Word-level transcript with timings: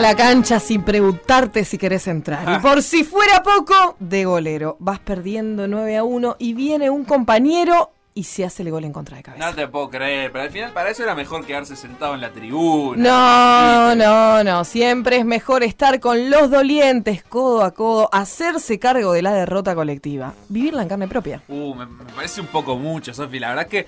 A 0.00 0.02
la 0.02 0.16
cancha 0.16 0.58
sin 0.60 0.82
preguntarte 0.82 1.62
si 1.62 1.76
querés 1.76 2.06
entrar. 2.06 2.48
Y 2.48 2.54
ah. 2.54 2.60
por 2.62 2.82
si 2.82 3.04
fuera 3.04 3.42
poco, 3.42 3.96
de 3.98 4.24
golero. 4.24 4.78
Vas 4.80 4.98
perdiendo 4.98 5.68
9 5.68 5.98
a 5.98 6.04
1 6.04 6.36
y 6.38 6.54
viene 6.54 6.88
un 6.88 7.04
compañero 7.04 7.92
y 8.14 8.24
se 8.24 8.46
hace 8.46 8.62
el 8.62 8.70
gol 8.70 8.84
en 8.84 8.94
contra 8.94 9.18
de 9.18 9.22
cabeza. 9.22 9.46
No 9.46 9.54
te 9.54 9.68
puedo 9.68 9.90
creer, 9.90 10.32
pero 10.32 10.44
al 10.44 10.50
final 10.50 10.72
para 10.72 10.88
eso 10.88 11.02
era 11.02 11.14
mejor 11.14 11.44
quedarse 11.44 11.76
sentado 11.76 12.14
en 12.14 12.22
la 12.22 12.32
tribuna. 12.32 12.96
No, 12.96 13.94
no, 13.94 14.42
no. 14.42 14.64
Siempre 14.64 15.18
es 15.18 15.26
mejor 15.26 15.62
estar 15.64 16.00
con 16.00 16.30
los 16.30 16.50
dolientes, 16.50 17.22
codo 17.22 17.62
a 17.62 17.72
codo, 17.72 18.08
hacerse 18.10 18.78
cargo 18.78 19.12
de 19.12 19.20
la 19.20 19.34
derrota 19.34 19.74
colectiva. 19.74 20.32
Vivirla 20.48 20.80
en 20.80 20.88
carne 20.88 21.08
propia. 21.08 21.42
Uh, 21.46 21.74
me, 21.74 21.84
me 21.84 22.04
parece 22.16 22.40
un 22.40 22.46
poco 22.46 22.76
mucho, 22.76 23.12
Sofi. 23.12 23.38
La 23.38 23.50
verdad 23.50 23.66
que 23.66 23.86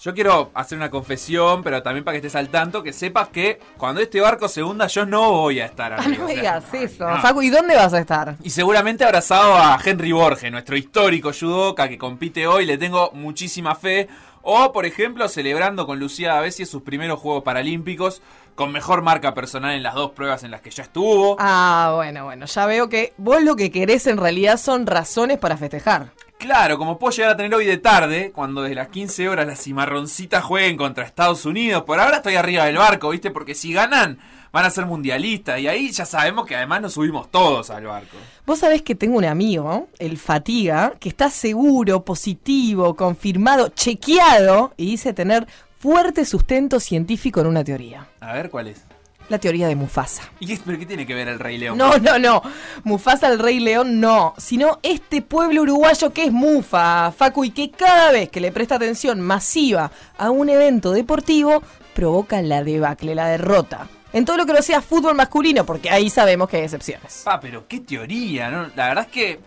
yo 0.00 0.14
quiero 0.14 0.50
hacer 0.54 0.78
una 0.78 0.90
confesión, 0.90 1.62
pero 1.62 1.82
también 1.82 2.04
para 2.04 2.12
que 2.12 2.18
estés 2.18 2.36
al 2.36 2.48
tanto, 2.48 2.82
que 2.82 2.92
sepas 2.92 3.28
que 3.28 3.58
cuando 3.76 4.00
este 4.00 4.20
barco 4.20 4.48
se 4.48 4.62
hunda, 4.62 4.86
yo 4.86 5.04
no 5.04 5.32
voy 5.32 5.60
a 5.60 5.66
estar 5.66 5.92
ah, 5.92 6.04
no 6.18 6.26
digas 6.26 6.64
eso. 6.72 7.06
¿y 7.42 7.50
dónde 7.50 7.74
vas 7.74 7.92
a 7.92 7.98
estar? 7.98 8.36
Y 8.42 8.50
seguramente 8.50 9.04
abrazado 9.04 9.54
a 9.54 9.78
Henry 9.84 10.12
Borges, 10.12 10.52
nuestro 10.52 10.76
histórico 10.76 11.30
judoka 11.32 11.88
que 11.88 11.98
compite 11.98 12.46
hoy, 12.46 12.64
le 12.64 12.78
tengo 12.78 13.10
muchísima 13.12 13.74
fe. 13.74 14.08
O, 14.42 14.72
por 14.72 14.86
ejemplo, 14.86 15.28
celebrando 15.28 15.86
con 15.86 15.98
Lucía 15.98 16.34
Davesi 16.34 16.64
sus 16.64 16.82
primeros 16.82 17.18
Juegos 17.18 17.42
Paralímpicos, 17.42 18.22
con 18.54 18.72
mejor 18.72 19.02
marca 19.02 19.34
personal 19.34 19.74
en 19.74 19.82
las 19.82 19.94
dos 19.94 20.12
pruebas 20.12 20.42
en 20.42 20.50
las 20.50 20.62
que 20.62 20.70
ya 20.70 20.84
estuvo. 20.84 21.36
Ah, 21.38 21.92
bueno, 21.96 22.24
bueno, 22.24 22.46
ya 22.46 22.66
veo 22.66 22.88
que 22.88 23.12
vos 23.18 23.42
lo 23.42 23.56
que 23.56 23.70
querés 23.70 24.06
en 24.06 24.16
realidad 24.16 24.56
son 24.56 24.86
razones 24.86 25.38
para 25.38 25.56
festejar. 25.56 26.12
Claro, 26.38 26.78
como 26.78 27.00
puedo 27.00 27.10
llegar 27.10 27.32
a 27.32 27.36
tener 27.36 27.52
hoy 27.52 27.66
de 27.66 27.78
tarde, 27.78 28.30
cuando 28.32 28.62
desde 28.62 28.76
las 28.76 28.88
15 28.88 29.28
horas 29.28 29.46
las 29.46 29.60
cimarroncitas 29.60 30.44
jueguen 30.44 30.76
contra 30.76 31.04
Estados 31.04 31.44
Unidos. 31.44 31.82
Por 31.82 31.98
ahora 31.98 32.18
estoy 32.18 32.36
arriba 32.36 32.64
del 32.64 32.78
barco, 32.78 33.10
¿viste? 33.10 33.32
Porque 33.32 33.56
si 33.56 33.72
ganan, 33.72 34.20
van 34.52 34.64
a 34.64 34.70
ser 34.70 34.86
mundialistas. 34.86 35.58
Y 35.58 35.66
ahí 35.66 35.90
ya 35.90 36.06
sabemos 36.06 36.46
que 36.46 36.54
además 36.54 36.80
nos 36.80 36.92
subimos 36.92 37.28
todos 37.32 37.70
al 37.70 37.84
barco. 37.86 38.16
Vos 38.46 38.60
sabés 38.60 38.82
que 38.82 38.94
tengo 38.94 39.18
un 39.18 39.24
amigo, 39.24 39.88
el 39.98 40.16
Fatiga, 40.16 40.94
que 41.00 41.08
está 41.08 41.28
seguro, 41.28 42.04
positivo, 42.04 42.94
confirmado, 42.94 43.70
chequeado 43.70 44.74
y 44.76 44.86
dice 44.92 45.12
tener 45.12 45.48
fuerte 45.80 46.24
sustento 46.24 46.78
científico 46.78 47.40
en 47.40 47.48
una 47.48 47.64
teoría. 47.64 48.06
A 48.20 48.32
ver, 48.34 48.48
¿cuál 48.48 48.68
es? 48.68 48.84
La 49.28 49.38
teoría 49.38 49.68
de 49.68 49.76
Mufasa. 49.76 50.22
¿Y 50.40 50.46
qué, 50.46 50.58
pero 50.64 50.78
qué 50.78 50.86
tiene 50.86 51.06
que 51.06 51.14
ver 51.14 51.28
el 51.28 51.38
Rey 51.38 51.58
León? 51.58 51.76
No, 51.78 51.98
no, 51.98 52.18
no. 52.18 52.42
Mufasa 52.84 53.28
el 53.28 53.38
Rey 53.38 53.60
León 53.60 54.00
no. 54.00 54.34
Sino 54.38 54.78
este 54.82 55.22
pueblo 55.22 55.62
uruguayo 55.62 56.12
que 56.12 56.24
es 56.24 56.32
Mufa, 56.32 57.12
Facu, 57.12 57.44
y 57.44 57.50
que 57.50 57.70
cada 57.70 58.12
vez 58.12 58.30
que 58.30 58.40
le 58.40 58.52
presta 58.52 58.76
atención 58.76 59.20
masiva 59.20 59.90
a 60.16 60.30
un 60.30 60.48
evento 60.48 60.92
deportivo, 60.92 61.62
provoca 61.94 62.40
la 62.42 62.62
debacle, 62.62 63.14
la 63.14 63.28
derrota. 63.28 63.88
En 64.12 64.24
todo 64.24 64.38
lo 64.38 64.46
que 64.46 64.54
no 64.54 64.62
sea 64.62 64.80
fútbol 64.80 65.14
masculino, 65.14 65.66
porque 65.66 65.90
ahí 65.90 66.08
sabemos 66.08 66.48
que 66.48 66.56
hay 66.56 66.62
excepciones. 66.62 67.24
Ah, 67.26 67.38
pero 67.40 67.68
qué 67.68 67.80
teoría, 67.80 68.50
¿no? 68.50 68.68
La 68.74 68.88
verdad 68.88 69.04
es 69.04 69.12
que 69.12 69.40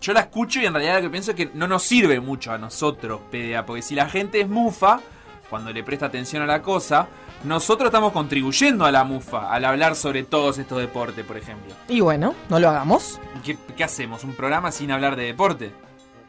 yo 0.00 0.12
la 0.12 0.20
escucho 0.20 0.60
y 0.60 0.66
en 0.66 0.72
realidad 0.72 0.96
lo 0.96 1.02
que 1.02 1.10
pienso 1.10 1.30
es 1.30 1.36
que 1.36 1.50
no 1.54 1.68
nos 1.68 1.82
sirve 1.84 2.18
mucho 2.20 2.52
a 2.52 2.58
nosotros, 2.58 3.20
PDA, 3.30 3.64
porque 3.64 3.82
si 3.82 3.94
la 3.94 4.08
gente 4.08 4.40
es 4.40 4.48
mufa, 4.48 5.00
cuando 5.48 5.72
le 5.72 5.84
presta 5.84 6.06
atención 6.06 6.42
a 6.42 6.46
la 6.46 6.62
cosa, 6.62 7.06
nosotros 7.44 7.86
estamos 7.86 8.12
contribuyendo 8.12 8.84
a 8.84 8.92
la 8.92 9.04
mufa 9.04 9.52
al 9.52 9.64
hablar 9.64 9.96
sobre 9.96 10.22
todos 10.22 10.58
estos 10.58 10.78
deportes, 10.78 11.24
por 11.24 11.36
ejemplo. 11.36 11.74
Y 11.88 12.00
bueno, 12.00 12.34
no 12.48 12.58
lo 12.58 12.68
hagamos. 12.68 13.18
¿Qué, 13.44 13.84
hacemos? 13.84 14.24
¿Un 14.24 14.34
programa 14.34 14.70
sin 14.72 14.90
hablar 14.90 15.16
de 15.16 15.24
deporte? 15.24 15.72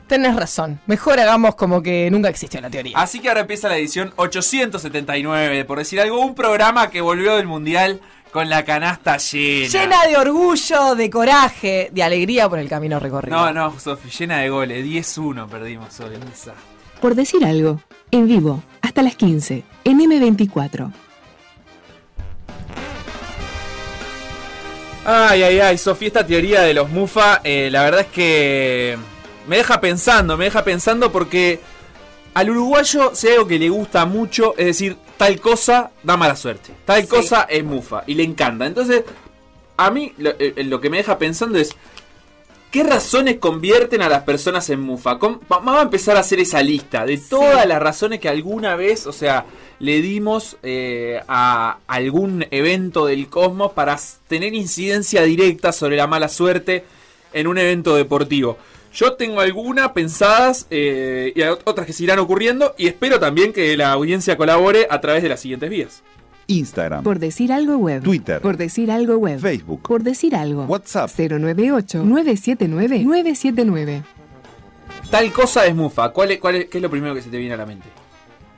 Tenés 0.08 0.36
razón. 0.36 0.80
Mejor 0.88 1.20
hagamos 1.20 1.56
como 1.56 1.82
que 1.82 2.10
nunca 2.12 2.30
existió 2.30 2.60
la 2.62 2.70
teoría. 2.70 2.98
Así 2.98 3.20
que 3.20 3.30
ahora 3.30 3.42
empieza 3.42 3.70
la 3.70 3.78
edición 3.78 4.14
879, 4.18 5.66
por 5.66 5.78
decir 5.78 6.02
algo, 6.02 6.20
un 6.20 6.36
programa 6.36 6.90
que 6.90 7.02
volvió 7.02 7.36
del 7.36 7.48
Mundial 7.48 8.02
con 8.32 8.50
la 8.50 8.64
canasta 8.64 9.18
llena. 9.18 9.68
Llena 9.68 10.08
de 10.08 10.18
orgullo, 10.18 10.96
de 10.96 11.10
coraje, 11.10 11.90
de 11.92 12.04
alegría 12.04 12.50
por 12.50 12.60
el 12.60 12.68
camino 12.68 13.00
recorrido. 13.00 13.38
No, 13.38 13.54
no, 13.54 13.80
Sofi, 13.80 14.10
llena 14.10 14.40
de 14.40 14.50
goles. 14.50 14.86
10-1 14.86 15.48
perdimos 15.48 16.00
hoy. 16.00 16.16
Por 17.02 17.16
decir 17.16 17.44
algo, 17.46 17.82
en 18.12 18.28
vivo, 18.28 18.64
hasta 18.82 19.02
las 19.02 19.16
15, 19.16 19.64
en 19.84 20.00
M24. 20.00 20.92
Ay, 25.04 25.44
ay, 25.44 25.60
ay, 25.60 25.78
Sofía, 25.78 26.08
esta 26.08 26.26
teoría 26.26 26.62
de 26.62 26.74
los 26.76 26.90
Mufa, 26.90 27.42
eh, 27.44 27.70
la 27.72 27.84
verdad 27.84 28.02
es 28.02 28.08
que 28.08 28.98
me 29.48 29.58
deja 29.58 29.82
pensando, 29.82 30.38
me 30.38 30.46
deja 30.46 30.64
pensando 30.64 31.12
porque 31.12 31.60
al 32.36 32.50
uruguayo, 32.50 33.12
si 33.16 33.28
hay 33.28 33.34
algo 33.34 33.48
que 33.48 33.58
le 33.58 33.70
gusta 33.70 34.06
mucho, 34.06 34.54
es 34.58 34.66
decir, 34.68 34.98
tal 35.18 35.40
cosa 35.40 35.92
da 36.04 36.18
mala 36.18 36.36
suerte, 36.36 36.74
tal 36.86 37.08
cosa 37.08 37.48
es 37.50 37.64
Mufa 37.64 38.04
y 38.06 38.14
le 38.14 38.24
encanta. 38.24 38.66
Entonces, 38.68 39.04
a 39.76 39.90
mí 39.90 40.14
eh, 40.20 40.64
lo 40.66 40.80
que 40.80 40.90
me 40.92 40.98
deja 40.98 41.18
pensando 41.18 41.58
es, 41.58 41.76
¿Qué 42.72 42.84
razones 42.84 43.36
convierten 43.40 44.02
a 44.02 44.08
las 44.08 44.24
personas 44.24 44.70
en 44.70 44.80
mufa? 44.80 45.16
Vamos 45.16 45.76
a 45.76 45.82
empezar 45.82 46.16
a 46.16 46.22
hacer 46.22 46.40
esa 46.40 46.64
lista 46.64 47.06
de 47.06 47.18
todas 47.18 47.66
las 47.66 47.82
razones 47.82 48.22
que 48.22 48.30
alguna 48.30 48.78
vez, 48.78 49.08
o 49.08 49.12
sea, 49.12 49.46
le 49.80 50.02
dimos 50.02 50.56
eh, 50.64 51.20
a 51.28 51.80
algún 51.86 52.46
evento 52.50 53.08
del 53.08 53.28
cosmos 53.28 53.74
para 53.74 54.00
tener 54.30 54.54
incidencia 54.54 55.24
directa 55.24 55.74
sobre 55.74 55.98
la 55.98 56.08
mala 56.08 56.30
suerte 56.30 56.86
en 57.34 57.48
un 57.48 57.58
evento 57.58 57.94
deportivo. 57.98 58.58
Yo 58.94 59.16
tengo 59.16 59.42
algunas 59.42 59.92
pensadas 59.92 60.66
eh, 60.70 61.34
y 61.36 61.42
otras 61.42 61.86
que 61.86 61.92
se 61.92 62.04
irán 62.04 62.20
ocurriendo 62.20 62.74
y 62.78 62.88
espero 62.88 63.20
también 63.20 63.52
que 63.52 63.76
la 63.76 63.92
audiencia 63.92 64.38
colabore 64.38 64.88
a 64.90 65.02
través 65.02 65.24
de 65.24 65.30
las 65.30 65.42
siguientes 65.42 65.70
vías. 65.70 66.04
Instagram. 66.60 67.04
Por 67.04 67.20
decir 67.20 67.52
algo 67.52 67.78
web. 67.78 68.02
Twitter. 68.04 68.40
Por 68.42 68.58
decir 68.58 68.92
algo 68.92 69.18
web. 69.18 69.40
Facebook. 69.40 69.82
Por 69.82 70.04
decir 70.04 70.36
algo. 70.36 70.66
WhatsApp. 70.66 71.10
098-979-979. 71.10 74.04
Tal 75.10 75.32
cosa 75.32 75.66
es 75.66 75.74
mufa. 75.76 76.10
¿Cuál 76.10 76.32
es, 76.32 76.40
cuál 76.40 76.56
es, 76.56 76.66
¿Qué 76.66 76.78
es 76.78 76.82
lo 76.82 76.90
primero 76.90 77.14
que 77.14 77.22
se 77.22 77.30
te 77.30 77.38
viene 77.38 77.54
a 77.54 77.58
la 77.58 77.66
mente? 77.66 77.88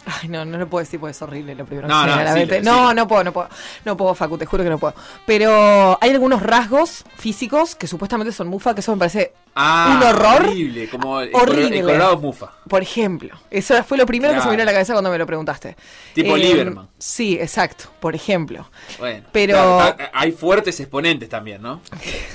Ay, 0.06 0.28
no, 0.28 0.44
no 0.44 0.58
lo 0.58 0.68
puedo 0.68 0.84
decir 0.84 1.00
porque 1.00 1.12
es 1.12 1.22
horrible 1.22 1.56
lo 1.56 1.66
primero 1.66 1.88
no, 1.88 2.06
no, 2.06 2.16
no, 2.62 2.94
no 2.94 3.08
puedo, 3.08 3.24
no 3.24 3.32
puedo. 3.32 3.50
No 3.86 3.96
puedo, 3.96 4.14
Facu, 4.16 4.38
te 4.38 4.46
juro 4.46 4.64
que 4.64 4.70
no 4.70 4.78
puedo. 4.78 4.94
Pero 5.26 5.98
hay 6.02 6.12
algunos 6.12 6.42
rasgos 6.42 7.06
físicos 7.16 7.76
que 7.76 7.88
supuestamente 7.88 8.34
son 8.34 8.48
mufa, 8.48 8.74
que 8.74 8.82
eso 8.82 8.92
me 8.92 9.00
parece 9.00 9.34
ah, 9.56 9.98
un 9.98 10.08
horror. 10.08 10.50
Horrible, 10.50 10.90
como 10.90 11.14
horrible. 11.14 11.80
el 11.80 11.86
colorado 11.86 12.18
mufa. 12.18 12.52
Por 12.68 12.82
ejemplo, 12.82 13.38
eso 13.50 13.82
fue 13.84 13.98
lo 13.98 14.06
primero 14.06 14.34
que 14.34 14.42
se 14.42 14.46
me 14.46 14.52
vino 14.52 14.64
a 14.64 14.66
la 14.66 14.74
cabeza 14.74 14.94
cuando 14.94 15.10
me 15.10 15.18
lo 15.18 15.26
preguntaste. 15.26 15.76
Tipo 16.14 16.36
eh, 16.36 16.40
Lieberman. 16.40 16.90
Sí, 16.98 17.38
exacto, 17.40 17.86
por 18.00 18.14
ejemplo. 18.16 18.70
Bueno, 19.00 19.26
pero 19.32 19.96
hay 20.14 20.32
fuertes 20.34 20.80
exponentes 20.80 21.30
también, 21.30 21.62
¿no? 21.62 21.82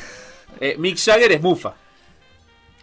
eh, 0.61 0.77
Mick 0.79 0.99
Jagger 0.99 1.33
es 1.33 1.43
mufa. 1.43 1.75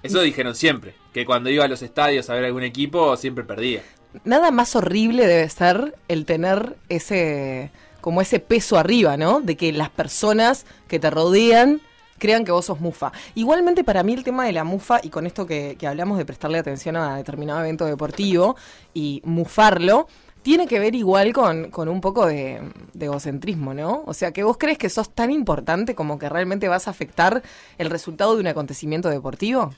Eso 0.03 0.21
dijeron 0.21 0.53
siempre, 0.53 0.93
que 1.11 1.25
cuando 1.25 1.49
iba 1.49 1.65
a 1.65 1.67
los 1.67 1.81
estadios 1.81 2.29
a 2.29 2.35
ver 2.35 2.45
algún 2.45 2.61
equipo 2.61 3.17
siempre 3.17 3.43
perdía 3.43 3.81
nada 4.23 4.51
más 4.51 4.75
horrible 4.75 5.27
debe 5.27 5.49
ser 5.49 5.95
el 6.07 6.25
tener 6.25 6.77
ese 6.89 7.71
como 8.01 8.21
ese 8.21 8.39
peso 8.39 8.77
arriba, 8.77 9.17
¿no? 9.17 9.41
De 9.41 9.57
que 9.57 9.71
las 9.71 9.89
personas 9.89 10.67
que 10.87 10.99
te 10.99 11.09
rodean 11.09 11.81
crean 12.19 12.45
que 12.45 12.51
vos 12.51 12.65
sos 12.65 12.79
mufa. 12.79 13.11
Igualmente 13.33 13.83
para 13.83 14.03
mí 14.03 14.13
el 14.13 14.23
tema 14.23 14.45
de 14.45 14.51
la 14.51 14.63
mufa, 14.63 14.99
y 15.01 15.09
con 15.09 15.25
esto 15.25 15.47
que, 15.47 15.75
hablamos 15.87 16.19
de 16.19 16.25
prestarle 16.25 16.59
atención 16.59 16.95
a 16.97 17.17
determinado 17.17 17.61
evento 17.61 17.85
deportivo 17.85 18.55
y 18.93 19.21
mufarlo, 19.25 20.07
tiene 20.43 20.67
que 20.67 20.77
ver 20.77 20.93
igual 20.93 21.33
con, 21.33 21.89
un 21.89 22.01
poco 22.01 22.27
de, 22.27 22.61
de, 22.93 23.05
egocentrismo, 23.07 23.73
¿no? 23.73 24.03
O 24.05 24.13
sea, 24.13 24.31
que 24.31 24.43
vos 24.43 24.57
crees 24.59 24.77
que 24.77 24.89
sos 24.89 25.09
tan 25.09 25.31
importante 25.31 25.95
como 25.95 26.19
que 26.19 26.29
realmente 26.29 26.67
vas 26.67 26.87
a 26.87 26.91
afectar 26.91 27.41
el 27.79 27.89
resultado 27.89 28.35
de 28.35 28.41
un 28.41 28.47
acontecimiento 28.47 29.09
deportivo. 29.09 29.73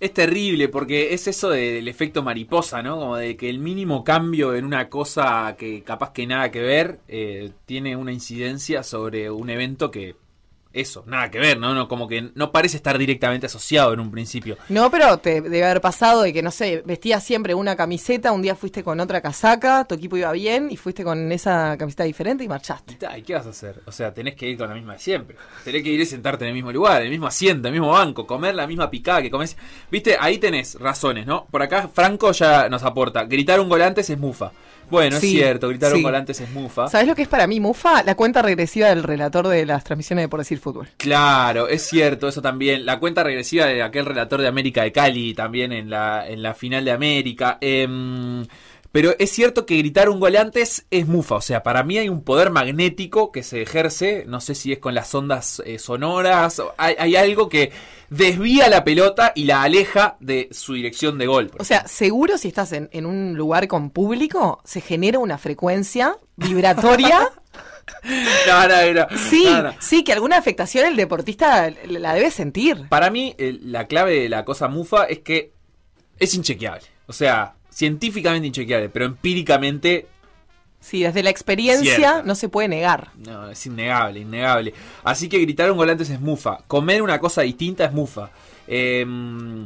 Es 0.00 0.12
terrible 0.12 0.68
porque 0.68 1.14
es 1.14 1.28
eso 1.28 1.50
del 1.50 1.86
efecto 1.88 2.22
mariposa, 2.22 2.82
¿no? 2.82 2.98
Como 2.98 3.16
de 3.16 3.36
que 3.36 3.48
el 3.48 3.58
mínimo 3.58 4.04
cambio 4.04 4.54
en 4.54 4.64
una 4.64 4.88
cosa 4.88 5.54
que 5.58 5.82
capaz 5.82 6.12
que 6.12 6.26
nada 6.26 6.50
que 6.50 6.60
ver 6.60 7.00
eh, 7.08 7.52
tiene 7.64 7.96
una 7.96 8.12
incidencia 8.12 8.82
sobre 8.82 9.30
un 9.30 9.50
evento 9.50 9.90
que 9.90 10.16
eso, 10.74 11.04
nada 11.06 11.30
que 11.30 11.38
ver, 11.38 11.58
¿no? 11.58 11.72
no 11.72 11.88
Como 11.88 12.08
que 12.08 12.30
no 12.34 12.52
parece 12.52 12.76
estar 12.76 12.98
directamente 12.98 13.46
asociado 13.46 13.92
en 13.92 14.00
un 14.00 14.10
principio. 14.10 14.58
No, 14.68 14.90
pero 14.90 15.18
te 15.18 15.40
debe 15.40 15.64
haber 15.64 15.80
pasado 15.80 16.22
de 16.22 16.32
que, 16.32 16.42
no 16.42 16.50
sé, 16.50 16.82
vestías 16.84 17.22
siempre 17.22 17.54
una 17.54 17.76
camiseta, 17.76 18.32
un 18.32 18.42
día 18.42 18.54
fuiste 18.54 18.82
con 18.82 18.98
otra 19.00 19.20
casaca, 19.20 19.84
tu 19.84 19.94
equipo 19.94 20.16
iba 20.16 20.32
bien 20.32 20.68
y 20.70 20.76
fuiste 20.76 21.04
con 21.04 21.30
esa 21.32 21.76
camiseta 21.78 22.04
diferente 22.04 22.44
y 22.44 22.48
marchaste. 22.48 22.98
¿Y 23.16 23.22
qué 23.22 23.34
vas 23.34 23.46
a 23.46 23.50
hacer? 23.50 23.82
O 23.86 23.92
sea, 23.92 24.12
tenés 24.12 24.34
que 24.34 24.48
ir 24.48 24.58
con 24.58 24.68
la 24.68 24.74
misma 24.74 24.94
de 24.94 24.98
siempre. 24.98 25.36
Tenés 25.64 25.82
que 25.82 25.90
ir 25.90 26.00
y 26.00 26.06
sentarte 26.06 26.44
en 26.44 26.48
el 26.48 26.54
mismo 26.54 26.72
lugar, 26.72 27.00
en 27.00 27.06
el 27.06 27.10
mismo 27.10 27.28
asiento, 27.28 27.68
en 27.68 27.74
el 27.74 27.80
mismo 27.80 27.92
banco, 27.92 28.26
comer 28.26 28.54
la 28.54 28.66
misma 28.66 28.90
picada 28.90 29.22
que 29.22 29.30
comes. 29.30 29.56
Viste, 29.90 30.16
ahí 30.18 30.38
tenés 30.38 30.74
razones, 30.80 31.26
¿no? 31.26 31.46
Por 31.50 31.62
acá 31.62 31.88
Franco 31.88 32.32
ya 32.32 32.68
nos 32.68 32.82
aporta. 32.82 33.24
Gritar 33.24 33.60
un 33.60 33.68
gol 33.68 33.82
antes 33.82 34.10
es 34.10 34.18
mufa. 34.18 34.50
Bueno, 34.90 35.16
es 35.16 35.22
cierto, 35.22 35.68
gritar 35.68 35.94
un 35.94 36.02
gol 36.02 36.14
antes 36.14 36.40
es 36.40 36.50
mufa. 36.50 36.88
¿Sabes 36.88 37.06
lo 37.06 37.14
que 37.14 37.22
es 37.22 37.28
para 37.28 37.46
mí 37.46 37.60
mufa? 37.60 38.02
La 38.02 38.14
cuenta 38.14 38.42
regresiva 38.42 38.88
del 38.88 39.02
relator 39.02 39.48
de 39.48 39.66
las 39.66 39.84
transmisiones 39.84 40.24
de 40.24 40.28
Por 40.28 40.40
Decir 40.40 40.58
Fútbol. 40.58 40.88
Claro, 40.96 41.68
es 41.68 41.82
cierto, 41.82 42.28
eso 42.28 42.42
también. 42.42 42.84
La 42.86 42.98
cuenta 42.98 43.22
regresiva 43.22 43.66
de 43.66 43.82
aquel 43.82 44.06
relator 44.06 44.40
de 44.40 44.48
América 44.48 44.82
de 44.82 44.92
Cali 44.92 45.34
también 45.34 45.72
en 45.72 45.90
la, 45.90 46.28
en 46.28 46.42
la 46.42 46.54
final 46.54 46.84
de 46.84 46.90
América. 46.90 47.58
Em, 47.60 48.44
pero 48.94 49.12
es 49.18 49.32
cierto 49.32 49.66
que 49.66 49.76
gritar 49.76 50.08
un 50.08 50.20
gol 50.20 50.36
antes 50.36 50.86
es 50.92 51.08
mufa. 51.08 51.34
O 51.34 51.40
sea, 51.40 51.64
para 51.64 51.82
mí 51.82 51.98
hay 51.98 52.08
un 52.08 52.22
poder 52.22 52.50
magnético 52.50 53.32
que 53.32 53.42
se 53.42 53.60
ejerce. 53.60 54.24
No 54.28 54.40
sé 54.40 54.54
si 54.54 54.70
es 54.70 54.78
con 54.78 54.94
las 54.94 55.12
ondas 55.12 55.60
eh, 55.66 55.80
sonoras. 55.80 56.62
Hay, 56.76 56.94
hay 56.96 57.16
algo 57.16 57.48
que 57.48 57.72
desvía 58.08 58.68
la 58.68 58.84
pelota 58.84 59.32
y 59.34 59.46
la 59.46 59.64
aleja 59.64 60.16
de 60.20 60.48
su 60.52 60.74
dirección 60.74 61.18
de 61.18 61.26
gol. 61.26 61.50
O 61.58 61.64
sea, 61.64 61.88
seguro 61.88 62.38
si 62.38 62.46
estás 62.46 62.70
en, 62.70 62.88
en 62.92 63.04
un 63.04 63.34
lugar 63.36 63.66
con 63.66 63.90
público, 63.90 64.60
se 64.62 64.80
genera 64.80 65.18
una 65.18 65.38
frecuencia 65.38 66.16
vibratoria. 66.36 67.32
No, 68.46 68.66
no, 68.66 68.92
no, 68.94 69.06
sí, 69.28 69.46
sí, 69.78 70.04
que 70.04 70.14
alguna 70.14 70.38
afectación 70.38 70.86
el 70.86 70.96
deportista 70.96 71.70
la 71.86 72.14
debe 72.14 72.30
sentir. 72.30 72.88
Para 72.88 73.10
mí, 73.10 73.36
la 73.38 73.86
clave 73.86 74.20
de 74.20 74.28
la 74.30 74.46
cosa 74.46 74.68
mufa 74.68 75.04
es 75.04 75.18
que 75.18 75.52
es 76.18 76.34
inchequeable. 76.34 76.86
O 77.06 77.12
sea, 77.12 77.56
científicamente 77.74 78.46
inchequeable, 78.46 78.88
pero 78.88 79.04
empíricamente 79.06 80.06
Sí, 80.80 81.02
desde 81.02 81.22
la 81.22 81.30
experiencia 81.30 82.22
no 82.22 82.34
se 82.34 82.50
puede 82.50 82.68
negar. 82.68 83.08
No, 83.16 83.48
es 83.48 83.64
innegable, 83.64 84.20
innegable. 84.20 84.74
Así 85.02 85.30
que 85.30 85.38
gritar 85.38 85.70
un 85.70 85.78
gol 85.78 85.88
antes 85.88 86.10
es 86.10 86.20
mufa. 86.20 86.58
Comer 86.66 87.00
una 87.00 87.18
cosa 87.18 87.40
distinta 87.40 87.86
es 87.86 87.92
mufa. 87.92 88.30
Em, 88.66 89.64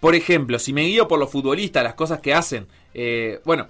por 0.00 0.14
ejemplo, 0.14 0.58
si 0.58 0.72
me 0.72 0.84
guío 0.84 1.06
por 1.06 1.18
los 1.18 1.30
futbolistas, 1.30 1.84
las 1.84 1.92
cosas 1.92 2.20
que 2.20 2.32
hacen. 2.32 2.66
Eh, 2.94 3.42
bueno, 3.44 3.68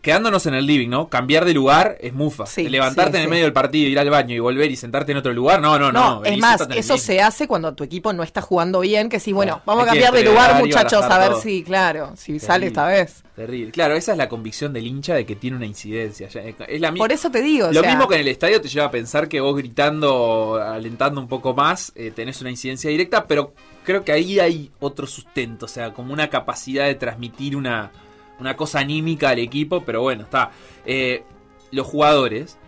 quedándonos 0.00 0.46
en 0.46 0.54
el 0.54 0.66
living, 0.66 0.88
¿no? 0.88 1.08
Cambiar 1.08 1.44
de 1.44 1.54
lugar 1.54 1.96
es 2.00 2.12
mufa. 2.12 2.44
Levantarte 2.56 3.18
en 3.18 3.24
el 3.24 3.28
medio 3.28 3.44
del 3.44 3.52
partido, 3.52 3.88
ir 3.88 3.98
al 3.98 4.10
baño 4.10 4.34
y 4.34 4.38
volver 4.38 4.70
y 4.70 4.76
sentarte 4.76 5.12
en 5.12 5.18
otro 5.18 5.32
lugar, 5.32 5.60
no, 5.60 5.78
no, 5.78 5.92
no. 5.92 6.20
no 6.20 6.24
es 6.24 6.38
más, 6.38 6.66
eso 6.74 6.98
se 6.98 7.20
hace 7.20 7.46
cuando 7.48 7.74
tu 7.74 7.84
equipo 7.84 8.12
no 8.12 8.22
está 8.22 8.40
jugando 8.40 8.80
bien, 8.80 9.08
que 9.08 9.20
sí, 9.20 9.32
bueno, 9.32 9.62
vamos 9.66 9.84
a 9.84 9.86
cambiar 9.86 10.12
de 10.12 10.24
lugar, 10.24 10.58
muchachos, 10.58 11.02
a 11.02 11.18
ver 11.18 11.34
si, 11.36 11.62
claro, 11.62 12.12
si 12.16 12.38
sale 12.38 12.66
esta 12.68 12.86
vez. 12.86 13.22
Terrible. 13.34 13.72
Claro, 13.72 13.94
esa 13.94 14.12
es 14.12 14.18
la 14.18 14.28
convicción 14.28 14.74
del 14.74 14.86
hincha 14.86 15.14
de 15.14 15.24
que 15.24 15.36
tiene 15.36 15.56
una 15.56 15.64
incidencia. 15.64 16.28
Es 16.68 16.80
la 16.80 16.92
Por 16.92 17.12
eso 17.12 17.30
te 17.30 17.40
digo. 17.40 17.72
Lo 17.72 17.82
mismo 17.82 18.06
que 18.06 18.16
en 18.16 18.20
el 18.20 18.28
estadio 18.28 18.60
te 18.60 18.68
lleva 18.68 18.86
a 18.86 18.90
pensar 18.90 19.26
que 19.26 19.40
vos 19.40 19.56
gritando, 19.56 20.60
alentando 20.62 21.18
un 21.18 21.28
poco 21.28 21.54
más, 21.54 21.92
eh, 21.94 22.12
tenés 22.14 22.40
una 22.42 22.50
incidencia 22.50 22.90
directa, 22.90 23.26
pero 23.26 23.54
creo 23.84 24.04
que 24.04 24.12
ahí 24.12 24.38
hay 24.38 24.70
otro 24.80 25.06
sustento, 25.06 25.64
o 25.64 25.68
sea, 25.68 25.92
como 25.94 26.12
una 26.12 26.28
capacidad 26.28 26.86
de 26.86 26.94
transmitir 26.94 27.56
una 27.56 27.90
una 28.38 28.56
cosa 28.56 28.80
anímica 28.80 29.30
al 29.30 29.38
equipo, 29.38 29.84
pero 29.84 30.02
bueno, 30.02 30.24
está. 30.24 30.50
Eh, 30.84 31.24
los 31.70 31.86
jugadores 31.86 32.58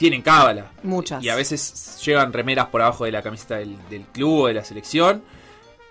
tienen 0.00 0.22
cábala. 0.22 0.70
Muchas. 0.82 1.22
Y 1.22 1.28
a 1.28 1.36
veces 1.36 2.00
llevan 2.04 2.32
remeras 2.32 2.68
por 2.68 2.80
abajo 2.80 3.04
de 3.04 3.12
la 3.12 3.20
camiseta 3.20 3.56
del, 3.56 3.76
club 4.12 4.40
o 4.40 4.46
de 4.46 4.54
la 4.54 4.64
selección. 4.64 5.22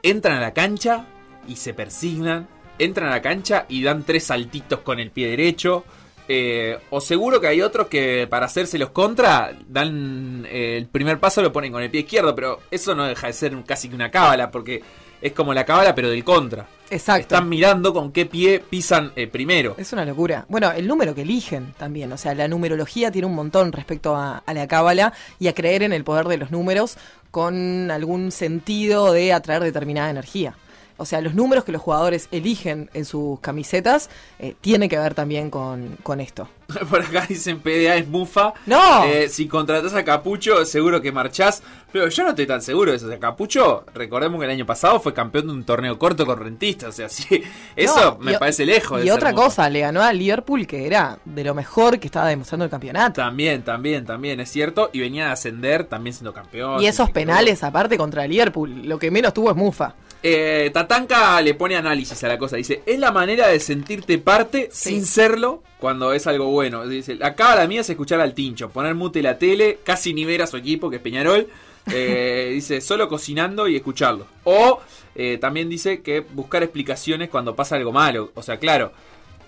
Entran 0.01 0.38
a 0.38 0.42
la 0.42 0.54
cancha 0.54 1.06
y 1.48 1.56
se 1.57 1.75
persignan. 1.75 2.48
Entran 2.80 3.10
a 3.10 3.12
la 3.12 3.21
cancha 3.21 3.66
y 3.69 3.83
dan 3.83 4.04
tres 4.04 4.24
saltitos 4.25 4.80
con 4.80 5.00
el 5.00 5.12
pie 5.12 5.27
derecho. 5.27 5.83
Eh, 6.27 6.80
o 6.89 7.01
seguro 7.01 7.39
que 7.39 7.48
hay 7.48 7.62
otros 7.62 7.88
que 7.88 8.27
para 8.30 8.45
hacerse 8.45 8.77
los 8.77 8.92
contra 8.92 9.51
dan 9.68 10.45
eh, 10.48 10.77
el 10.77 10.86
primer 10.86 11.19
paso 11.19 11.42
lo 11.42 11.51
ponen 11.51 11.71
con 11.71 11.81
el 11.81 11.89
pie 11.89 12.01
izquierdo, 12.01 12.36
pero 12.36 12.60
eso 12.69 12.94
no 12.94 13.06
deja 13.06 13.27
de 13.27 13.33
ser 13.33 13.63
casi 13.63 13.89
que 13.89 13.95
una 13.95 14.12
cábala 14.12 14.51
porque 14.51 14.83
es 15.21 15.33
como 15.33 15.54
la 15.54 15.66
cábala 15.66 15.95
pero 15.95 16.10
del 16.10 16.24
contra. 16.24 16.68
Exacto. 16.89 17.36
Están 17.36 17.50
mirando 17.50 17.94
con 17.94 18.12
qué 18.12 18.25
pie 18.25 18.60
pisan 18.60 19.12
eh, 19.16 19.27
primero. 19.27 19.75
Es 19.77 19.94
una 19.94 20.06
locura. 20.06 20.45
Bueno, 20.50 20.71
el 20.71 20.88
número 20.88 21.13
que 21.13 21.21
eligen 21.21 21.74
también. 21.77 22.12
O 22.12 22.18
sea, 22.18 22.33
la 22.33 22.48
numerología 22.48 23.12
tiene 23.12 23.27
un 23.27 23.36
montón 23.36 23.71
respecto 23.71 24.16
a, 24.16 24.38
a 24.45 24.54
la 24.54 24.68
cábala 24.68 25.13
y 25.39 25.48
a 25.48 25.54
creer 25.54 25.83
en 25.83 25.94
el 25.94 26.04
poder 26.04 26.27
de 26.27 26.38
los 26.38 26.51
números 26.51 26.98
con 27.31 27.92
algún 27.92 28.31
sentido 28.31 29.13
de 29.13 29.33
atraer 29.33 29.62
determinada 29.62 30.10
energía. 30.10 30.56
O 30.99 31.05
sea, 31.05 31.21
los 31.21 31.33
números 31.33 31.63
que 31.63 31.71
los 31.71 31.81
jugadores 31.81 32.27
eligen 32.31 32.89
en 32.93 33.05
sus 33.05 33.39
camisetas 33.39 34.09
eh, 34.37 34.55
tiene 34.59 34.89
que 34.89 34.99
ver 34.99 35.15
también 35.15 35.49
con, 35.49 36.19
esto. 36.19 36.49
Por 36.89 37.01
acá 37.01 37.25
dicen 37.27 37.61
PDA 37.61 37.95
es 37.95 38.07
mufa. 38.07 38.53
No. 38.65 39.05
Eh, 39.05 39.29
si 39.29 39.47
contratas 39.47 39.93
a 39.95 40.03
Capucho, 40.03 40.65
seguro 40.65 41.01
que 41.01 41.11
marchás. 41.11 41.63
Pero 41.91 42.07
yo 42.09 42.23
no 42.23 42.29
estoy 42.29 42.45
tan 42.45 42.61
seguro 42.61 42.91
de 42.91 42.97
eso. 42.97 43.07
O 43.07 43.09
sea, 43.09 43.17
Capucho, 43.17 43.85
recordemos 43.93 44.39
que 44.39 44.45
el 44.45 44.51
año 44.51 44.65
pasado 44.65 44.99
fue 44.99 45.13
campeón 45.13 45.47
de 45.47 45.53
un 45.53 45.63
torneo 45.63 45.97
corto 45.97 46.25
con 46.25 46.37
Rentista. 46.37 46.89
O 46.89 46.91
sea, 46.91 47.09
sí, 47.09 47.41
eso 47.75 48.17
me 48.19 48.37
parece 48.37 48.65
lejos. 48.65 49.03
y 49.03 49.09
otra 49.09 49.33
cosa, 49.33 49.69
le 49.69 49.79
ganó 49.79 50.03
a 50.03 50.11
Liverpool, 50.11 50.67
que 50.67 50.85
era 50.85 51.17
de 51.23 51.43
lo 51.43 51.55
mejor 51.55 51.97
que 51.97 52.07
estaba 52.07 52.27
demostrando 52.27 52.65
el 52.65 52.71
campeonato. 52.71 53.21
También, 53.21 53.63
también, 53.63 54.05
también, 54.05 54.39
es 54.41 54.49
cierto. 54.51 54.89
Y 54.91 54.99
venía 54.99 55.29
a 55.29 55.31
ascender 55.31 55.85
también 55.85 56.13
siendo 56.13 56.33
campeón. 56.33 56.81
Y 56.81 56.87
esos 56.87 57.09
penales, 57.09 57.63
aparte, 57.63 57.97
contra 57.97 58.27
Liverpool, 58.27 58.83
lo 58.83 58.99
que 58.99 59.09
menos 59.09 59.33
tuvo 59.33 59.49
es 59.49 59.55
mufa. 59.55 59.95
Eh, 60.21 60.69
Tatanka 60.74 61.42
le 61.42 61.54
pone 61.54 61.75
análisis 61.75 62.21
a 62.24 62.27
la 62.27 62.38
cosa. 62.38 62.57
Dice, 62.57 62.81
es 62.86 63.00
la 63.00 63.12
manera 63.12 63.48
de 63.48 63.60
sentirte 63.60 64.18
parte 64.18 64.69
sin 64.71 65.06
serlo 65.06 65.63
cuando 65.80 66.13
es 66.13 66.27
algo 66.27 66.48
bueno. 66.48 66.86
Dice, 66.86 67.18
acá 67.21 67.56
la 67.56 67.68
mía 67.68 67.81
es 67.81 67.89
escuchar 67.89 68.19
al 68.19 68.33
tincho, 68.33 68.69
poner 68.69 68.95
mute 68.95 69.21
la 69.21 69.38
tele, 69.38 69.80
casi 69.83 70.13
ni 70.13 70.25
ver 70.25 70.42
a 70.42 70.48
su 70.48 70.57
equipo, 70.57 70.89
que 70.89 70.98
es 70.98 71.01
Peñarol. 71.01 71.48
Eh, 71.92 72.50
dice, 72.54 72.81
solo 72.81 73.07
cocinando 73.07 73.68
y 73.68 73.77
escucharlo. 73.77 74.25
O 74.44 74.81
eh, 75.16 75.38
también 75.39 75.69
dice 75.69 76.01
que 76.01 76.19
buscar 76.19 76.63
explicaciones 76.63 77.30
cuando 77.30 77.56
pasa 77.56 77.77
algo 77.77 77.94
malo. 77.94 78.31
O 78.35 78.44
sea, 78.44 78.57
claro, 78.57 78.92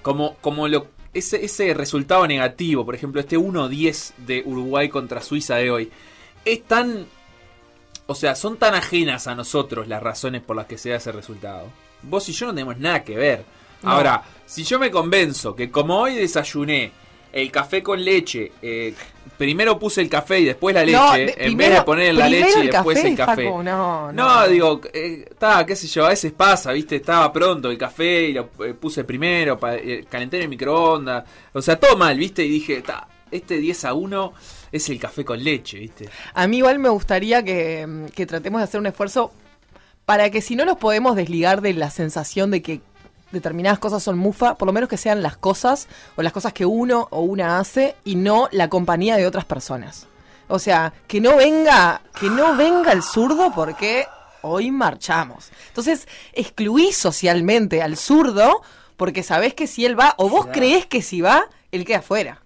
como, 0.01 0.38
como 0.38 0.70
lo, 0.70 0.88
ese, 1.13 1.44
ese 1.44 1.74
resultado 1.74 2.25
negativo, 2.28 2.86
por 2.86 2.96
ejemplo, 2.96 3.20
este 3.20 3.38
1-10 3.38 4.13
de 4.25 4.44
Uruguay 4.46 4.88
contra 4.88 5.22
Suiza 5.22 5.56
de 5.58 5.70
hoy, 5.70 5.92
es 6.46 6.63
tan 6.63 7.06
o 8.12 8.15
sea, 8.15 8.36
son 8.36 8.58
tan 8.58 8.75
ajenas 8.75 9.27
a 9.27 9.36
nosotros 9.36 9.88
las 9.88 10.03
razones 10.03 10.41
por 10.41 10.56
las 10.56 10.65
que 10.65 10.77
se 10.77 10.89
da 10.89 10.98
ese 10.98 11.12
resultado. 11.12 11.68
Vos 12.03 12.27
y 12.27 12.34
yo 12.34 12.48
no 12.48 12.53
tenemos 12.53 12.77
nada 12.77 13.03
que 13.03 13.15
ver. 13.15 13.46
Ahora, 13.84 14.22
si 14.46 14.63
yo 14.63 14.77
me 14.77 14.91
convenzo 14.91 15.56
que 15.56 15.72
como 15.72 15.98
hoy 15.98 16.15
desayuné 16.15 16.91
el 17.32 17.50
café 17.50 17.82
con 17.82 18.03
leche, 18.03 18.51
eh, 18.62 18.94
primero 19.38 19.80
puse 19.80 20.01
el 20.01 20.10
café 20.10 20.41
y 20.41 20.46
después 20.46 20.75
la 20.75 20.84
leche, 20.84 21.46
en 21.46 21.56
vez 21.56 21.74
de 21.74 21.82
poner 21.84 22.13
la 22.13 22.27
leche 22.27 22.65
y 22.65 22.68
después 22.68 23.03
el 23.03 23.15
café. 23.15 23.46
no, 23.46 24.12
no, 24.12 24.48
digo, 24.50 24.82
está, 24.94 25.62
eh, 25.62 25.65
qué 25.65 25.75
sé 25.77 25.88
yo, 25.88 26.06
a 26.06 26.10
veces 26.10 26.34
pasa, 26.34 26.74
viste, 26.74 26.98
estaba 26.98 27.32
pronto 27.32 27.72
el 27.72 27.77
café 27.77 28.24
y 28.24 28.34
lo 28.34 28.50
eh, 28.65 28.74
puse 28.74 29.06
primero, 29.06 29.58
calenté 29.58 30.38
en 30.38 30.44
el 30.44 30.50
microondas, 30.50 31.24
o 31.53 31.62
sea, 31.62 31.80
todo 31.80 31.96
mal, 31.96 32.18
viste, 32.18 32.44
y 32.44 32.50
dije, 32.50 32.77
está, 32.77 33.08
este 33.32 33.58
10 33.58 33.86
a 33.86 33.94
1 33.94 34.34
es 34.72 34.90
el 34.90 35.00
café 35.00 35.25
con 35.25 35.44
leche, 35.44 35.80
¿viste? 35.80 36.10
A 36.34 36.48
mí 36.48 36.58
igual 36.58 36.80
me 36.80 36.90
gustaría 36.90 37.44
que, 37.44 38.12
tratemos 38.28 38.62
de 38.62 38.63
hacer 38.63 38.80
un 38.80 38.88
esfuerzo 38.88 39.32
para 40.06 40.30
que 40.30 40.42
si 40.42 40.56
no 40.56 40.66
nos 40.66 40.78
podemos 40.78 41.16
desligar 41.16 41.62
de 41.62 41.74
la 41.74 41.90
sensación 41.90 42.51
de 42.51 42.62
que 42.62 42.82
determinadas 43.32 43.80
cosas 43.80 44.04
son 44.04 44.18
mufa, 44.18 44.56
por 44.56 44.66
lo 44.66 44.74
menos 44.74 44.90
que 44.90 44.98
sean 44.98 45.22
las 45.22 45.38
cosas 45.38 45.88
o 46.16 46.22
las 46.22 46.34
cosas 46.34 46.54
que 46.54 46.66
uno 46.66 47.08
o 47.12 47.22
una 47.22 47.60
hace 47.60 47.96
y 48.04 48.16
no 48.16 48.50
la 48.51 48.70
compañía 48.70 49.16
de 49.16 49.28
otras 49.28 49.46
personas. 49.46 50.08
O 50.48 50.60
sea, 50.60 50.94
que 51.08 51.22
no 51.22 51.38
venga, 51.38 52.01
que 52.20 52.30
no 52.30 52.56
venga 52.58 52.92
el 52.92 53.04
zurdo 53.04 53.54
porque 53.56 54.06
hoy 54.42 54.70
marchamos. 54.70 55.50
Entonces, 55.70 56.08
excluís 56.34 56.98
socialmente 56.98 57.82
al 57.82 57.96
zurdo 57.96 58.62
porque 58.98 59.24
sabés 59.24 59.54
que 59.54 59.66
si 59.66 59.86
él 59.86 59.98
va, 59.98 60.13
o 60.18 60.30
vos 60.30 60.48
creés 60.51 60.86
que 60.86 61.01
si 61.01 61.22
va, 61.22 61.46
él 61.72 61.86
queda 61.86 62.00
afuera. 62.00 62.42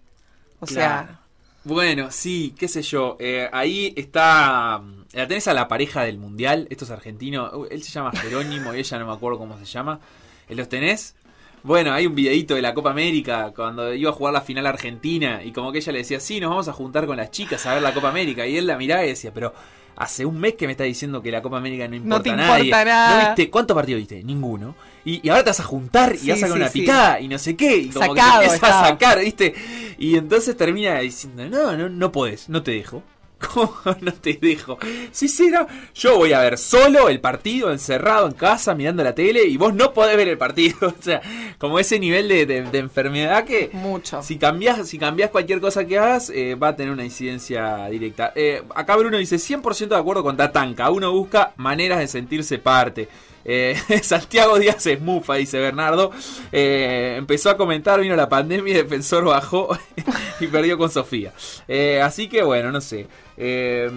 O 0.60 0.68
sea, 0.68 1.20
bueno, 1.66 2.10
sí, 2.12 2.54
qué 2.58 2.68
sé 2.68 2.82
yo. 2.82 3.18
Eh, 3.20 3.50
ahí 3.52 3.94
está. 3.98 4.80
Mm, 4.84 5.04
la 5.14 5.28
tenés 5.28 5.48
a 5.48 5.54
la 5.54 5.68
pareja 5.68 6.04
del 6.04 6.18
mundial. 6.18 6.68
Estos 6.70 6.90
argentinos. 6.92 7.52
Uh, 7.54 7.66
él 7.70 7.84
se 7.84 7.92
llama 7.92 8.12
Jerónimo 8.12 8.74
y 8.74 8.80
ella 8.80 9.00
no 9.00 9.08
me 9.08 9.14
acuerdo 9.14 9.38
cómo 9.40 9.58
se 9.58 9.66
llama. 9.66 10.00
Eh, 10.48 10.56
¿Los 10.56 10.70
tenés? 10.70 11.16
Bueno, 11.64 11.92
hay 11.94 12.06
un 12.06 12.14
videito 12.14 12.54
de 12.54 12.62
la 12.62 12.76
Copa 12.76 12.92
América 12.92 13.52
cuando 13.56 13.92
iba 13.94 14.12
a 14.12 14.14
jugar 14.14 14.34
la 14.34 14.42
final 14.42 14.68
Argentina 14.68 15.42
y 15.44 15.52
como 15.52 15.72
que 15.72 15.80
ella 15.80 15.92
le 15.94 15.98
decía, 16.00 16.20
sí, 16.20 16.40
nos 16.40 16.52
vamos 16.52 16.68
a 16.68 16.74
juntar 16.74 17.08
con 17.08 17.18
las 17.18 17.32
chicas 17.32 17.66
a 17.66 17.74
ver 17.74 17.82
la 17.82 17.94
Copa 17.94 18.10
América. 18.10 18.46
Y 18.46 18.56
él 18.58 18.68
la 18.68 18.78
miraba 18.78 19.04
y 19.04 19.10
decía, 19.10 19.32
pero 19.34 19.52
hace 19.96 20.26
un 20.26 20.40
mes 20.40 20.54
que 20.54 20.68
me 20.68 20.74
está 20.74 20.84
diciendo 20.84 21.24
que 21.24 21.32
la 21.32 21.42
Copa 21.42 21.58
América 21.58 21.88
no 21.88 21.96
importa 21.96 22.18
No 22.18 22.22
te 22.22 22.30
a 22.30 22.36
nadie. 22.36 22.66
importa 22.66 22.86
nada. 22.86 23.22
¿No 23.24 23.28
viste? 23.30 23.50
¿Cuántos 23.50 23.74
partidos 23.76 24.00
viste? 24.00 24.24
Ninguno. 24.24 24.76
Y, 25.06 25.26
y 25.26 25.30
ahora 25.30 25.44
te 25.44 25.52
vas 25.52 25.60
a 25.60 25.64
juntar 25.64 26.16
y 26.16 26.18
Sí, 26.18 26.30
vas 26.32 26.40
a 26.40 26.48
sacar 26.48 26.54
sí, 26.58 26.62
una 26.64 26.70
picada 26.72 27.20
y 27.22 27.28
no 27.28 27.38
sé 27.38 27.56
qué. 27.56 27.78
Y 27.78 27.90
como 27.90 28.16
Sacado 28.16 28.42
que 28.42 28.48
te 28.48 28.54
empiezas 28.56 28.76
a 28.76 28.88
sacar, 28.90 29.20
¿viste? 29.20 29.54
Y 30.00 30.18
entonces 30.18 30.58
termina 30.58 31.00
diciendo, 31.00 31.48
no, 31.48 31.78
no, 31.78 31.88
no 31.90 32.12
podés, 32.12 32.50
no 32.50 32.64
te 32.64 32.72
dejo. 32.72 33.04
¿Cómo 33.54 33.72
no 34.02 34.14
te 34.14 34.34
dejo? 34.42 34.80
Sí, 35.12 35.28
no. 35.52 35.68
Yo 35.94 36.18
voy 36.18 36.32
a 36.34 36.40
ver 36.40 36.58
solo 36.58 37.10
el 37.10 37.20
partido, 37.20 37.70
encerrado 37.72 38.28
en 38.28 38.34
casa, 38.34 38.74
mirando 38.74 39.04
la 39.04 39.14
tele, 39.14 39.44
y 39.46 39.58
vos 39.58 39.74
no 39.76 39.94
podés 39.94 40.16
ver 40.18 40.30
el 40.30 40.38
partido. 40.38 40.76
O 41.00 41.04
sea, 41.04 41.22
como 41.60 41.78
ese 41.78 42.00
nivel 42.00 42.28
de, 42.30 42.46
de- 42.46 42.64
de 42.64 42.80
enfermedad 42.80 43.44
que 43.44 43.70
Mucho. 43.74 44.24
si 44.24 44.38
cambias, 44.38 44.88
si 44.88 44.98
cambias 44.98 45.30
cualquier 45.30 45.60
cosa 45.60 45.86
que 45.86 46.00
hagas, 46.00 46.30
eh, 46.34 46.56
va 46.56 46.70
a 46.70 46.76
tener 46.76 46.92
una 46.94 47.04
incidencia 47.04 47.86
directa. 47.88 48.32
Eh, 48.36 48.64
acá 48.74 48.96
Bruno 48.96 49.18
dice 49.18 49.36
100% 49.36 49.90
de 49.90 49.98
acuerdo 49.98 50.24
con 50.24 50.38
Tatanka. 50.38 50.90
Uno 50.90 51.12
busca 51.12 51.54
maneras 51.58 52.00
de 52.00 52.08
sentirse 52.08 52.58
parte. 52.58 53.08
Eh, 53.46 53.80
Santiago 54.04 54.58
Díaz 54.58 54.86
es 54.88 55.00
mufa, 55.00 55.36
dice 55.36 55.60
Bernardo. 55.60 56.12
Eh, 56.52 57.16
empezó 57.18 57.52
a 57.52 57.58
comentar, 57.58 58.02
vino 58.02 58.16
la 58.16 58.28
pandemia 58.28 58.74
y 58.74 58.78
Defensor 58.78 59.24
bajó 59.26 59.78
y 60.40 60.48
perdió 60.48 60.78
con 60.78 60.90
Sofía. 60.90 61.32
Eh, 61.68 62.02
así 62.02 62.28
que 62.28 62.42
bueno, 62.44 62.72
no 62.72 62.82
sé. 62.82 63.08
Eh, 63.38 63.90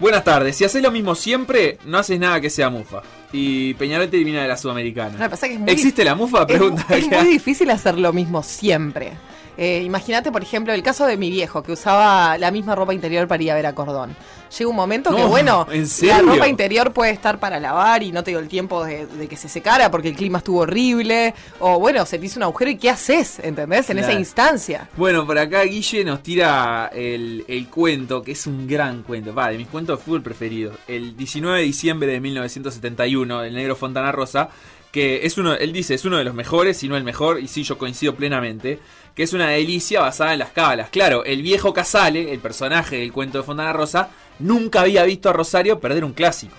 buenas 0.00 0.24
tardes. 0.24 0.56
Si 0.56 0.64
haces 0.64 0.82
lo 0.82 0.90
mismo 0.90 1.14
siempre, 1.14 1.78
no 1.84 1.98
haces 1.98 2.18
nada 2.18 2.40
que 2.40 2.50
sea 2.50 2.70
mufa. 2.70 3.02
Y 3.32 3.74
Peñarol 3.74 4.08
te 4.08 4.16
elimina 4.16 4.42
de 4.42 4.48
la 4.48 4.56
Sudamericana. 4.56 5.18
Que 5.18 5.30
pasa 5.30 5.46
es 5.46 5.50
que 5.50 5.54
es 5.54 5.60
muy 5.60 5.70
¿Existe 5.70 6.04
la 6.04 6.14
mufa? 6.14 6.40
Es, 6.40 6.46
Pregunta. 6.46 6.86
es 6.90 7.08
muy 7.08 7.26
difícil 7.28 7.70
hacer 7.70 7.98
lo 7.98 8.12
mismo 8.12 8.42
siempre. 8.42 9.12
Imagínate, 9.56 10.32
por 10.32 10.42
ejemplo, 10.42 10.72
el 10.72 10.82
caso 10.82 11.06
de 11.06 11.16
mi 11.16 11.30
viejo, 11.30 11.62
que 11.62 11.70
usaba 11.70 12.36
la 12.38 12.50
misma 12.50 12.74
ropa 12.74 12.92
interior 12.92 13.28
para 13.28 13.40
ir 13.40 13.52
a 13.52 13.54
ver 13.54 13.66
a 13.66 13.72
Cordón. 13.72 14.16
Llega 14.56 14.70
un 14.70 14.76
momento 14.76 15.10
que, 15.14 15.20
No, 15.20 15.28
bueno, 15.28 15.66
¿en 15.70 15.86
la 16.02 16.22
ropa 16.22 16.48
interior 16.48 16.92
puede 16.92 17.10
estar 17.10 17.40
para 17.40 17.58
lavar 17.58 18.02
y 18.02 18.12
no 18.12 18.22
te 18.22 18.30
dio 18.30 18.38
el 18.38 18.48
tiempo 18.48 18.84
de, 18.84 19.06
de 19.06 19.26
que 19.26 19.36
se 19.36 19.48
secara 19.48 19.90
porque 19.90 20.08
el 20.08 20.16
clima 20.16 20.38
estuvo 20.38 20.60
horrible. 20.60 21.34
O, 21.60 21.78
bueno, 21.78 22.04
se 22.06 22.18
te 22.18 22.26
hizo 22.26 22.38
un 22.38 22.44
agujero 22.44 22.70
y 22.70 22.76
¿qué 22.76 22.90
haces? 22.90 23.38
¿Entendés? 23.40 23.90
En 23.90 23.98
esa 23.98 24.12
instancia. 24.12 24.88
Bueno, 24.96 25.26
por 25.26 25.38
acá 25.38 25.62
Guille 25.62 26.04
nos 26.04 26.22
tira 26.22 26.90
el, 26.94 27.44
el 27.48 27.68
cuento, 27.68 28.22
que 28.22 28.32
es 28.32 28.46
un 28.46 28.66
gran 28.66 29.02
cuento, 29.02 29.34
va, 29.34 29.48
de 29.48 29.58
mis 29.58 29.68
cuentos 29.68 29.98
de 29.98 30.04
fútbol 30.04 30.22
preferidos. 30.22 30.76
El 30.86 31.16
19 31.16 31.58
de 31.58 31.64
diciembre 31.64 32.12
de 32.12 32.20
1971, 32.20 33.44
el 33.44 33.54
negro 33.54 33.76
Fontana 33.76 34.12
Rosa, 34.12 34.50
que 34.94 35.26
es 35.26 35.38
uno, 35.38 35.54
él 35.54 35.72
dice, 35.72 35.94
es 35.94 36.04
uno 36.04 36.18
de 36.18 36.24
los 36.24 36.34
mejores, 36.34 36.76
si 36.76 36.88
no 36.88 36.96
el 36.96 37.02
mejor, 37.02 37.40
y 37.40 37.48
sí, 37.48 37.64
yo 37.64 37.76
coincido 37.78 38.14
plenamente, 38.14 38.78
que 39.14 39.22
es 39.22 39.32
una 39.32 39.48
delicia 39.48 40.00
basada 40.00 40.32
en 40.32 40.40
las 40.40 40.50
cábalas. 40.50 40.90
Claro, 40.90 41.24
el 41.24 41.42
viejo 41.42 41.72
Casale, 41.72 42.32
el 42.32 42.40
personaje 42.40 42.98
del 42.98 43.12
cuento 43.12 43.38
de 43.38 43.44
Fontana 43.44 43.72
Rosa, 43.72 44.10
nunca 44.38 44.80
había 44.80 45.04
visto 45.04 45.28
a 45.28 45.32
Rosario 45.32 45.80
perder 45.80 46.04
un 46.04 46.12
clásico. 46.12 46.54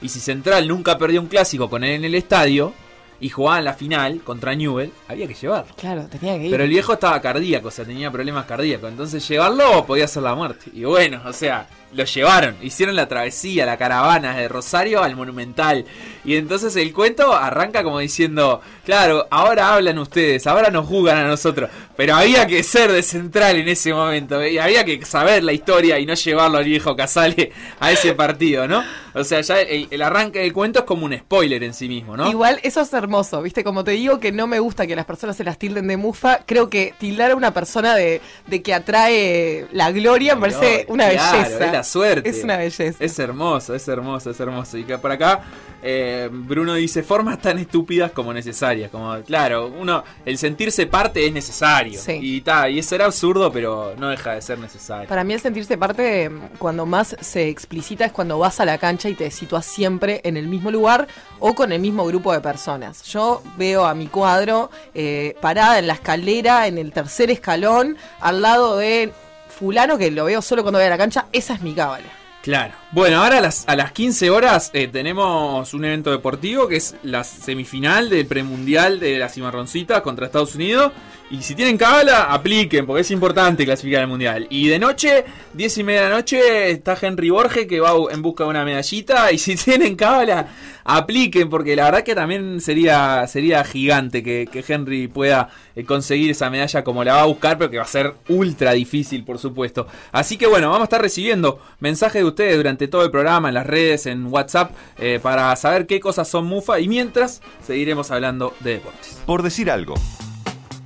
Y 0.00 0.08
si 0.08 0.20
Central 0.20 0.68
nunca 0.68 0.98
perdió 0.98 1.20
un 1.20 1.26
clásico 1.26 1.68
con 1.68 1.82
él 1.82 1.92
en 1.92 2.04
el 2.04 2.14
estadio, 2.14 2.74
y 3.20 3.28
jugaba 3.30 3.58
en 3.58 3.64
la 3.64 3.74
final 3.74 4.20
contra 4.22 4.54
Newell, 4.54 4.92
había 5.08 5.26
que 5.26 5.34
llevarlo. 5.34 5.74
Claro, 5.76 6.06
tenía 6.06 6.36
que 6.36 6.44
ir. 6.44 6.50
Pero 6.50 6.64
el 6.64 6.70
viejo 6.70 6.92
estaba 6.92 7.20
cardíaco, 7.20 7.68
o 7.68 7.70
sea, 7.70 7.84
tenía 7.84 8.10
problemas 8.10 8.44
cardíacos. 8.46 8.90
Entonces 8.90 9.26
llevarlo 9.26 9.86
podía 9.86 10.06
ser 10.06 10.22
la 10.22 10.34
muerte. 10.34 10.70
Y 10.72 10.84
bueno, 10.84 11.22
o 11.24 11.32
sea, 11.32 11.66
lo 11.96 12.04
llevaron. 12.04 12.56
Hicieron 12.62 12.94
la 12.94 13.08
travesía, 13.08 13.66
la 13.66 13.76
caravana 13.76 14.36
de 14.36 14.48
Rosario 14.48 15.02
al 15.02 15.16
Monumental. 15.16 15.84
Y 16.24 16.36
entonces 16.36 16.76
el 16.76 16.92
cuento 16.92 17.34
arranca 17.34 17.82
como 17.82 17.98
diciendo, 17.98 18.60
claro, 18.84 19.26
ahora 19.30 19.74
hablan 19.74 19.98
ustedes, 19.98 20.46
ahora 20.46 20.70
nos 20.70 20.86
jugan 20.86 21.16
a 21.16 21.26
nosotros. 21.26 21.70
Pero 21.96 22.14
había 22.14 22.46
que 22.46 22.62
ser 22.62 22.92
de 22.92 23.02
central 23.02 23.56
en 23.56 23.68
ese 23.68 23.92
momento. 23.94 24.44
Y 24.46 24.58
había 24.58 24.84
que 24.84 25.04
saber 25.04 25.42
la 25.42 25.52
historia 25.52 25.98
y 25.98 26.06
no 26.06 26.14
llevarlo 26.14 26.58
al 26.58 26.64
viejo 26.64 26.94
Casale 26.94 27.52
a 27.80 27.90
ese 27.90 28.12
partido, 28.14 28.68
¿no? 28.68 28.84
O 29.14 29.24
sea, 29.24 29.40
ya 29.40 29.60
el, 29.60 29.88
el 29.90 30.02
arranque 30.02 30.40
del 30.40 30.52
cuento 30.52 30.80
es 30.80 30.84
como 30.84 31.06
un 31.06 31.16
spoiler 31.16 31.64
en 31.64 31.72
sí 31.72 31.88
mismo, 31.88 32.18
¿no? 32.18 32.28
Igual 32.30 32.60
eso 32.62 32.82
es 32.82 32.92
hermoso, 32.92 33.40
¿viste? 33.40 33.64
Como 33.64 33.82
te 33.82 33.92
digo 33.92 34.20
que 34.20 34.30
no 34.30 34.46
me 34.46 34.58
gusta 34.58 34.86
que 34.86 34.94
las 34.94 35.06
personas 35.06 35.36
se 35.36 35.44
las 35.44 35.58
tilden 35.58 35.88
de 35.88 35.96
mufa, 35.96 36.40
creo 36.44 36.68
que 36.68 36.92
tildar 36.98 37.30
a 37.30 37.36
una 37.36 37.54
persona 37.54 37.94
de, 37.94 38.20
de 38.46 38.60
que 38.60 38.74
atrae 38.74 39.66
la 39.72 39.90
gloria 39.90 40.34
me 40.34 40.42
parece 40.42 40.84
una 40.88 41.08
claro, 41.08 41.38
belleza. 41.38 41.58
Suerte. 41.86 42.28
Es 42.28 42.44
una 42.44 42.56
belleza. 42.56 42.96
Es 42.98 43.18
hermoso, 43.18 43.74
es 43.74 43.86
hermoso, 43.88 44.30
es 44.30 44.40
hermoso. 44.40 44.78
Y 44.78 44.84
que 44.84 44.98
por 44.98 45.10
acá 45.10 45.42
eh, 45.82 46.28
Bruno 46.32 46.74
dice 46.74 47.02
formas 47.02 47.40
tan 47.40 47.58
estúpidas 47.58 48.10
como 48.12 48.32
necesarias. 48.32 48.90
Como, 48.90 49.14
claro, 49.22 49.68
uno, 49.68 50.02
el 50.24 50.38
sentirse 50.38 50.86
parte 50.86 51.26
es 51.26 51.32
necesario. 51.32 52.00
Sí. 52.00 52.18
Y 52.20 52.40
ta, 52.40 52.68
y 52.68 52.78
eso 52.78 52.94
era 52.94 53.04
absurdo, 53.04 53.52
pero 53.52 53.94
no 53.98 54.08
deja 54.08 54.32
de 54.34 54.42
ser 54.42 54.58
necesario. 54.58 55.08
Para 55.08 55.24
mí 55.24 55.34
el 55.34 55.40
sentirse 55.40 55.78
parte, 55.78 56.30
cuando 56.58 56.86
más 56.86 57.16
se 57.20 57.48
explicita 57.48 58.04
es 58.04 58.12
cuando 58.12 58.38
vas 58.38 58.60
a 58.60 58.64
la 58.64 58.78
cancha 58.78 59.08
y 59.08 59.14
te 59.14 59.30
sitúas 59.30 59.64
siempre 59.64 60.20
en 60.24 60.36
el 60.36 60.48
mismo 60.48 60.70
lugar 60.70 61.06
o 61.38 61.54
con 61.54 61.72
el 61.72 61.80
mismo 61.80 62.04
grupo 62.06 62.32
de 62.32 62.40
personas. 62.40 63.02
Yo 63.04 63.42
veo 63.56 63.86
a 63.86 63.94
mi 63.94 64.06
cuadro 64.06 64.70
eh, 64.94 65.36
parada 65.40 65.78
en 65.78 65.86
la 65.86 65.94
escalera, 65.94 66.66
en 66.66 66.78
el 66.78 66.92
tercer 66.92 67.30
escalón, 67.30 67.96
al 68.20 68.42
lado 68.42 68.76
de 68.76 69.12
fulano 69.58 69.96
que 69.96 70.10
lo 70.10 70.26
veo 70.26 70.42
solo 70.42 70.62
cuando 70.62 70.78
voy 70.78 70.86
a 70.86 70.90
la 70.90 70.98
cancha. 70.98 71.26
Esa 71.32 71.54
es 71.54 71.62
mi 71.62 71.74
cábala. 71.74 72.06
Claro. 72.42 72.74
Bueno, 72.96 73.22
ahora 73.22 73.36
a 73.36 73.40
las, 73.42 73.68
a 73.68 73.76
las 73.76 73.92
15 73.92 74.30
horas 74.30 74.70
eh, 74.72 74.88
tenemos 74.88 75.74
un 75.74 75.84
evento 75.84 76.10
deportivo 76.10 76.66
que 76.66 76.76
es 76.76 76.94
la 77.02 77.24
semifinal 77.24 78.08
del 78.08 78.24
premundial 78.24 79.00
de 79.00 79.18
la 79.18 79.28
Cimarroncita 79.28 80.02
contra 80.02 80.24
Estados 80.24 80.54
Unidos. 80.54 80.92
Y 81.28 81.42
si 81.42 81.56
tienen 81.56 81.76
cábala, 81.76 82.32
apliquen, 82.32 82.86
porque 82.86 83.00
es 83.00 83.10
importante 83.10 83.64
clasificar 83.64 84.02
al 84.02 84.06
mundial. 84.06 84.46
Y 84.48 84.68
de 84.68 84.78
noche, 84.78 85.24
10 85.54 85.78
y 85.78 85.82
media 85.82 86.04
de 86.04 86.10
la 86.10 86.16
noche, 86.16 86.70
está 86.70 86.96
Henry 86.98 87.30
Borges 87.30 87.66
que 87.66 87.80
va 87.80 87.90
en 88.12 88.22
busca 88.22 88.44
de 88.44 88.50
una 88.50 88.64
medallita. 88.64 89.30
Y 89.36 89.38
si 89.38 89.56
tienen 89.56 89.96
cábala, 89.96 90.48
apliquen, 90.84 91.50
porque 91.50 91.74
la 91.74 91.86
verdad 91.86 92.04
que 92.04 92.14
también 92.14 92.60
sería, 92.60 93.26
sería 93.26 93.64
gigante 93.64 94.22
que, 94.22 94.48
que 94.50 94.64
Henry 94.66 95.08
pueda 95.08 95.50
eh, 95.74 95.84
conseguir 95.84 96.30
esa 96.30 96.48
medalla 96.48 96.84
como 96.84 97.02
la 97.02 97.14
va 97.14 97.22
a 97.22 97.26
buscar, 97.26 97.58
pero 97.58 97.70
que 97.70 97.78
va 97.78 97.82
a 97.82 97.88
ser 97.88 98.14
ultra 98.28 98.72
difícil, 98.72 99.24
por 99.24 99.38
supuesto. 99.38 99.88
Así 100.12 100.36
que 100.36 100.46
bueno, 100.46 100.68
vamos 100.68 100.82
a 100.82 100.84
estar 100.84 101.02
recibiendo 101.02 101.60
mensajes 101.80 102.22
de 102.22 102.28
ustedes 102.28 102.56
durante 102.56 102.85
todo 102.88 103.04
el 103.04 103.10
programa, 103.10 103.48
en 103.48 103.54
las 103.54 103.66
redes, 103.66 104.06
en 104.06 104.26
WhatsApp, 104.26 104.72
eh, 104.98 105.20
para 105.22 105.54
saber 105.56 105.86
qué 105.86 106.00
cosas 106.00 106.28
son 106.28 106.46
mufa. 106.46 106.80
Y 106.80 106.88
mientras, 106.88 107.42
seguiremos 107.66 108.10
hablando 108.10 108.54
de 108.60 108.74
deportes. 108.74 109.20
Por 109.26 109.42
decir 109.42 109.70
algo. 109.70 109.94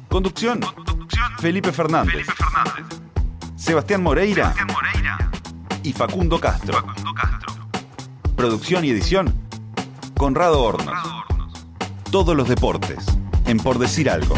Conducción. 0.09 0.61
Felipe 1.39 1.73
Fernández. 1.73 2.27
Sebastián 3.57 4.03
Moreira. 4.03 4.55
Y 5.83 5.93
Facundo 5.93 6.41
Castro. 6.41 6.85
Producción 8.37 8.85
y 8.85 8.91
edición. 8.91 9.35
Conrado 10.17 10.63
Hornos. 10.63 10.99
Todos 12.11 12.37
los 12.37 12.49
deportes. 12.49 13.05
En 13.47 13.59
Por 13.59 13.79
decir 13.79 14.11
algo. 14.11 14.35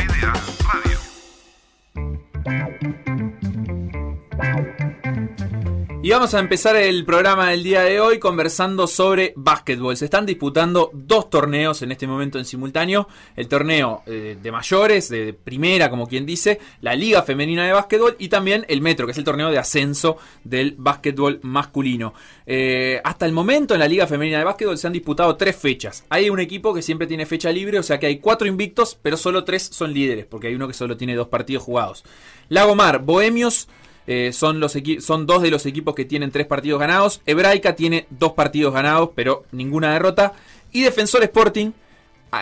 Y 6.05 6.11
vamos 6.11 6.35
a 6.35 6.41
empezar 6.41 6.75
el 6.75 7.05
programa 7.05 7.51
del 7.51 7.63
día 7.63 7.83
de 7.83 8.01
hoy 8.01 8.19
conversando 8.19 8.89
sobre 8.89 9.35
básquetbol. 9.37 9.97
Se 9.97 10.07
están 10.07 10.27
disputando 10.27 10.91
dos 10.93 11.31
torneos 11.31 11.81
en 11.83 11.93
este 11.93 12.09
momento 12.09 12.41
en 12.41 12.45
simultáneo. 12.45 13.07
El 13.37 13.47
torneo 13.47 14.03
eh, 14.07 14.37
de 14.43 14.51
mayores, 14.51 15.09
de 15.09 15.33
primera, 15.33 15.89
como 15.91 16.09
quien 16.09 16.27
dice, 16.27 16.59
la 16.81 16.97
Liga 16.97 17.23
Femenina 17.23 17.65
de 17.65 17.73
Básquetbol 17.73 18.17
y 18.19 18.27
también 18.29 18.67
el 18.69 18.81
Metro, 18.81 19.07
que 19.07 19.13
es 19.13 19.19
el 19.19 19.23
torneo 19.23 19.53
de 19.53 19.59
ascenso 19.59 20.17
del 20.43 20.75
básquetbol 20.77 21.39
masculino. 21.45 22.15
Eh, 22.47 23.01
hasta 23.05 23.25
el 23.25 23.31
momento 23.31 23.75
en 23.75 23.79
la 23.79 23.87
Liga 23.87 24.09
Femenina 24.09 24.39
de 24.39 24.45
Básquetbol 24.45 24.79
se 24.79 24.89
han 24.89 24.93
disputado 24.93 25.37
tres 25.37 25.55
fechas. 25.55 26.05
Hay 26.09 26.31
un 26.31 26.41
equipo 26.41 26.75
que 26.75 26.83
siempre 26.83 27.07
tiene 27.07 27.27
fecha 27.27 27.53
libre, 27.53 27.79
o 27.79 27.83
sea 27.85 28.01
que 28.01 28.07
hay 28.07 28.19
cuatro 28.19 28.49
invictos, 28.49 28.99
pero 29.01 29.17
solo 29.17 29.45
tres 29.45 29.71
son 29.71 29.95
líderes, 29.95 30.27
porque 30.27 30.49
hay 30.49 30.57
uno 30.57 30.67
que 30.67 30.75
solo 30.75 30.97
tiene 30.97 31.15
dos 31.15 31.29
partidos 31.29 31.63
jugados. 31.63 32.03
Lagomar, 32.49 33.05
Bohemios. 33.05 33.69
Eh, 34.07 34.33
son, 34.33 34.61
los 34.61 34.77
son 35.01 35.27
dos 35.27 35.43
de 35.43 35.51
los 35.51 35.67
equipos 35.67 35.95
que 35.95 36.05
tienen 36.05 36.31
tres 36.31 36.47
partidos 36.47 36.81
ganados. 36.81 37.21
Hebraica 37.27 37.77
tiene 37.77 38.07
dos 38.11 38.33
partidos 38.33 38.75
ganados, 38.75 39.11
pero 39.15 39.45
ninguna 39.53 39.93
derrota. 39.93 40.33
Y 40.73 40.83
Defensor 40.83 41.23
Sporting, 41.23 41.73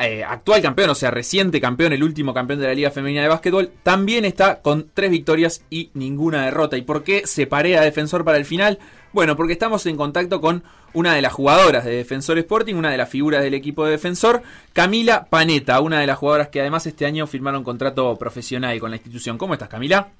eh, 0.01 0.23
actual 0.23 0.63
campeón, 0.63 0.91
o 0.91 0.95
sea, 0.95 1.11
reciente 1.11 1.61
campeón, 1.61 1.93
el 1.93 2.05
último 2.05 2.33
campeón 2.33 2.61
de 2.61 2.67
la 2.67 2.75
Liga 2.75 2.91
Femenina 2.93 3.23
de 3.23 3.29
Básquetbol, 3.29 3.73
también 3.83 4.25
está 4.25 4.63
con 4.63 4.89
tres 4.95 5.11
victorias 5.11 5.65
y 5.69 5.91
ninguna 5.95 6.45
derrota. 6.45 6.77
¿Y 6.77 6.83
por 6.83 7.03
qué 7.03 7.27
separé 7.27 7.77
a 7.77 7.83
Defensor 7.83 8.25
para 8.25 8.39
el 8.39 8.45
final? 8.45 8.79
Bueno, 9.13 9.37
porque 9.37 9.53
estamos 9.53 9.85
en 9.87 9.97
contacto 9.97 10.41
con 10.41 10.63
una 10.93 11.15
de 11.15 11.23
las 11.23 11.33
jugadoras 11.33 11.85
de 11.85 11.97
Defensor 11.97 12.39
Sporting, 12.39 12.77
una 12.77 12.91
de 12.91 12.99
las 12.99 13.09
figuras 13.09 13.43
del 13.43 13.55
equipo 13.55 13.85
de 13.85 13.93
Defensor, 13.93 14.43
Camila 14.73 15.25
Paneta, 15.25 15.81
una 15.81 15.99
de 15.99 16.07
las 16.07 16.19
jugadoras 16.19 16.49
que 16.49 16.61
además 16.61 16.87
este 16.87 17.07
año 17.07 17.27
firmaron 17.27 17.65
contrato 17.65 18.17
profesional 18.17 18.79
con 18.79 18.91
la 18.91 18.97
institución. 18.97 19.39
¿Cómo 19.39 19.55
estás, 19.55 19.69
Camila? 19.69 20.11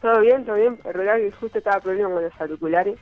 Todo 0.00 0.20
bien, 0.20 0.44
todo 0.44 0.56
bien. 0.56 0.78
El 0.84 0.92
verdad 0.96 1.16
que 1.16 1.32
justo 1.32 1.58
estaba 1.58 1.80
problema 1.80 2.10
con 2.10 2.22
los 2.22 2.40
auriculares. 2.40 2.98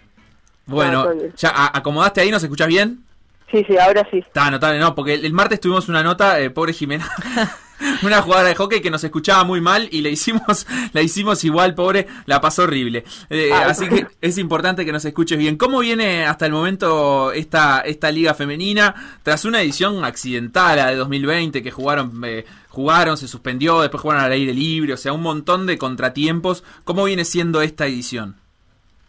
Bueno. 0.67 1.07
¿ya 1.37 1.51
acomodaste 1.73 2.21
ahí? 2.21 2.31
¿Nos 2.31 2.43
escuchas 2.43 2.69
bien? 2.69 3.05
Sí, 3.51 3.65
sí, 3.69 3.77
ahora 3.79 4.07
sí. 4.11 4.19
Está 4.19 4.51
notable, 4.51 4.79
no, 4.81 4.95
porque 4.95 5.15
el, 5.15 5.25
el 5.25 5.33
martes 5.33 5.61
tuvimos 5.61 5.89
una 5.89 6.03
nota, 6.03 6.41
eh, 6.41 6.51
pobre 6.51 6.73
Jimena, 6.73 7.09
Una 8.03 8.23
jugadora 8.23 8.49
de 8.49 8.55
hockey 8.55 8.81
que 8.81 8.91
nos 8.91 9.05
escuchaba 9.05 9.45
muy 9.45 9.61
mal 9.61 9.89
y 9.91 10.01
le 10.01 10.11
hicimos, 10.11 10.67
la 10.93 11.03
hicimos 11.03 11.45
igual, 11.45 11.75
pobre, 11.75 12.07
la 12.27 12.41
pasó 12.41 12.63
horrible. 12.65 13.05
Eh, 13.31 13.51
Ah. 13.53 13.67
así 13.69 13.89
que 13.89 14.07
es 14.21 14.39
importante 14.39 14.85
que 14.85 14.93
nos 14.93 15.05
escuches 15.05 15.39
bien. 15.39 15.57
¿Cómo 15.57 15.81
viene 15.81 16.27
hasta 16.27 16.47
el 16.47 16.53
momento 16.53 17.33
esta, 17.33 17.81
esta 17.81 18.11
liga 18.11 18.35
femenina? 18.35 18.95
Tras 19.23 19.45
una 19.45 19.61
edición 19.63 20.05
accidental, 20.05 20.77
la 20.77 20.91
de 20.91 20.97
2020, 20.97 21.63
que 21.63 21.71
jugaron, 21.71 22.23
eh, 22.25 22.45
jugaron, 22.69 23.17
se 23.17 23.29
suspendió, 23.29 23.81
después 23.81 24.01
jugaron 24.03 24.25
al 24.25 24.33
aire 24.33 24.53
libre, 24.55 24.93
o 24.93 24.97
sea, 24.97 25.13
un 25.13 25.23
montón 25.23 25.67
de 25.67 25.79
contratiempos. 25.79 26.65
¿Cómo 26.85 27.05
viene 27.05 27.25
siendo 27.25 27.63
esta 27.63 27.87
edición? 27.87 28.37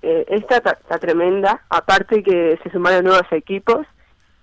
Eh, 0.01 0.25
esta 0.29 0.57
está, 0.57 0.71
está 0.71 0.99
tremenda, 0.99 1.63
aparte 1.69 2.21
que 2.21 2.59
se 2.63 2.69
sumaron 2.71 3.05
nuevos 3.05 3.25
equipos 3.31 3.85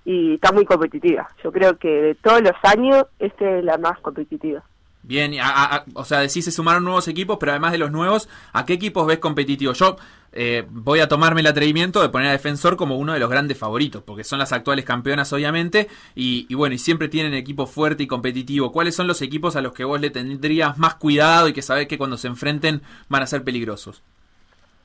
y 0.05 0.35
está 0.35 0.53
muy 0.53 0.65
competitiva. 0.65 1.29
Yo 1.43 1.51
creo 1.53 1.79
que 1.79 1.89
de 1.89 2.15
todos 2.17 2.43
los 2.43 2.53
años, 2.63 3.07
esta 3.19 3.59
es 3.59 3.65
la 3.65 3.79
más 3.79 3.99
competitiva. 4.01 4.63
Bien, 5.03 5.35
a- 5.39 5.77
a- 5.77 5.85
o 5.95 6.05
sea, 6.05 6.21
decís 6.21 6.45
se 6.47 6.51
sumaron 6.51 6.83
nuevos 6.85 7.09
equipos, 7.09 7.37
pero 7.39 7.53
además 7.53 7.73
de 7.73 7.79
los 7.79 7.91
nuevos, 7.91 8.29
¿a 8.55 8.65
qué 8.65 8.73
equipos 8.73 9.07
ves 9.07 9.19
competitivos? 9.19 9.79
Yo 9.79 9.97
eh, 10.37 10.67
voy 10.69 10.99
a 11.01 11.07
tomarme 11.09 11.43
el 11.43 11.47
atrevimiento 11.47 12.03
de 12.03 12.09
poner 12.09 12.29
a 12.29 12.33
Defensor 12.33 12.77
como 12.77 12.97
uno 12.97 13.13
de 13.13 13.21
los 13.21 13.31
grandes 13.31 13.57
favoritos, 13.57 14.03
porque 14.03 14.25
son 14.25 14.41
las 14.41 14.53
actuales 14.53 14.85
campeonas, 14.85 15.33
obviamente, 15.33 15.89
y, 16.17 16.47
y 16.49 16.55
bueno, 16.57 16.75
y 16.75 16.79
siempre 16.79 17.09
tienen 17.09 17.35
equipo 17.35 17.67
fuerte 17.67 18.03
y 18.03 18.07
competitivo. 18.09 18.73
¿Cuáles 18.73 18.97
son 18.97 19.07
los 19.07 19.23
equipos 19.23 19.55
a 19.55 19.61
los 19.61 19.73
que 19.75 19.85
vos 19.85 20.01
le 20.01 20.11
tendrías 20.11 20.77
más 20.77 20.97
cuidado 20.97 21.47
y 21.49 21.53
que 21.53 21.63
sabés 21.63 21.87
que 21.87 21.99
cuando 21.99 22.17
se 22.17 22.27
enfrenten 22.27 22.83
van 23.09 23.23
a 23.23 23.27
ser 23.29 23.45
peligrosos? 23.45 24.03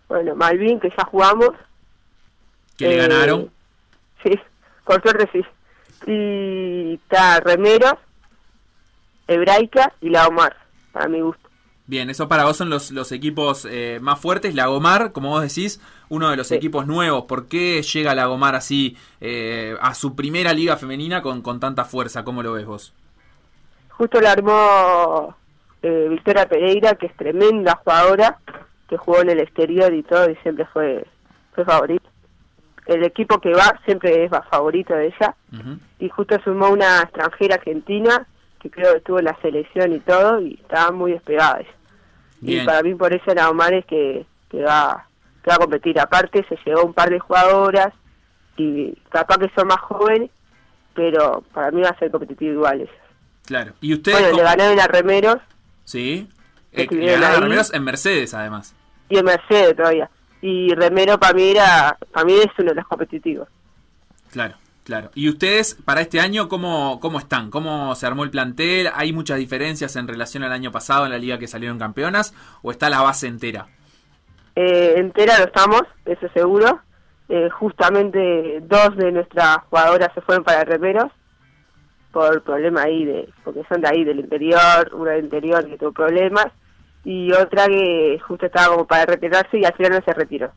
Bueno, 0.07 0.35
Malvin, 0.35 0.79
que 0.79 0.89
ya 0.95 1.03
jugamos. 1.05 1.49
Que 2.77 2.87
le 2.87 2.93
eh, 2.95 2.97
ganaron. 2.97 3.49
Sí, 4.23 4.31
por 4.89 5.01
suerte 5.03 5.29
sí. 5.31 5.45
Y 6.07 6.95
está 6.95 7.39
Remeros, 7.41 7.93
Hebraica 9.27 9.93
y 10.01 10.09
La 10.09 10.27
Omar, 10.27 10.55
para 10.91 11.07
mi 11.07 11.21
gusto. 11.21 11.47
Bien, 11.85 12.09
eso 12.09 12.27
para 12.27 12.45
vos 12.45 12.57
son 12.57 12.69
los, 12.69 12.91
los 12.91 13.11
equipos 13.11 13.67
eh, 13.69 13.99
más 14.01 14.19
fuertes. 14.19 14.53
Lagomar, 14.53 15.11
como 15.11 15.29
vos 15.29 15.41
decís, 15.41 15.81
uno 16.09 16.29
de 16.29 16.37
los 16.37 16.47
Sí. 16.47 16.55
equipos 16.55 16.85
nuevos. 16.87 17.25
¿Por 17.25 17.47
qué 17.47 17.81
llega 17.81 18.13
Lagomar 18.15 18.55
así 18.55 18.95
eh, 19.21 19.75
a 19.81 19.93
su 19.95 20.15
primera 20.15 20.53
liga 20.53 20.77
femenina 20.77 21.21
con, 21.21 21.41
con 21.41 21.59
tanta 21.59 21.85
fuerza? 21.85 22.23
¿Cómo 22.23 22.41
lo 22.43 22.53
ves 22.53 22.65
vos? 22.65 22.93
Justo 23.89 24.21
la 24.21 24.31
armó 24.31 25.35
eh, 25.83 26.07
Victoria 26.09 26.47
Pereira, 26.47 26.95
que 26.95 27.07
es 27.07 27.15
tremenda 27.15 27.75
jugadora, 27.83 28.37
que 28.87 28.97
jugó 28.97 29.21
en 29.21 29.29
el 29.31 29.39
exterior 29.39 29.93
y 29.93 30.03
todo, 30.03 30.29
y 30.29 30.35
siempre 30.37 30.65
fue, 30.73 31.05
fue 31.53 31.65
favorito. 31.65 32.08
El 32.89 33.03
equipo 33.03 33.39
que 33.39 33.53
va 33.53 33.79
siempre 33.85 34.23
es 34.23 34.31
favorito 34.49 34.93
de 34.93 35.07
ella. 35.07 35.35
Y 35.99 36.09
justo 36.09 36.37
sumó 36.43 36.69
una 36.69 37.01
extranjera 37.01 37.55
argentina, 37.55 38.25
que 38.59 38.69
creo 38.69 38.93
que 38.93 38.97
estuvo 38.97 39.19
en 39.19 39.25
la 39.25 39.37
selección 39.41 39.93
y 39.93 39.99
todo, 39.99 40.41
y 40.41 40.59
estaba 40.61 40.91
muy 40.91 41.11
despegada 41.11 41.59
ella. 41.59 41.69
Bien. 42.41 42.63
Y 42.63 42.65
para 42.65 42.81
mí 42.81 42.95
por 42.95 43.13
eso 43.13 43.33
la 43.33 43.49
Omar 43.49 43.73
es 43.73 43.85
que, 43.85 44.25
que 44.49 44.63
va, 44.63 45.05
que 45.43 45.49
va 45.49 45.55
a 45.55 45.59
competir. 45.59 45.99
Aparte 45.99 46.45
se 46.49 46.57
llevó 46.65 46.83
un 46.83 46.93
par 46.93 47.09
de 47.09 47.19
jugadoras, 47.19 47.93
y 48.57 48.93
capaz 49.09 49.37
que 49.37 49.51
son 49.55 49.67
más 49.67 49.79
jóvenes, 49.81 50.29
pero 50.93 51.43
para 51.53 51.71
mí 51.71 51.81
va 51.81 51.89
a 51.89 51.99
ser 51.99 52.11
competitivo 52.11 52.53
igual 52.53 52.81
ella. 52.81 52.91
Claro. 53.45 53.73
¿Y 53.81 53.93
ustedes 53.93 54.19
Bueno, 54.19 54.37
le 54.37 54.43
ganaron 54.43 54.79
a 54.79 54.87
Remeros 54.87 55.37
Sí. 55.85 56.27
Eh, 56.71 56.77
le 56.77 56.83
estuvieron 56.83 57.21
ganaron 57.21 57.43
a. 57.43 57.45
Remeros 57.45 57.73
en 57.73 57.83
Mercedes, 57.83 58.33
además. 58.33 58.75
y 59.09 59.17
en 59.17 59.25
Mercedes 59.25 59.75
todavía. 59.75 60.09
Y 60.41 60.73
Remero 60.73 61.19
para 61.19 61.33
mí 61.33 61.49
era, 61.49 61.97
para 62.11 62.25
mí 62.25 62.33
es 62.33 62.47
uno 62.57 62.69
de 62.69 62.75
los 62.75 62.87
competitivos. 62.87 63.47
Claro, 64.31 64.55
claro. 64.83 65.11
¿Y 65.15 65.29
ustedes 65.29 65.75
para 65.75 66.01
este 66.01 66.19
año 66.19 66.47
cómo, 66.47 66.99
cómo 66.99 67.19
están? 67.19 67.49
¿Cómo 67.49 67.93
se 67.95 68.05
armó 68.05 68.23
el 68.23 68.29
plantel? 68.29 68.89
¿Hay 68.93 69.11
muchas 69.11 69.37
diferencias 69.37 69.95
en 69.95 70.07
relación 70.07 70.43
al 70.43 70.51
año 70.51 70.71
pasado 70.71 71.05
en 71.05 71.11
la 71.11 71.17
liga 71.17 71.39
que 71.39 71.47
salieron 71.47 71.79
campeonas? 71.79 72.33
¿O 72.61 72.71
está 72.71 72.89
la 72.89 73.01
base 73.01 73.27
entera? 73.27 73.67
Eh, 74.55 74.95
entera 74.97 75.37
no 75.39 75.45
estamos, 75.45 75.83
eso 76.05 76.27
seguro. 76.33 76.81
Eh, 77.27 77.49
justamente 77.49 78.59
dos 78.61 78.97
de 78.97 79.11
nuestras 79.11 79.57
jugadoras 79.69 80.09
se 80.15 80.21
fueron 80.21 80.43
para 80.43 80.63
Remeros 80.63 81.11
por 82.11 82.41
problema 82.41 82.83
ahí 82.83 83.05
de, 83.05 83.29
porque 83.43 83.63
son 83.69 83.81
de 83.81 83.87
ahí 83.87 84.03
del 84.03 84.19
interior, 84.19 84.89
una 84.93 85.11
del 85.11 85.25
interior 85.25 85.65
que 85.67 85.77
tuvo 85.77 85.91
problemas 85.91 86.47
y 87.03 87.31
otra 87.31 87.65
que 87.67 88.19
justo 88.27 88.45
estaba 88.45 88.73
como 88.73 88.85
para 88.87 89.05
retirarse 89.05 89.57
y 89.59 89.65
al 89.65 89.73
final 89.73 89.93
no 89.93 90.01
se 90.05 90.13
retiró. 90.13 90.51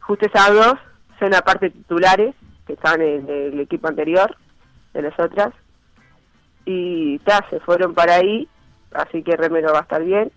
Justo 0.00 0.26
esas 0.26 0.52
dos 0.52 0.74
son 1.18 1.34
aparte 1.34 1.70
titulares 1.70 2.34
que 2.66 2.74
estaban 2.74 3.02
en 3.02 3.28
el 3.28 3.60
equipo 3.60 3.88
anterior 3.88 4.36
de 4.94 5.02
nosotras 5.02 5.52
y 6.64 7.18
ta, 7.20 7.44
se 7.50 7.60
fueron 7.60 7.94
para 7.94 8.16
ahí, 8.16 8.48
así 8.92 9.22
que 9.22 9.36
Remero 9.36 9.72
va 9.72 9.80
a 9.80 9.82
estar 9.82 10.02
bien. 10.04 10.30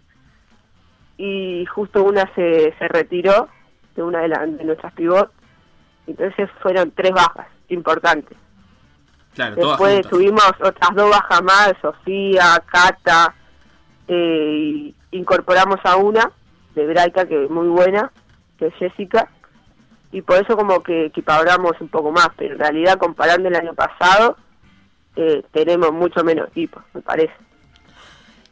Y 1.17 1.65
justo 1.67 2.03
una 2.03 2.29
se, 2.33 2.73
se 2.79 2.87
retiró 2.87 3.47
de 3.95 4.01
una 4.03 4.21
de, 4.21 4.27
la- 4.29 4.45
de 4.45 4.63
nuestras 4.63 4.93
pivot 4.93 5.31
entonces 6.07 6.49
fueron 6.61 6.91
tres 6.91 7.11
bajas 7.11 7.47
importantes. 7.69 8.37
Claro, 9.35 9.55
después 9.55 10.05
tuvimos 10.09 10.43
otras 10.59 10.93
dos 10.95 11.09
bajas 11.09 11.41
más 11.43 11.73
Sofía 11.81 12.61
Cata 12.65 13.33
eh, 14.07 14.59
y 14.61 14.95
incorporamos 15.13 15.79
a 15.83 15.95
una 15.95 16.31
de 16.75 16.85
Braica 16.87 17.25
que 17.25 17.45
es 17.45 17.49
muy 17.49 17.67
buena 17.67 18.11
que 18.57 18.67
es 18.67 18.73
Jessica 18.75 19.29
y 20.11 20.21
por 20.21 20.43
eso 20.43 20.55
como 20.55 20.83
que 20.83 21.05
equiparamos 21.05 21.73
un 21.79 21.89
poco 21.89 22.11
más 22.11 22.29
pero 22.37 22.53
en 22.53 22.59
realidad 22.59 22.97
comparando 22.97 23.47
el 23.47 23.55
año 23.55 23.73
pasado 23.73 24.37
eh, 25.15 25.43
tenemos 25.51 25.91
mucho 25.91 26.23
menos 26.23 26.49
equipo 26.49 26.81
me 26.93 27.01
parece. 27.01 27.33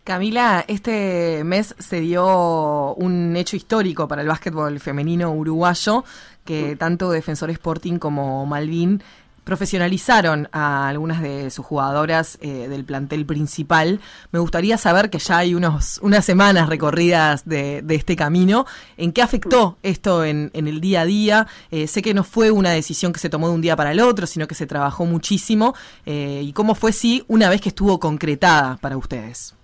Camila, 0.04 0.66
este 0.68 1.44
mes 1.44 1.76
se 1.78 2.00
dio 2.00 2.96
un 2.96 3.36
hecho 3.38 3.56
histórico 3.56 4.08
para 4.08 4.24
el 4.24 4.28
básquetbol 4.28 4.80
femenino 4.80 5.32
uruguayo, 5.32 6.04
que 6.44 6.76
tanto 6.76 7.12
Defensor 7.12 7.52
Sporting 7.52 8.00
como 8.00 8.44
Malvin 8.48 9.04
profesionalizaron 9.44 10.48
a 10.52 10.88
algunas 10.88 11.22
de 11.22 11.50
sus 11.50 11.66
jugadoras 11.66 12.38
eh, 12.42 12.68
del 12.68 12.86
plantel 12.86 13.26
principal. 13.26 14.00
Me 14.32 14.40
gustaría 14.40 14.78
saber 14.78 15.10
que 15.10 15.20
ya 15.20 15.40
hay 15.40 15.56
unos, 15.56 16.00
unas 16.04 16.24
semanas 16.24 16.70
recorridas 16.70 17.48
de, 17.48 17.82
de 17.82 17.96
este 17.96 18.16
camino. 18.16 18.66
¿En 18.98 19.12
qué 19.12 19.22
afectó 19.22 19.78
esto 19.84 20.24
en, 20.24 20.52
en 20.54 20.68
el 20.68 20.80
día 20.80 21.02
a 21.02 21.06
día? 21.06 21.48
Eh, 21.72 21.88
sé 21.88 22.02
que 22.02 22.14
no 22.14 22.24
fue 22.24 22.52
una 22.52 22.72
decisión 22.72 23.14
que 23.14 23.20
se 23.20 23.30
tomó 23.30 23.48
de 23.48 23.56
un 23.56 23.62
día 23.62 23.76
para 23.76 23.92
el 23.92 24.00
otro, 24.00 24.28
sino 24.28 24.48
que 24.48 24.56
se 24.56 24.68
trabajó 24.68 25.06
muchísimo. 25.06 25.74
Eh, 26.06 26.42
¿Y 26.44 26.54
cómo 26.54 26.76
fue, 26.76 26.92
sí, 26.92 27.24
una 27.28 27.50
vez 27.50 27.62
que 27.62 27.70
estuvo 27.70 28.00
concretada 28.00 28.78
para 28.80 28.98
ustedes? 28.98 29.56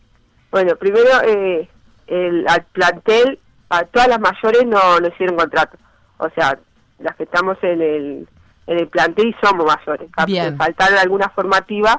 Bueno, 0.52 0.76
primero 0.76 1.10
eh, 1.24 1.70
el, 2.08 2.46
al 2.48 2.66
plantel, 2.74 3.40
a 3.70 3.84
todas 3.84 4.08
las 4.08 4.20
mayores 4.20 4.66
no, 4.66 5.00
no 5.00 5.08
hicieron 5.08 5.36
contrato. 5.36 5.78
O 6.18 6.30
sea, 6.32 6.58
las 7.00 7.16
que 7.16 7.24
estamos 7.24 7.58
en 7.62 7.82
el, 7.82 8.28
en 8.68 8.78
el 8.80 8.88
plantel 8.88 9.36
somos 9.42 9.66
mayores. 9.66 10.10
Bien. 10.26 10.56
Faltaron 10.58 10.98
algunas 11.00 11.34
formativas, 11.34 11.98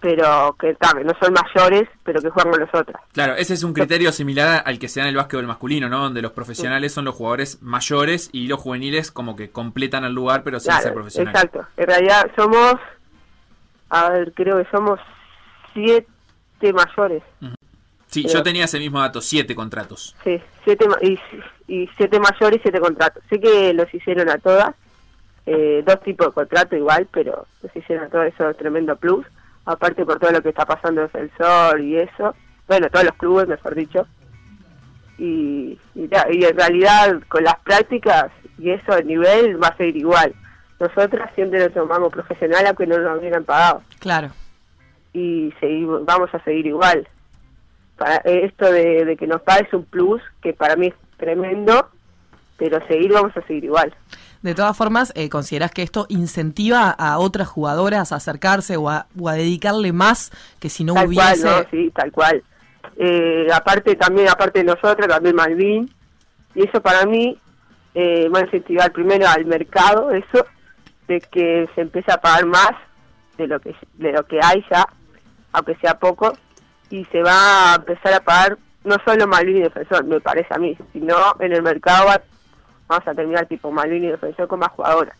pero 0.00 0.56
que, 0.58 0.74
ta, 0.74 0.92
que 0.96 1.04
no 1.04 1.12
son 1.20 1.34
mayores, 1.34 1.88
pero 2.04 2.20
que 2.22 2.30
juegan 2.30 2.52
con 2.52 2.60
nosotras. 2.60 3.00
Claro, 3.12 3.34
ese 3.34 3.54
es 3.54 3.62
un 3.64 3.72
criterio 3.72 4.12
similar 4.12 4.62
al 4.64 4.78
que 4.78 4.88
se 4.88 5.00
da 5.00 5.06
en 5.06 5.10
el 5.10 5.16
básquetbol 5.16 5.46
masculino, 5.46 5.88
¿no? 5.88 6.00
Donde 6.00 6.22
los 6.22 6.32
profesionales 6.32 6.92
son 6.94 7.04
los 7.04 7.14
jugadores 7.16 7.60
mayores 7.62 8.30
y 8.32 8.46
los 8.46 8.60
juveniles 8.60 9.10
como 9.10 9.34
que 9.36 9.50
completan 9.50 10.04
el 10.04 10.12
lugar, 10.12 10.42
pero 10.44 10.60
sin 10.60 10.72
ser 10.74 10.94
profesionales. 10.94 11.42
exacto. 11.42 11.66
En 11.76 11.86
realidad 11.86 12.30
somos, 12.36 12.74
a 13.90 14.10
ver, 14.10 14.32
creo 14.34 14.62
que 14.62 14.70
somos 14.70 15.00
siete 15.74 16.72
mayores. 16.72 17.22
Sí, 18.06 18.22
Pero- 18.22 18.34
yo 18.34 18.42
tenía 18.42 18.64
ese 18.64 18.78
mismo 18.78 19.00
dato, 19.00 19.20
siete 19.20 19.54
contratos. 19.54 20.14
Sí, 20.24 20.40
siete 20.64 20.86
y, 21.02 21.18
y 21.66 21.90
siete 21.96 22.18
mayores 22.20 22.58
y 22.60 22.62
siete 22.62 22.80
contratos. 22.80 23.22
Sé 23.28 23.38
que 23.40 23.74
los 23.74 23.92
hicieron 23.92 24.30
a 24.30 24.38
todas, 24.38 24.74
eh, 25.50 25.82
dos 25.86 26.00
tipos 26.02 26.26
de 26.26 26.32
contrato 26.34 26.76
igual, 26.76 27.08
pero 27.10 27.46
los 27.62 27.74
hicieron 27.74 28.04
a 28.04 28.08
todas, 28.10 28.28
eso 28.28 28.50
es 28.50 28.56
tremendo 28.58 28.96
plus. 28.96 29.26
Aparte 29.64 30.04
por 30.04 30.18
todo 30.18 30.30
lo 30.30 30.42
que 30.42 30.50
está 30.50 30.66
pasando 30.66 31.02
en 31.02 31.10
el 31.20 31.30
sol 31.38 31.80
y 31.80 31.96
eso. 31.96 32.34
Bueno, 32.66 32.88
todos 32.90 33.06
los 33.06 33.14
clubes, 33.14 33.48
mejor 33.48 33.74
dicho. 33.74 34.06
Y, 35.16 35.78
y, 35.94 36.08
en 36.12 36.56
realidad 36.56 37.20
con 37.28 37.44
las 37.44 37.58
prácticas 37.60 38.30
y 38.58 38.70
eso, 38.70 38.96
el 38.96 39.06
nivel 39.06 39.62
va 39.62 39.68
a 39.68 39.76
seguir 39.76 39.96
igual. 39.96 40.34
Nosotras 40.78 41.30
siempre 41.34 41.60
lo 41.60 41.70
tomamos 41.70 42.12
profesional 42.12 42.66
aunque 42.66 42.86
no 42.86 42.98
nos 42.98 43.18
hubieran 43.18 43.44
pagado 43.44 43.82
Claro. 43.98 44.30
y 45.12 45.52
seguimos, 45.60 46.04
vamos 46.04 46.32
a 46.34 46.44
seguir 46.44 46.66
igual. 46.66 47.08
Para 47.96 48.16
eh, 48.18 48.44
esto 48.44 48.70
de, 48.70 49.04
de 49.04 49.16
que 49.16 49.26
nos 49.26 49.40
pague 49.42 49.66
es 49.66 49.72
un 49.72 49.84
plus 49.84 50.22
que 50.40 50.52
para 50.52 50.76
mí 50.76 50.88
es 50.88 50.94
tremendo, 51.16 51.88
pero 52.58 52.86
seguir 52.86 53.12
vamos 53.12 53.36
a 53.36 53.42
seguir 53.42 53.64
igual. 53.64 53.92
De 54.42 54.54
todas 54.54 54.76
formas, 54.76 55.12
eh, 55.16 55.28
¿considerás 55.28 55.72
que 55.72 55.82
esto 55.82 56.06
incentiva 56.08 56.90
a 56.90 57.18
otras 57.18 57.48
jugadoras 57.48 58.12
a 58.12 58.16
acercarse 58.16 58.76
o 58.76 58.88
a, 58.88 59.06
o 59.18 59.28
a 59.28 59.34
dedicarle 59.34 59.92
más 59.92 60.30
que 60.60 60.68
si 60.70 60.84
no 60.84 60.94
tal 60.94 61.08
hubiese... 61.08 61.42
cual, 61.42 61.56
¿no? 61.64 61.68
Sí, 61.70 61.90
tal 61.94 62.12
cual. 62.12 62.42
Eh, 62.96 63.46
aparte 63.52 63.96
también, 63.96 64.28
aparte 64.28 64.60
de 64.60 64.64
nosotros, 64.64 65.08
también 65.08 65.34
Malvin, 65.34 65.92
y 66.54 66.66
eso 66.68 66.80
para 66.80 67.04
mí 67.04 67.36
eh, 67.94 68.28
va 68.28 68.40
a 68.40 68.42
incentivar 68.44 68.92
primero 68.92 69.26
al 69.28 69.44
mercado, 69.44 70.10
eso, 70.12 70.46
de 71.08 71.20
que 71.20 71.68
se 71.74 71.80
empiece 71.80 72.12
a 72.12 72.20
pagar 72.20 72.46
más 72.46 72.70
de 73.36 73.46
lo 73.46 73.60
que 73.60 73.74
de 73.94 74.12
lo 74.12 74.24
que 74.26 74.38
hay 74.42 74.64
ya, 74.70 74.86
aunque 75.52 75.74
sea 75.76 75.98
poco, 75.98 76.32
y 76.90 77.04
se 77.06 77.22
va 77.22 77.72
a 77.72 77.76
empezar 77.76 78.14
a 78.14 78.20
pagar 78.20 78.58
no 78.84 78.96
solo 79.04 79.26
Malvin 79.26 79.58
y 79.58 79.60
Defensor, 79.62 80.04
me 80.04 80.20
parece 80.20 80.48
a 80.54 80.58
mí, 80.58 80.76
sino 80.92 81.16
en 81.40 81.52
el 81.52 81.62
mercado 81.62 82.06
va- 82.06 82.22
vamos 82.88 83.06
a 83.06 83.14
terminar 83.14 83.46
tipo 83.46 83.70
Malvin 83.70 84.04
y 84.04 84.08
Defensor 84.08 84.48
con 84.48 84.60
más 84.60 84.70
jugadoras. 84.70 85.16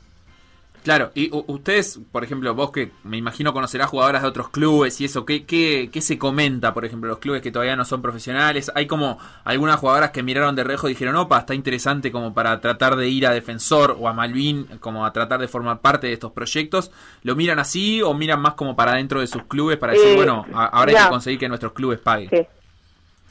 Claro, 0.85 1.11
y 1.15 1.29
ustedes, 1.49 2.01
por 2.13 2.25
ejemplo, 2.25 2.55
vos 2.55 2.71
que 2.71 2.93
me 3.03 3.17
imagino 3.17 3.53
conocerás 3.53 3.91
jugadoras 3.91 4.23
de 4.23 4.29
otros 4.29 4.49
clubes 4.49 5.01
y 5.01 5.05
eso, 5.05 5.27
¿qué, 5.27 5.45
qué, 5.45 5.91
qué 5.93 6.01
se 6.01 6.19
comenta, 6.19 6.73
por 6.73 6.85
ejemplo, 6.85 7.11
los 7.11 7.19
clubes 7.19 7.43
que 7.43 7.51
todavía 7.51 7.77
no 7.77 7.85
son 7.85 8.01
profesionales? 8.01 8.71
Hay 8.75 8.87
como 8.87 9.19
algunas 9.45 9.81
jugadoras 9.81 10.13
que 10.13 10.23
miraron 10.23 10.55
de 10.55 10.65
rejo 10.65 10.89
y 10.89 10.93
dijeron, 10.93 11.17
opa, 11.17 11.41
está 11.41 11.55
interesante 11.55 12.13
como 12.13 12.33
para 12.33 12.61
tratar 12.61 12.97
de 12.97 13.09
ir 13.09 13.27
a 13.27 13.33
Defensor 13.33 13.97
o 13.99 14.09
a 14.09 14.13
Malvin, 14.13 14.67
como 14.81 15.05
a 15.05 15.13
tratar 15.13 15.41
de 15.41 15.49
formar 15.49 15.81
parte 15.81 16.07
de 16.07 16.13
estos 16.15 16.33
proyectos. 16.33 16.91
¿Lo 17.23 17.35
miran 17.35 17.59
así 17.59 18.01
o 18.01 18.15
miran 18.15 18.41
más 18.41 18.55
como 18.55 18.77
para 18.77 18.95
dentro 18.95 19.21
de 19.21 19.27
sus 19.27 19.43
clubes 19.43 19.79
para 19.79 19.93
decir, 19.93 20.11
Eh, 20.11 20.17
bueno, 20.17 20.47
ahora 20.55 20.93
hay 20.93 21.05
que 21.05 21.11
conseguir 21.11 21.41
que 21.41 21.49
nuestros 21.49 21.73
clubes 21.73 21.99
paguen? 21.99 22.31
Sí. 22.31 22.47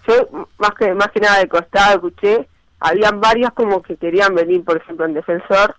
Yo 0.08 0.47
más 0.58 0.71
que 0.78 0.93
más 0.93 1.12
que 1.12 1.19
nada 1.21 1.39
de 1.39 1.47
costado 1.47 1.95
escuché, 1.95 2.47
habían 2.79 3.19
varias 3.21 3.51
como 3.53 3.81
que 3.81 3.95
querían 3.97 4.35
venir, 4.35 4.63
por 4.63 4.77
ejemplo, 4.77 5.05
en 5.05 5.13
defensor, 5.13 5.75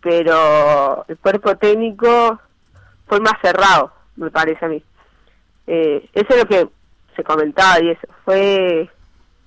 pero 0.00 1.04
el 1.08 1.16
cuerpo 1.18 1.56
técnico 1.56 2.40
fue 3.06 3.20
más 3.20 3.34
cerrado, 3.42 3.92
me 4.16 4.30
parece 4.30 4.64
a 4.64 4.68
mí. 4.68 4.82
Eh, 5.66 6.08
eso 6.12 6.26
es 6.30 6.36
lo 6.38 6.46
que 6.46 6.68
se 7.16 7.24
comentaba 7.24 7.80
y 7.80 7.90
eso. 7.90 8.06
Fue, 8.24 8.88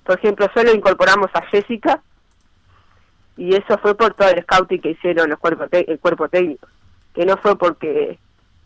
por 0.04 0.18
ejemplo, 0.18 0.46
solo 0.54 0.72
incorporamos 0.72 1.30
a 1.34 1.42
Jessica 1.46 2.00
y 3.36 3.54
eso 3.54 3.78
fue 3.78 3.94
por 3.96 4.14
todo 4.14 4.28
el 4.28 4.42
scouting 4.42 4.80
que 4.80 4.90
hicieron 4.90 5.30
los 5.30 5.38
cuerpos 5.38 5.70
te- 5.70 5.90
el 5.90 5.98
cuerpo 5.98 6.28
técnico, 6.28 6.68
que 7.14 7.24
no 7.24 7.36
fue 7.38 7.56
porque 7.56 8.18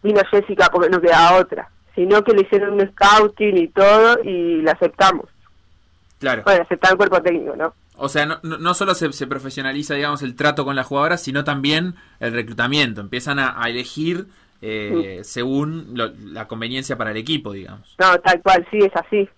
vino 0.03 0.21
Jessica 0.31 0.69
porque 0.73 0.91
no 0.91 1.01
quedaba 1.01 1.39
otra, 1.39 1.69
sino 1.95 2.23
que 2.25 2.33
le 2.33 2.43
hicieron 2.43 2.75
un 2.75 2.91
scouting 2.93 3.57
y 3.57 3.69
todo 3.69 4.19
y 4.23 4.61
la 4.63 4.73
aceptamos. 4.73 5.27
Claro. 6.19 6.43
Bueno, 6.45 6.63
aceptar 6.63 6.93
el 6.93 6.97
cuerpo 6.97 7.23
técnico, 7.23 7.55
¿no? 7.57 7.75
O 7.97 8.09
sea, 8.09 8.27
no, 8.27 8.39
no 8.43 8.75
solo 8.75 8.95
se, 8.95 9.13
se 9.13 9.27
profesionaliza, 9.27 9.95
digamos, 9.95 10.23
el 10.23 10.35
trato 10.37 10.65
con 10.65 10.77
las 10.77 10.87
jugadoras, 10.87 11.23
sino 11.23 11.45
también 11.45 11.95
el 12.21 12.33
reclutamiento. 12.33 13.01
Empiezan 13.01 13.39
a, 13.39 13.61
a 13.63 13.69
elegir 13.71 14.27
eh, 14.63 15.21
según 15.23 15.91
lo- 15.95 16.13
la 16.33 16.47
conveniencia 16.49 16.97
para 16.97 17.11
el 17.11 17.17
equipo, 17.19 17.53
digamos. 17.53 17.95
No, 17.99 18.19
tal 18.21 18.41
cual, 18.43 18.67
sí, 18.71 18.79
es 18.79 18.93
así. 18.97 19.29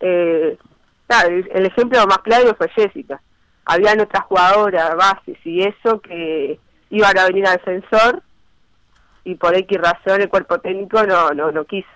Eh, 0.00 0.58
claro, 1.06 1.28
el, 1.28 1.48
el 1.52 1.66
ejemplo 1.66 2.06
más 2.06 2.18
claro 2.18 2.54
fue 2.56 2.68
Jessica. 2.70 3.20
Habían 3.66 4.00
otras 4.00 4.24
jugadoras, 4.24 4.94
bases 4.96 5.38
y 5.44 5.62
eso, 5.62 6.00
que 6.00 6.58
iban 6.90 7.18
a 7.18 7.26
venir 7.26 7.46
al 7.46 7.56
defensor 7.56 8.22
y 9.24 9.34
por 9.36 9.54
X 9.56 9.78
razón 9.80 10.20
el 10.20 10.28
cuerpo 10.28 10.58
técnico 10.60 11.02
no, 11.04 11.30
no, 11.30 11.50
no 11.50 11.64
quiso. 11.64 11.88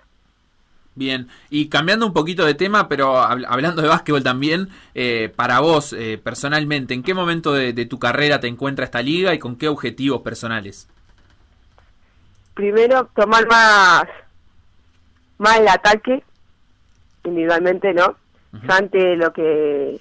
Bien, 0.98 1.28
y 1.48 1.68
cambiando 1.68 2.06
un 2.06 2.12
poquito 2.12 2.44
de 2.44 2.54
tema, 2.54 2.88
pero 2.88 3.14
hab- 3.18 3.46
hablando 3.48 3.82
de 3.82 3.88
básquetbol 3.88 4.24
también, 4.24 4.68
eh, 4.94 5.32
para 5.34 5.60
vos 5.60 5.92
eh, 5.92 6.18
personalmente, 6.22 6.92
¿en 6.92 7.04
qué 7.04 7.14
momento 7.14 7.52
de, 7.52 7.72
de 7.72 7.86
tu 7.86 7.98
carrera 8.00 8.40
te 8.40 8.48
encuentra 8.48 8.84
esta 8.84 9.00
liga 9.00 9.32
y 9.32 9.38
con 9.38 9.56
qué 9.56 9.68
objetivos 9.68 10.22
personales? 10.22 10.88
primero 12.54 13.08
tomar 13.14 13.46
más 13.46 14.04
más 15.38 15.58
el 15.60 15.68
ataque 15.68 16.24
individualmente 17.24 17.92
no 17.94 18.16
Yo 18.62 18.72
antes 18.72 19.16
lo 19.18 19.32
que 19.32 20.00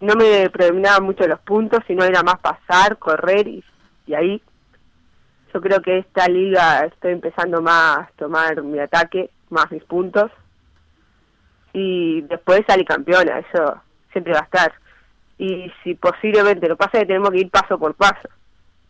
no 0.00 0.14
me 0.14 0.48
predominaban 0.50 1.04
mucho 1.04 1.26
los 1.26 1.40
puntos 1.40 1.80
sino 1.86 2.04
era 2.04 2.22
más 2.22 2.40
pasar 2.40 2.98
correr 2.98 3.46
y, 3.48 3.64
y 4.06 4.14
ahí. 4.14 4.42
Yo 5.52 5.60
creo 5.60 5.82
que 5.82 5.98
esta 5.98 6.26
liga 6.28 6.86
estoy 6.86 7.12
empezando 7.12 7.60
más 7.60 7.98
a 7.98 8.10
tomar 8.16 8.62
mi 8.62 8.78
ataque 8.78 9.30
más 9.52 9.70
mis 9.70 9.84
puntos. 9.84 10.30
Y 11.72 12.22
después 12.22 12.62
salir 12.66 12.86
campeona 12.86 13.38
eso 13.38 13.80
siempre 14.10 14.32
va 14.32 14.40
a 14.40 14.44
estar. 14.44 14.72
Y 15.38 15.70
si 15.82 15.94
posiblemente 15.94 16.68
lo 16.68 16.76
pasa 16.76 16.98
es 16.98 17.00
que 17.00 17.06
tenemos 17.06 17.30
que 17.30 17.40
ir 17.40 17.50
paso 17.50 17.78
por 17.78 17.94
paso 17.94 18.28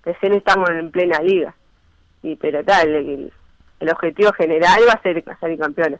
recién 0.05 0.33
estamos 0.35 0.68
en 0.70 0.90
plena 0.90 1.20
liga. 1.20 1.55
Y 2.22 2.37
pero 2.37 2.64
tal 2.64 2.88
el, 2.88 3.33
el 3.81 3.90
objetivo 3.90 4.33
general 4.33 4.81
va 4.88 4.92
a 4.92 5.03
ser 5.03 5.22
salir 5.40 5.59
campeona. 5.59 5.98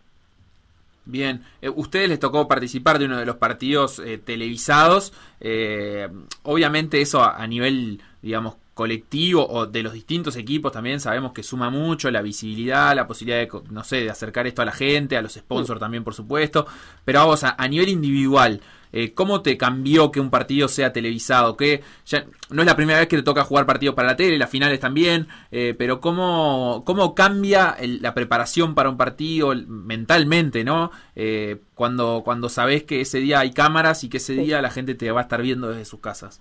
Bien, 1.05 1.43
eh, 1.61 1.69
ustedes 1.69 2.09
les 2.09 2.21
tocó 2.21 2.47
participar 2.47 2.99
de 2.99 3.07
uno 3.07 3.19
de 3.19 3.27
los 3.27 3.37
partidos 3.37 3.99
eh, 3.99 4.19
televisados. 4.19 5.13
eh, 5.41 6.09
obviamente 6.43 7.01
eso 7.01 7.25
a 7.25 7.45
nivel, 7.47 8.01
digamos, 8.21 8.57
colectivo 8.75 9.47
o 9.47 9.67
de 9.67 9.83
los 9.83 9.93
distintos 9.93 10.37
equipos 10.37 10.73
también 10.73 10.99
sabemos 11.01 11.33
que 11.33 11.43
suma 11.43 11.69
mucho 11.71 12.11
la 12.11 12.23
visibilidad, 12.23 12.95
la 12.97 13.07
posibilidad 13.07 13.41
de, 13.41 13.49
no 13.71 13.85
sé, 13.85 13.97
de 13.97 14.11
acercar 14.11 14.47
esto 14.47 14.63
a 14.63 14.65
la 14.65 14.73
gente, 14.73 15.17
a 15.17 15.23
los 15.23 15.35
sponsors 15.35 15.79
también, 15.81 16.05
por 16.05 16.15
supuesto. 16.15 16.67
Pero 17.05 17.21
a 17.21 17.25
vos, 17.25 17.45
a, 17.45 17.55
a 17.59 17.69
nivel 17.69 17.89
individual, 17.91 18.61
eh, 18.95 19.13
¿cómo 19.15 19.41
te 19.43 19.57
cambió 19.57 20.11
que 20.11 20.21
un 20.21 20.31
partido 20.31 20.69
sea 20.69 20.93
televisado? 20.93 21.57
Que 21.57 21.83
ya 22.07 22.25
no 22.51 22.63
es 22.63 22.67
la 22.67 22.77
primera 22.77 22.99
vez 22.99 23.09
que 23.09 23.17
te 23.17 23.23
toca 23.23 23.45
jugar 23.45 23.67
partidos 23.67 23.95
para 23.95 24.09
la 24.09 24.17
tele, 24.17 24.39
las 24.39 24.51
finales 24.51 24.81
también, 24.81 25.29
eh, 25.51 25.75
pero 25.77 26.01
¿cómo, 26.01 26.83
cómo 26.87 27.15
cambia 27.15 27.75
el- 27.79 28.01
la 28.03 28.15
preparación 28.15 28.75
para 28.75 28.89
un 28.91 28.97
partido 28.99 29.55
mentalmente, 29.67 30.65
¿no? 30.65 30.91
Eh, 31.17 31.59
cuando, 31.75 32.23
cuando 32.25 32.49
sabes 32.49 32.85
que 32.85 33.01
ese 33.03 33.19
día 33.19 33.41
hay 33.41 33.53
cámaras 33.53 34.05
y 34.05 34.09
que 34.09 34.17
ese 34.19 34.35
día 34.35 34.63
la 34.63 34.71
gente 34.71 34.95
te 34.95 35.11
va 35.11 35.21
a 35.21 35.23
estar 35.25 35.43
viendo 35.43 35.69
desde 35.69 35.85
sus 35.85 36.01
casas. 36.01 36.41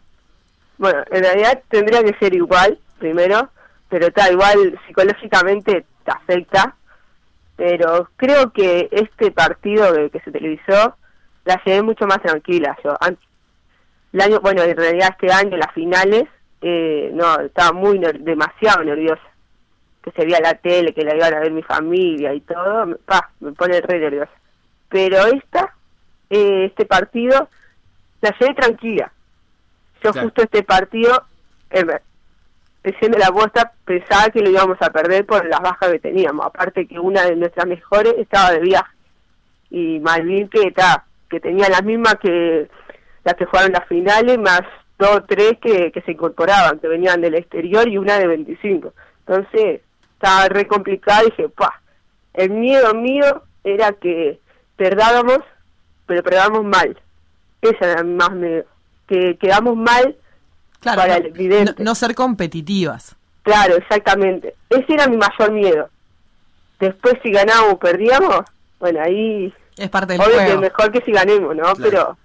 Bueno 0.82 1.04
en 1.12 1.24
realidad 1.24 1.62
tendría 1.70 2.04
que 2.04 2.18
ser 2.20 2.34
igual 2.34 2.78
primero 3.00 3.50
pero 3.92 4.08
está 4.08 4.32
igual 4.32 4.80
psicológicamente 4.88 5.86
te 6.06 6.12
afecta. 6.12 6.76
Pero 7.58 8.10
creo 8.16 8.52
que 8.54 8.88
este 8.90 9.32
partido 9.32 9.94
que, 10.10 10.20
se 10.22 10.32
televisó 10.32 10.96
la 11.44 11.62
llevé 11.66 11.84
mucho 11.84 12.08
más 12.08 12.22
tranquila. 12.22 12.76
Yo 12.84 12.96
An- 13.02 13.18
el 14.14 14.22
año 14.22 14.40
bueno 14.40 14.64
en 14.64 14.78
realidad 14.78 15.10
este 15.12 15.32
año 15.32 15.58
las 15.58 15.74
finales 15.74 16.24
eh, 16.62 17.12
no 17.14 17.42
estaba 17.42 17.74
muy 17.74 18.00
demasiado 18.00 18.84
nerviosa. 18.86 19.22
Que 20.02 20.12
se 20.12 20.24
veía 20.24 20.40
la 20.40 20.54
tele 20.54 20.94
que 20.94 21.04
la 21.04 21.14
iban 21.16 21.34
a 21.34 21.42
ver 21.42 21.52
mi 21.52 21.62
familia 21.62 22.34
y 22.34 22.40
todo 22.42 22.98
pa, 23.06 23.30
me 23.42 23.52
pone 23.52 23.82
re 23.82 24.00
nerviosa. 24.00 24.32
Pero 24.88 25.26
esta 25.28 25.76
eh, 26.30 26.66
este 26.66 26.86
partido 26.86 27.50
la 28.22 28.34
llevé 28.40 28.54
tranquila 28.56 29.12
yo 30.04 30.12
Claro. 30.12 30.28
justo 30.28 30.44
este 30.44 30.64
partido 30.64 31.24
eh, 31.70 31.86
diciendo 32.84 33.18
la 33.18 33.28
apuesta 33.28 33.72
pensaba 33.86 34.30
que 34.30 34.42
lo 34.42 34.50
íbamos 34.50 34.78
a 34.82 34.90
perder 34.92 35.26
por 35.26 35.46
las 35.46 35.60
bajas 35.60 35.92
que 35.92 36.00
teníamos. 36.00 36.46
Aparte 36.46 36.88
que 36.88 37.00
una 37.00 37.24
de 37.26 37.36
nuestras 37.36 37.68
mejores 37.68 38.16
estaba 38.18 38.52
de 38.52 38.60
viaje. 38.60 38.92
Y 39.70 40.00
Malvin 40.00 40.50
que 40.50 40.68
está 40.68 41.06
que 41.30 41.40
tenía 41.40 41.70
las 41.70 41.84
mismas 41.84 42.16
que 42.16 42.68
las 43.24 43.36
que 43.36 43.46
jugaron 43.46 43.72
las 43.72 43.88
finales 43.88 44.38
más 44.38 44.62
dos 44.98 45.18
o 45.18 45.24
tres 45.24 45.54
que, 45.62 45.92
que 45.92 46.02
se 46.02 46.12
incorporaban 46.12 46.80
que 46.80 46.88
venían 46.88 47.22
del 47.22 47.36
exterior 47.36 47.88
y 47.88 47.98
una 47.98 48.20
de 48.20 48.28
25 48.28 48.94
entonces 49.26 49.82
estaba 50.16 50.50
re 50.50 50.68
complicado 50.68 51.26
y 51.28 51.30
dije 51.32 51.48
pa 51.50 51.82
el 52.34 52.50
miedo 52.50 52.94
mío 52.94 53.44
era 53.64 53.94
que 53.94 54.40
perdábamos 54.76 55.40
pero 56.12 56.24
perdamos 56.24 56.66
mal. 56.66 57.00
Esa 57.62 57.92
era 57.94 58.04
más 58.04 58.32
miedo 58.32 58.66
que 59.12 59.38
quedamos 59.38 59.76
mal 59.76 60.16
Claro, 60.80 61.02
para 61.02 61.20
no, 61.20 61.26
el 61.26 61.32
vidente. 61.34 61.76
no- 61.78 61.86
no 61.86 61.96
ser 61.96 62.16
competitivas. 62.16 63.16
Claro, 63.44 63.76
exactamente. 63.76 64.56
Ese 64.70 64.86
era 64.94 65.08
mi 65.08 65.18
mayor 65.18 65.52
miedo. 65.52 65.90
Después 66.80 67.16
si 67.22 67.32
ganábamos 67.32 67.74
o 67.74 67.80
perdíamos, 67.80 68.42
bueno, 68.80 69.00
ahí 69.04 69.54
Es 69.78 69.90
parte 69.90 70.14
del 70.14 70.22
obvio 70.22 70.38
que 70.46 70.58
mejor 70.58 70.92
que 70.92 71.02
si 71.02 71.12
ganemos, 71.12 71.56
¿no? 71.56 71.74
Pero, 71.76 72.18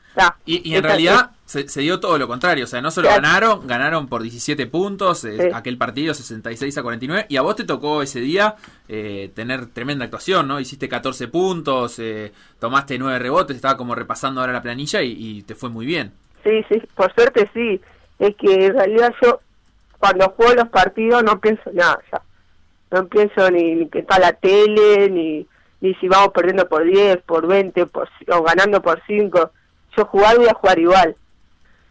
Y, 0.47 0.71
y 0.71 0.77
en 0.77 0.83
realidad 0.83 1.33
se, 1.45 1.69
se 1.69 1.83
dio 1.83 2.01
todo 2.01 2.17
lo 2.19 2.27
contrario, 2.27 2.65
o 2.65 2.67
sea, 2.67 2.81
no 2.81 2.91
solo 2.91 3.09
Claro. 3.09 3.23
ganaron, 3.23 3.67
ganaron 3.67 4.09
por 4.09 4.23
17 4.23 4.67
puntos, 4.67 5.25
eh, 5.25 5.37
Sí. 5.39 5.49
aquel 5.53 5.77
partido 5.77 6.15
66 6.15 6.77
a 6.79 6.83
49, 6.83 7.27
y 7.29 7.37
a 7.37 7.43
vos 7.43 7.55
te 7.57 7.65
tocó 7.65 8.01
ese 8.03 8.21
día 8.21 8.57
eh, 8.89 9.31
tener 9.35 9.67
tremenda 9.67 10.07
actuación, 10.07 10.49
¿no? 10.49 10.59
Hiciste 10.59 10.89
14 10.89 11.29
puntos, 11.29 11.99
eh, 11.99 12.33
tomaste 12.59 12.99
9 12.99 13.19
rebotes, 13.19 13.57
estaba 13.57 13.77
como 13.77 13.95
repasando 13.95 14.41
ahora 14.41 14.55
la 14.55 14.63
planilla 14.63 15.03
y, 15.03 15.13
y 15.19 15.43
te 15.43 15.55
fue 15.55 15.69
muy 15.69 15.85
bien. 15.85 16.13
Sí, 16.47 16.65
sí, 16.69 16.81
por 16.95 17.13
suerte 17.13 17.51
sí. 17.53 17.81
Es 18.21 18.37
que 18.37 18.67
en 18.67 18.75
realidad 18.75 19.13
yo 19.21 19.41
cuando 19.99 20.31
juego 20.31 20.55
los 20.55 20.69
partidos 20.69 21.25
no 21.25 21.41
pienso 21.41 21.71
nada 21.73 21.99
ya. 22.13 22.23
No 22.93 23.09
pienso 23.09 23.51
ni, 23.51 23.75
ni 23.75 23.89
que 23.89 23.99
está 23.99 24.21
la 24.21 24.33
tele, 24.33 25.11
ni, 25.11 25.47
ni 25.81 25.95
si 25.95 26.07
vamos 26.07 26.29
perdiendo 26.29 26.69
por 26.69 26.85
10, 26.85 27.19
por 27.23 27.49
20, 27.49 27.87
por, 27.87 28.09
o 28.29 28.43
ganando 28.45 28.81
por 28.81 29.03
5. 29.09 29.51
Yo 29.97 30.05
jugar 30.05 30.37
voy 30.37 30.47
a 30.47 30.55
jugar 30.55 30.79
igual. 30.79 31.17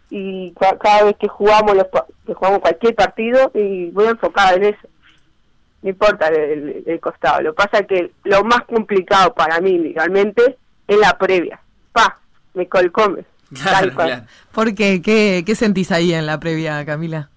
Y 0.09 0.53
cada 0.53 1.03
vez 1.03 1.17
que 1.17 1.27
jugamos 1.27 1.75
los, 1.75 1.87
que 2.25 2.33
jugamos 2.33 2.59
cualquier 2.59 2.95
partido, 2.95 3.51
y 3.53 3.89
voy 3.89 4.05
enfocada 4.05 4.53
en 4.53 4.63
eso. 4.63 4.87
No 5.81 5.89
importa 5.89 6.29
el, 6.29 6.97
costado. 7.01 7.41
Lo 7.41 7.53
que 7.53 7.63
pasa 7.63 7.85
que 7.85 8.13
lo 8.23 8.45
más 8.45 8.61
complicado 8.61 9.33
para 9.33 9.59
mí 9.59 9.91
realmente 9.93 10.57
es 10.87 10.97
la 10.97 11.17
previa. 11.17 11.59
Pa, 11.91 12.19
me 12.53 12.69
colcome. 12.69 13.25
Tal 13.63 13.93
cual. 13.93 14.07
claro. 14.07 14.23
¿Por 14.51 14.75
qué? 14.75 15.01
¿Qué, 15.01 15.43
qué 15.45 15.55
sentís 15.55 15.91
ahí 15.91 16.13
en 16.13 16.25
la 16.25 16.39
previa, 16.39 16.85
Camila? 16.85 17.29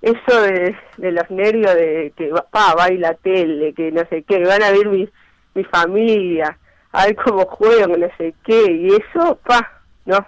eso 0.00 0.42
de, 0.42 0.76
de 0.96 1.12
los 1.12 1.30
nervios 1.30 1.74
de 1.76 2.12
que 2.16 2.30
va, 2.32 2.42
pa, 2.50 2.74
va 2.74 2.86
a 2.86 2.92
ir 2.92 2.98
la 2.98 3.14
tele, 3.14 3.72
que 3.72 3.92
no 3.92 4.02
sé 4.10 4.24
qué, 4.24 4.44
van 4.44 4.60
a 4.62 4.72
ver 4.72 4.88
mi, 4.88 5.08
mi 5.54 5.62
familia. 5.64 6.58
a 6.90 7.06
ver 7.06 7.14
cómo 7.16 7.46
juego, 7.46 7.96
no 7.96 8.08
sé 8.18 8.34
qué, 8.44 8.64
y 8.72 8.88
eso, 8.88 9.38
pa, 9.46 9.80
no, 10.04 10.26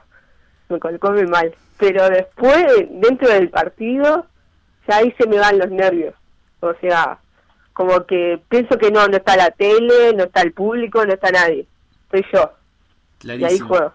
me 0.68 0.78
colocó 0.78 1.10
muy 1.10 1.26
mal. 1.26 1.52
Pero 1.76 2.08
después, 2.08 2.64
dentro 2.88 3.28
del 3.28 3.50
partido, 3.50 4.26
ya 4.86 4.98
ahí 4.98 5.12
se 5.18 5.26
me 5.26 5.38
van 5.38 5.58
los 5.58 5.70
nervios. 5.70 6.14
O 6.60 6.72
sea, 6.80 7.18
como 7.72 8.06
que 8.06 8.40
pienso 8.48 8.78
que 8.78 8.92
no, 8.92 9.08
no 9.08 9.16
está 9.16 9.36
la 9.36 9.50
tele, 9.50 10.14
no 10.14 10.22
está 10.24 10.42
el 10.42 10.52
público, 10.52 11.04
no 11.04 11.12
está 11.14 11.32
nadie. 11.32 11.66
Soy 12.12 12.24
yo. 12.32 12.52
Y 13.34 13.44
ahí 13.44 13.58
Clarísimo. 13.58 13.68
juego. 13.68 13.92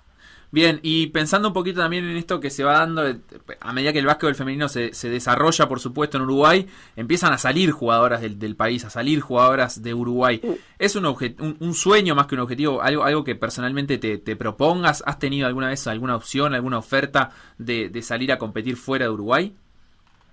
Bien, 0.51 0.79
y 0.81 1.07
pensando 1.07 1.49
un 1.49 1.53
poquito 1.53 1.79
también 1.79 2.05
en 2.05 2.17
esto 2.17 2.39
que 2.39 2.49
se 2.49 2.63
va 2.63 2.79
dando, 2.79 3.07
eh, 3.07 3.19
a 3.59 3.71
medida 3.71 3.93
que 3.93 3.99
el 3.99 4.07
básquetbol 4.07 4.33
femenino 4.33 4.67
se, 4.67 4.93
se 4.95 5.07
desarrolla, 5.07 5.67
por 5.67 5.79
supuesto, 5.79 6.17
en 6.17 6.23
Uruguay, 6.23 6.67
empiezan 6.95 7.33
a 7.33 7.37
salir 7.37 7.69
jugadoras 7.69 8.21
del, 8.21 8.39
del 8.39 8.55
país, 8.55 8.83
a 8.83 8.89
salir 8.89 9.21
jugadoras 9.21 9.83
de 9.83 9.93
Uruguay. 9.93 10.41
¿Es 10.79 10.95
un, 10.95 11.03
obje- 11.03 11.35
un, 11.39 11.55
un 11.59 11.75
sueño 11.75 12.15
más 12.15 12.25
que 12.25 12.33
un 12.33 12.41
objetivo, 12.41 12.81
algo, 12.81 13.03
algo 13.03 13.23
que 13.23 13.35
personalmente 13.35 13.99
te, 13.99 14.17
te 14.17 14.35
propongas? 14.35 15.03
¿Has 15.05 15.19
tenido 15.19 15.45
alguna 15.45 15.69
vez 15.69 15.85
alguna 15.85 16.15
opción, 16.15 16.55
alguna 16.55 16.79
oferta 16.79 17.29
de, 17.59 17.89
de 17.89 18.01
salir 18.01 18.31
a 18.31 18.39
competir 18.39 18.75
fuera 18.75 19.05
de 19.05 19.11
Uruguay? 19.11 19.55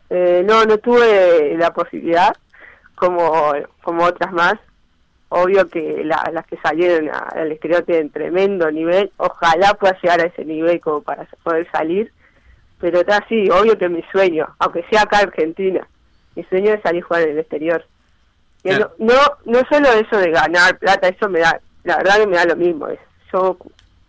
Eh, 0.08 0.42
no, 0.48 0.64
no 0.64 0.78
tuve 0.78 1.56
la 1.58 1.74
posibilidad, 1.74 2.34
como, 2.94 3.52
como 3.82 4.04
otras 4.04 4.32
más. 4.32 4.54
Obvio 5.28 5.68
que 5.68 6.02
la- 6.04 6.30
las 6.32 6.46
que 6.46 6.56
salieron 6.58 7.08
a- 7.10 7.28
al 7.34 7.50
exterior 7.52 7.82
tienen 7.82 8.10
tremendo 8.10 8.70
nivel. 8.70 9.10
Ojalá 9.16 9.74
pueda 9.74 9.98
llegar 10.00 10.20
a 10.20 10.24
ese 10.26 10.44
nivel 10.44 10.80
como 10.80 11.02
para 11.02 11.26
poder 11.42 11.68
salir. 11.72 12.12
Pero 12.80 13.00
está 13.00 13.16
así, 13.18 13.48
obvio 13.50 13.76
que 13.78 13.88
mi 13.88 14.02
sueño, 14.12 14.46
aunque 14.58 14.84
sea 14.90 15.02
acá 15.02 15.20
en 15.22 15.28
Argentina, 15.28 15.88
mi 16.34 16.44
sueño 16.44 16.72
es 16.74 16.82
salir 16.82 17.02
a 17.02 17.06
jugar 17.06 17.22
en 17.22 17.30
el 17.30 17.38
exterior. 17.40 17.84
Claro. 18.62 18.92
no, 18.98 19.14
no, 19.14 19.20
no 19.44 19.60
solo 19.70 19.88
eso 19.92 20.16
de 20.18 20.30
ganar 20.32 20.76
plata, 20.78 21.06
eso 21.08 21.28
me 21.28 21.38
da, 21.38 21.60
la 21.84 21.98
verdad 21.98 22.16
que 22.18 22.26
me 22.26 22.36
da 22.36 22.44
lo 22.46 22.56
mismo. 22.56 22.88
es- 22.88 22.98
Yo 23.32 23.56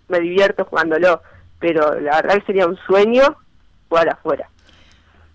me 0.10 0.20
divierto 0.20 0.66
jugándolo, 0.66 1.22
pero 1.60 2.00
la 2.00 2.18
verdad 2.22 2.36
que 2.40 2.46
sería 2.48 2.66
un 2.68 2.78
sueño 2.88 3.36
jugar 3.90 4.10
afuera. 4.10 4.50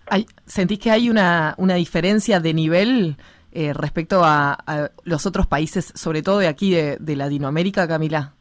Hay- 0.09 0.25
¿Sentís 0.45 0.79
que 0.79 0.91
hay 0.91 1.09
una, 1.09 1.53
una 1.57 1.75
diferencia 1.75 2.39
de 2.41 2.53
nivel 2.53 3.15
eh, 3.53 3.71
respecto 3.73 4.23
a, 4.23 4.57
a 4.65 4.89
los 5.03 5.25
otros 5.25 5.47
países, 5.47 5.91
sobre 5.95 6.21
todo 6.23 6.39
de 6.39 6.47
aquí 6.47 6.73
de, 6.73 7.15
Latinoamérica, 7.15 7.87
Camila? 7.87 8.33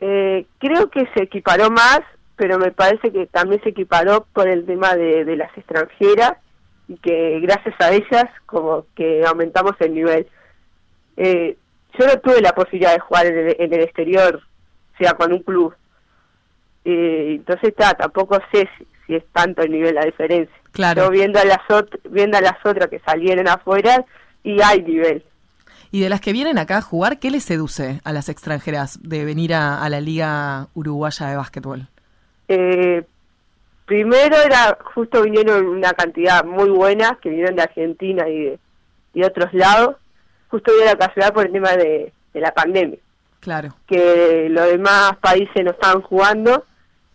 Eh, 0.00 0.46
creo 0.58 0.90
que 0.90 1.06
se 1.14 1.24
equiparó 1.24 1.70
más, 1.70 2.00
pero 2.36 2.58
me 2.58 2.72
parece 2.72 3.12
que 3.12 3.26
también 3.26 3.62
se 3.62 3.70
equiparó 3.70 4.26
por 4.32 4.48
el 4.48 4.64
tema 4.64 4.94
de, 4.96 5.36
las 5.36 5.56
extranjeras 5.56 6.32
y 6.88 6.96
que 6.96 7.40
gracias 7.40 7.74
a 7.80 7.92
ellas 7.92 8.24
como 8.46 8.86
que 8.94 9.24
aumentamos 9.26 9.74
el 9.80 9.94
nivel. 9.94 10.26
Eh, 11.16 11.56
yo 11.98 12.06
no 12.06 12.18
tuve 12.20 12.40
la 12.40 12.52
posibilidad 12.52 12.94
de 12.94 13.00
jugar 13.00 13.26
en 13.26 13.38
el, 13.38 13.56
en 13.58 13.72
el 13.74 13.80
exterior, 13.80 14.42
o 14.94 14.96
sea, 14.98 15.14
con 15.14 15.32
un 15.32 15.40
club. 15.40 15.74
Eh, 16.84 17.36
entonces 17.36 17.70
está, 17.70 17.94
tampoco 17.94 18.38
sé 18.52 18.68
si, 19.06 19.14
es 19.16 19.24
tanto 19.32 19.62
el 19.62 19.70
nivel 19.72 19.94
la 19.94 20.04
diferencia. 20.04 20.54
Claro. 20.72 21.04
Yo 21.04 21.10
viendo 21.10 21.38
a 21.38 21.44
las 21.44 21.60
viendo 22.10 22.36
a 22.36 22.40
las 22.40 22.56
otras 22.64 22.88
que 22.88 22.98
salieron 23.00 23.48
afuera 23.48 24.04
y 24.42 24.60
hay 24.60 24.82
nivel. 24.82 25.24
Y 25.90 26.00
de 26.00 26.08
las 26.08 26.20
que 26.20 26.32
vienen 26.32 26.58
acá 26.58 26.78
a 26.78 26.82
jugar, 26.82 27.18
¿qué 27.20 27.30
les 27.30 27.44
seduce 27.44 28.00
a 28.02 28.12
las 28.12 28.28
extranjeras 28.28 28.98
de 29.02 29.24
venir 29.24 29.54
a, 29.54 29.80
a 29.82 29.88
la 29.88 30.00
Liga 30.00 30.66
Uruguaya 30.74 31.26
de 31.28 31.36
Básquetbol? 31.36 31.86
Eh, 32.48 33.04
primero 33.86 34.36
era, 34.44 34.76
justo 34.94 35.22
vinieron 35.22 35.66
una 35.66 35.92
cantidad 35.92 36.44
muy 36.44 36.70
buena, 36.70 37.18
que 37.22 37.28
vinieron 37.30 37.54
de 37.54 37.62
Argentina 37.62 38.28
y 38.28 38.44
de, 38.44 38.58
y 39.14 39.20
de 39.20 39.26
otros 39.26 39.52
lados, 39.54 39.96
justo 40.48 40.72
dio 40.74 40.84
la 40.84 40.96
casualidad 40.96 41.32
por 41.32 41.46
el 41.46 41.52
tema 41.52 41.76
de, 41.76 42.12
de 42.32 42.40
la 42.40 42.52
pandemia, 42.52 42.98
Claro. 43.40 43.74
que 43.86 44.48
los 44.50 44.66
demás 44.66 45.16
países 45.20 45.64
no 45.64 45.70
estaban 45.70 46.02
jugando 46.02 46.64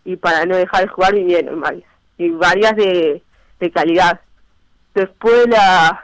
y 0.09 0.15
para 0.15 0.43
no 0.47 0.57
dejar 0.57 0.81
de 0.81 0.87
jugar 0.87 1.13
vinieron 1.13 1.61
varias, 1.61 1.87
y 2.17 2.29
varias 2.31 2.75
de, 2.75 3.21
de 3.59 3.71
calidad. 3.71 4.19
Después 4.95 5.47
la 5.47 6.03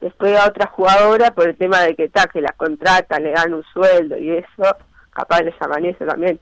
después 0.00 0.38
a 0.38 0.46
otra 0.46 0.68
jugadora 0.68 1.32
por 1.34 1.48
el 1.48 1.56
tema 1.56 1.80
de 1.80 1.96
que 1.96 2.08
ta, 2.08 2.28
que 2.28 2.40
las 2.40 2.54
contratan, 2.56 3.24
le 3.24 3.32
dan 3.32 3.54
un 3.54 3.64
sueldo 3.72 4.16
y 4.16 4.30
eso, 4.30 4.76
capaz 5.10 5.40
les 5.42 5.60
amanece 5.60 6.06
también. 6.06 6.38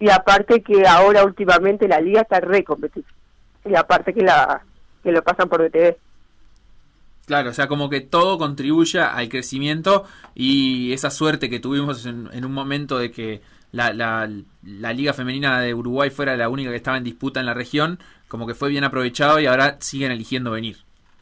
Y 0.00 0.08
aparte 0.08 0.62
que 0.62 0.86
ahora 0.86 1.24
últimamente 1.24 1.86
la 1.86 2.00
liga 2.00 2.22
está 2.22 2.40
re 2.40 2.64
competitiva. 2.64 3.14
Y 3.66 3.74
aparte 3.74 4.14
que 4.14 4.22
la 4.22 4.62
que 5.02 5.12
lo 5.12 5.22
pasan 5.22 5.50
por 5.50 5.62
BTV. 5.62 5.94
Claro, 7.26 7.50
o 7.50 7.52
sea, 7.52 7.68
como 7.68 7.90
que 7.90 8.00
todo 8.00 8.38
contribuye 8.38 8.98
al 8.98 9.28
crecimiento 9.28 10.06
y 10.34 10.94
esa 10.94 11.10
suerte 11.10 11.50
que 11.50 11.60
tuvimos 11.60 12.06
en 12.06 12.44
un 12.46 12.52
momento 12.52 12.98
de 12.98 13.10
que 13.10 13.42
la, 13.72 13.92
la, 13.92 14.28
la 14.62 14.92
Liga 14.92 15.12
Femenina 15.12 15.60
de 15.60 15.74
Uruguay 15.74 16.10
fuera 16.10 16.36
la 16.36 16.48
única 16.48 16.70
que 16.70 16.76
estaba 16.76 16.96
en 16.96 17.04
disputa 17.04 17.40
en 17.40 17.46
la 17.46 17.54
región, 17.54 17.98
como 18.28 18.46
que 18.46 18.54
fue 18.54 18.68
bien 18.70 18.84
aprovechado 18.84 19.38
y 19.40 19.46
ahora 19.46 19.76
siguen 19.80 20.10
eligiendo 20.12 20.50
venir. 20.50 20.76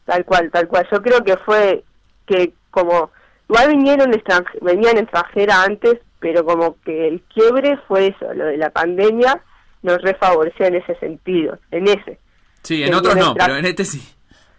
Tal 0.05 0.23
cual, 0.25 0.49
tal 0.51 0.67
cual. 0.67 0.87
Yo 0.91 1.01
creo 1.01 1.23
que 1.23 1.35
fue 1.37 1.83
que 2.25 2.53
como 2.71 3.11
igual 3.49 3.69
vinieron 3.69 4.11
extranje- 4.13 4.59
venían 4.61 4.97
extranjeras 4.97 5.65
antes, 5.67 5.97
pero 6.19 6.45
como 6.45 6.77
que 6.81 7.07
el 7.07 7.21
quiebre 7.33 7.77
fue 7.87 8.07
eso, 8.07 8.33
lo 8.33 8.45
de 8.45 8.57
la 8.57 8.69
pandemia 8.69 9.41
nos 9.83 10.01
refavoreció 10.01 10.65
en 10.65 10.75
ese 10.75 10.95
sentido, 10.95 11.59
en 11.71 11.87
ese. 11.87 12.19
Sí, 12.63 12.83
en 12.83 12.89
Que 12.91 12.95
otros 12.95 13.15
no, 13.15 13.35
pero 13.35 13.55
en 13.57 13.65
este 13.65 13.85
sí. 13.85 14.01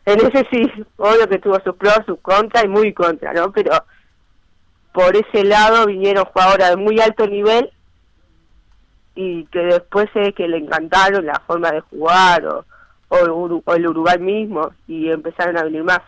En 0.07 0.20
ese 0.20 0.46
sí, 0.51 0.62
obvio 0.96 1.29
que 1.29 1.38
tuvo 1.38 1.59
sus 1.64 1.74
pros, 1.77 2.01
sus 2.07 2.18
contras 2.20 2.64
y 2.64 2.68
muy 2.68 2.94
contra, 2.94 3.33
¿no? 3.35 3.53
Pero 3.53 3.72
por 4.92 5.14
ese 5.16 5.44
lado 5.44 5.87
vinieron 5.87 6.24
jugadoras 6.24 6.70
de 6.70 6.77
muy 6.77 6.98
alto 7.01 7.27
nivel 7.27 7.70
y 9.21 9.47
que 9.47 9.59
después 9.59 10.09
sé 10.13 10.33
que 10.33 10.47
le 10.47 10.59
encantaron 10.59 11.27
la 11.27 11.43
forma 11.45 11.73
de 11.73 11.81
jugar 11.81 12.47
o, 12.47 12.65
o, 13.09 13.75
el 13.75 13.89
Uruguay 13.89 14.17
mismo 14.21 14.71
y 14.87 15.09
empezaron 15.09 15.57
a 15.57 15.65
venir 15.65 15.83
más. 15.83 15.99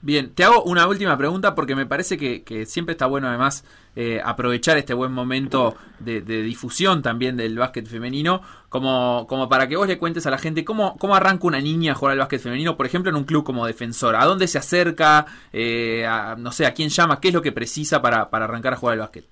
Bien, 0.00 0.34
te 0.34 0.42
hago 0.42 0.64
una 0.64 0.88
última 0.88 1.16
pregunta 1.16 1.54
porque 1.54 1.76
me 1.76 1.86
parece 1.86 2.18
que, 2.18 2.66
siempre 2.66 2.94
está 2.94 3.06
bueno 3.06 3.28
además 3.28 3.64
eh, 3.94 4.20
aprovechar 4.24 4.76
este 4.76 4.92
buen 4.92 5.12
momento 5.12 5.76
de, 6.00 6.20
de 6.20 6.42
difusión 6.42 7.00
también 7.00 7.36
del 7.36 7.56
básquet 7.56 7.86
femenino 7.86 8.42
como, 8.68 9.24
como 9.28 9.48
para 9.48 9.68
que 9.68 9.76
vos 9.76 9.86
le 9.86 9.98
cuentes 9.98 10.26
a 10.26 10.30
la 10.32 10.38
gente 10.38 10.64
cómo, 10.64 10.96
cómo 10.98 11.14
arranca 11.14 11.46
una 11.46 11.60
niña 11.60 11.92
a 11.92 11.94
jugar 11.94 12.14
al 12.14 12.18
básquet 12.18 12.40
femenino, 12.40 12.76
por 12.76 12.86
ejemplo 12.86 13.10
en 13.10 13.16
un 13.16 13.24
club 13.24 13.44
como 13.44 13.64
defensor, 13.66 14.16
a 14.16 14.24
dónde 14.24 14.48
se 14.48 14.58
acerca, 14.58 15.26
eh, 15.52 16.04
a- 16.04 16.34
no 16.36 16.50
sé, 16.50 16.66
a 16.66 16.74
quién 16.74 16.88
llama, 16.88 17.20
qué 17.20 17.28
es 17.28 17.34
lo 17.34 17.42
que 17.42 17.52
precisa 17.52 18.02
para, 18.02 18.30
para 18.30 18.46
arrancar 18.46 18.72
a 18.72 18.76
jugar 18.78 18.94
al 18.94 18.98
básquet. 18.98 19.26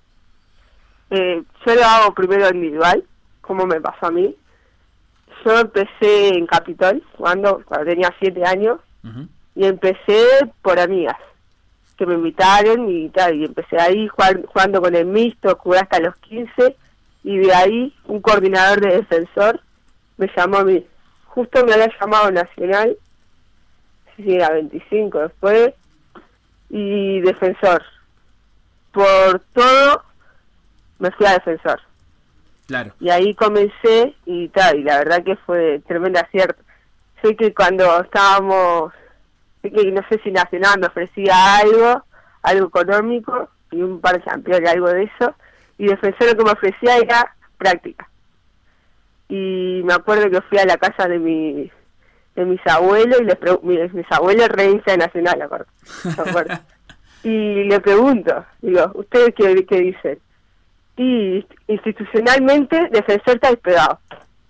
Eh, 1.11 1.43
yo 1.65 1.75
lo 1.75 1.83
hago 1.83 2.13
primero 2.13 2.49
individual, 2.49 3.03
como 3.41 3.65
me 3.67 3.81
pasó 3.81 4.07
a 4.07 4.11
mí. 4.11 4.33
Yo 5.45 5.59
empecé 5.59 6.29
en 6.29 6.47
Capitol, 6.47 7.03
jugando 7.17 7.61
cuando 7.65 7.85
tenía 7.85 8.13
siete 8.19 8.45
años, 8.45 8.79
y 9.55 9.65
empecé 9.65 10.25
por 10.61 10.79
amigas 10.79 11.17
que 11.97 12.05
me 12.05 12.13
invitaron 12.13 12.89
y 12.89 13.09
tal, 13.09 13.35
y 13.35 13.45
empecé 13.45 13.79
ahí 13.79 14.07
jugando 14.07 14.81
con 14.81 14.95
el 14.95 15.05
mixto, 15.05 15.55
jugué 15.57 15.79
hasta 15.79 15.99
los 15.99 16.15
15, 16.17 16.75
y 17.23 17.37
de 17.37 17.53
ahí 17.53 17.93
un 18.05 18.21
coordinador 18.21 18.81
de 18.81 18.95
defensor 18.97 19.59
me 20.17 20.29
llamó 20.35 20.57
a 20.57 20.63
mí. 20.63 20.85
Justo 21.25 21.65
me 21.65 21.73
había 21.73 21.91
llamado 21.99 22.31
Nacional, 22.31 22.97
si 24.15 24.33
era 24.33 24.51
25 24.51 25.19
después, 25.19 25.73
y 26.69 27.19
defensor. 27.21 27.83
Por 28.91 29.39
todo 29.53 30.03
me 31.01 31.11
fui 31.11 31.25
a 31.25 31.33
defensor. 31.33 31.81
Claro. 32.67 32.93
Y 32.99 33.09
ahí 33.09 33.33
comencé 33.35 34.15
y 34.25 34.47
tal, 34.49 34.79
y 34.79 34.83
la 34.83 34.99
verdad 34.99 35.23
que 35.23 35.35
fue 35.35 35.81
tremendo 35.87 36.19
acierto. 36.19 36.63
Sé 37.21 37.35
que 37.35 37.53
cuando 37.53 38.01
estábamos, 38.01 38.93
sé 39.61 39.71
que 39.71 39.91
no 39.91 40.01
sé 40.09 40.21
si 40.23 40.31
Nacional 40.31 40.79
me 40.79 40.87
ofrecía 40.87 41.57
algo, 41.57 42.05
algo 42.43 42.67
económico, 42.67 43.49
y 43.71 43.81
un 43.81 43.99
par 43.99 44.17
de 44.17 44.23
campeones, 44.23 44.69
algo 44.69 44.89
de 44.89 45.03
eso, 45.03 45.35
y 45.77 45.87
Defensor 45.87 46.29
lo 46.29 46.37
que 46.37 46.43
me 46.43 46.51
ofrecía 46.51 46.97
era 46.97 47.35
práctica. 47.57 48.07
Y 49.27 49.81
me 49.83 49.93
acuerdo 49.93 50.29
que 50.29 50.41
fui 50.41 50.59
a 50.59 50.65
la 50.65 50.77
casa 50.77 51.07
de 51.07 51.19
mi 51.19 51.71
de 52.35 52.45
mis 52.45 52.65
abuelos, 52.65 53.19
y 53.21 53.25
les 53.25 53.37
mis, 53.63 53.93
mis 53.93 54.11
abuelos 54.11 54.47
re 54.49 54.71
hincha 54.71 54.91
de 54.91 54.97
Nacional, 54.97 55.41
acuerdo. 55.41 56.53
y 57.23 57.63
le 57.65 57.79
pregunto, 57.81 58.45
digo, 58.61 58.91
¿ustedes 58.93 59.33
qué, 59.35 59.65
qué 59.65 59.79
dicen? 59.79 60.19
Y 60.97 61.45
institucionalmente 61.67 62.89
defensor 62.91 63.35
está 63.35 63.49
despegado 63.49 63.99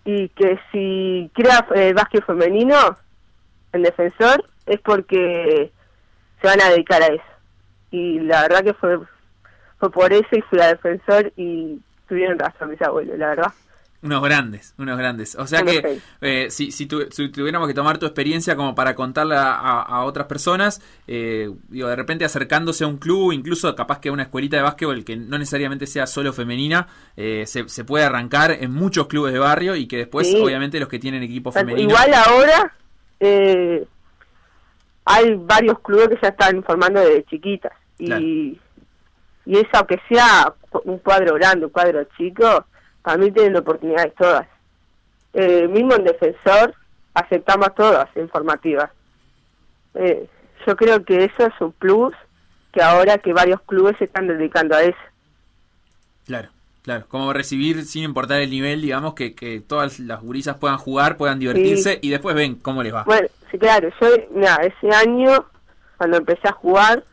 y 0.03 0.29
que 0.29 0.59
si 0.71 1.29
crea 1.33 1.65
eh, 1.75 1.93
básquet 1.93 2.25
femenino 2.25 2.97
en 3.73 3.83
defensor 3.83 4.43
es 4.65 4.79
porque 4.81 5.71
se 6.41 6.47
van 6.47 6.61
a 6.61 6.69
dedicar 6.69 7.01
a 7.01 7.07
eso. 7.07 7.23
Y 7.91 8.19
la 8.19 8.41
verdad 8.41 8.63
que 8.63 8.73
fue 8.73 8.99
fue 9.79 9.91
por 9.91 10.13
eso 10.13 10.27
y 10.31 10.41
fui 10.41 10.59
a 10.59 10.67
defensor 10.67 11.33
y 11.35 11.79
tuvieron 12.07 12.37
razón 12.37 12.69
mis 12.69 12.81
abuelos 12.81 13.17
la 13.17 13.29
verdad 13.29 13.51
Unos 14.03 14.23
grandes, 14.23 14.73
unos 14.79 14.97
grandes. 14.97 15.35
O 15.35 15.45
sea 15.45 15.61
que 15.61 15.99
eh, 16.21 16.47
si, 16.49 16.71
si, 16.71 16.87
tu- 16.87 17.05
si 17.11 17.29
tuviéramos 17.29 17.67
que 17.67 17.75
tomar 17.75 17.99
tu 17.99 18.07
experiencia 18.07 18.55
como 18.55 18.73
para 18.73 18.95
contarla 18.95 19.53
a, 19.53 19.81
a 19.83 20.03
otras 20.05 20.25
personas, 20.25 20.81
eh, 21.05 21.51
digo, 21.69 21.87
de 21.87 21.95
repente 21.95 22.25
acercándose 22.25 22.83
a 22.83 22.87
un 22.87 22.97
club, 22.97 23.31
incluso 23.31 23.75
capaz 23.75 23.99
que 23.99 24.09
a 24.09 24.11
una 24.11 24.23
escuelita 24.23 24.57
de 24.57 24.63
básquetbol 24.63 25.05
que 25.05 25.17
no 25.17 25.37
necesariamente 25.37 25.85
sea 25.85 26.07
solo 26.07 26.33
femenina, 26.33 26.87
eh, 27.15 27.43
se, 27.45 27.69
se 27.69 27.83
puede 27.85 28.03
arrancar 28.03 28.49
en 28.59 28.71
muchos 28.71 29.05
clubes 29.05 29.33
de 29.33 29.39
barrio 29.39 29.75
y 29.75 29.87
que 29.87 29.97
después, 29.97 30.27
Sí. 30.27 30.41
obviamente, 30.41 30.79
los 30.79 30.89
que 30.89 30.97
tienen 30.97 31.21
equipo 31.21 31.51
Tal- 31.51 31.61
femenino. 31.67 31.89
Igual 31.91 32.11
ahora 32.15 32.73
eh, 33.19 33.85
hay 35.05 35.35
varios 35.35 35.79
clubes 35.79 36.09
que 36.09 36.17
ya 36.23 36.29
están 36.29 36.63
formando 36.63 36.99
desde 37.01 37.23
chiquitas. 37.25 37.73
Y, 37.99 38.05
Claro. 38.07 38.21
y 38.23 38.59
eso, 39.45 39.69
aunque 39.73 39.99
sea 40.09 40.51
un 40.85 40.97
cuadro 40.99 41.35
grande, 41.35 41.65
un 41.67 41.71
cuadro 41.71 42.03
chico, 42.17 42.65
también 43.03 43.33
tienen 43.33 43.55
oportunidades 43.55 44.13
todas. 44.15 44.47
Eh, 45.33 45.67
mismo 45.67 45.95
en 45.95 46.03
defensor, 46.03 46.75
aceptamos 47.13 47.73
todas 47.75 48.09
en 48.15 48.29
formativas. 48.29 48.91
Eh, 49.95 50.27
yo 50.65 50.75
creo 50.75 51.03
que 51.03 51.25
eso 51.25 51.45
es 51.45 51.61
un 51.61 51.71
plus 51.73 52.13
que 52.71 52.81
ahora 52.81 53.17
que 53.17 53.33
varios 53.33 53.61
clubes 53.61 53.97
se 53.97 54.05
están 54.05 54.27
dedicando 54.27 54.75
a 54.75 54.83
eso. 54.83 54.97
Claro, 56.25 56.49
claro. 56.83 57.05
Como 57.07 57.33
recibir 57.33 57.83
sin 57.85 58.03
importar 58.03 58.41
el 58.41 58.49
nivel, 58.49 58.81
digamos, 58.81 59.13
que, 59.13 59.35
que 59.35 59.59
todas 59.59 59.99
las 59.99 60.21
gurisas 60.21 60.57
puedan 60.57 60.77
jugar, 60.77 61.17
puedan 61.17 61.39
divertirse 61.39 61.99
y 62.01 62.09
después 62.09 62.35
ven 62.35 62.55
cómo 62.55 62.83
les 62.83 62.93
va. 62.93 63.03
Bueno, 63.03 63.27
sí, 63.49 63.57
claro, 63.57 63.89
yo, 63.99 64.07
mira, 64.31 64.55
ese 64.57 64.95
año, 64.95 65.45
cuando 65.97 66.17
empecé 66.17 66.47
a 66.47 66.53
jugar, 66.53 67.03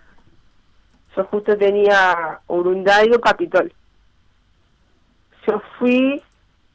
yo 1.16 1.24
justo 1.24 1.56
tenía 1.56 2.40
Urunday 2.46 3.10
o 3.12 3.20
Capitol. 3.20 3.72
Yo 5.46 5.62
fui, 5.78 6.22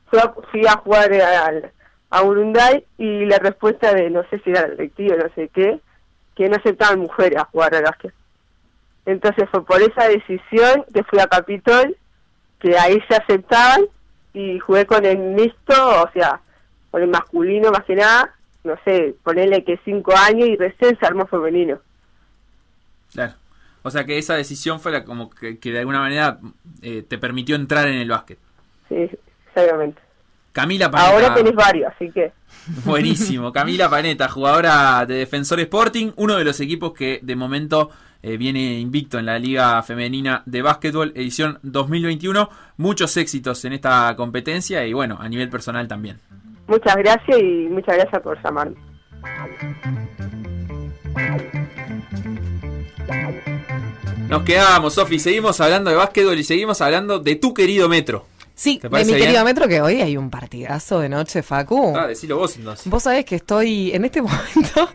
fui 0.08 0.20
a, 0.20 0.34
fui 0.52 0.66
a 0.68 0.78
jugar 0.78 1.14
al- 1.14 1.72
a 2.10 2.22
Urunday 2.24 2.86
y 2.98 3.26
la 3.26 3.38
respuesta 3.40 3.94
de, 3.94 4.10
no 4.10 4.24
sé 4.30 4.40
si 4.40 4.52
era 4.52 4.68
directivo, 4.68 5.16
no 5.16 5.30
sé 5.36 5.50
qué, 5.54 5.80
que 6.36 6.48
no 6.50 6.56
aceptaban 6.56 7.00
mujeres 7.00 7.40
a 7.40 7.46
jugar 7.46 7.74
al 7.76 7.84
básquet. 7.84 8.14
Entonces 9.06 9.50
fue 9.52 9.66
por 9.66 9.82
esa 9.82 10.08
decisión 10.08 10.86
que 10.94 11.04
fui 11.04 11.20
a 11.20 11.28
Capitol, 11.28 11.98
que 12.60 12.78
ahí 12.78 13.00
se 13.10 13.16
aceptaban 13.16 13.82
y 14.34 14.58
jugué 14.60 14.86
con 14.86 15.06
el 15.06 15.18
mixto, 15.18 16.04
o 16.04 16.10
sea, 16.14 16.40
con 16.92 17.02
el 17.02 17.10
masculino 17.10 17.72
más 17.72 17.84
que 17.84 17.96
nada, 17.96 18.34
no 18.64 18.76
sé, 18.86 19.16
ponerle 19.24 19.64
que 19.64 19.80
cinco 19.84 20.14
años 20.16 20.48
y 20.48 20.56
recién 20.56 20.98
se 20.98 21.06
armó 21.06 21.28
femenino. 21.28 21.80
Claro. 23.12 23.34
O 23.82 23.92
sea 23.92 24.06
que 24.06 24.18
esa 24.18 24.36
decisión 24.36 24.80
fue 24.80 24.92
la 24.94 25.04
como 25.04 25.30
que, 25.30 25.60
que 25.60 25.72
de 25.72 25.80
alguna 25.80 26.00
manera 26.00 26.40
eh, 26.82 27.04
te 27.06 27.18
permitió 27.18 27.56
entrar 27.58 27.88
en 27.88 27.96
el 27.96 28.08
básquet. 28.10 28.40
Sí, 28.94 29.18
exactamente. 29.48 30.02
Camila 30.52 30.92
Panetta. 30.92 31.12
Ahora 31.12 31.34
tenés 31.34 31.56
varios, 31.56 31.92
así 31.94 32.12
que 32.12 32.32
Buenísimo. 32.86 33.52
Camila 33.52 33.90
Panetta, 33.90 34.30
jugadora 34.30 35.06
de 35.06 35.16
Defensor 35.16 35.60
Sporting, 35.60 36.12
uno 36.16 36.38
de 36.38 36.44
los 36.44 36.60
equipos 36.60 36.94
que 36.94 37.20
de 37.22 37.36
momento 37.36 37.90
eh, 38.22 38.38
viene 38.38 38.80
invicto 38.80 39.20
en 39.20 39.26
la 39.26 39.40
Liga 39.40 39.82
Femenina 39.84 40.44
de 40.46 40.62
Básquetbol, 40.62 41.12
edición 41.16 41.60
2021. 41.64 42.50
Muchos 42.78 43.18
éxitos 43.18 43.66
en 43.66 43.74
esta 43.74 44.16
competencia 44.16 44.86
y 44.86 44.94
bueno, 44.94 45.18
a 45.20 45.28
nivel 45.28 45.50
personal 45.50 45.88
también. 45.88 46.20
muchas 46.68 46.96
gracias 46.96 47.38
y 47.40 47.68
muchas 47.70 47.98
gracias 47.98 48.22
por 48.22 48.42
llamarme. 48.42 48.76
Nos 54.30 54.44
quedamos, 54.44 54.94
Sofi, 54.94 55.20
seguimos 55.20 55.60
hablando 55.62 55.90
de 55.90 55.96
básquetbol 55.98 56.38
y 56.38 56.44
seguimos 56.44 56.82
hablando 56.82 57.20
de 57.20 57.36
tu 57.36 57.54
querido 57.54 57.90
Metro. 57.90 58.26
Sí, 58.56 58.78
¿Te 58.80 58.88
de 58.88 59.06
mi 59.06 59.14
querido 59.14 59.32
bien? 59.32 59.46
Metro, 59.46 59.68
que 59.68 59.82
hoy 59.82 60.02
hay 60.02 60.16
un 60.16 60.30
partidazo 60.30 61.00
de 61.00 61.10
noche, 61.10 61.42
Facu. 61.42 61.94
Ah, 61.98 62.08
decilo 62.08 62.38
vos 62.38 62.56
entonces. 62.56 62.88
Vos 62.88 63.04
sabés 63.04 63.26
que 63.26 63.36
estoy, 63.36 63.92
en 63.92 64.06
este 64.06 64.22
momento, 64.22 64.90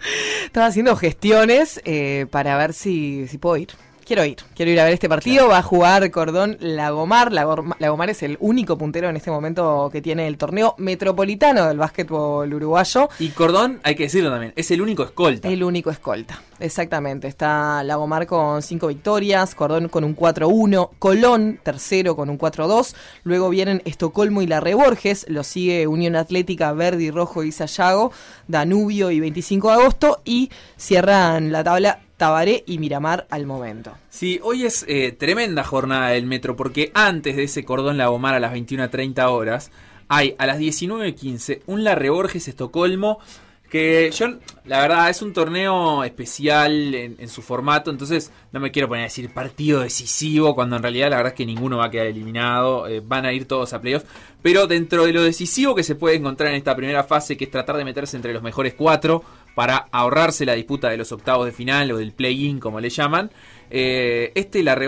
estaba 0.45 0.67
haciendo 0.67 0.95
gestiones 0.97 1.81
eh, 1.85 2.27
para 2.31 2.57
ver 2.57 2.73
si, 2.73 3.27
si 3.27 3.39
puedo 3.39 3.57
ir. 3.57 3.69
Quiero 4.09 4.25
ir, 4.25 4.39
quiero 4.57 4.73
ir 4.73 4.81
a 4.81 4.85
ver 4.85 4.95
este 4.95 5.07
partido. 5.07 5.49
Va 5.49 5.59
a 5.59 5.63
jugar 5.63 6.11
Cordón 6.11 6.57
Lagomar. 6.61 7.31
Lagomar 7.31 8.09
es 8.09 8.23
el 8.23 8.39
único 8.41 8.79
puntero 8.79 9.11
en 9.11 9.17
este 9.17 9.31
momento 9.31 9.91
que 9.93 10.01
tiene 10.01 10.27
el 10.27 10.39
torneo 10.39 10.75
metropolitano 10.79 11.67
del 11.67 11.77
básquetbol 11.77 12.55
uruguayo. 12.55 13.11
Y 13.19 13.29
Cordón, 13.29 13.81
hay 13.83 13.97
que 13.97 14.05
decirlo 14.05 14.31
también, 14.31 14.55
es 14.57 14.71
el 14.71 14.81
único 14.81 15.03
escolta. 15.03 15.47
El 15.47 15.63
único 15.63 15.91
escolta, 15.91 16.41
exactamente. 16.59 17.29
Está 17.29 17.83
Lagomar 17.85 18.27
con 18.27 18.63
cinco 18.63 18.87
victorias, 18.87 19.55
Cordón 19.55 19.91
con 19.91 20.05
un 20.05 20.17
4-1, 20.17 20.89
Colón 20.99 21.61
tercero 21.63 22.17
con 22.17 22.31
un 22.31 22.39
4-2. 22.39 22.95
Luego 23.25 23.51
vienen 23.51 23.83
Estocolmo 23.85 24.41
y 24.41 24.47
La 24.47 24.61
Reborges, 24.61 25.27
lo 25.29 25.45
sigue 25.45 25.87
Unión 25.87 26.17
Atlética, 26.17 26.73
Verde 26.73 27.03
y 27.03 27.11
Rojo 27.11 27.45
y 27.45 27.53
Sayago, 27.53 28.13
Danubio 28.47 29.11
y 29.11 29.21
25 29.21 29.69
de 29.69 29.75
agosto. 29.75 30.23
Y 30.25 30.51
cierran 30.79 31.53
la 31.53 31.63
tabla 31.63 32.01
Tabaré 32.19 32.65
y 32.67 32.79
Miramar 32.79 33.27
al 33.31 33.47
momento. 33.47 33.93
Sí, 34.11 34.41
hoy 34.43 34.65
es 34.65 34.85
eh, 34.89 35.13
tremenda 35.13 35.63
jornada 35.63 36.09
del 36.09 36.27
metro 36.27 36.57
porque 36.57 36.91
antes 36.93 37.37
de 37.37 37.45
ese 37.45 37.65
cordón 37.65 37.97
Lagomar 37.97 38.35
a 38.35 38.41
las 38.41 38.53
21.30 38.53 39.31
horas 39.31 39.71
hay 40.09 40.35
a 40.37 40.47
las 40.47 40.59
19.15 40.59 41.63
un 41.67 41.85
Larre 41.85 42.11
Borges 42.11 42.49
Estocolmo 42.49 43.21
que 43.71 44.11
yo, 44.13 44.29
la 44.65 44.81
verdad, 44.81 45.11
es 45.11 45.21
un 45.21 45.35
torneo 45.35 46.03
especial 46.03 46.95
en, 46.95 47.29
su 47.29 47.43
formato, 47.43 47.91
entonces 47.91 48.33
no 48.51 48.61
me 48.61 48.71
quiero 48.71 48.89
poner 48.89 49.03
a 49.03 49.05
decir 49.05 49.33
partido 49.33 49.81
decisivo 49.81 50.55
cuando 50.55 50.77
en 50.77 50.83
realidad 50.83 51.11
la 51.11 51.17
verdad 51.17 51.33
es 51.33 51.37
que 51.37 51.45
ninguno 51.45 51.77
va 51.77 51.87
a 51.87 51.91
quedar 51.91 52.07
eliminado, 52.07 52.89
eh, 52.89 53.01
van 53.05 53.27
a 53.27 53.33
ir 53.33 53.47
todos 53.47 53.75
a 53.75 53.81
playoffs, 53.81 54.07
pero 54.41 54.67
dentro 54.67 55.05
de 55.05 55.13
lo 55.13 55.23
decisivo 55.23 55.75
que 55.75 55.83
se 55.83 55.97
puede 55.97 56.17
encontrar 56.17 56.51
en 56.51 56.57
esta 56.57 56.75
primera 56.75 57.05
fase, 57.05 57.37
que 57.37 57.45
es 57.45 57.51
tratar 57.51 57.77
de 57.77 57.85
meterse 57.85 58.17
entre 58.17 58.33
los 58.33 58.43
mejores 58.43 58.73
cuatro 58.73 59.23
para 59.59 59.89
ahorrarse 59.91 60.47
la 60.47 60.55
disputa 60.55 60.89
de 60.89 60.97
los 60.97 61.11
octavos 61.11 61.45
de 61.45 61.51
final 61.51 61.91
o 61.91 61.97
del 61.97 62.13
play-in 62.13 62.61
como 62.61 62.79
le 62.79 62.91
llaman, 62.91 63.33
eh, 63.71 64.31
este 64.37 64.63
La 64.63 64.79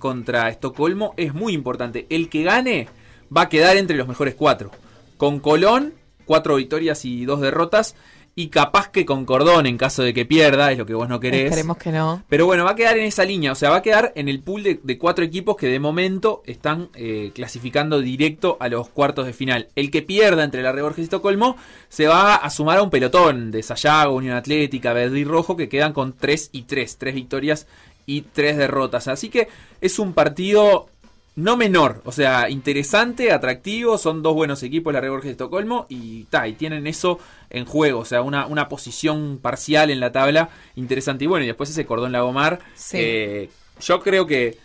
contra 0.00 0.48
Estocolmo 0.48 1.14
es 1.16 1.32
muy 1.32 1.52
importante. 1.52 2.08
El 2.10 2.28
que 2.28 2.42
gane 2.42 2.88
va 3.34 3.42
a 3.42 3.48
quedar 3.48 3.76
entre 3.76 3.96
los 3.96 4.08
mejores 4.08 4.34
cuatro. 4.34 4.72
Con 5.16 5.38
Colón, 5.38 5.94
cuatro 6.24 6.56
victorias 6.56 7.04
y 7.04 7.24
dos 7.24 7.40
derrotas. 7.40 7.94
Y 8.38 8.48
capaz 8.48 8.90
que 8.90 9.06
con 9.06 9.24
Cordón 9.24 9.64
en 9.64 9.78
caso 9.78 10.02
de 10.02 10.12
que 10.12 10.26
pierda, 10.26 10.70
es 10.70 10.76
lo 10.76 10.84
que 10.84 10.92
vos 10.92 11.08
no 11.08 11.20
querés. 11.20 11.44
Esperemos 11.44 11.78
que 11.78 11.90
no. 11.90 12.22
Pero 12.28 12.44
bueno, 12.44 12.64
va 12.64 12.72
a 12.72 12.74
quedar 12.76 12.98
en 12.98 13.06
esa 13.06 13.24
línea, 13.24 13.52
o 13.52 13.54
sea, 13.54 13.70
va 13.70 13.76
a 13.76 13.82
quedar 13.82 14.12
en 14.14 14.28
el 14.28 14.40
pool 14.40 14.62
de, 14.62 14.78
de 14.82 14.98
cuatro 14.98 15.24
equipos 15.24 15.56
que 15.56 15.68
de 15.68 15.80
momento 15.80 16.42
están 16.44 16.90
eh, 16.94 17.32
clasificando 17.34 17.98
directo 18.00 18.58
a 18.60 18.68
los 18.68 18.90
cuartos 18.90 19.24
de 19.24 19.32
final. 19.32 19.68
El 19.74 19.90
que 19.90 20.02
pierda 20.02 20.44
entre 20.44 20.62
la 20.62 20.72
Borges 20.72 20.98
y 20.98 21.02
Estocolmo 21.04 21.56
se 21.88 22.08
va 22.08 22.34
a 22.34 22.50
sumar 22.50 22.76
a 22.76 22.82
un 22.82 22.90
pelotón 22.90 23.50
de 23.50 23.62
Sayago, 23.62 24.14
Unión 24.14 24.36
Atlética, 24.36 24.92
Verde 24.92 25.18
y 25.18 25.24
Rojo, 25.24 25.56
que 25.56 25.70
quedan 25.70 25.94
con 25.94 26.12
3 26.12 26.50
y 26.52 26.64
3, 26.64 26.98
3 26.98 27.14
victorias 27.14 27.66
y 28.04 28.20
3 28.20 28.58
derrotas. 28.58 29.08
Así 29.08 29.30
que 29.30 29.48
es 29.80 29.98
un 29.98 30.12
partido 30.12 30.90
no 31.36 31.56
menor, 31.56 32.02
o 32.04 32.12
sea, 32.12 32.48
interesante, 32.50 33.30
atractivo, 33.30 33.98
son 33.98 34.22
dos 34.22 34.34
buenos 34.34 34.62
equipos, 34.62 34.92
la 34.92 35.00
Borges 35.00 35.28
y 35.28 35.30
Estocolmo, 35.32 35.86
y, 35.88 36.24
ta, 36.24 36.48
y 36.48 36.54
tienen 36.54 36.86
eso 36.86 37.18
en 37.50 37.66
juego, 37.66 38.00
o 38.00 38.04
sea, 38.06 38.22
una, 38.22 38.46
una 38.46 38.68
posición 38.68 39.38
parcial 39.40 39.90
en 39.90 40.00
la 40.00 40.12
tabla 40.12 40.48
interesante. 40.76 41.24
Y 41.24 41.26
bueno, 41.26 41.44
y 41.44 41.46
después 41.46 41.68
ese 41.70 41.84
cordón 41.86 42.12
Lagomar, 42.12 42.60
Sí. 42.74 42.96
eh, 43.00 43.50
yo 43.80 44.00
creo 44.00 44.26
que 44.26 44.56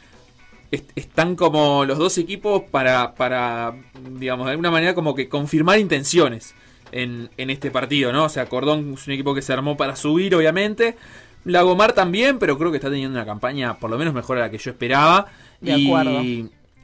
est- 0.72 0.92
están 0.96 1.36
como 1.36 1.84
los 1.86 1.98
dos 1.98 2.18
equipos 2.18 2.64
para, 2.72 3.16
para, 3.16 3.74
digamos, 4.18 4.46
de 4.46 4.52
alguna 4.52 4.72
manera 4.72 4.94
como 4.96 5.14
que 5.14 5.28
confirmar 5.28 5.78
intenciones 5.80 6.56
en, 6.94 7.30
en 7.38 7.50
este 7.50 7.70
partido, 7.72 8.14
¿no? 8.14 8.24
O 8.26 8.30
sea, 8.30 8.46
Cordón 8.48 8.94
es 8.94 9.08
un 9.08 9.14
equipo 9.14 9.36
que 9.36 9.42
se 9.42 9.52
armó 9.54 9.76
para 9.78 9.96
subir, 9.98 10.34
obviamente. 10.36 10.96
Lagomar 11.44 11.94
también, 11.94 12.40
pero 12.40 12.58
creo 12.58 12.72
que 12.72 12.78
está 12.78 12.90
teniendo 12.90 13.18
una 13.18 13.26
campaña 13.26 13.78
por 13.78 13.90
lo 13.90 13.98
menos 13.98 14.14
mejor 14.14 14.38
a 14.38 14.42
la 14.42 14.50
que 14.52 14.58
yo 14.58 14.72
esperaba. 14.72 15.28
De 15.60 15.78
y, 15.78 15.88
acuerdo. 15.88 16.22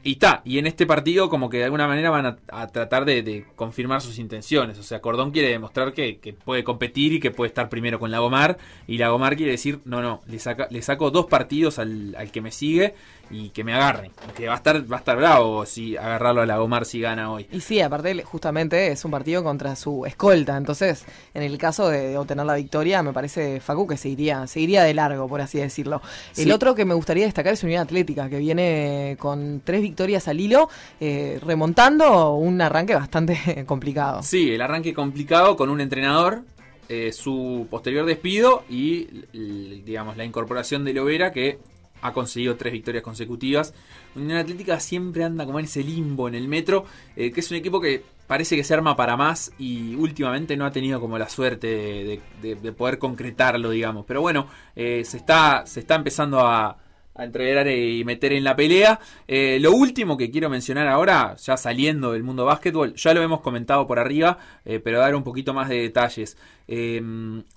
Y 0.08 0.14
está, 0.14 0.42
y 0.46 0.58
en 0.58 0.68
este 0.68 0.86
partido 0.86 1.28
como 1.28 1.50
que 1.50 1.58
de 1.58 1.66
alguna 1.66 1.86
manera 1.86 2.10
van 2.10 2.40
a, 2.48 2.68
tratar 2.68 3.04
de, 3.04 3.24
de 3.24 3.46
confirmar 3.58 4.00
sus 4.00 4.20
intenciones. 4.20 4.80
O 4.80 4.84
sea, 4.84 5.02
Cordón 5.02 5.32
quiere 5.32 5.50
demostrar 5.50 5.92
que, 5.92 6.20
que 6.20 6.32
puede 6.32 6.64
competir 6.64 7.12
y 7.12 7.20
que 7.20 7.30
puede 7.30 7.50
estar 7.50 7.68
primero 7.68 8.00
con 8.00 8.10
Lagomar. 8.10 8.58
Y 8.88 9.00
Lagomar 9.00 9.36
quiere 9.36 9.52
decir, 9.52 9.82
no, 9.84 10.02
no, 10.02 10.22
le, 10.26 10.40
saca, 10.40 10.70
le 10.72 10.82
saco 10.82 11.12
dos 11.12 11.26
partidos 11.26 11.78
al, 11.78 12.16
al 12.16 12.32
que 12.32 12.40
me 12.40 12.54
sigue 12.54 12.96
y 13.30 13.50
que 13.50 13.64
me 13.64 13.74
agarren. 13.74 14.12
Que 14.36 14.48
va 14.48 14.54
a 14.54 14.58
estar, 14.58 14.92
va 14.92 14.98
a 14.98 15.00
estar 15.00 15.18
bravo 15.18 15.66
si 15.66 15.98
agarrarlo 15.98 16.42
a 16.42 16.46
Lagomar 16.46 16.86
si 16.86 17.00
gana 17.02 17.32
hoy. 17.32 17.48
Y 17.52 17.62
sí, 17.62 17.82
aparte 17.82 18.24
justamente 18.24 18.92
es 18.92 19.04
un 19.06 19.12
partido 19.12 19.44
contra 19.44 19.76
su 19.76 20.06
escolta, 20.06 20.58
entonces 20.58 21.06
en 21.34 21.44
el 21.44 21.58
caso 21.58 21.90
de, 21.90 22.18
obtener 22.18 22.46
la 22.46 22.56
victoria 22.56 23.04
me 23.04 23.14
parece 23.14 23.60
Facu 23.60 23.88
que 23.88 23.98
se 23.98 24.10
iría, 24.10 24.48
se 24.48 24.60
iría 24.60 24.84
de 24.84 24.94
largo, 24.94 25.28
por 25.28 25.42
así 25.42 25.60
decirlo. 25.60 26.02
El 26.36 26.52
otro 26.52 26.76
que 26.76 26.86
me 26.86 26.94
gustaría 26.94 27.26
destacar 27.26 27.54
es 27.54 27.64
Unión 27.64 27.82
Atlética, 27.82 28.30
que 28.30 28.38
viene 28.38 29.18
con 29.20 29.62
tres 29.64 29.82
victorias 29.82 30.28
al 30.28 30.40
hilo, 30.40 30.70
eh, 31.00 31.40
remontando 31.44 32.34
un 32.34 32.62
arranque 32.62 32.96
bastante 32.96 33.64
complicado. 33.68 34.24
Sí, 34.24 34.52
el 34.52 34.62
arranque 34.62 34.94
complicado 34.94 35.56
con 35.56 35.70
un 35.70 35.82
entrenador, 35.82 36.44
eh, 36.90 37.12
su 37.12 37.68
posterior 37.70 38.06
despido 38.06 38.64
y, 38.70 39.08
digamos, 39.84 40.16
la 40.16 40.24
incorporación 40.24 40.86
de 40.86 40.94
Lovera 40.94 41.34
que 41.34 41.60
ha 42.02 42.14
conseguido 42.14 42.56
tres 42.56 42.74
victorias 42.74 43.04
consecutivas. 43.04 43.74
Unión 44.16 44.38
Atlética 44.38 44.80
siempre 44.80 45.24
anda 45.24 45.46
como 45.46 45.60
en 45.60 45.66
ese 45.66 45.84
limbo 45.84 46.28
en 46.28 46.36
el 46.36 46.48
metro, 46.48 46.86
eh, 47.16 47.32
que 47.32 47.40
es 47.40 47.52
un 47.52 47.58
equipo 47.58 47.80
que 47.82 48.04
parece 48.28 48.56
que 48.56 48.64
se 48.64 48.74
arma 48.74 48.96
para 48.96 49.16
más 49.16 49.52
y 49.58 49.96
últimamente 49.96 50.58
no 50.58 50.66
ha 50.66 50.72
tenido 50.72 51.00
como 51.00 51.18
la 51.18 51.30
suerte 51.30 51.68
de, 51.68 52.22
de- 52.42 52.56
de 52.56 52.72
poder 52.74 52.98
concretarlo, 53.00 53.70
digamos. 53.70 54.06
Pero 54.06 54.22
bueno, 54.22 54.48
eh, 54.76 55.04
se, 55.06 55.18
está, 55.18 55.66
se 55.66 55.80
está 55.80 55.96
empezando 55.96 56.40
a, 56.42 56.78
a 57.18 57.24
entregar 57.24 57.68
y 57.68 58.04
meter 58.06 58.34
en 58.34 58.44
la 58.44 58.56
pelea. 58.56 59.00
Eh, 59.28 59.58
lo 59.60 59.72
último 59.72 60.18
que 60.18 60.30
quiero 60.30 60.50
mencionar 60.50 60.88
ahora, 60.88 61.36
ya 61.36 61.58
saliendo 61.58 62.14
del 62.14 62.24
mundo 62.24 62.46
básquetbol, 62.46 62.94
ya 62.96 63.14
lo 63.14 63.22
hemos 63.22 63.42
comentado 63.42 63.88
por 63.88 64.00
arriba, 64.00 64.38
eh, 64.66 64.80
pero 64.80 65.00
dar 65.00 65.16
un 65.16 65.24
poquito 65.24 65.54
más 65.54 65.68
de 65.70 65.82
detalles. 65.82 66.38
Eh, 66.68 67.02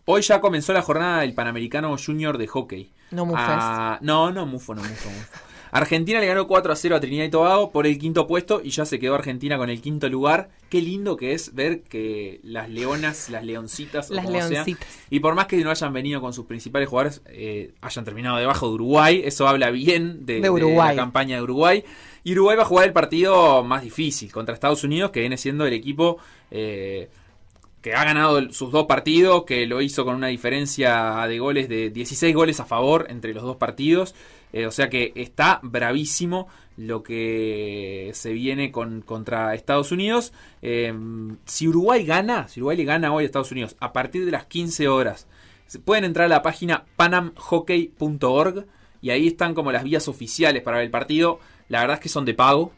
hoy 0.07 0.23
ya 0.23 0.41
comenzó 0.41 0.73
la 0.73 0.83
jornada 0.83 1.21
del 1.21 1.35
Panamericano 1.35 1.95
Junior 1.99 2.39
de 2.39 2.47
hockey. 2.47 2.91
No 3.11 3.27
mufes. 3.27 3.45
Ah, 3.47 3.99
no, 4.01 4.31
no 4.33 4.47
mufo, 4.47 4.75
no 4.75 4.83
mufo, 4.83 5.11
mufo. 5.11 5.50
Argentina 5.73 6.21
le 6.21 6.27
ganó 6.27 6.47
4 6.47 6.73
a 6.73 6.77
0 6.77 6.97
a 6.97 7.01
Trinidad 7.01 7.25
y 7.25 7.31
Tobago 7.31 7.71
por 7.71 7.87
el 7.87 7.99
quinto 7.99 8.27
puesto 8.27 8.61
y 8.63 8.71
ya 8.71 8.85
se 8.85 8.99
quedó 8.99 9.15
Argentina 9.15 9.57
con 9.57 9.71
el 9.71 9.81
quinto 9.81 10.09
lugar. 10.09 10.51
Qué 10.69 10.81
lindo 10.81 11.17
que 11.17 11.33
es 11.33 11.55
ver 11.55 11.83
que 11.83 12.41
las 12.43 12.69
leonas, 12.69 13.31
las 13.31 13.45
leoncitas, 13.45 14.11
o 14.11 14.15
Las 14.15 14.25
como 14.25 14.39
sea, 14.39 14.49
leoncitas. 14.51 14.87
y 15.11 15.21
por 15.21 15.35
más 15.35 15.47
que 15.47 15.57
no 15.59 15.71
hayan 15.71 15.93
venido 15.93 16.21
con 16.21 16.33
sus 16.33 16.47
principales 16.47 16.89
jugadores, 16.89 17.23
eh, 17.27 17.73
hayan 17.81 18.05
terminado 18.05 18.37
debajo 18.39 18.69
de 18.69 18.75
Uruguay, 18.75 19.23
eso 19.25 19.47
habla 19.49 19.71
bien 19.71 20.27
de, 20.27 20.41
De 20.41 20.51
Uruguay. 20.51 20.97
la 20.97 21.03
campaña 21.03 21.37
de 21.37 21.43
Uruguay. 21.43 21.85
Y 22.25 22.33
Uruguay 22.33 22.57
va 22.57 22.63
a 22.65 22.67
jugar 22.67 22.87
el 22.87 22.93
partido 22.93 23.65
más 23.65 23.83
difícil 23.83 24.31
contra 24.33 24.55
Estados 24.55 24.85
Unidos, 24.85 25.11
que 25.11 25.21
viene 25.21 25.37
siendo 25.39 25.67
el 25.67 25.73
equipo 25.73 26.19
eh, 26.51 27.09
que 27.81 27.95
ha 27.95 28.05
ganado 28.05 28.53
sus 28.53 28.71
dos 28.73 28.85
partidos, 28.87 29.45
que 29.45 29.65
lo 29.67 29.81
hizo 29.81 30.05
con 30.05 30.15
una 30.15 30.27
diferencia 30.27 31.25
de 31.27 31.39
goles 31.39 31.69
de 31.69 31.89
16 31.91 32.35
goles 32.35 32.61
a 32.61 32.67
favor 32.67 33.07
entre 33.09 33.33
los 33.33 33.43
dos 33.43 33.57
partidos. 33.57 34.15
Eh, 34.53 34.67
o 34.67 34.71
sea 34.71 34.91
que 34.91 35.13
está 35.15 35.61
bravísimo 35.63 36.49
lo 36.77 37.03
que 37.03 38.11
se 38.15 38.33
viene 38.33 38.73
con, 38.73 39.03
contra 39.03 39.55
Estados 39.55 39.93
Unidos. 39.93 40.33
Eh, 40.63 40.93
si 41.45 41.69
Uruguay 41.69 42.05
gana, 42.05 42.49
si 42.49 42.61
Uruguay 42.61 42.77
le 42.77 42.85
gana 42.85 43.13
hoy 43.13 43.25
a 43.25 43.27
Estados 43.27 43.53
Unidos 43.53 43.77
a 43.81 43.93
partir 43.93 44.25
de 44.25 44.31
las 44.31 44.47
15 44.47 44.89
horas, 44.89 45.27
pueden 45.85 46.05
entrar 46.05 46.27
a 46.27 46.29
la 46.29 46.43
página 46.43 46.85
panamhockey.org 46.97 48.67
y 49.03 49.11
ahí 49.11 49.29
están 49.29 49.55
como 49.55 49.73
las 49.73 49.85
vías 49.85 50.09
oficiales 50.09 50.63
para 50.63 50.79
ver 50.79 50.87
el 50.87 50.91
partido. 50.91 51.39
La 51.69 51.81
verdad 51.81 51.95
es 51.97 52.01
que 52.01 52.09
son 52.09 52.25
de 52.25 52.35
pago. 52.35 52.73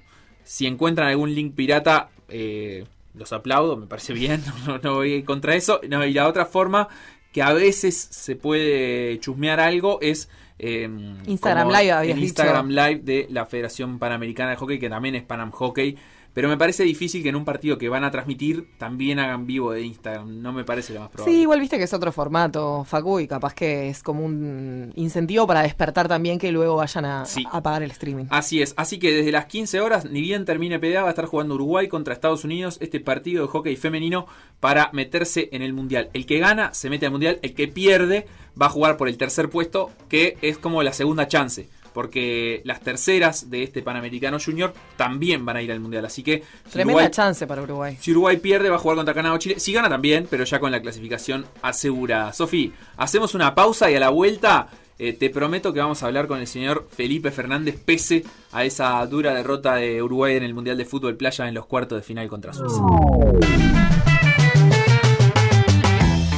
Si 0.45 0.66
encuentran 0.66 1.09
algún 1.09 1.35
link 1.35 1.55
pirata, 1.55 2.11
eh, 2.29 2.85
los 3.14 3.33
aplaudo, 3.33 3.77
me 3.77 3.87
parece 3.87 4.12
bien, 4.12 4.43
no, 4.66 4.79
no 4.79 4.95
voy 4.97 5.23
contra 5.23 5.55
eso. 5.55 5.81
No, 5.89 6.05
y 6.05 6.12
la 6.12 6.29
otra 6.29 6.47
forma 6.47 6.89
que 7.33 7.43
a 7.43 7.53
veces 7.53 7.97
se 7.97 8.37
puede 8.37 9.18
chusmear 9.20 9.59
algo 9.59 9.99
es 10.03 10.29
eh, 10.59 10.89
Instagram 11.27 12.69
dicho. 12.69 12.87
Live 12.87 13.01
de 13.03 13.27
la 13.31 13.47
Federación 13.47 13.99
Panamericana 13.99 14.51
de 14.51 14.57
Hockey, 14.57 14.79
que 14.79 14.89
también 14.89 15.15
es 15.15 15.23
Panam 15.23 15.51
Hockey. 15.51 15.97
Pero 16.35 16.49
me 16.49 16.57
parece 16.57 16.83
difícil 16.85 17.22
que 17.22 17.28
en 17.28 17.37
un 17.37 17.45
partido 17.45 17.76
que 17.76 17.91
van 17.91 18.05
a 18.05 18.11
transmitir 18.11 18.66
también 18.78 19.18
hagan 19.18 19.47
vivo 19.47 19.72
de 19.72 19.83
Instagram. 19.83 20.41
No 20.41 20.53
me 20.53 20.64
parece 20.64 20.95
lo 20.95 21.01
más 21.01 21.11
probable. 21.11 21.35
Sí, 21.35 21.43
igual 21.43 21.61
viste 21.61 21.76
que 21.76 21.85
es 21.85 21.93
otro 21.93 22.11
formato, 22.11 22.85
Facu, 22.85 23.20
y 23.20 23.28
capaz 23.28 23.53
que 23.55 23.89
es 23.91 24.03
como 24.03 24.24
un 24.24 24.93
incentivo 24.97 25.47
para 25.47 25.62
despertar 25.62 26.09
también 26.09 26.39
que 26.39 26.51
luego 26.51 26.76
vayan 26.76 27.05
a, 27.05 27.26
Sí. 27.26 27.45
a 27.53 27.62
pagar 27.62 27.83
el 27.83 27.91
streaming. 27.91 28.24
Así 28.30 28.62
es, 28.62 28.72
así 28.78 28.99
que 28.99 29.12
desde 29.12 29.30
las 29.30 29.45
15 29.45 29.80
horas, 29.83 30.07
ni 30.11 30.22
bien 30.22 30.47
termine 30.47 30.78
PDA, 30.78 31.03
va 31.03 31.09
a 31.09 31.11
estar 31.11 31.26
jugando 31.26 31.55
Uruguay 31.55 31.89
contra 31.89 32.14
Estados 32.14 32.45
Unidos 32.45 32.78
este 32.80 32.99
partido 33.01 33.43
de 33.45 33.49
hockey 33.51 33.76
femenino 33.76 34.26
para 34.59 34.89
meterse 34.95 35.51
en 35.53 35.61
el 35.61 35.74
Mundial. 35.74 36.09
El 36.14 36.24
que 36.24 36.39
gana 36.39 36.72
se 36.72 36.89
mete 36.89 37.05
al 37.07 37.12
Mundial, 37.12 37.41
el 37.43 37.55
que 37.55 37.68
pierde 37.68 38.26
va 38.61 38.66
a 38.66 38.70
jugar 38.70 38.97
por 38.97 39.09
el 39.09 39.18
tercer 39.18 39.51
puesto, 39.51 39.91
que 40.09 40.39
es 40.41 40.57
como 40.57 40.83
la 40.83 40.93
segunda 40.95 41.28
chance. 41.28 41.68
Porque 41.93 42.62
las 42.64 42.80
terceras 42.80 43.51
de 43.51 43.62
este 43.62 43.82
Panamericano 43.82 44.38
Junior 44.45 44.72
también 44.97 45.45
van 45.45 45.57
a 45.57 45.62
ir 45.62 45.72
al 45.72 45.80
Mundial. 45.80 46.05
Así 46.05 46.22
que 46.22 46.43
si 46.64 46.70
Tremenda 46.70 47.03
Uruguay, 47.03 47.11
chance 47.11 47.47
para 47.47 47.62
Uruguay. 47.62 47.97
si 48.01 48.12
Uruguay 48.12 48.36
pierde, 48.38 48.70
va 48.70 48.76
a 48.76 48.78
jugar 48.78 48.97
contra 48.97 49.14
Canadá 49.14 49.34
o 49.34 49.38
Chile. 49.38 49.59
Si 49.59 49.72
gana 49.72 49.88
también, 49.88 50.26
pero 50.30 50.45
ya 50.45 50.59
con 50.61 50.72
la 50.72 50.80
clasificación 50.80 51.47
asegurada. 51.62 52.32
Sofi, 52.32 52.72
hacemos 52.97 53.34
una 53.34 53.55
pausa 53.55 53.90
y 53.90 53.95
a 53.95 54.01
la 54.01 54.11
vuelta 54.11 54.68
eh, 54.99 55.14
te 55.14 55.30
prometo 55.30 55.72
que 55.72 55.80
vamos 55.80 56.03
a 56.03 56.07
hablar 56.07 56.28
con 56.28 56.38
el 56.38 56.47
señor 56.47 56.86
Felipe 56.88 57.30
Fernández, 57.30 57.76
pese 57.84 58.24
a 58.53 58.64
esa 58.64 59.05
dura 59.07 59.34
derrota 59.34 59.74
de 59.74 60.03
Uruguay 60.03 60.36
en 60.36 60.45
el 60.45 60.55
Mundial 60.55 60.76
de 60.76 60.84
Fútbol 60.84 61.16
Playa 61.16 61.49
en 61.49 61.55
los 61.55 61.66
cuartos 61.66 61.99
de 61.99 62.03
final 62.03 62.28
contra 62.28 62.53
Suiza. 62.53 62.80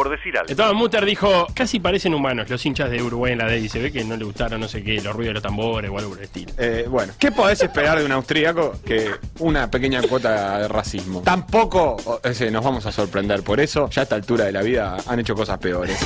Por 0.00 0.08
decir 0.08 0.34
algo. 0.38 0.50
Entonces 0.50 0.74
Mutter 0.74 1.04
dijo, 1.04 1.46
casi 1.52 1.78
parecen 1.78 2.14
humanos 2.14 2.48
los 2.48 2.64
hinchas 2.64 2.90
de 2.90 3.02
Uruguay 3.02 3.34
en 3.34 3.38
la 3.38 3.46
D 3.46 3.58
y 3.58 3.68
se 3.68 3.80
ve 3.80 3.92
que 3.92 4.02
no 4.02 4.16
le 4.16 4.24
gustaron 4.24 4.58
no 4.58 4.66
sé 4.66 4.82
qué, 4.82 4.94
los 5.02 5.14
ruidos 5.14 5.28
de 5.28 5.34
los 5.34 5.42
tambores 5.42 5.90
o 5.90 5.98
algo 5.98 6.08
por 6.08 6.18
el 6.20 6.24
estilo. 6.24 6.54
Eh, 6.56 6.86
bueno, 6.88 7.12
¿qué 7.18 7.30
podés 7.30 7.60
esperar 7.60 7.98
de 7.98 8.06
un 8.06 8.12
austríaco 8.12 8.80
que 8.82 9.10
una 9.40 9.70
pequeña 9.70 10.00
cuota 10.00 10.60
de 10.60 10.68
racismo? 10.68 11.20
Tampoco 11.20 11.98
ese, 12.24 12.50
nos 12.50 12.64
vamos 12.64 12.86
a 12.86 12.92
sorprender 12.92 13.42
por 13.42 13.60
eso. 13.60 13.90
Ya 13.90 14.00
a 14.00 14.04
esta 14.04 14.14
altura 14.14 14.46
de 14.46 14.52
la 14.52 14.62
vida 14.62 14.96
han 15.06 15.20
hecho 15.20 15.34
cosas 15.34 15.58
peores. 15.58 15.98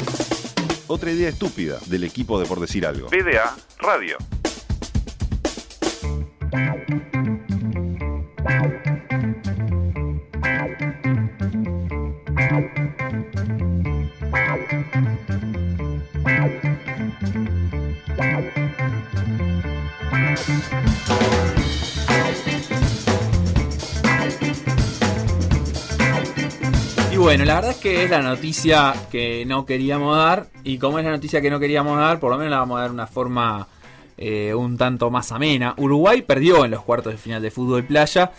Otra 0.88 1.12
idea 1.12 1.28
estúpida 1.28 1.78
del 1.86 2.03
equipo 2.03 2.40
de 2.40 2.47
Por 2.47 2.59
decir 2.59 2.84
algo. 2.86 3.07
PDA 3.11 3.55
Radio. 3.78 4.18
Y 27.12 27.16
bueno, 27.16 27.45
la 27.45 27.55
verdad 27.55 27.70
es 27.70 27.76
que 27.76 28.03
es 28.05 28.11
la 28.11 28.22
noticia 28.22 28.93
que 29.11 29.45
no 29.47 29.64
queríamos 29.64 30.16
dar. 30.16 30.49
Y 30.64 30.78
como 30.78 30.99
es 30.99 31.05
la 31.05 31.12
noticia 31.12 31.41
que 31.41 31.49
no 31.49 31.61
queríamos 31.61 31.97
dar, 31.97 32.18
por 32.18 32.32
lo 32.32 32.37
menos 32.37 32.51
la 32.51 32.59
vamos 32.59 32.78
a 32.78 32.80
dar 32.80 32.91
de 32.91 32.95
una 32.95 33.07
forma 33.07 33.68
eh, 34.16 34.53
un 34.53 34.76
tanto 34.76 35.11
más 35.11 35.30
amena. 35.30 35.74
Uruguay 35.76 36.22
perdió 36.22 36.64
en 36.64 36.72
los 36.72 36.82
cuartos 36.82 37.12
de 37.12 37.18
final 37.18 37.41
de 37.41 37.53
fútbol 37.53 37.85
playa. 37.85 38.32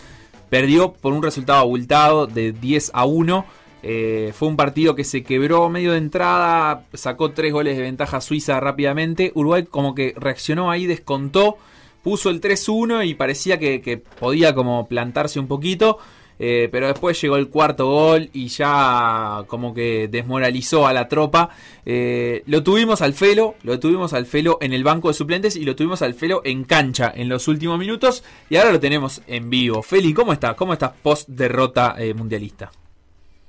Perdió 0.49 0.91
por 0.91 1.13
un 1.13 1.23
resultado 1.23 1.59
abultado 1.59 2.27
de 2.27 2.51
10 2.51 2.91
a 2.93 3.05
1. 3.05 3.45
Eh, 3.87 4.33
fue 4.33 4.47
un 4.47 4.57
partido 4.57 4.95
que 4.95 5.03
se 5.03 5.23
quebró 5.23 5.69
medio 5.69 5.91
de 5.91 5.99
entrada, 5.99 6.87
sacó 6.95 7.33
tres 7.33 7.53
goles 7.53 7.77
de 7.77 7.83
ventaja 7.83 8.19
Suiza 8.19 8.59
rápidamente. 8.59 9.31
Uruguay 9.35 9.65
como 9.69 9.93
que 9.93 10.15
reaccionó 10.17 10.71
ahí, 10.71 10.87
descontó, 10.87 11.57
puso 12.01 12.31
el 12.31 12.41
3-1 12.41 13.07
y 13.07 13.13
parecía 13.13 13.59
que, 13.59 14.01
podía 14.19 14.55
como 14.55 14.87
plantarse 14.87 15.39
un 15.39 15.47
poquito. 15.47 15.99
Eh, 16.39 16.67
pero 16.71 16.87
después 16.87 17.21
llegó 17.21 17.37
el 17.37 17.47
cuarto 17.47 17.85
gol 17.85 18.29
y 18.33 18.47
ya 18.47 19.43
como 19.47 19.73
que 19.75 20.07
desmoralizó 20.07 20.87
a 20.87 20.91
la 20.91 21.07
tropa. 21.07 21.51
Eh, 21.85 22.41
lo 22.47 22.63
tuvimos 22.63 23.03
al 23.03 23.13
Felo, 23.13 23.53
lo 23.61 23.79
tuvimos 23.79 24.13
al 24.13 24.25
Felo 24.25 24.57
en 24.61 24.73
el 24.73 24.83
banco 24.83 25.09
de 25.09 25.13
suplentes 25.13 25.55
y 25.55 25.63
lo 25.63 25.75
tuvimos 25.75 26.01
al 26.01 26.15
Felo 26.15 26.41
en 26.43 26.63
cancha 26.63 27.13
en 27.15 27.29
los 27.29 27.47
últimos 27.47 27.77
minutos. 27.77 28.23
Y 28.49 28.55
ahora 28.55 28.71
lo 28.71 28.79
tenemos 28.79 29.21
en 29.27 29.51
vivo. 29.51 29.83
Feli, 29.83 30.11
¿cómo 30.11 30.33
estás? 30.33 30.55
¿Cómo 30.55 30.73
estás 30.73 30.93
post 31.03 31.29
derrota 31.29 31.95
mundialista? 32.15 32.71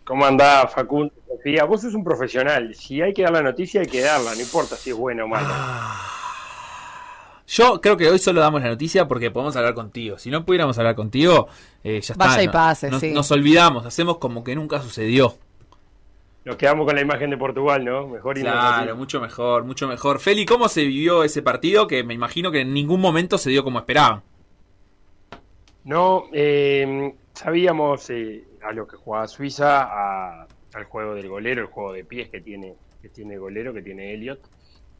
¿Cómo 0.07 0.25
andás, 0.25 0.73
Facundo? 0.73 1.13
Sofía, 1.29 1.65
vos 1.65 1.81
sos 1.81 1.95
un 1.95 2.05
profesional. 2.05 2.75
Si 2.75 3.03
hay 3.03 3.13
que 3.13 3.23
dar 3.23 3.33
la 3.33 3.43
noticia, 3.43 3.81
hay 3.81 3.89
que 3.89 4.01
darla, 4.03 4.35
no 4.35 4.41
importa 4.41 4.77
si 4.77 4.91
es 4.91 4.97
buena 4.97 5.25
o 5.25 5.29
mala. 5.29 5.97
Yo 7.49 7.81
creo 7.81 7.97
que 7.97 8.09
hoy 8.09 8.19
solo 8.19 8.41
damos 8.41 8.61
la 8.63 8.69
noticia 8.69 9.07
porque 9.07 9.31
podemos 9.31 9.55
hablar 9.57 9.75
contigo. 9.75 10.19
Si 10.19 10.31
no 10.31 10.45
pudiéramos 10.45 10.79
hablar 10.79 10.95
contigo, 10.95 11.49
eh, 11.85 12.01
ya 12.01 12.13
está. 12.15 12.27
Vaya 12.27 12.43
y 12.43 12.47
no- 12.47 12.53
pase, 12.53 12.91
nos, 12.91 13.01
sí. 13.01 13.13
nos 13.13 13.31
olvidamos, 13.31 13.85
hacemos 13.87 14.19
como 14.19 14.43
que 14.45 14.55
nunca 14.55 14.81
sucedió. 14.81 15.35
Nos 16.45 16.57
quedamos 16.57 16.87
con 16.87 16.95
la 16.95 17.01
imagen 17.03 17.31
de 17.31 17.37
Portugal, 17.37 17.85
¿no? 17.85 18.07
Mejor 18.07 18.39
y 18.39 18.43
Claro, 18.43 18.95
mucho 18.97 19.21
mejor, 19.21 19.65
mucho 19.65 19.89
mejor. 19.89 20.21
Feli, 20.21 20.47
¿cómo 20.47 20.69
se 20.69 20.85
vivió 20.85 21.25
ese 21.25 21.43
partido? 21.43 21.89
Que 21.89 22.05
me 22.05 22.15
imagino 22.15 22.53
que 22.53 22.61
en 22.61 22.73
ningún 22.73 23.01
momento 23.01 23.39
se 23.39 23.51
dio 23.51 23.65
como 23.65 23.81
esperaban. 23.81 24.23
No, 25.85 26.25
eh, 26.33 27.15
sabíamos 27.33 28.11
eh, 28.11 28.45
a 28.67 28.73
lo 28.73 28.87
que 28.87 28.97
jugaba 28.97 29.29
Suiza, 29.29 30.43
al 30.75 30.85
juego 30.85 31.15
del 31.15 31.29
golero, 31.29 31.63
el 31.63 31.69
juego 31.69 31.93
de 31.93 32.05
pies 32.05 32.29
que 32.29 32.41
tiene, 32.41 32.75
que 33.01 33.09
tiene 33.09 33.35
el 33.35 33.41
golero, 33.41 33.73
que 33.73 33.83
tiene 33.83 34.13
Elliot, 34.13 34.41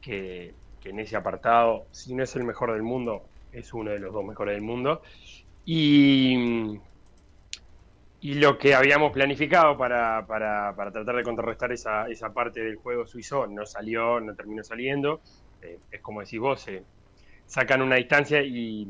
que, 0.01 0.53
que 0.81 0.89
en 0.89 0.99
ese 0.99 1.15
apartado, 1.15 1.85
si 1.91 2.15
no 2.15 2.23
es 2.23 2.35
el 2.35 2.43
mejor 2.43 2.73
del 2.73 2.83
mundo, 2.83 3.23
es 3.51 3.73
uno 3.73 3.91
de 3.91 3.99
los 3.99 4.13
dos 4.13 4.25
mejores 4.25 4.55
del 4.55 4.63
mundo. 4.63 5.01
Y, 5.65 6.79
y 8.21 8.33
lo 8.35 8.57
que 8.57 8.73
habíamos 8.73 9.11
planificado 9.11 9.77
para, 9.77 10.25
para, 10.25 10.73
para 10.75 10.91
tratar 10.91 11.15
de 11.17 11.23
contrarrestar 11.23 11.71
esa, 11.71 12.07
esa 12.07 12.33
parte 12.33 12.61
del 12.61 12.77
juego 12.77 13.05
suizo 13.05 13.47
no 13.47 13.65
salió, 13.65 14.19
no 14.19 14.33
terminó 14.33 14.63
saliendo. 14.63 15.21
Eh, 15.61 15.77
es 15.91 16.01
como 16.01 16.21
decís 16.21 16.39
vos, 16.39 16.67
eh, 16.67 16.83
sacan 17.45 17.81
una 17.81 17.95
distancia 17.95 18.41
y, 18.41 18.87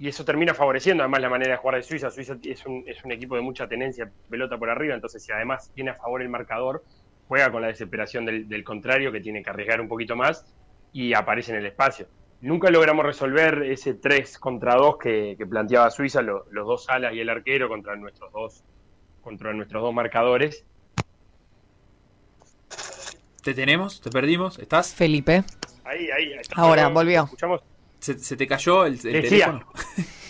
y 0.00 0.08
eso 0.08 0.24
termina 0.24 0.54
favoreciendo 0.54 1.02
además 1.02 1.20
la 1.20 1.28
manera 1.28 1.52
de 1.52 1.56
jugar 1.58 1.76
de 1.76 1.82
Suiza. 1.82 2.10
Suiza 2.10 2.36
es 2.42 2.64
un, 2.64 2.82
es 2.86 3.04
un 3.04 3.12
equipo 3.12 3.36
de 3.36 3.42
mucha 3.42 3.68
tenencia 3.68 4.10
pelota 4.30 4.56
por 4.58 4.70
arriba, 4.70 4.94
entonces 4.94 5.22
si 5.22 5.30
además 5.30 5.70
tiene 5.74 5.90
a 5.90 5.94
favor 5.94 6.22
el 6.22 6.30
marcador, 6.30 6.82
juega 7.28 7.52
con 7.52 7.60
la 7.60 7.68
desesperación 7.68 8.24
del, 8.24 8.48
del 8.48 8.64
contrario 8.64 9.12
que 9.12 9.20
tiene 9.20 9.42
que 9.42 9.50
arriesgar 9.50 9.78
un 9.80 9.88
poquito 9.88 10.16
más 10.16 10.44
y 10.92 11.12
aparece 11.12 11.52
en 11.52 11.58
el 11.58 11.66
espacio. 11.66 12.08
Nunca 12.40 12.70
logramos 12.70 13.04
resolver 13.04 13.62
ese 13.64 13.92
3 13.92 14.38
contra 14.38 14.74
2 14.76 14.96
que, 14.96 15.34
que 15.36 15.46
planteaba 15.46 15.90
Suiza, 15.90 16.22
lo- 16.22 16.46
los 16.50 16.66
dos 16.66 16.88
alas 16.88 17.12
y 17.12 17.20
el 17.20 17.28
arquero 17.28 17.68
contra 17.68 17.94
nuestros 17.94 18.32
dos, 18.32 18.64
contra 19.20 19.52
nuestros 19.52 19.82
dos 19.82 19.92
marcadores. 19.92 20.64
¿Te 23.44 23.52
tenemos? 23.52 24.00
¿Te 24.00 24.10
perdimos? 24.10 24.58
¿Estás? 24.58 24.94
Felipe. 24.94 25.44
Ahí, 25.84 26.10
ahí. 26.10 26.32
ahí. 26.32 26.40
Ahora, 26.56 26.88
volvió. 26.88 27.24
¿Escuchamos? 27.24 27.60
¿Se, 28.00 28.18
se 28.18 28.36
te 28.36 28.46
cayó 28.46 28.84
el, 28.86 28.94
el 28.94 29.00
Decía. 29.22 29.46
teléfono? 29.46 29.66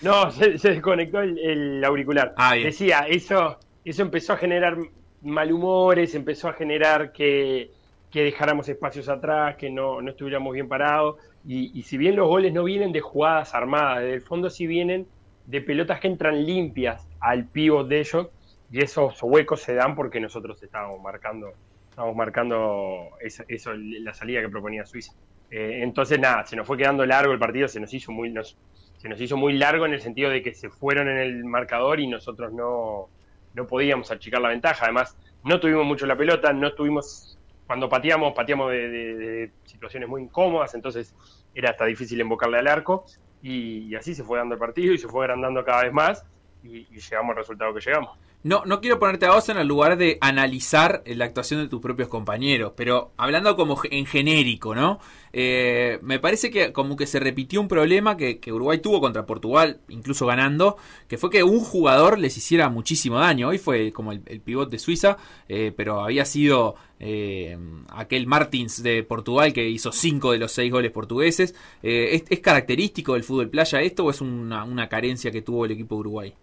No, 0.00 0.30
se, 0.30 0.58
se 0.58 0.70
desconectó 0.70 1.20
el, 1.20 1.36
el 1.38 1.84
auricular. 1.84 2.32
Ah. 2.36 2.54
Decía, 2.54 3.00
eso, 3.08 3.58
eso 3.84 4.02
empezó 4.02 4.34
a 4.34 4.36
generar 4.36 4.76
malhumores, 5.22 6.14
empezó 6.14 6.48
a 6.48 6.52
generar 6.52 7.12
que, 7.12 7.70
que 8.10 8.22
dejáramos 8.22 8.68
espacios 8.68 9.08
atrás, 9.08 9.56
que 9.56 9.70
no, 9.70 10.00
no 10.00 10.10
estuviéramos 10.10 10.54
bien 10.54 10.68
parados. 10.68 11.16
Y, 11.44 11.76
y 11.76 11.82
si 11.82 11.96
bien 11.98 12.14
los 12.16 12.28
goles 12.28 12.52
no 12.52 12.64
vienen 12.64 12.92
de 12.92 13.00
jugadas 13.00 13.54
armadas, 13.54 14.00
desde 14.02 14.14
el 14.14 14.22
fondo 14.22 14.50
sí 14.50 14.66
vienen 14.68 15.06
de 15.46 15.60
pelotas 15.62 15.98
que 15.98 16.06
entran 16.08 16.44
limpias 16.46 17.06
al 17.20 17.46
pívot 17.46 17.88
de 17.88 18.00
ellos, 18.00 18.28
y 18.70 18.82
esos 18.82 19.20
huecos 19.22 19.62
se 19.62 19.74
dan 19.74 19.96
porque 19.96 20.20
nosotros 20.20 20.62
estábamos 20.62 21.00
marcando, 21.02 21.52
estábamos 21.90 22.14
marcando 22.16 23.08
esa- 23.20 23.44
eso, 23.48 23.72
la 23.74 24.14
salida 24.14 24.42
que 24.42 24.48
proponía 24.48 24.84
Suiza. 24.86 25.12
Eh, 25.50 25.80
entonces, 25.82 26.18
nada, 26.18 26.44
se 26.44 26.56
nos 26.56 26.66
fue 26.66 26.76
quedando 26.76 27.06
largo 27.06 27.32
el 27.32 27.38
partido, 27.38 27.68
se 27.68 27.80
nos 27.80 27.92
hizo 27.94 28.12
muy, 28.12 28.30
nos- 28.30 28.56
se 28.98 29.08
nos 29.08 29.20
hizo 29.20 29.36
muy 29.36 29.54
largo 29.54 29.86
en 29.86 29.94
el 29.94 30.00
sentido 30.00 30.30
de 30.30 30.42
que 30.42 30.54
se 30.54 30.70
fueron 30.70 31.08
en 31.08 31.18
el 31.18 31.44
marcador 31.44 32.00
y 32.00 32.06
nosotros 32.06 32.52
no, 32.52 33.08
no 33.54 33.66
podíamos 33.66 34.10
achicar 34.10 34.40
la 34.40 34.48
ventaja. 34.48 34.84
Además, 34.84 35.16
no 35.44 35.60
tuvimos 35.60 35.86
mucho 35.86 36.06
la 36.06 36.16
pelota, 36.16 36.52
no 36.52 36.72
tuvimos, 36.74 37.38
cuando 37.66 37.88
pateamos, 37.88 38.32
pateamos 38.34 38.72
de, 38.72 39.52
situaciones 39.64 40.08
muy 40.08 40.22
incómodas, 40.22 40.74
entonces 40.74 41.14
era 41.54 41.70
hasta 41.70 41.84
difícil 41.86 42.20
invocarle 42.20 42.58
al 42.58 42.66
arco 42.66 43.04
y, 43.40 43.94
así 43.94 44.14
se 44.14 44.24
fue 44.24 44.38
dando 44.38 44.54
el 44.54 44.60
partido 44.60 44.92
y 44.92 44.98
se 44.98 45.08
fue 45.08 45.24
agrandando 45.24 45.64
cada 45.64 45.84
vez 45.84 45.92
más 45.92 46.24
y 46.62 46.84
llegamos 46.86 47.30
al 47.30 47.36
resultado 47.36 47.72
que 47.72 47.80
llegamos. 47.80 48.18
No, 48.44 48.64
no 48.64 48.80
quiero 48.80 49.00
ponerte 49.00 49.26
a 49.26 49.32
vos 49.32 49.48
en 49.48 49.56
el 49.56 49.66
lugar 49.66 49.98
de 49.98 50.16
analizar 50.20 51.02
la 51.06 51.24
actuación 51.24 51.60
de 51.60 51.68
tus 51.68 51.80
propios 51.80 52.08
compañeros, 52.08 52.72
pero 52.76 53.10
hablando 53.16 53.56
como 53.56 53.80
en 53.90 54.06
genérico, 54.06 54.76
¿no? 54.76 55.00
Eh, 55.32 55.98
me 56.02 56.20
parece 56.20 56.50
que 56.50 56.72
como 56.72 56.96
que 56.96 57.08
se 57.08 57.18
repitió 57.18 57.60
un 57.60 57.66
problema 57.66 58.16
que, 58.16 58.40
Uruguay 58.52 58.78
tuvo 58.78 59.00
contra 59.00 59.26
Portugal, 59.26 59.80
incluso 59.88 60.24
ganando, 60.24 60.76
que 61.08 61.18
fue 61.18 61.30
que 61.30 61.42
un 61.42 61.60
jugador 61.60 62.18
les 62.18 62.36
hiciera 62.36 62.68
muchísimo 62.68 63.18
daño. 63.18 63.48
Hoy 63.48 63.58
fue 63.58 63.92
como 63.92 64.12
el, 64.12 64.22
el 64.26 64.40
pivot 64.40 64.70
de 64.70 64.78
Suiza, 64.78 65.16
eh, 65.48 65.72
pero 65.76 66.00
había 66.02 66.24
sido 66.24 66.76
eh, 67.00 67.58
aquel 67.88 68.26
Martins 68.26 68.82
de 68.82 69.02
Portugal 69.02 69.52
que 69.52 69.68
hizo 69.68 69.92
cinco 69.92 70.32
de 70.32 70.38
los 70.38 70.52
seis 70.52 70.70
goles 70.70 70.92
portugueses. 70.92 71.54
Eh, 71.82 72.10
¿es, 72.12 72.24
es 72.28 72.40
característico 72.40 73.14
del 73.14 73.24
fútbol 73.24 73.50
playa 73.50 73.82
esto 73.82 74.04
o 74.04 74.10
es 74.10 74.20
una, 74.20 74.64
una 74.64 74.88
carencia 74.88 75.30
que 75.30 75.42
tuvo 75.42 75.64
el 75.64 75.72
equipo 75.72 75.96
de 75.96 76.00
Uruguay? 76.00 76.34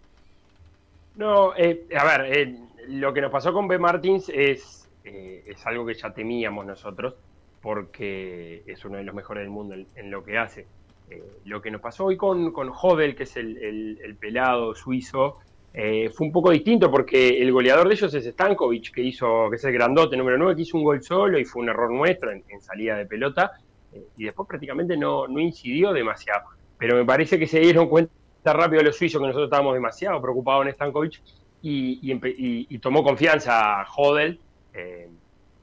No, 1.15 1.55
eh, 1.55 1.87
a 1.97 2.03
ver, 2.17 2.37
eh, 2.37 2.55
lo 2.89 3.13
que 3.13 3.21
nos 3.21 3.31
pasó 3.31 3.53
con 3.53 3.67
B. 3.67 3.79
Martins 3.79 4.29
es, 4.29 4.89
eh, 5.03 5.43
es 5.47 5.65
algo 5.65 5.85
que 5.85 5.93
ya 5.93 6.13
temíamos 6.13 6.65
nosotros, 6.65 7.15
porque 7.61 8.63
es 8.67 8.83
uno 8.85 8.97
de 8.97 9.03
los 9.03 9.15
mejores 9.15 9.41
del 9.43 9.49
mundo 9.49 9.75
en, 9.75 10.11
lo 10.11 10.23
que 10.23 10.37
hace. 10.37 10.69
Eh, 11.07 11.39
lo 11.45 11.61
que 11.61 11.71
nos 11.71 11.81
pasó 11.81 12.05
hoy 12.05 12.17
con, 12.17 12.51
con 12.51 12.69
Hodel, 12.69 13.15
que 13.15 13.23
es 13.23 13.37
el, 13.37 13.57
el- 13.57 13.99
el 14.03 14.17
pelado 14.17 14.75
suizo, 14.75 15.37
eh, 15.73 16.09
fue 16.09 16.27
un 16.27 16.33
poco 16.33 16.51
distinto 16.51 16.89
porque 16.91 17.41
el 17.41 17.51
goleador 17.51 17.87
de 17.87 17.93
ellos 17.95 18.13
es 18.13 18.25
Stankovic, 18.25 18.91
que 18.93 19.01
hizo, 19.01 19.49
que 19.49 19.55
es 19.57 19.63
el 19.65 19.73
grandote 19.73 20.17
número 20.17 20.37
9, 20.37 20.55
que 20.55 20.61
hizo 20.63 20.77
un 20.77 20.83
gol 20.83 21.01
solo 21.03 21.37
y 21.39 21.45
fue 21.45 21.61
un 21.63 21.69
error 21.69 21.91
nuestro 21.91 22.31
en, 22.31 22.43
en 22.47 22.61
salida 22.61 22.97
de 22.97 23.05
pelota, 23.05 23.51
eh, 23.91 24.03
y 24.17 24.25
después 24.25 24.47
prácticamente 24.47 24.97
no, 24.97 25.27
no 25.27 25.39
incidió 25.39 25.93
demasiado. 25.93 26.41
Pero 26.77 26.95
me 26.97 27.05
parece 27.05 27.39
que 27.39 27.47
se 27.47 27.59
dieron 27.59 27.87
cuenta 27.89 28.11
rápido 28.53 28.83
los 28.83 28.97
suizos 28.97 29.19
que 29.19 29.27
nosotros 29.27 29.47
estábamos 29.47 29.73
demasiado 29.73 30.21
preocupados 30.21 30.65
en 30.65 30.73
Stankovic 30.73 31.21
y, 31.61 32.79
tomó 32.79 33.03
confianza 33.03 33.81
a 33.81 33.87
Hodel. 33.95 34.39
eh, 34.73 35.09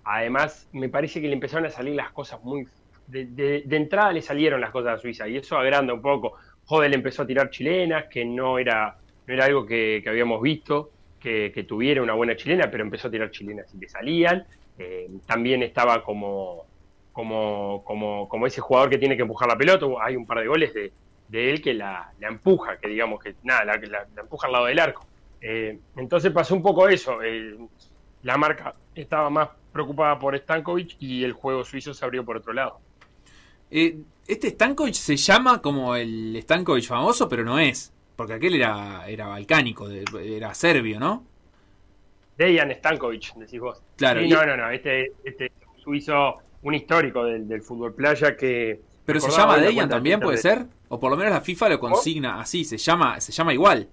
además, 0.05 0.69
me 0.73 0.89
parece 0.89 1.21
que 1.21 1.29
le 1.29 1.35
empezaron 1.35 1.67
a 1.67 1.71
salir 1.71 1.95
las 1.95 2.11
cosas 2.11 2.43
muy... 2.43 2.67
De, 3.07 3.65
entrada 3.71 4.13
le 4.13 4.23
salieron 4.23 4.61
las 4.61 4.71
cosas 4.71 4.95
a 4.95 4.99
Suiza 4.99 5.29
y 5.29 5.37
eso 5.37 5.57
agranda 5.57 5.93
un 5.93 6.03
poco. 6.03 6.35
Hodel 6.67 6.95
empezó 6.95 7.23
a 7.23 7.27
tirar 7.27 7.51
chilenas, 7.51 8.07
que 8.11 8.25
no 8.25 8.59
era, 8.59 8.97
no 9.27 9.35
era 9.35 9.45
algo 9.45 9.67
que, 9.67 10.03
habíamos 10.07 10.41
visto, 10.41 10.91
que, 11.21 11.53
que 11.55 11.65
tuviera 11.65 12.03
una 12.03 12.15
buena 12.15 12.37
chilena, 12.37 12.71
pero 12.71 12.83
empezó 12.83 13.09
a 13.09 13.11
tirar 13.11 13.31
chilenas 13.31 13.73
y 13.75 13.79
le 13.79 13.89
salían. 13.89 14.45
Eh, 14.79 15.09
también 15.27 15.63
estaba 15.63 16.03
como, 16.03 16.65
como, 17.13 17.83
como, 17.85 18.29
como 18.29 18.47
ese 18.47 18.61
jugador 18.61 18.91
que 18.91 18.99
tiene 18.99 19.17
que 19.17 19.23
empujar 19.23 19.49
la 19.49 19.57
pelota. 19.57 19.87
Hay 20.01 20.17
un 20.17 20.27
par 20.27 20.41
de 20.41 20.47
goles 20.47 20.73
de, 20.75 20.93
de 21.33 21.51
él 21.51 21.63
que 21.63 21.73
la, 21.73 22.13
la 22.21 22.29
empuja, 22.29 22.77
que 22.77 22.89
digamos 22.89 23.19
que 23.23 23.35
nada, 23.43 23.65
la, 23.65 23.77
la- 23.79 24.07
la 24.15 24.21
empuja 24.23 24.47
al 24.47 24.53
lado 24.53 24.67
del 24.67 24.79
arco. 24.79 25.07
Eh, 25.41 25.79
entonces 25.97 26.31
pasó 26.31 26.55
un 26.55 26.63
poco 26.63 26.87
eso. 26.89 27.23
eh, 27.23 27.57
la 28.23 28.37
marca 28.37 28.75
estaba 28.95 29.31
más 29.31 29.49
preocupada 29.73 30.19
por 30.19 30.37
Stankovic 30.39 30.97
y 31.01 31.25
el 31.25 31.33
juego 31.33 31.65
suizo 31.65 31.95
se 31.95 32.05
abrió 32.05 32.25
por 32.25 32.37
otro 32.37 32.53
lado. 32.53 32.79
Eh, 33.71 33.97
este 34.29 34.51
Stankovic 34.51 34.95
se 34.95 35.17
llama 35.17 35.61
como 35.63 35.97
el 35.97 36.39
Stankovic 36.43 36.85
famoso, 36.87 37.29
pero 37.29 37.43
no 37.45 37.59
es. 37.59 37.93
Porque 38.15 38.35
aquel 38.35 38.55
era, 38.57 39.09
era 39.09 39.27
balcánico, 39.27 39.89
era 39.89 40.53
serbio, 40.55 41.01
¿no? 41.01 41.25
Dejan 42.37 42.71
Stankovic, 42.73 43.35
decís 43.37 43.59
vos. 43.61 43.83
Claro, 43.97 44.23
y- 44.23 44.29
no, 44.29 44.45
no, 44.45 44.57
no. 44.57 44.71
Este, 44.71 45.13
este 45.25 45.47
es 45.47 45.53
un 45.75 45.81
suizo, 45.83 46.37
un 46.63 46.75
histórico 46.75 47.25
del, 47.25 47.49
del 47.49 47.63
fútbol 47.63 47.95
playa 47.95 48.37
que. 48.37 48.81
Pero 49.05 49.21
se 49.21 49.31
llama 49.31 49.57
cuenta 49.57 49.89
también, 49.89 50.21
de 50.21 50.27
puede 50.27 50.39
ser. 50.39 50.67
O 50.89 51.01
por 51.01 51.11
lo 51.11 51.17
menos 51.17 51.33
la 51.33 51.41
FIFA 51.41 51.71
lo 51.71 51.81
consigna 51.81 52.41
así, 52.41 52.65
se 52.65 52.77
llama, 52.77 53.21
se 53.21 53.33
llama 53.33 53.53
igual. 53.53 53.89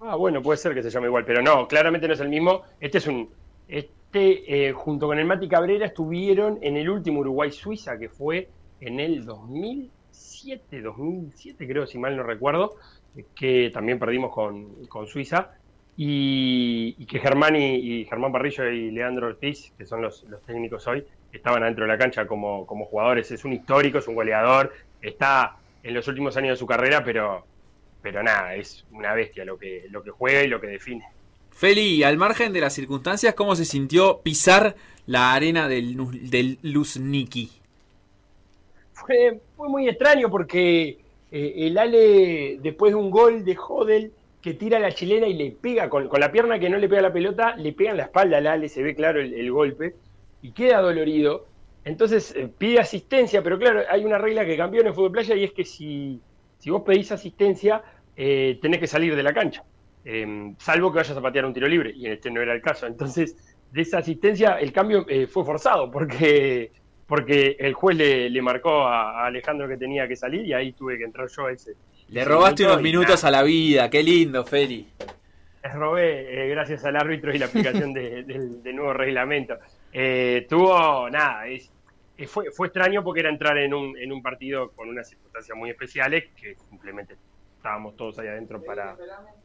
Ah, 0.00 0.14
bueno, 0.14 0.42
puede 0.42 0.58
ser 0.58 0.74
que 0.74 0.82
se 0.82 0.90
llame 0.90 1.06
igual, 1.06 1.24
pero 1.24 1.42
no, 1.42 1.66
claramente 1.66 2.06
no 2.06 2.14
es 2.14 2.20
el 2.20 2.28
mismo. 2.28 2.62
Este 2.80 2.98
es 2.98 3.06
un. 3.06 3.28
Este, 3.66 4.68
eh, 4.68 4.72
junto 4.72 5.06
con 5.06 5.18
el 5.18 5.26
Mati 5.26 5.48
Cabrera, 5.48 5.86
estuvieron 5.86 6.58
en 6.62 6.76
el 6.76 6.88
último 6.88 7.20
Uruguay-Suiza, 7.20 7.98
que 7.98 8.08
fue 8.08 8.48
en 8.80 9.00
el 9.00 9.24
2007, 9.24 10.80
2007 10.82 11.66
creo, 11.66 11.86
si 11.86 11.98
mal 11.98 12.16
no 12.16 12.22
recuerdo, 12.22 12.76
que 13.34 13.70
también 13.72 13.98
perdimos 13.98 14.32
con, 14.32 14.86
con 14.86 15.06
Suiza. 15.06 15.52
Y, 16.00 16.94
y 16.96 17.06
que 17.06 17.18
Germán 17.18 17.56
y, 17.56 17.74
y 17.74 18.04
Germán 18.04 18.30
Parrillo 18.30 18.68
y 18.70 18.92
Leandro 18.92 19.26
Ortiz, 19.26 19.72
que 19.76 19.84
son 19.84 20.00
los, 20.00 20.22
los 20.28 20.40
técnicos 20.42 20.86
hoy, 20.86 21.04
estaban 21.32 21.62
adentro 21.62 21.84
de 21.84 21.88
la 21.88 21.98
cancha 21.98 22.26
como, 22.26 22.66
como 22.66 22.86
jugadores. 22.86 23.30
Es 23.30 23.44
un 23.44 23.52
histórico, 23.52 23.98
es 23.98 24.08
un 24.08 24.14
goleador, 24.14 24.72
está 25.02 25.56
en 25.82 25.94
los 25.94 26.06
últimos 26.08 26.36
años 26.36 26.50
de 26.50 26.56
su 26.56 26.66
carrera, 26.66 27.04
pero, 27.04 27.44
pero 28.02 28.22
nada, 28.22 28.54
es 28.54 28.84
una 28.92 29.14
bestia 29.14 29.44
lo 29.44 29.58
que, 29.58 29.86
lo 29.90 30.02
que 30.02 30.10
juega 30.10 30.42
y 30.42 30.48
lo 30.48 30.60
que 30.60 30.68
define. 30.68 31.04
Feli, 31.50 32.04
al 32.04 32.16
margen 32.16 32.52
de 32.52 32.60
las 32.60 32.72
circunstancias, 32.72 33.34
¿cómo 33.34 33.56
se 33.56 33.64
sintió 33.64 34.20
pisar 34.20 34.76
la 35.06 35.34
arena 35.34 35.68
del, 35.68 35.96
del 36.30 36.58
Luzniki? 36.62 37.50
Fue, 38.92 39.40
fue 39.56 39.68
muy 39.68 39.88
extraño 39.88 40.30
porque 40.30 40.98
eh, 41.32 41.54
el 41.56 41.78
Ale, 41.78 42.58
después 42.62 42.92
de 42.92 42.96
un 42.96 43.10
gol 43.10 43.44
de 43.44 43.56
Hodel, 43.56 44.12
que 44.40 44.54
tira 44.54 44.78
la 44.78 44.92
chilena 44.92 45.26
y 45.26 45.34
le 45.34 45.50
pega 45.50 45.88
con, 45.88 46.08
con 46.08 46.20
la 46.20 46.30
pierna 46.30 46.60
que 46.60 46.70
no 46.70 46.78
le 46.78 46.88
pega 46.88 47.02
la 47.02 47.12
pelota, 47.12 47.56
le 47.56 47.72
pega 47.72 47.90
en 47.90 47.96
la 47.96 48.04
espalda 48.04 48.38
al 48.38 48.46
Ale, 48.46 48.68
se 48.68 48.82
ve 48.82 48.94
claro 48.94 49.20
el, 49.20 49.34
el 49.34 49.50
golpe, 49.50 49.94
y 50.42 50.52
queda 50.52 50.80
dolorido. 50.80 51.46
Entonces 51.84 52.34
eh, 52.36 52.48
pide 52.58 52.80
asistencia, 52.80 53.42
pero 53.42 53.58
claro, 53.58 53.82
hay 53.88 54.04
una 54.04 54.18
regla 54.18 54.44
que 54.44 54.56
cambió 54.56 54.80
en 54.82 54.88
el 54.88 54.94
fútbol 54.94 55.12
playa 55.12 55.34
y 55.34 55.44
es 55.44 55.52
que 55.52 55.64
si, 55.64 56.20
si 56.58 56.70
vos 56.70 56.82
pedís 56.82 57.10
asistencia, 57.12 57.82
eh, 58.16 58.58
tenés 58.60 58.80
que 58.80 58.86
salir 58.86 59.14
de 59.16 59.22
la 59.22 59.32
cancha. 59.32 59.62
Eh, 60.04 60.52
salvo 60.58 60.90
que 60.92 60.96
vayas 60.98 61.16
a 61.16 61.20
patear 61.20 61.44
un 61.44 61.54
tiro 61.54 61.66
libre, 61.68 61.92
y 61.94 62.06
en 62.06 62.12
este 62.12 62.30
no 62.30 62.40
era 62.40 62.52
el 62.54 62.60
caso. 62.62 62.86
Entonces, 62.86 63.36
de 63.72 63.82
esa 63.82 63.98
asistencia, 63.98 64.58
el 64.58 64.72
cambio 64.72 65.04
eh, 65.08 65.26
fue 65.26 65.44
forzado, 65.44 65.90
porque, 65.90 66.72
porque 67.06 67.56
el 67.58 67.74
juez 67.74 67.96
le, 67.96 68.30
le 68.30 68.42
marcó 68.42 68.82
a, 68.86 69.22
a 69.22 69.26
Alejandro 69.26 69.68
que 69.68 69.76
tenía 69.76 70.08
que 70.08 70.16
salir, 70.16 70.46
y 70.46 70.52
ahí 70.52 70.72
tuve 70.72 70.96
que 70.98 71.04
entrar 71.04 71.28
yo 71.28 71.46
a 71.46 71.52
ese. 71.52 71.72
Le 72.08 72.20
ese 72.20 72.28
robaste 72.28 72.62
minuto 72.62 72.72
unos 72.74 72.82
minutos 72.82 73.24
nada, 73.24 73.28
a 73.28 73.40
la 73.40 73.42
vida, 73.46 73.90
qué 73.90 74.02
lindo, 74.02 74.44
Feli. 74.44 74.86
Les 75.62 75.74
robé 75.74 76.48
gracias 76.48 76.84
al 76.84 76.96
árbitro 76.96 77.34
y 77.34 77.38
la 77.38 77.46
aplicación 77.46 77.92
de- 77.92 78.22
del, 78.22 78.62
del 78.62 78.76
nuevo 78.76 78.94
reglamento. 78.94 79.54
Eh, 79.92 80.46
tuvo, 80.48 81.08
nada, 81.10 81.46
es, 81.46 81.70
eh, 82.16 82.26
fue, 82.26 82.50
fue 82.50 82.66
extraño 82.68 83.02
porque 83.02 83.20
era 83.20 83.30
entrar 83.30 83.56
en 83.58 83.72
un, 83.74 83.96
en 83.96 84.12
un 84.12 84.22
partido 84.22 84.70
con 84.72 84.88
unas 84.88 85.08
circunstancias 85.08 85.56
muy 85.56 85.70
especiales 85.70 86.24
que 86.36 86.56
simplemente 86.68 87.16
estábamos 87.56 87.96
todos 87.96 88.18
ahí 88.18 88.28
adentro 88.28 88.62
para, 88.62 88.96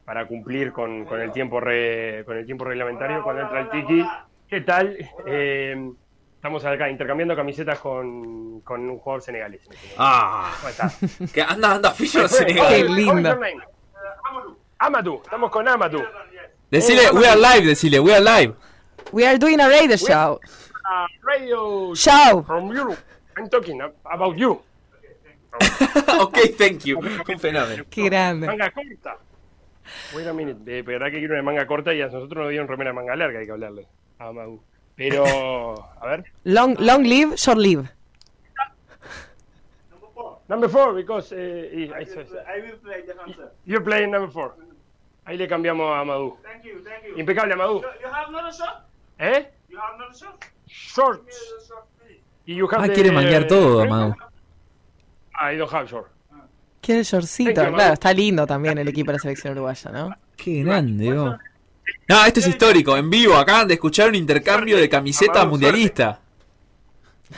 para 0.06 0.28
cumplir 0.28 0.72
con, 0.72 1.06
con 1.06 1.20
el 1.22 1.32
tiempo 1.32 1.60
re- 1.60 2.24
con 2.26 2.38
el 2.38 2.46
tiempo 2.46 2.66
reglamentario 2.66 3.24
cuando 3.24 3.44
entra 3.44 3.62
el 3.62 3.70
Tiki. 3.70 4.06
¿Qué 4.48 4.62
tal? 4.62 4.98
Eh, 5.26 5.92
estamos 6.36 6.64
acá 6.66 6.90
intercambiando 6.90 7.36
camisetas 7.36 7.80
con, 7.80 8.62
con 8.62 8.88
un 8.90 9.00
jugador 9.00 9.22
senegalés. 9.24 9.62
Ah, 9.98 10.52
¿Cómo 10.58 10.70
estás? 10.70 11.00
que 11.34 11.42
anda, 11.42 11.76
anda, 11.76 11.92
Fisher 11.92 12.24
Qué 12.28 12.28
Senegal. 12.28 12.68
Qué 12.70 12.84
lindo. 12.84 13.40
Amadou, 14.80 15.22
estamos 15.24 15.50
con 15.50 15.68
Amadou. 15.68 16.04
Decile, 16.70 17.10
we 17.14 17.26
are 17.28 17.40
live, 17.40 17.66
decile, 17.66 18.00
we 18.00 18.14
are 18.14 18.24
live. 18.24 18.54
We 19.12 19.26
are 19.26 19.38
doing 19.38 19.60
a 19.60 19.68
radio 19.68 19.96
show. 19.96 20.40
Uh, 20.86 21.08
radio 21.24 21.94
Show. 21.94 22.44
from 22.46 22.72
Europe. 22.72 23.00
I'm 23.38 23.50
talking 23.50 23.82
about 24.06 24.38
you. 24.38 24.62
ok, 26.20 26.38
thank 26.58 26.86
you. 26.86 27.00
Un 27.00 27.40
fenómeno. 27.40 27.86
Qué 27.90 28.06
grande. 28.06 28.48
Manga 28.48 28.72
corta. 28.72 29.18
Wait 30.16 30.28
a 30.28 30.34
minute, 30.34 30.60
de 30.64 30.82
verdad 30.82 31.08
que 31.12 31.20
quiero 31.20 31.34
una 31.34 31.44
manga 31.44 31.68
corta 31.68 31.94
y 31.94 32.02
a 32.02 32.08
nosotros 32.08 32.44
nos 32.44 32.50
dieron 32.50 32.68
remera 32.68 32.94
manga 32.94 33.16
larga, 33.16 33.40
hay 33.40 33.46
que 33.46 33.52
hablarle 33.52 33.88
a 34.18 34.28
Amadou. 34.28 34.64
Pero, 34.96 35.26
a 36.02 36.06
ver. 36.06 36.24
Long, 36.44 36.76
long 36.80 37.04
live, 37.04 37.38
short 37.38 37.58
live. 37.58 37.90
Number 40.48 40.70
four, 40.70 40.94
because 40.94 41.32
uh, 41.32 41.36
I, 41.36 42.04
I 42.04 42.62
will 42.62 42.78
play 42.84 43.02
defensive. 43.08 43.50
You're 43.66 43.82
playing 43.82 44.12
number 44.12 44.30
four. 44.30 44.56
Ahí 45.26 45.38
le 45.38 45.48
cambiamos 45.48 45.90
a 45.96 46.00
Amadou. 46.02 46.38
Thank 46.44 46.64
you, 46.66 46.84
thank 46.84 47.04
you. 47.08 47.18
Impecable, 47.20 47.54
Amadou. 47.54 47.82
You 47.82 48.08
have 48.12 48.28
another 48.30 48.54
shot? 48.54 48.86
¿Eh? 49.20 49.48
You 49.70 49.80
have 49.80 49.96
another 49.96 50.16
shot? 50.16 50.44
Shorts. 50.68 51.38
Y 52.46 52.56
you 52.56 52.68
have 52.70 52.84
Ah, 52.84 52.88
the- 52.88 52.94
quiere 52.94 53.12
manguear 53.12 53.48
todo, 53.48 53.82
Amado. 53.84 54.16
I 55.40 55.56
don't 55.58 55.72
have 55.74 55.88
short. 55.90 56.08
Quiere 56.82 57.00
el 57.00 57.06
shortcito. 57.06 57.64
You, 57.64 57.74
Claro, 57.74 57.94
está 57.94 58.14
lindo 58.14 58.46
también 58.46 58.78
el 58.78 58.88
equipo 58.90 59.12
de 59.12 59.14
la 59.18 59.20
selección 59.22 59.54
uruguaya, 59.54 59.92
¿no? 59.92 60.16
Qué 60.36 60.64
grande, 60.64 61.14
vos. 61.14 61.38
No, 62.08 62.26
esto 62.26 62.40
es 62.42 62.48
histórico, 62.48 62.98
en 62.98 63.10
vivo. 63.10 63.36
Acaban 63.36 63.68
de 63.68 63.76
escuchar 63.76 64.10
un 64.10 64.16
intercambio 64.16 64.76
de 64.78 64.90
camisetas 64.90 65.38
Amadou, 65.38 65.52
mundialista. 65.52 66.20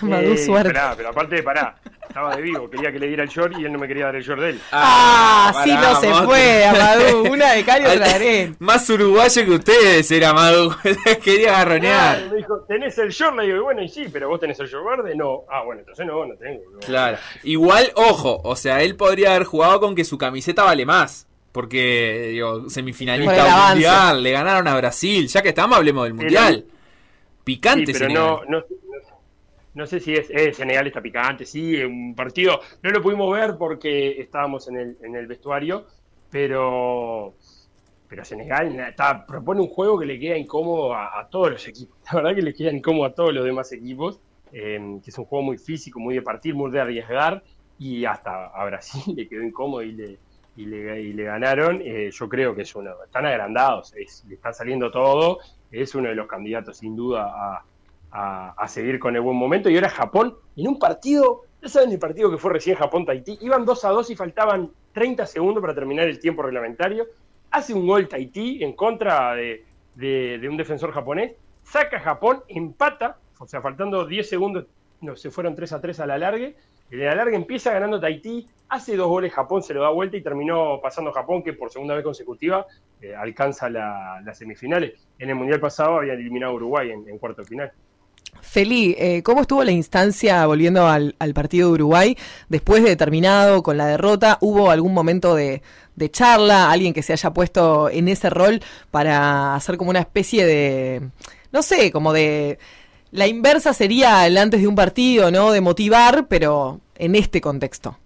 Amadou, 0.02 0.32
Eh, 0.34 0.38
suerte. 0.38 0.70
Esperá, 0.70 0.94
pero 0.98 1.10
aparte, 1.10 1.44
pará. 1.44 1.76
Estaba 2.08 2.36
de 2.36 2.42
vivo, 2.42 2.70
quería 2.70 2.92
que 2.92 3.00
le 3.00 3.08
diera 3.08 3.24
el 3.24 3.30
short 3.30 3.58
y 3.60 3.66
él 3.66 3.74
no 3.74 3.80
me 3.80 3.88
quería 3.88 4.06
dar 4.06 4.16
el 4.16 4.24
short 4.24 4.42
de 4.42 4.50
él. 4.52 4.62
Ah, 4.72 5.54
sí, 5.64 5.72
no 5.74 5.96
se 6.00 6.26
puede, 6.26 6.66
Amadou. 6.66 7.28
Una 7.34 7.52
de 7.54 7.64
cal 7.66 7.82
y 7.82 7.86
otra 7.86 8.08
de 8.08 8.14
arena. 8.14 8.56
Más 8.60 8.90
uruguayo 8.90 9.46
que 9.46 9.52
ustedes 9.52 10.10
era 10.12 10.30
Amado. 10.30 10.76
Quería 11.24 11.52
Ah, 11.52 11.62
agarronear. 11.62 12.30
me 12.30 12.38
dijo, 12.38 12.60
¿tenés 12.68 12.98
el 12.98 13.10
short? 13.10 13.36
Le 13.38 13.44
digo, 13.48 13.64
bueno, 13.64 13.82
y 13.84 13.90
sí, 13.90 14.06
pero 14.12 14.30
vos 14.30 14.40
tenés 14.40 14.60
el 14.60 14.68
short 14.68 14.86
verde. 14.86 15.16
No. 15.16 15.44
Ah, 15.52 15.64
bueno, 15.66 15.82
entonces 15.82 16.06
no, 16.06 16.26
no 16.26 16.36
tengo. 16.36 16.62
No. 16.74 16.80
Claro. 16.80 17.18
Igual, 17.44 17.92
ojo, 17.96 18.40
o 18.44 18.56
sea, 18.56 18.82
él 18.82 18.96
podría 18.96 19.32
haber 19.36 19.44
jugado 19.44 19.80
con 19.80 19.94
que 19.96 20.06
su 20.06 20.18
camiseta 20.18 20.64
vale 20.64 20.86
más. 20.86 21.28
Porque, 21.52 22.30
digo, 22.32 22.70
semifinalista 22.70 23.42
avance. 23.44 23.74
mundial, 23.76 24.24
le 24.24 24.32
ganaron 24.32 24.68
a 24.68 24.76
Brasil. 24.78 25.28
Ya 25.28 25.42
que 25.42 25.50
estamos, 25.50 25.78
hablemos 25.78 26.04
del 26.04 26.14
mundial. 26.14 26.66
Picante, 27.46 27.94
Sí, 27.94 28.00
pero 28.00 28.42
no, 28.48 28.64
no- 29.76 29.86
sé 29.86 30.00
si 30.00 30.14
es, 30.14 30.30
eh, 30.30 30.54
Senegal 30.54 30.88
está 30.88 31.02
picante, 31.02 31.46
sí, 31.46 31.76
un 31.84 32.16
partido, 32.16 32.60
no 32.82 32.90
lo 32.92 33.02
pudimos 33.02 33.32
ver 33.34 33.56
porque 33.58 34.20
estábamos 34.20 34.68
en 34.70 34.98
el, 35.16 35.28
vestuario, 35.28 35.86
pero, 36.30 37.36
pero 38.08 38.26
Senegal 38.26 38.96
propone 39.28 39.62
un 39.62 39.68
juego 39.68 40.00
que 40.00 40.06
le 40.06 40.20
queda 40.20 40.38
incómodo 40.38 40.96
a, 40.96 41.28
todos 41.30 41.52
los 41.52 41.68
equipos, 41.68 41.98
la 42.12 42.22
verdad 42.22 42.36
que 42.36 42.42
le 42.42 42.54
queda 42.54 42.72
incómodo 42.72 43.06
a 43.06 43.14
todos 43.14 43.34
los 43.34 43.46
demás 43.46 43.72
equipos, 43.72 44.20
eh, 44.52 45.00
que 45.04 45.10
es 45.10 45.18
un 45.18 45.26
juego 45.26 45.44
muy 45.44 45.58
físico, 45.58 46.00
muy 46.00 46.16
de 46.16 46.22
partir, 46.22 46.56
muy 46.56 46.72
de 46.72 46.80
arriesgar, 46.80 47.44
y 47.78 48.06
hasta 48.06 48.48
a 48.48 48.66
Brasil 48.66 49.02
le 49.16 49.28
quedó 49.28 49.44
incómodo 49.44 49.82
y 49.84 49.92
le, 49.92 50.20
y 50.56 50.66
le, 50.66 51.24
ganaron, 51.24 51.82
eh, 51.82 52.10
yo 52.12 52.30
creo 52.30 52.56
que 52.56 52.62
es 52.62 52.76
uno, 52.76 52.92
están 53.04 53.26
agrandados, 53.26 53.94
le 53.94 54.36
está 54.36 54.54
saliendo 54.54 54.90
todo, 54.90 55.40
es 55.70 55.94
uno 55.96 56.10
de 56.10 56.16
los 56.16 56.28
candidatos 56.28 56.78
sin 56.78 56.96
duda 56.96 57.26
a, 57.26 57.66
a, 58.18 58.68
seguir 58.68 59.00
con 59.00 59.16
el 59.16 59.22
buen 59.22 59.36
momento. 59.36 59.70
Y 59.70 59.76
ahora 59.76 59.90
Japón, 59.90 60.36
en 60.56 60.68
un 60.68 60.80
partido, 60.80 61.42
ya 61.62 61.68
saben 61.70 61.92
el 61.92 62.00
partido 62.00 62.32
que 62.32 62.38
fue 62.38 62.54
recién 62.54 62.78
Japón-Tahití, 62.78 63.40
iban 63.42 63.66
2 63.66 63.86
a 63.86 63.90
2 63.90 64.10
y 64.12 64.16
faltaban 64.16 64.72
30 64.94 65.26
segundos 65.26 65.62
para 65.62 65.76
terminar 65.76 66.08
el 66.08 66.20
tiempo 66.20 66.42
reglamentario. 66.42 67.08
Hace 67.52 67.74
un 67.74 67.86
gol 67.86 68.08
Tahití 68.08 68.64
en 68.64 68.74
contra 68.74 69.34
de, 69.36 69.66
de- 69.96 70.48
un 70.50 70.58
defensor 70.58 70.92
japonés, 70.92 71.34
saca 71.64 72.00
Japón, 72.00 72.44
empata, 72.48 73.18
o 73.40 73.48
sea, 73.48 73.62
faltando 73.62 74.06
10 74.06 74.28
segundos, 74.30 74.66
no, 75.02 75.16
se 75.16 75.30
fueron 75.30 75.56
3 75.56 75.74
a 75.74 75.82
3 75.82 76.00
a 76.00 76.06
la 76.06 76.18
largue. 76.18 76.56
En 76.92 77.00
la 77.04 77.16
larga 77.16 77.36
empieza 77.36 77.74
ganando 77.74 78.00
Tahití, 78.00 78.48
hace 78.70 78.96
dos 78.96 79.08
goles 79.08 79.34
Japón, 79.34 79.62
se 79.64 79.74
lo 79.74 79.82
da 79.82 79.90
vuelta 79.90 80.16
y 80.18 80.22
terminó 80.22 80.80
pasando 80.82 81.12
Japón, 81.12 81.44
que 81.44 81.54
por 81.54 81.70
segunda 81.72 81.96
vez 81.96 82.04
consecutiva 82.04 82.66
eh, 83.02 83.14
alcanza 83.16 83.70
la- 83.70 84.22
las 84.24 84.38
semifinales. 84.38 84.94
En 85.20 85.30
el 85.30 85.36
Mundial 85.36 85.60
pasado 85.60 85.98
habían 85.98 86.18
eliminado 86.20 86.54
a 86.54 86.56
Uruguay 86.56 86.92
en, 86.92 87.18
cuarto 87.18 87.44
final. 87.44 87.72
Feli, 88.42 88.96
eh, 88.98 89.22
¿cómo 89.24 89.42
estuvo 89.42 89.64
la 89.64 89.72
instancia 89.72 90.46
volviendo 90.46 90.88
al, 90.88 91.16
partido 91.34 91.68
de 91.70 91.74
Uruguay? 91.74 92.18
Después 92.48 92.84
de 92.84 92.96
terminado 92.96 93.64
con 93.64 93.78
la 93.78 93.88
derrota, 93.88 94.38
¿hubo 94.42 94.72
algún 94.72 94.94
momento 94.94 95.36
de, 95.36 95.62
de 95.96 96.12
charla? 96.12 96.72
¿Alguien 96.72 96.94
que 96.94 97.02
se 97.04 97.14
haya 97.14 97.34
puesto 97.34 97.90
en 97.90 98.08
ese 98.08 98.30
rol 98.30 98.62
para 98.92 99.56
hacer 99.56 99.78
como 99.78 99.90
una 99.90 100.00
especie 100.00 100.46
de, 100.46 101.10
no 101.52 101.62
sé, 101.64 101.92
como 101.92 102.14
de... 102.14 102.60
La 103.12 103.28
inversa 103.28 103.74
sería 103.74 104.28
el 104.28 104.38
antes 104.38 104.62
de 104.62 104.68
un 104.68 104.76
partido, 104.76 105.32
¿no? 105.32 105.52
De 105.52 105.62
motivar, 105.62 106.28
pero 106.28 106.82
en 106.96 107.16
este 107.16 107.40
contexto. 107.42 107.98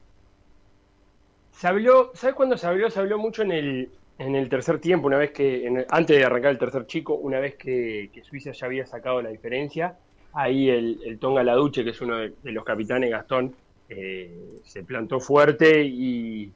Se 1.52 1.68
habló, 1.68 2.12
¿sabes 2.14 2.36
cuándo 2.36 2.58
se 2.58 2.68
habló? 2.68 2.90
Se 2.90 3.00
habló 3.00 3.18
mucho 3.18 3.42
en 3.42 3.52
el, 3.52 3.90
en 4.20 4.36
el 4.36 4.50
tercer 4.50 4.80
tiempo, 4.80 5.08
una 5.08 5.18
vez 5.18 5.32
que, 5.32 5.66
en 5.66 5.78
el- 5.78 5.86
antes 5.90 6.18
de 6.18 6.24
arrancar 6.26 6.52
el 6.52 6.58
tercer 6.60 6.86
chico, 6.86 7.16
una 7.16 7.40
vez 7.40 7.56
que 7.56 8.12
Suiza 8.24 8.52
ya 8.52 8.66
había 8.68 8.86
sacado 8.86 9.22
la 9.22 9.30
diferencia, 9.30 9.98
ahí 10.34 10.70
el, 10.70 11.00
el 11.06 11.20
Tonga 11.20 11.44
Laduche, 11.44 11.84
que 11.84 11.92
es 11.92 12.02
uno 12.02 12.18
de, 12.18 12.34
los 12.44 12.64
capitanes, 12.64 13.10
Gastón, 13.12 13.56
eh, 13.88 14.60
se 14.64 14.84
plantó 14.84 15.20
fuerte 15.20 15.84
y, 15.84 16.52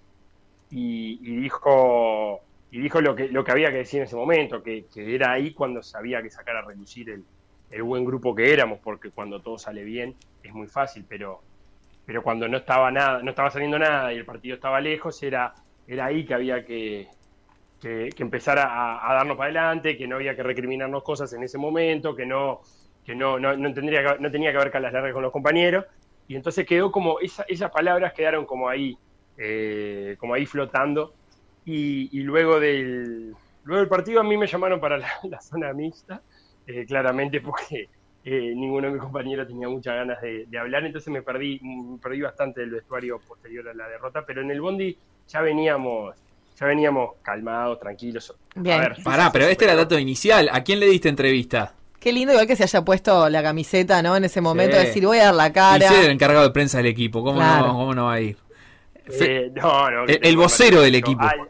dijo 0.69 2.41
y 2.71 2.79
dijo 2.79 3.01
lo 3.01 3.15
que, 3.15 3.27
lo 3.29 3.43
que 3.43 3.51
había 3.51 3.69
que 3.69 3.77
decir 3.77 3.99
en 3.99 4.05
ese 4.05 4.15
momento, 4.15 4.63
que, 4.63 4.85
era 4.95 5.33
ahí 5.33 5.51
cuando 5.53 5.83
se 5.83 5.97
había 5.97 6.21
que 6.23 6.29
sacar 6.29 6.55
a 6.55 6.61
relucir 6.63 7.09
el, 7.09 7.23
buen 7.83 8.05
grupo 8.05 8.35
que 8.35 8.53
éramos, 8.53 8.79
porque 8.83 9.09
cuando 9.09 9.41
todo 9.41 9.57
sale 9.57 9.83
bien 9.83 10.15
es 10.43 10.53
muy 10.53 10.67
fácil, 10.67 11.05
pero 11.07 11.41
pero 12.05 12.21
cuando 12.21 12.47
no 12.49 12.57
estaba 12.57 12.91
nada, 12.91 13.23
no 13.23 13.29
estaba 13.29 13.49
saliendo 13.49 13.79
nada 13.79 14.11
y 14.13 14.17
el 14.17 14.25
partido 14.25 14.55
estaba 14.55 14.81
lejos, 14.81 15.23
era, 15.23 15.53
era 15.87 16.05
ahí 16.05 16.25
que 16.25 16.33
había 16.33 16.65
que, 16.65 17.07
que, 17.79 18.09
que 18.13 18.23
empezar 18.23 18.59
a, 18.59 19.09
a 19.09 19.13
darnos 19.13 19.37
para 19.37 19.45
adelante, 19.45 19.97
que 19.97 20.05
no 20.05 20.17
había 20.17 20.35
que 20.35 20.43
recriminarnos 20.43 21.01
cosas 21.01 21.31
en 21.31 21.43
ese 21.43 21.57
momento, 21.57 22.13
que 22.13 22.25
no, 22.25 22.61
que 23.05 23.15
no, 23.15 23.39
no, 23.39 23.55
no 23.55 23.73
tendría 23.73 24.01
que, 24.03 24.19
no 24.21 24.31
tenía 24.31 24.51
que 24.51 24.57
haber 24.57 24.71
calas 24.71 24.93
largas 24.93 25.13
con 25.13 25.23
los 25.23 25.31
compañeros. 25.31 25.85
Y 26.27 26.35
entonces 26.35 26.65
quedó 26.65 26.91
como, 26.91 27.19
esa- 27.19 27.45
esas 27.47 27.71
palabras 27.71 28.13
quedaron 28.13 28.45
como 28.45 28.69
ahí, 28.69 28.97
eh, 29.37 30.15
como 30.19 30.33
ahí 30.33 30.45
flotando. 30.45 31.13
Y, 31.65 32.09
y 32.17 32.23
luego, 32.23 32.59
del, 32.59 33.33
luego 33.63 33.79
del 33.79 33.89
partido 33.89 34.19
a 34.19 34.23
mí 34.23 34.37
me 34.37 34.47
llamaron 34.47 34.79
para 34.79 34.97
la, 34.97 35.07
la 35.23 35.39
zona 35.41 35.73
mixta, 35.73 36.21
eh, 36.65 36.85
claramente 36.85 37.41
porque 37.41 37.89
eh, 38.23 38.53
ninguno 38.55 38.87
de 38.87 38.93
mis 38.93 39.01
compañeros 39.01 39.47
tenía 39.47 39.67
muchas 39.67 39.95
ganas 39.95 40.21
de, 40.21 40.45
de 40.47 40.57
hablar, 40.57 40.85
entonces 40.85 41.11
me 41.11 41.21
perdí, 41.21 41.59
me 41.61 41.97
perdí 41.99 42.21
bastante 42.21 42.61
del 42.61 42.71
vestuario 42.71 43.19
posterior 43.19 43.67
a 43.69 43.73
la 43.73 43.87
derrota, 43.89 44.23
pero 44.25 44.41
en 44.41 44.51
el 44.51 44.61
Bondi 44.61 44.97
ya 45.27 45.41
veníamos, 45.41 46.15
ya 46.57 46.65
veníamos 46.67 47.15
calmados, 47.21 47.79
tranquilos. 47.79 48.33
Bien. 48.55 48.79
A 48.79 48.89
ver, 48.89 48.97
Pará, 49.03 49.29
pero 49.31 49.45
este 49.45 49.65
era 49.65 49.73
el 49.73 49.79
dato 49.79 49.97
inicial. 49.99 50.49
¿A 50.51 50.63
quién 50.63 50.79
le 50.79 50.85
diste 50.87 51.09
entrevista? 51.09 51.73
Qué 52.03 52.11
lindo 52.11 52.33
igual 52.33 52.45
que 52.47 52.57
se 52.57 52.63
haya 52.63 52.83
puesto 52.83 53.29
la 53.29 53.41
camiseta, 53.41 54.01
¿no? 54.01 54.17
En 54.17 54.25
ese 54.25 54.41
momento, 54.41 54.75
Sí. 54.77 54.87
decir, 54.87 55.05
voy 55.05 55.19
a 55.19 55.25
dar 55.25 55.35
la 55.35 55.47
Y 55.47 55.51
cara. 55.53 55.87
ser 55.87 56.03
el 56.05 56.11
encargado 56.11 56.43
de 56.45 56.51
prensa 56.51 56.77
del 56.79 56.87
equipo. 56.87 57.23
¿Cómo, 57.23 57.37
Claro. 57.39 57.67
no, 57.67 57.73
cómo 57.73 57.95
no 57.95 58.05
va 58.07 58.13
a 58.15 58.19
ir? 58.19 58.35
Fe- 59.05 59.45
Eh, 59.45 59.51
no, 59.55 59.89
no, 59.89 60.03
el- 60.03 60.19
el 60.21 60.35
vocero 60.37 60.81
del 60.81 60.95
equipo. 60.95 61.21
Al, 61.23 61.49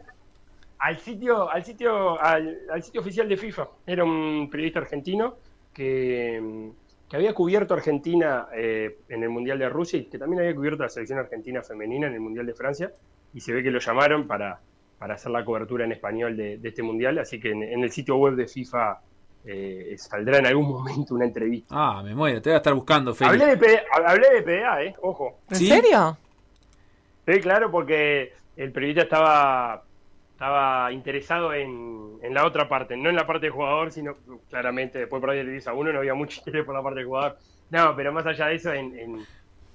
al 0.78 0.98
sitio, 0.98 1.50
al 1.50 1.64
sitio, 1.64 2.20
al, 2.22 2.56
al 2.72 2.82
sitio 2.84 3.00
oficial 3.00 3.28
de 3.28 3.36
FIFA. 3.36 3.66
Era 3.84 4.04
un 4.04 4.48
periodista 4.48 4.78
argentino 4.78 5.38
que, 5.72 6.70
que 7.08 7.16
había 7.16 7.34
cubierto 7.34 7.74
Argentina 7.74 8.46
eh, 8.54 8.98
en 9.08 9.22
el 9.24 9.30
Mundial 9.30 9.58
de 9.58 9.68
Rusia 9.68 9.98
y 9.98 10.04
que 10.04 10.18
también 10.18 10.40
había 10.42 10.54
cubierto 10.54 10.84
la 10.84 10.88
selección 10.88 11.18
argentina 11.18 11.62
femenina 11.62 12.06
en 12.06 12.14
el 12.14 12.20
Mundial 12.20 12.46
de 12.46 12.54
Francia. 12.54 12.92
Y 13.34 13.40
se 13.40 13.52
ve 13.52 13.62
que 13.64 13.70
lo 13.72 13.80
llamaron 13.80 14.28
para, 14.28 14.60
para 14.98 15.14
hacer 15.14 15.32
la 15.32 15.44
cobertura 15.44 15.84
en 15.84 15.90
español 15.92 16.36
de, 16.36 16.58
de 16.58 16.68
este 16.68 16.82
Mundial. 16.84 17.18
Así 17.18 17.40
que 17.40 17.50
en, 17.50 17.62
en 17.64 17.82
el 17.82 17.90
sitio 17.90 18.16
web 18.16 18.34
de 18.36 18.46
FIFA 18.46 19.00
eh, 19.46 19.94
saldrá 19.98 20.38
en 20.38 20.46
algún 20.46 20.68
momento 20.70 21.14
una 21.14 21.24
entrevista. 21.26 21.74
Ah, 21.76 22.02
me 22.02 22.14
muero. 22.14 22.40
Te 22.42 22.50
voy 22.50 22.54
a 22.54 22.58
estar 22.58 22.74
buscando, 22.74 23.14
Feli. 23.14 23.30
Hablé 23.30 23.46
de, 23.46 23.56
PDA, 23.56 23.82
hablé 24.06 24.30
de 24.30 24.42
PDA, 24.42 24.82
eh, 24.84 24.94
ojo. 25.02 25.40
¿En 25.50 25.56
¿Sí? 25.56 25.66
serio? 25.68 26.16
Sí, 27.26 27.40
claro, 27.40 27.70
porque 27.70 28.32
el 28.56 28.70
periodista 28.72 29.02
estaba, 29.02 29.82
estaba 30.32 30.92
interesado 30.92 31.54
en, 31.54 32.18
en 32.22 32.34
la 32.34 32.44
otra 32.46 32.68
parte, 32.68 32.96
no 32.96 33.08
en 33.08 33.16
la 33.16 33.26
parte 33.26 33.46
del 33.46 33.52
jugador, 33.52 33.92
sino 33.92 34.16
claramente 34.50 34.98
después 34.98 35.20
por 35.20 35.30
ahí 35.30 35.42
le 35.42 35.52
dice 35.52 35.70
a 35.70 35.72
uno, 35.72 35.92
no 35.92 35.98
había 36.00 36.14
mucho 36.14 36.38
interés 36.44 36.64
por 36.64 36.74
la 36.74 36.82
parte 36.82 37.00
del 37.00 37.06
jugador. 37.08 37.38
No, 37.70 37.96
pero 37.96 38.12
más 38.12 38.26
allá 38.26 38.46
de 38.48 38.54
eso, 38.56 38.72
en, 38.72 38.96
en, 38.98 39.26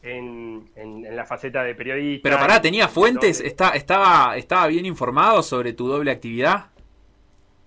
en, 0.03 0.70
en- 0.76 1.05
en 1.05 1.15
la 1.15 1.26
faceta 1.26 1.63
de 1.63 1.74
periodista. 1.76 2.22
Pero 2.30 2.38
pará, 2.39 2.61
¿tenía 2.61 2.88
fuentes? 2.88 3.41
¿Está, 3.41 3.70
estaba, 3.72 4.38
¿Estaba 4.38 4.67
bien 4.67 4.86
informado 4.86 5.41
sobre 5.43 5.74
tu 5.74 5.88
doble 5.88 6.11
actividad? 6.11 6.67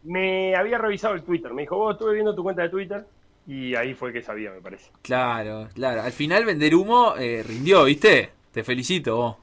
Me 0.05 0.55
había 0.57 0.79
revisado 0.79 1.15
el 1.15 1.23
Twitter. 1.23 1.53
Me 1.53 1.63
dijo, 1.63 1.77
vos 1.77 1.93
estuve 1.93 2.15
viendo 2.15 2.35
tu 2.35 2.43
cuenta 2.43 2.63
de 2.63 2.69
Twitter. 2.69 3.05
Y 3.47 3.75
ahí 3.75 3.95
fue 3.95 4.13
que 4.13 4.23
sabía, 4.23 4.51
me 4.53 4.61
parece. 4.61 4.91
Claro, 5.03 5.69
claro. 5.75 6.03
Al 6.03 6.13
final 6.13 6.45
vender 6.45 6.75
humo 6.75 7.15
eh, 7.19 7.43
rindió, 7.47 7.85
¿viste? 7.85 8.31
Te 8.53 8.63
felicito 8.63 9.17
vos. 9.17 9.37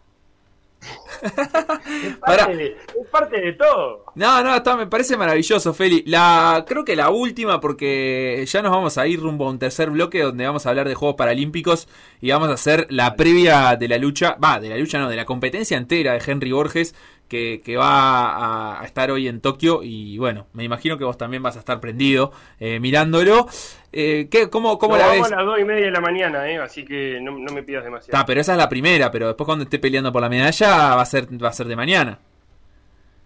Es 0.82 2.16
Pará. 2.20 2.46
parte, 2.46 2.56
de, 2.56 2.66
es 3.02 3.08
parte 3.12 3.42
de 3.42 3.54
todo. 3.54 4.06
No, 4.16 4.42
no, 4.42 4.56
está, 4.56 4.78
me 4.78 4.88
parece 4.88 5.18
maravilloso, 5.18 5.74
Feli. 5.74 6.04
La, 6.06 6.64
creo 6.68 6.86
que 6.86 6.96
la 6.96 7.10
última, 7.10 7.60
porque 7.60 8.46
ya 8.48 8.62
nos 8.62 8.72
vamos 8.72 8.98
a 8.98 9.06
ir 9.08 9.20
rumbo 9.20 9.48
a 9.48 9.50
un 9.50 9.60
tercer 9.60 9.90
bloque 9.90 10.22
donde 10.22 10.46
vamos 10.46 10.66
a 10.66 10.70
hablar 10.70 10.88
de 10.88 10.96
Juegos 10.96 11.18
Paralímpicos 11.18 11.90
y 12.22 12.32
vamos 12.32 12.50
a 12.50 12.54
hacer 12.54 12.88
la 12.90 13.16
previa 13.16 13.76
de 13.76 13.88
la 13.90 13.98
lucha, 13.98 14.38
va, 14.42 14.60
de 14.60 14.70
la 14.70 14.78
lucha 14.78 15.00
no, 15.00 15.10
de 15.10 15.18
la 15.18 15.26
competencia 15.26 15.78
entera 15.78 16.14
de 16.14 16.22
Henry 16.26 16.52
Borges 16.52 16.96
que, 17.30 17.62
que 17.64 17.78
va 17.78 18.30
a, 18.32 18.82
a 18.82 18.86
estar 18.86 19.10
hoy 19.12 19.28
en 19.30 19.40
Tokio 19.40 19.82
y 19.84 20.18
bueno, 20.18 20.48
me 20.52 20.66
imagino 20.66 20.98
que 20.98 21.06
vos 21.06 21.18
también 21.18 21.42
vas 21.42 21.56
a 21.56 21.60
estar 21.60 21.80
prendido 21.80 22.34
eh, 22.60 22.80
mirándolo. 22.82 23.48
Eh, 23.94 24.28
¿qué, 24.30 24.50
¿Cómo, 24.50 24.78
cómo 24.78 24.98
la 24.98 25.08
vamos 25.08 25.30
ves? 25.30 25.32
a 25.32 25.36
las 25.38 25.46
dos 25.46 25.60
y 25.60 25.64
media 25.64 25.86
de 25.86 25.92
la 25.92 26.02
mañana, 26.02 26.50
¿eh? 26.50 26.58
así 26.58 26.84
que 26.84 27.20
no, 27.22 27.32
no 27.40 27.54
me 27.54 27.64
pidas 27.64 27.84
demasiado. 27.86 28.26
Pero 28.26 28.42
esa 28.42 28.52
es 28.52 28.58
la 28.58 28.68
primera, 28.68 29.10
pero 29.12 29.28
después 29.28 29.46
cuando 29.46 29.64
esté 29.64 29.80
peleando 29.80 30.12
por 30.12 30.22
la 30.22 30.30
medalla 30.30 30.96
va 30.96 31.02
a 31.02 31.06
ser, 31.06 31.28
va 31.42 31.48
a 31.50 31.54
ser 31.54 31.68
de 31.68 31.76
mañana. 31.76 32.20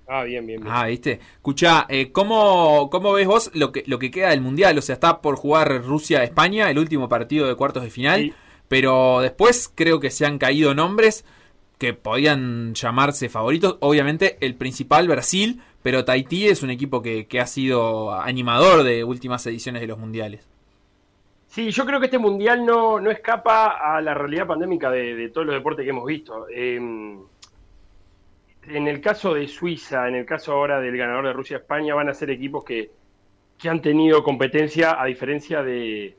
Ah, 0.07 0.23
bien, 0.23 0.45
bien, 0.45 0.61
bien. 0.61 0.73
Ah, 0.73 0.85
viste. 0.87 1.19
Escucha, 1.35 1.85
eh, 1.89 2.11
¿cómo, 2.11 2.89
¿cómo 2.91 3.13
ves 3.13 3.25
vos 3.25 3.51
lo 3.53 3.71
que, 3.71 3.83
lo 3.87 3.99
que 3.99 4.11
queda 4.11 4.29
del 4.29 4.41
Mundial? 4.41 4.77
O 4.77 4.81
sea, 4.81 4.93
está 4.93 5.21
por 5.21 5.37
jugar 5.37 5.81
Rusia-España, 5.83 6.69
el 6.69 6.77
último 6.77 7.07
partido 7.07 7.47
de 7.47 7.55
cuartos 7.55 7.83
de 7.83 7.89
final, 7.89 8.19
Sí. 8.21 8.33
pero 8.67 9.21
después 9.21 9.71
creo 9.73 9.99
que 10.01 10.11
se 10.11 10.25
han 10.25 10.37
caído 10.39 10.75
nombres 10.75 11.23
que 11.83 11.93
podían 11.93 12.73
llamarse 12.75 13.27
favoritos. 13.27 13.75
Obviamente 13.81 14.37
el 14.39 14.55
principal 14.55 15.09
Brasil, 15.09 15.61
pero 15.81 16.05
Tahití 16.05 16.47
es 16.47 16.63
un 16.63 16.69
equipo 16.69 17.01
que, 17.01 17.27
que 17.27 17.41
ha 17.41 17.45
sido 17.45 18.13
animador 18.13 18.83
de 18.83 19.03
últimas 19.03 19.45
ediciones 19.47 19.81
de 19.81 19.87
los 19.87 19.99
Mundiales. 19.99 20.47
Sí, 21.47 21.71
yo 21.71 21.85
creo 21.85 21.99
que 21.99 22.05
este 22.05 22.19
mundial 22.19 22.65
no, 22.65 23.01
no 23.01 23.11
escapa 23.11 23.95
a 23.95 24.01
la 24.01 24.13
realidad 24.13 24.47
pandémica 24.47 24.89
de, 24.89 25.29
todos 25.33 25.45
los 25.45 25.55
deportes 25.55 25.83
que 25.83 25.89
hemos 25.89 26.05
visto. 26.05 26.47
Eh, 26.49 26.77
en 26.77 28.87
el 28.87 29.01
caso 29.01 29.33
de 29.33 29.45
Suiza, 29.49 30.07
en 30.07 30.15
el 30.15 30.25
caso 30.25 30.53
ahora 30.53 30.79
del 30.79 30.95
ganador 30.95 31.27
de 31.27 31.33
Rusia-España, 31.33 31.95
van 31.95 32.07
a 32.07 32.13
ser 32.13 32.29
equipos 32.29 32.63
que, 32.63 32.91
que 33.57 33.67
han 33.67 33.81
tenido 33.81 34.23
competencia 34.23 35.01
a 35.01 35.05
diferencia 35.05 35.63
de, 35.63 36.15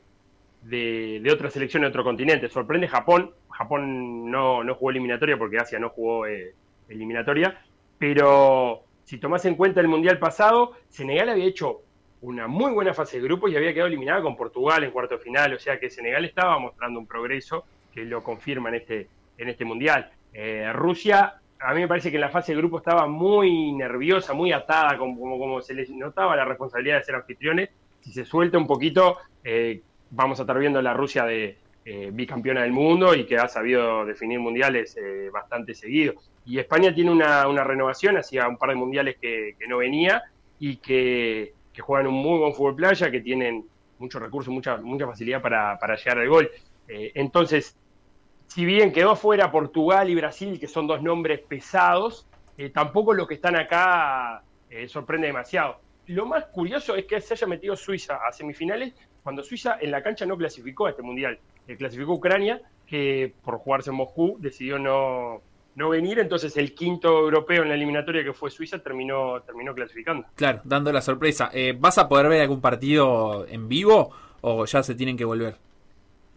de, 0.65 1.31
otras 1.31 1.53
selecciones 1.53 1.87
de 1.87 1.89
otro 1.89 2.03
continente. 2.03 2.49
Sorprende 2.49 2.87
Japón. 2.87 3.31
Japón 3.49 4.29
no, 4.29 4.63
no 4.63 4.75
jugó 4.75 4.91
eliminatoria 4.91 5.37
porque 5.37 5.59
Asia 5.59 5.79
no 5.79 5.89
jugó 5.89 6.25
eh, 6.27 6.53
eliminatoria. 6.89 7.61
Pero 7.97 8.83
si 9.03 9.17
tomás 9.17 9.45
en 9.45 9.55
cuenta 9.55 9.81
el 9.81 9.87
mundial 9.87 10.19
pasado, 10.19 10.73
Senegal 10.89 11.29
había 11.29 11.45
hecho 11.45 11.81
una 12.21 12.47
muy 12.47 12.71
buena 12.71 12.93
fase 12.93 13.17
de 13.17 13.23
grupo 13.23 13.47
y 13.47 13.55
había 13.55 13.73
quedado 13.73 13.87
eliminada 13.87 14.21
con 14.21 14.35
Portugal 14.35 14.83
en 14.83 14.91
cuarto 14.91 15.19
final. 15.19 15.53
O 15.53 15.59
sea 15.59 15.79
que 15.79 15.89
Senegal 15.89 16.25
estaba 16.25 16.57
mostrando 16.59 16.99
un 16.99 17.07
progreso 17.07 17.65
que 17.93 18.03
lo 18.03 18.23
confirma 18.23 18.69
en 18.69 18.75
este, 18.75 19.07
en 19.37 19.49
este 19.49 19.63
mundial. 19.63 20.11
Eh, 20.33 20.71
Rusia, 20.73 21.35
a 21.59 21.73
mí 21.73 21.81
me 21.81 21.87
parece 21.87 22.09
que 22.09 22.17
en 22.17 22.21
la 22.21 22.29
fase 22.29 22.53
de 22.53 22.57
grupo 22.57 22.79
estaba 22.79 23.07
muy 23.07 23.71
nerviosa, 23.71 24.33
muy 24.33 24.51
atada, 24.51 24.97
como, 24.97 25.17
como, 25.19 25.39
como 25.39 25.61
se 25.61 25.75
les 25.75 25.89
notaba 25.91 26.35
la 26.35 26.43
responsabilidad 26.43 26.97
de 26.97 27.03
ser 27.03 27.15
anfitriones. 27.15 27.69
Si 28.01 28.11
se 28.11 28.25
suelta 28.25 28.57
un 28.57 28.67
poquito, 28.67 29.17
eh, 29.43 29.81
vamos 30.11 30.39
a 30.39 30.43
estar 30.43 30.57
viendo 30.57 30.81
la 30.81 30.93
Rusia 30.93 31.25
de 31.25 31.57
eh, 31.87 32.09
bicampeona 32.11 32.63
del 32.63 32.71
mundo 32.71 33.13
y 33.13 33.27
que 33.27 33.37
ha 33.37 33.47
sabido 33.47 34.05
definir 34.05 34.39
mundiales 34.39 34.97
eh, 34.97 35.29
bastante 35.31 35.75
seguido. 35.75 36.15
Y 36.43 36.57
España 36.57 36.91
tiene 36.91 37.11
una, 37.11 37.47
una 37.47 37.63
renovación, 37.63 38.17
hacía 38.17 38.47
un 38.47 38.57
par 38.57 38.69
de 38.69 38.75
mundiales 38.75 39.17
que, 39.21 39.55
no 39.67 39.77
venía 39.77 40.23
y 40.59 40.77
que, 40.77 41.53
juegan 41.77 42.07
un 42.07 42.15
muy 42.15 42.39
buen 42.39 42.55
fútbol 42.55 42.75
playa, 42.75 43.11
que 43.11 43.21
tienen 43.21 43.65
muchos 43.99 44.19
recursos, 44.19 44.51
mucha, 44.51 44.77
mucha 44.77 45.05
facilidad 45.05 45.43
para, 45.43 45.77
para 45.77 45.95
llegar 45.95 46.17
al 46.17 46.27
gol. 46.27 46.49
Eh, 46.87 47.11
entonces, 47.13 47.77
si 48.47 48.65
bien 48.65 48.91
quedó 48.91 49.15
fuera 49.15 49.51
Portugal 49.51 50.09
y 50.09 50.15
Brasil, 50.15 50.59
que 50.59 50.67
son 50.67 50.87
dos 50.87 51.03
nombres 51.03 51.39
pesados, 51.41 52.25
tampoco 52.73 53.13
los 53.13 53.27
que 53.27 53.35
están 53.35 53.57
acá 53.57 54.41
sorprende 54.87 55.27
demasiado. 55.27 55.84
Lo 56.07 56.25
más 56.25 56.45
curioso 56.45 56.95
es 56.95 57.05
que 57.05 57.19
se 57.21 57.33
haya 57.33 57.47
metido 57.47 57.75
Suiza 57.75 58.19
a 58.27 58.31
semifinales 58.31 58.93
cuando 59.23 59.43
Suiza 59.43 59.77
en 59.81 59.91
la 59.91 60.03
cancha 60.03 60.25
no 60.25 60.37
clasificó 60.37 60.85
a 60.85 60.91
este 60.91 61.01
mundial. 61.01 61.39
Eh, 61.67 61.75
clasificó 61.77 62.13
Ucrania, 62.13 62.61
que 62.85 63.33
por 63.43 63.57
jugarse 63.57 63.89
en 63.89 63.95
Moscú 63.95 64.37
decidió 64.39 64.77
no, 64.77 65.41
no 65.75 65.89
venir, 65.89 66.19
entonces 66.19 66.55
el 66.57 66.75
quinto 66.75 67.09
europeo 67.09 67.63
en 67.63 67.69
la 67.69 67.75
eliminatoria 67.75 68.23
que 68.23 68.33
fue 68.33 68.51
Suiza 68.51 68.79
terminó, 68.79 69.41
terminó 69.41 69.73
clasificando. 69.73 70.27
Claro, 70.35 70.61
dando 70.63 70.91
la 70.91 71.01
sorpresa. 71.01 71.49
Eh, 71.53 71.75
¿Vas 71.77 71.97
a 71.97 72.07
poder 72.07 72.29
ver 72.29 72.41
algún 72.41 72.61
partido 72.61 73.47
en 73.47 73.67
vivo 73.67 74.11
o 74.41 74.65
ya 74.65 74.83
se 74.83 74.93
tienen 74.93 75.17
que 75.17 75.25
volver? 75.25 75.64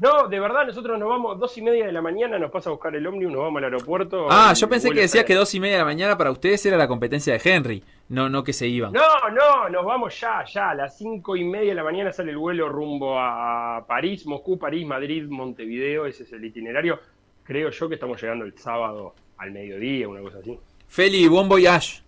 No, 0.01 0.28
de 0.28 0.38
verdad, 0.38 0.64
nosotros 0.64 0.96
nos 0.96 1.09
vamos 1.09 1.40
dos 1.40 1.59
y 1.59 1.62
media 1.62 1.84
de 1.86 1.90
la 1.92 2.01
mañana, 2.01 2.38
nos 2.38 2.53
pasa 2.53 2.70
a 2.70 2.72
buscar 2.72 2.94
el 2.94 3.05
ómnivus, 3.05 3.32
nos 3.32 3.42
vamos 3.42 3.59
al 3.59 3.64
aeropuerto. 3.64 4.28
Ah, 4.30 4.53
yo 4.55 4.68
pensé 4.68 4.90
que 4.90 5.01
decías 5.01 5.24
que 5.24 5.34
dos 5.34 5.53
y 5.55 5.59
media 5.61 5.74
de 5.74 5.78
la 5.80 5.84
mañana 5.86 6.16
para 6.16 6.30
ustedes 6.30 6.64
era 6.66 6.76
la 6.76 6.86
competencia 6.86 7.32
de 7.36 7.40
Henry, 7.42 7.82
no, 8.09 8.28
no 8.28 8.44
que 8.44 8.53
se 8.53 8.68
iban. 8.68 8.92
No, 8.92 9.28
no, 9.30 9.68
nos 9.68 9.84
vamos 9.84 10.18
ya, 10.20 10.44
ya. 10.44 10.70
A 10.70 10.74
las 10.76 10.96
cinco 10.96 11.34
y 11.34 11.42
media 11.42 11.70
de 11.70 11.74
la 11.74 11.82
mañana 11.82 12.12
sale 12.12 12.30
el 12.30 12.38
vuelo 12.38 12.68
rumbo 12.68 13.18
a 13.18 13.84
París, 13.88 14.24
Moscú, 14.24 14.57
París, 14.57 14.86
Madrid, 14.86 15.24
Montevideo. 15.28 16.07
Ese 16.07 16.22
es 16.22 16.32
el 16.32 16.44
itinerario. 16.44 17.01
Creo 17.42 17.70
yo 17.70 17.88
que 17.88 17.94
estamos 17.96 18.22
llegando 18.22 18.44
el 18.44 18.57
sábado 18.57 19.14
al 19.38 19.51
mediodía, 19.51 20.07
una 20.09 20.20
cosa 20.20 20.38
así. 20.38 20.57
Feli, 20.86 21.26
bon 21.26 21.49
voyage. 21.49 22.03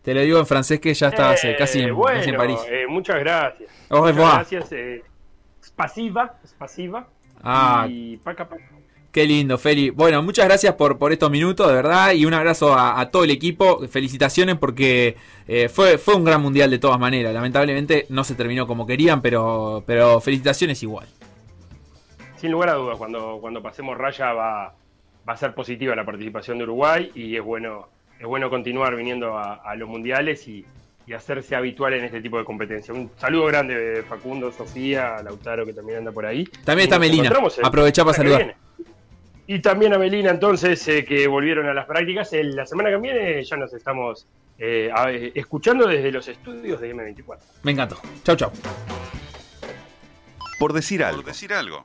Te 0.00 0.14
lo 0.14 0.20
digo 0.22 0.38
en 0.38 0.46
francés 0.46 0.80
que 0.80 0.94
ya 0.94 1.08
estás 1.08 1.44
eh, 1.44 1.50
Eh, 1.50 1.56
casi, 1.58 1.80
en, 1.82 1.94
bueno, 1.94 2.16
casi 2.18 2.30
en 2.30 2.36
París. 2.36 2.58
eh, 2.70 2.86
muchas 2.88 3.18
gracias. 3.20 3.68
Au 3.90 3.98
Muchas 4.00 4.14
revoir. 4.16 4.34
gracias. 4.36 4.72
Eh, 4.72 5.02
spasiva, 5.62 6.38
spasiva. 6.46 7.08
Ah. 7.42 7.86
Y 7.88 8.16
paca, 8.18 8.48
paca. 8.48 8.64
Qué 9.16 9.24
lindo, 9.24 9.56
Feli. 9.56 9.88
Bueno, 9.88 10.22
muchas 10.22 10.44
gracias 10.44 10.74
por, 10.74 10.98
por 10.98 11.10
estos 11.10 11.30
minutos, 11.30 11.66
de 11.68 11.72
verdad, 11.72 12.12
y 12.12 12.26
un 12.26 12.34
abrazo 12.34 12.74
a, 12.74 13.00
a 13.00 13.10
todo 13.10 13.24
el 13.24 13.30
equipo. 13.30 13.88
Felicitaciones 13.88 14.56
porque 14.56 15.16
eh, 15.48 15.70
fue, 15.70 15.96
fue 15.96 16.16
un 16.16 16.24
gran 16.24 16.42
mundial 16.42 16.70
de 16.70 16.78
todas 16.78 16.98
maneras. 17.00 17.32
Lamentablemente 17.32 18.04
no 18.10 18.24
se 18.24 18.34
terminó 18.34 18.66
como 18.66 18.86
querían, 18.86 19.22
pero, 19.22 19.82
pero 19.86 20.20
felicitaciones 20.20 20.82
igual. 20.82 21.08
Sin 22.36 22.52
lugar 22.52 22.68
a 22.68 22.74
dudas, 22.74 22.98
cuando, 22.98 23.38
cuando 23.40 23.62
pasemos 23.62 23.96
raya 23.96 24.34
va, 24.34 24.74
va 25.26 25.32
a 25.32 25.36
ser 25.38 25.54
positiva 25.54 25.96
la 25.96 26.04
participación 26.04 26.58
de 26.58 26.64
Uruguay 26.64 27.10
y 27.14 27.36
es 27.36 27.42
bueno, 27.42 27.88
es 28.20 28.26
bueno 28.26 28.50
continuar 28.50 28.94
viniendo 28.96 29.38
a, 29.38 29.54
a 29.54 29.76
los 29.76 29.88
mundiales 29.88 30.46
y, 30.46 30.66
y 31.06 31.12
hacerse 31.12 31.54
habitual 31.54 31.94
en 31.94 32.04
este 32.04 32.20
tipo 32.20 32.38
de 32.38 32.44
competencia. 32.44 32.92
Un 32.92 33.10
saludo 33.16 33.46
grande 33.46 33.74
de 33.76 34.02
Facundo, 34.02 34.50
Sofía, 34.52 35.22
Lautaro 35.22 35.64
que 35.64 35.72
también 35.72 35.98
anda 35.98 36.12
por 36.12 36.26
ahí. 36.26 36.44
También 36.64 36.80
Y 36.88 36.90
está 36.90 36.98
Melina. 36.98 37.30
Aprovechá 37.62 38.04
para 38.04 38.16
saludar. 38.16 38.56
Y 39.46 39.60
también 39.60 39.92
a 39.94 39.98
Melina, 39.98 40.30
entonces, 40.30 40.86
eh, 40.88 41.04
que 41.04 41.28
volvieron 41.28 41.68
a 41.68 41.74
las 41.74 41.86
prácticas. 41.86 42.32
El- 42.32 42.56
la 42.56 42.66
semana 42.66 42.90
que 42.90 42.96
viene 42.96 43.44
ya 43.44 43.56
nos 43.56 43.72
estamos 43.72 44.26
eh, 44.58 44.90
a- 44.92 45.12
eh, 45.12 45.32
escuchando 45.34 45.86
desde 45.86 46.10
los 46.10 46.26
estudios 46.26 46.80
de 46.80 46.90
M24. 46.94 47.38
Me 47.62 47.72
encantó. 47.72 48.00
Chau, 48.24 48.34
chau. 48.36 48.50
Por 50.58 50.72
decir 50.72 51.04
algo. 51.04 51.18
Por 51.22 51.26
decir 51.32 51.52
algo. 51.52 51.84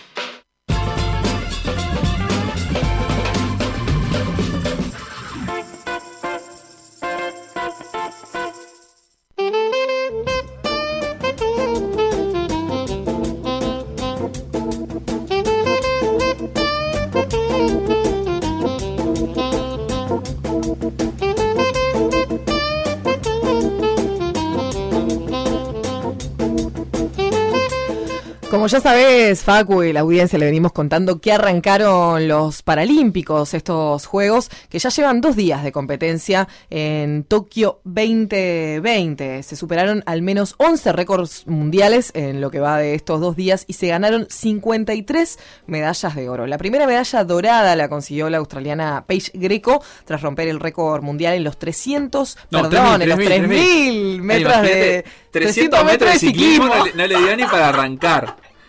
Como 28.61 28.69
ya 28.69 28.79
sabes, 28.79 29.41
Facu 29.41 29.81
y 29.81 29.91
la 29.91 30.01
audiencia 30.01 30.37
le 30.37 30.45
venimos 30.45 30.71
contando 30.71 31.19
que 31.19 31.31
arrancaron 31.31 32.27
los 32.27 32.61
Paralímpicos, 32.61 33.55
estos 33.55 34.05
Juegos 34.05 34.51
que 34.69 34.77
ya 34.77 34.89
llevan 34.89 35.19
dos 35.19 35.35
días 35.35 35.63
de 35.63 35.71
competencia 35.71 36.47
en 36.69 37.23
Tokio 37.23 37.81
2020. 37.85 39.41
Se 39.41 39.55
superaron 39.55 40.03
al 40.05 40.21
menos 40.21 40.53
11 40.59 40.91
récords 40.91 41.47
mundiales 41.47 42.11
en 42.13 42.39
lo 42.39 42.51
que 42.51 42.59
va 42.59 42.77
de 42.77 42.93
estos 42.93 43.19
dos 43.19 43.35
días 43.35 43.65
y 43.67 43.73
se 43.73 43.87
ganaron 43.87 44.27
53 44.29 45.39
medallas 45.65 46.15
de 46.15 46.29
oro. 46.29 46.45
La 46.45 46.59
primera 46.59 46.85
medalla 46.85 47.23
dorada 47.23 47.75
la 47.75 47.89
consiguió 47.89 48.29
la 48.29 48.37
australiana 48.37 49.05
Paige 49.07 49.31
Greco 49.33 49.83
tras 50.05 50.21
romper 50.21 50.49
el 50.49 50.59
récord 50.59 51.01
mundial 51.01 51.33
en 51.33 51.45
los 51.45 51.57
300, 51.57 52.37
No, 52.51 52.61
perdón, 52.69 53.01
3.000, 53.01 53.01
en 53.01 53.09
los 53.09 53.17
3.000, 53.17 53.47
3.000 53.47 54.21
metros 54.21 54.61
de 54.61 55.05
300 55.31 55.85
metros 55.85 56.13
de 56.13 56.19
ciclismo 56.19 56.67
no 56.67 56.85
le, 56.85 56.93
no 56.93 57.07
le 57.07 57.17
dio 57.17 57.35
ni 57.35 57.43
para 57.45 57.69
arrancar. 57.69 58.35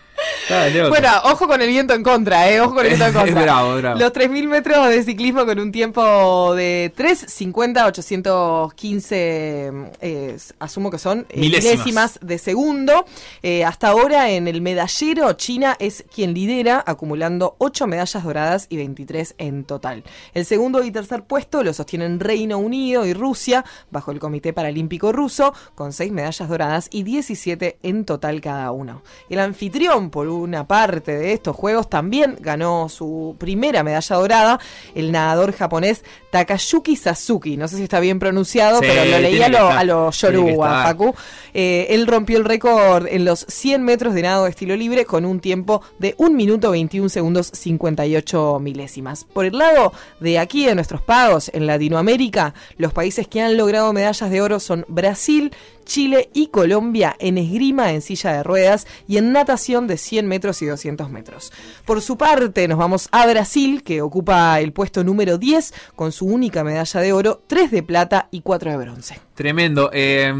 Bueno, 0.89 1.09
ojo 1.25 1.47
con 1.47 1.61
el 1.61 1.67
viento 1.69 1.93
en 1.93 2.03
contra, 2.03 2.49
¿eh? 2.49 2.59
Ojo 2.61 2.75
con 2.75 2.85
el 2.85 2.95
viento 2.95 3.05
en 3.07 3.13
contra. 3.25 3.41
bravo, 3.43 3.75
bravo. 3.77 3.99
Los 3.99 4.11
3.000 4.11 4.47
metros 4.47 4.89
de 4.89 5.03
ciclismo 5.03 5.45
con 5.45 5.59
un 5.59 5.71
tiempo 5.71 6.53
de 6.55 6.91
3.50, 6.97 7.85
815, 7.87 9.71
eh, 10.01 10.37
asumo 10.59 10.91
que 10.91 10.97
son 10.99 11.25
eh, 11.29 11.39
Milésimas. 11.39 11.71
milésimas 11.73 12.19
de 12.21 12.37
segundo. 12.37 13.05
Eh, 13.41 13.63
hasta 13.63 13.87
ahora 13.89 14.29
en 14.31 14.47
el 14.47 14.61
medallero, 14.61 15.31
China 15.33 15.75
es 15.79 16.03
quien 16.13 16.33
lidera, 16.33 16.83
acumulando 16.85 17.55
8 17.59 17.87
medallas 17.87 18.23
doradas 18.23 18.67
y 18.69 18.77
23 18.77 19.35
en 19.37 19.63
total. 19.63 20.03
El 20.33 20.45
segundo 20.45 20.83
y 20.83 20.91
tercer 20.91 21.23
puesto 21.23 21.63
lo 21.63 21.73
sostienen 21.73 22.19
Reino 22.19 22.57
Unido 22.57 23.05
y 23.05 23.13
Rusia, 23.13 23.63
bajo 23.91 24.11
el 24.11 24.19
Comité 24.19 24.53
Paralímpico 24.53 25.11
Ruso, 25.11 25.53
con 25.75 25.93
6 25.93 26.11
medallas 26.11 26.49
doradas 26.49 26.87
y 26.91 27.03
17 27.03 27.77
en 27.83 28.05
total 28.05 28.41
cada 28.41 28.71
uno. 28.71 29.03
El 29.29 29.39
anfitrión, 29.39 30.09
por 30.09 30.27
una 30.37 30.67
parte 30.67 31.17
de 31.17 31.33
estos 31.33 31.55
Juegos, 31.55 31.89
también 31.89 32.37
ganó 32.39 32.89
su 32.89 33.35
primera 33.37 33.83
medalla 33.83 34.15
dorada, 34.15 34.59
el 34.95 35.11
nadador 35.11 35.53
japonés 35.53 36.03
Takayuki 36.31 36.95
Sasuki. 36.95 37.57
No 37.57 37.67
sé 37.67 37.77
si 37.77 37.83
está 37.83 37.99
bien 37.99 38.19
pronunciado, 38.19 38.79
Sí, 38.79 38.87
pero 38.87 39.05
lo 39.05 39.19
leí 39.19 39.37
tiene 39.37 39.45
a 39.45 39.47
que 39.47 39.53
lo, 39.53 39.69
a 39.69 39.83
lo 39.83 40.09
Tiene 40.11 40.35
que 40.35 40.51
yoruba. 40.51 40.83
Facu. 40.83 41.15
Eh, 41.53 41.87
él 41.89 42.07
rompió 42.07 42.37
el 42.37 42.45
récord 42.45 43.07
en 43.07 43.25
los 43.25 43.45
100 43.47 43.83
metros 43.83 44.13
de 44.13 44.23
nado 44.23 44.45
de 44.45 44.49
estilo 44.49 44.75
libre 44.75 45.05
con 45.05 45.25
un 45.25 45.39
tiempo 45.39 45.81
de 45.99 46.15
1 46.17 46.35
minuto 46.35 46.71
21 46.71 47.09
segundos 47.09 47.51
58 47.53 48.59
milésimas. 48.59 49.25
Por 49.25 49.45
el 49.45 49.57
lado 49.57 49.93
de 50.19 50.39
aquí 50.39 50.65
de 50.65 50.75
nuestros 50.75 51.01
pagos 51.01 51.51
en 51.53 51.67
Latinoamérica, 51.67 52.53
los 52.77 52.93
países 52.93 53.27
que 53.27 53.41
han 53.41 53.57
logrado 53.57 53.93
medallas 53.93 54.29
de 54.29 54.41
oro 54.41 54.59
son 54.59 54.85
Brasil, 54.87 55.53
Chile 55.83 56.29
y 56.33 56.47
Colombia 56.47 57.15
en 57.19 57.37
esgrima 57.37 57.91
en 57.91 58.01
silla 58.01 58.33
de 58.33 58.43
ruedas 58.43 58.87
y 59.07 59.17
en 59.17 59.31
natación 59.31 59.87
de 59.87 59.97
100 59.97 60.27
metros 60.27 60.61
y 60.61 60.65
200 60.65 61.09
metros. 61.09 61.51
Por 61.85 62.01
su 62.01 62.17
parte, 62.17 62.67
nos 62.67 62.77
vamos 62.77 63.09
a 63.11 63.25
Brasil, 63.25 63.83
que 63.83 64.01
ocupa 64.01 64.59
el 64.59 64.73
puesto 64.73 65.03
número 65.03 65.37
10 65.37 65.73
con 65.95 66.11
su 66.11 66.25
única 66.25 66.63
medalla 66.63 66.99
de 66.99 67.13
oro, 67.13 67.41
3 67.47 67.71
de 67.71 67.83
plata 67.83 68.27
y 68.31 68.41
4 68.41 68.71
de 68.71 68.77
bronce. 68.77 69.19
Tremendo. 69.35 69.89
Eh, 69.91 70.31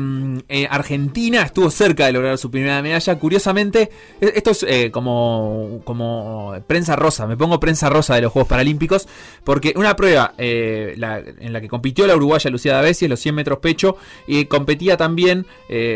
eh, 0.49 0.67
Argentina 0.69 1.41
estuvo 1.41 1.71
cerca 1.71 2.05
de 2.05 2.11
lograr 2.13 2.37
su 2.37 2.51
primera 2.51 2.79
medalla. 2.83 3.17
Curiosamente, 3.17 3.89
e- 4.21 4.33
esto 4.35 4.51
es 4.51 4.63
eh, 4.69 4.91
como, 4.91 5.81
como 5.83 6.53
prensa 6.67 6.95
rosa. 6.95 7.25
Me 7.25 7.35
pongo 7.35 7.59
prensa 7.59 7.89
rosa 7.89 8.13
de 8.13 8.21
los 8.21 8.31
Juegos 8.31 8.49
Paralímpicos. 8.49 9.07
Porque 9.43 9.73
una 9.75 9.95
prueba 9.95 10.35
eh, 10.37 10.93
la- 10.97 11.17
en 11.19 11.53
la 11.53 11.59
que 11.59 11.67
compitió 11.69 12.05
la 12.05 12.15
uruguaya 12.15 12.51
Lucía 12.51 12.73
Davesi, 12.75 13.05
en 13.05 13.11
los 13.11 13.19
100 13.19 13.33
metros 13.33 13.57
pecho, 13.59 13.97
y 14.27 14.45
competía 14.45 14.95
también 14.95 15.45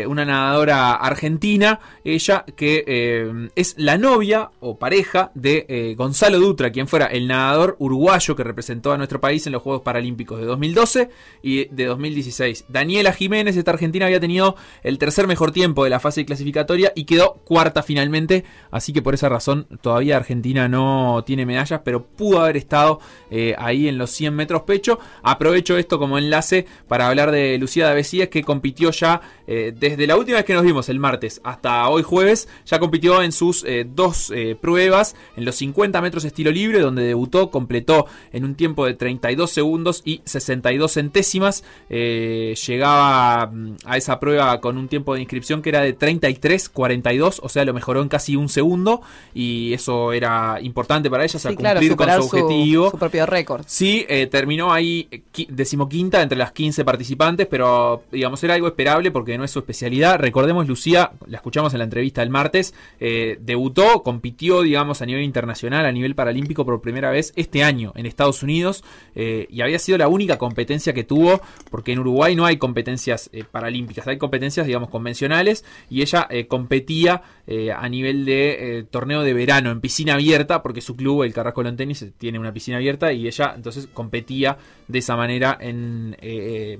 una 0.08 0.24
nadadora 0.24 0.94
argentina, 0.94 1.78
ella 2.04 2.44
que 2.56 3.48
es 3.54 3.74
la 3.78 3.96
novia 3.96 4.50
o 4.60 4.76
pareja 4.78 5.30
de 5.34 5.94
Gonzalo 5.96 6.38
Dutra, 6.40 6.72
quien 6.72 6.88
fuera 6.88 7.06
el 7.06 7.28
nadador 7.28 7.76
uruguayo 7.78 8.34
que 8.34 8.42
representó 8.44 8.92
a 8.92 8.96
nuestro 8.96 9.20
país 9.20 9.46
en 9.46 9.52
los 9.52 9.62
Juegos 9.62 9.82
Paralímpicos 9.82 10.40
de 10.40 10.46
2012 10.46 11.10
y 11.42 11.66
de 11.66 11.84
2016. 11.86 12.64
Daniela 12.88 13.12
Jiménez, 13.12 13.54
esta 13.54 13.72
argentina, 13.72 14.06
había 14.06 14.18
tenido 14.18 14.56
el 14.82 14.96
tercer 14.96 15.26
mejor 15.26 15.52
tiempo 15.52 15.84
de 15.84 15.90
la 15.90 16.00
fase 16.00 16.24
clasificatoria 16.24 16.90
y 16.96 17.04
quedó 17.04 17.34
cuarta 17.44 17.82
finalmente, 17.82 18.44
así 18.70 18.94
que 18.94 19.02
por 19.02 19.12
esa 19.12 19.28
razón 19.28 19.66
todavía 19.82 20.16
Argentina 20.16 20.68
no 20.68 21.22
tiene 21.26 21.44
medallas, 21.44 21.82
pero 21.84 22.06
pudo 22.06 22.40
haber 22.40 22.56
estado 22.56 22.98
eh, 23.30 23.54
ahí 23.58 23.88
en 23.88 23.98
los 23.98 24.08
100 24.12 24.34
metros 24.34 24.62
pecho. 24.62 24.98
Aprovecho 25.22 25.76
esto 25.76 25.98
como 25.98 26.16
enlace 26.16 26.64
para 26.88 27.08
hablar 27.08 27.30
de 27.30 27.58
Lucía 27.58 27.84
Davesías, 27.84 28.28
que 28.28 28.42
compitió 28.42 28.90
ya 28.90 29.20
eh, 29.46 29.74
desde 29.78 30.06
la 30.06 30.16
última 30.16 30.38
vez 30.38 30.46
que 30.46 30.54
nos 30.54 30.64
vimos, 30.64 30.88
el 30.88 30.98
martes, 30.98 31.42
hasta 31.44 31.86
hoy 31.90 32.02
jueves, 32.02 32.48
ya 32.64 32.78
compitió 32.78 33.22
en 33.22 33.32
sus 33.32 33.64
eh, 33.64 33.86
dos 33.86 34.32
pruebas, 34.62 35.14
en 35.36 35.44
los 35.44 35.56
50 35.56 36.00
metros 36.00 36.24
estilo 36.24 36.50
libre, 36.50 36.80
donde 36.80 37.02
debutó, 37.02 37.50
completó 37.50 38.06
en 38.32 38.46
un 38.46 38.54
tiempo 38.54 38.86
de 38.86 38.94
32 38.94 39.50
segundos 39.50 40.00
y 40.06 40.22
62 40.24 40.90
centésimas. 40.90 41.64
Eh, 41.90 42.54
llegaba 42.78 43.46
mm, 43.46 43.76
a 43.84 43.96
esa 43.96 44.18
prueba 44.20 44.60
con 44.60 44.78
un 44.78 44.88
tiempo 44.88 45.14
de 45.14 45.20
inscripción 45.20 45.62
que 45.62 45.68
era 45.70 45.80
de 45.80 45.96
33-42, 45.96 47.40
o 47.42 47.48
sea, 47.48 47.64
lo 47.64 47.74
mejoró 47.74 48.02
en 48.02 48.08
casi 48.08 48.36
un 48.36 48.48
segundo 48.48 49.00
y 49.34 49.72
eso 49.72 50.12
era 50.12 50.58
importante 50.62 51.10
para 51.10 51.24
ella, 51.24 51.36
o 51.36 51.40
sea, 51.40 51.50
Sí, 51.50 51.56
claro, 51.56 51.80
cumplir 51.80 51.96
con 51.96 52.08
su 52.22 52.36
objetivo. 52.36 52.90
su 52.90 52.98
propio 52.98 53.26
récord. 53.26 53.64
Sí, 53.66 54.04
eh, 54.08 54.26
terminó 54.26 54.72
ahí 54.72 55.08
eh, 55.10 55.22
qui- 55.32 55.48
decimoquinta 55.48 56.22
entre 56.22 56.38
las 56.38 56.52
15 56.52 56.84
participantes, 56.84 57.46
pero 57.46 58.02
digamos 58.10 58.42
era 58.44 58.54
algo 58.54 58.68
esperable 58.68 59.10
porque 59.10 59.36
no 59.38 59.44
es 59.44 59.50
su 59.50 59.58
especialidad. 59.58 60.18
Recordemos, 60.18 60.66
Lucía, 60.66 61.10
la 61.26 61.36
escuchamos 61.36 61.72
en 61.74 61.78
la 61.78 61.84
entrevista 61.84 62.22
el 62.22 62.30
martes, 62.30 62.74
eh, 63.00 63.38
debutó, 63.40 64.02
compitió, 64.02 64.62
digamos, 64.62 65.02
a 65.02 65.06
nivel 65.06 65.22
internacional, 65.24 65.86
a 65.86 65.92
nivel 65.92 66.14
paralímpico 66.14 66.64
por 66.64 66.80
primera 66.80 67.10
vez 67.10 67.32
este 67.36 67.62
año 67.64 67.92
en 67.96 68.06
Estados 68.06 68.42
Unidos 68.42 68.84
eh, 69.14 69.46
y 69.50 69.60
había 69.60 69.78
sido 69.78 69.98
la 69.98 70.08
única 70.08 70.38
competencia 70.38 70.92
que 70.92 71.04
tuvo, 71.04 71.40
porque 71.70 71.92
en 71.92 71.98
Uruguay 72.00 72.34
no 72.34 72.44
hay 72.44 72.56
competencias 72.68 73.30
eh, 73.32 73.44
paralímpicas, 73.50 74.06
hay 74.06 74.18
competencias, 74.18 74.66
digamos, 74.66 74.90
convencionales 74.90 75.64
y 75.88 76.02
ella 76.02 76.26
eh, 76.28 76.46
competía 76.46 77.22
eh, 77.46 77.72
a 77.72 77.88
nivel 77.88 78.26
de 78.26 78.86
torneo 78.90 79.22
de 79.22 79.32
verano 79.32 79.70
en 79.70 79.80
piscina 79.80 80.14
abierta, 80.14 80.62
porque 80.62 80.82
su 80.82 80.94
club, 80.96 81.22
el 81.22 81.32
Carrasco 81.32 81.62
Lawn 81.62 81.76
Tennis, 81.76 82.02
eh, 82.02 82.12
tiene 82.16 82.38
una 82.38 82.52
piscina 82.52 82.76
abierta 82.76 83.10
y 83.12 83.26
ella 83.26 83.54
entonces 83.56 83.86
competía 83.86 84.58
de 84.86 84.98
esa 84.98 85.16
manera 85.16 85.56
en 85.60 86.16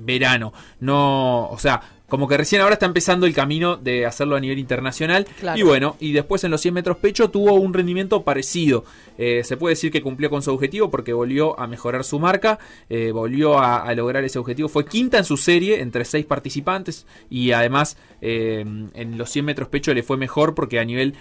verano. 0.04 0.52
No, 0.80 1.48
o 1.48 1.58
sea, 1.58 1.80
como 2.08 2.26
que 2.26 2.36
recién 2.36 2.62
ahora 2.62 2.74
está 2.74 2.86
empezando 2.86 3.26
el 3.26 3.34
camino 3.34 3.76
de 3.76 4.06
hacerlo 4.06 4.36
a 4.36 4.40
nivel 4.40 4.58
internacional. 4.58 5.26
Claro. 5.38 5.58
Y 5.58 5.62
bueno, 5.62 5.96
y 6.00 6.12
después 6.12 6.42
en 6.44 6.50
los 6.50 6.60
100 6.60 6.74
metros 6.74 6.96
pecho 6.96 7.30
tuvo 7.30 7.52
un 7.54 7.74
rendimiento 7.74 8.22
parecido. 8.22 8.84
Eh, 9.18 9.42
se 9.44 9.56
puede 9.56 9.74
decir 9.74 9.92
que 9.92 10.00
cumplió 10.00 10.30
con 10.30 10.42
su 10.42 10.50
objetivo 10.50 10.90
porque 10.90 11.12
volvió 11.12 11.58
a 11.60 11.66
mejorar 11.66 12.04
su 12.04 12.18
marca, 12.18 12.58
eh, 12.88 13.12
volvió 13.12 13.58
a, 13.58 13.82
a 13.82 13.94
lograr 13.94 14.24
ese 14.24 14.38
objetivo. 14.38 14.68
Fue 14.68 14.86
quinta 14.86 15.18
en 15.18 15.24
su 15.24 15.36
serie 15.36 15.80
entre 15.80 16.04
seis 16.04 16.24
participantes 16.24 17.06
y 17.28 17.52
además 17.52 17.98
eh, 18.22 18.64
en 18.94 19.18
los 19.18 19.28
100 19.30 19.44
metros 19.44 19.68
pecho 19.68 19.92
le 19.92 20.02
fue 20.02 20.16
mejor 20.16 20.54
porque 20.54 20.78
a 20.80 20.84
nivel 20.84 21.14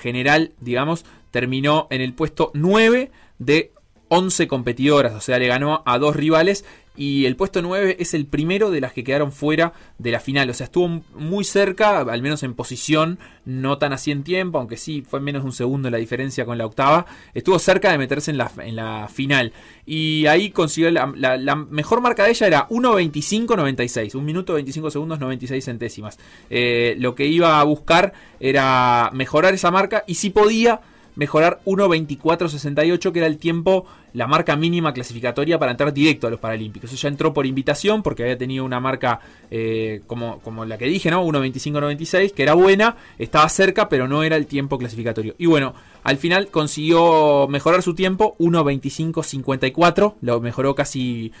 general, 0.00 0.52
digamos, 0.60 1.04
terminó 1.32 1.88
en 1.90 2.02
el 2.02 2.14
puesto 2.14 2.52
9 2.54 3.10
de 3.40 3.72
11 4.14 4.46
competidoras, 4.46 5.14
o 5.14 5.20
sea, 5.22 5.38
le 5.38 5.46
ganó 5.46 5.82
a 5.86 5.98
dos 5.98 6.14
rivales 6.14 6.66
y 6.96 7.24
el 7.24 7.36
puesto 7.36 7.62
9 7.62 7.96
es 7.98 8.12
el 8.14 8.26
primero 8.26 8.70
de 8.70 8.80
las 8.80 8.92
que 8.92 9.04
quedaron 9.04 9.32
fuera 9.32 9.72
de 9.98 10.10
la 10.10 10.20
final, 10.20 10.50
o 10.50 10.54
sea, 10.54 10.64
estuvo 10.64 11.02
muy 11.14 11.44
cerca, 11.44 12.00
al 12.00 12.22
menos 12.22 12.42
en 12.42 12.54
posición, 12.54 13.18
no 13.44 13.78
tan 13.78 13.92
así 13.92 14.10
en 14.10 14.22
tiempo, 14.24 14.58
aunque 14.58 14.76
sí 14.76 15.02
fue 15.08 15.20
menos 15.20 15.42
de 15.42 15.46
un 15.46 15.52
segundo 15.52 15.90
la 15.90 15.98
diferencia 15.98 16.44
con 16.44 16.58
la 16.58 16.66
octava, 16.66 17.06
estuvo 17.34 17.58
cerca 17.58 17.90
de 17.90 17.98
meterse 17.98 18.30
en 18.30 18.38
la, 18.38 18.50
en 18.58 18.76
la 18.76 19.08
final. 19.08 19.52
Y 19.86 20.26
ahí 20.26 20.50
consiguió 20.50 20.90
la, 20.90 21.06
mejor 21.56 22.00
marca 22.02 22.24
de 22.24 22.30
ella 22.30 22.46
era 22.46 22.68
1.25.96, 22.68 24.14
1 24.14 24.24
minuto 24.24 24.54
25 24.54 24.90
segundos 24.90 25.18
96 25.18 25.64
centésimas. 25.64 26.18
Eh, 26.50 26.94
lo 26.98 27.14
que 27.14 27.26
iba 27.26 27.58
a 27.58 27.64
buscar 27.64 28.12
era 28.38 29.10
mejorar 29.12 29.54
esa 29.54 29.70
marca 29.70 30.04
y 30.06 30.14
si 30.16 30.30
podía 30.30 30.80
mejorar 31.14 31.60
1.24.68, 31.64 33.12
que 33.12 33.18
era 33.18 33.26
el 33.26 33.38
tiempo, 33.38 33.86
la 34.12 34.26
marca 34.26 34.56
mínima 34.56 34.92
clasificatoria 34.92 35.58
para 35.58 35.72
entrar 35.72 35.92
directo 35.92 36.26
a 36.26 36.30
los 36.30 36.40
Paralímpicos. 36.40 36.92
Ella 36.92 37.08
entró 37.08 37.32
por 37.32 37.46
invitación 37.46 38.02
porque 38.02 38.22
había 38.22 38.38
tenido 38.38 38.64
una 38.64 38.80
marca 38.80 39.20
eh, 39.50 40.02
como, 40.06 40.40
como 40.40 40.64
la 40.64 40.78
que 40.78 40.86
dije, 40.86 41.10
¿no? 41.10 41.24
1.25.96, 41.24 42.32
que 42.32 42.42
era 42.42 42.54
buena, 42.54 42.96
estaba 43.18 43.48
cerca, 43.48 43.88
pero 43.88 44.08
no 44.08 44.22
era 44.22 44.36
el 44.36 44.46
tiempo 44.46 44.78
clasificatorio. 44.78 45.34
Y 45.38 45.46
bueno, 45.46 45.74
al 46.02 46.16
final 46.16 46.48
consiguió 46.48 47.46
mejorar 47.48 47.82
su 47.82 47.94
tiempo, 47.94 48.36
1.25.54, 48.38 50.14
lo 50.20 50.40
mejoró 50.40 50.74
casi, 50.74 51.32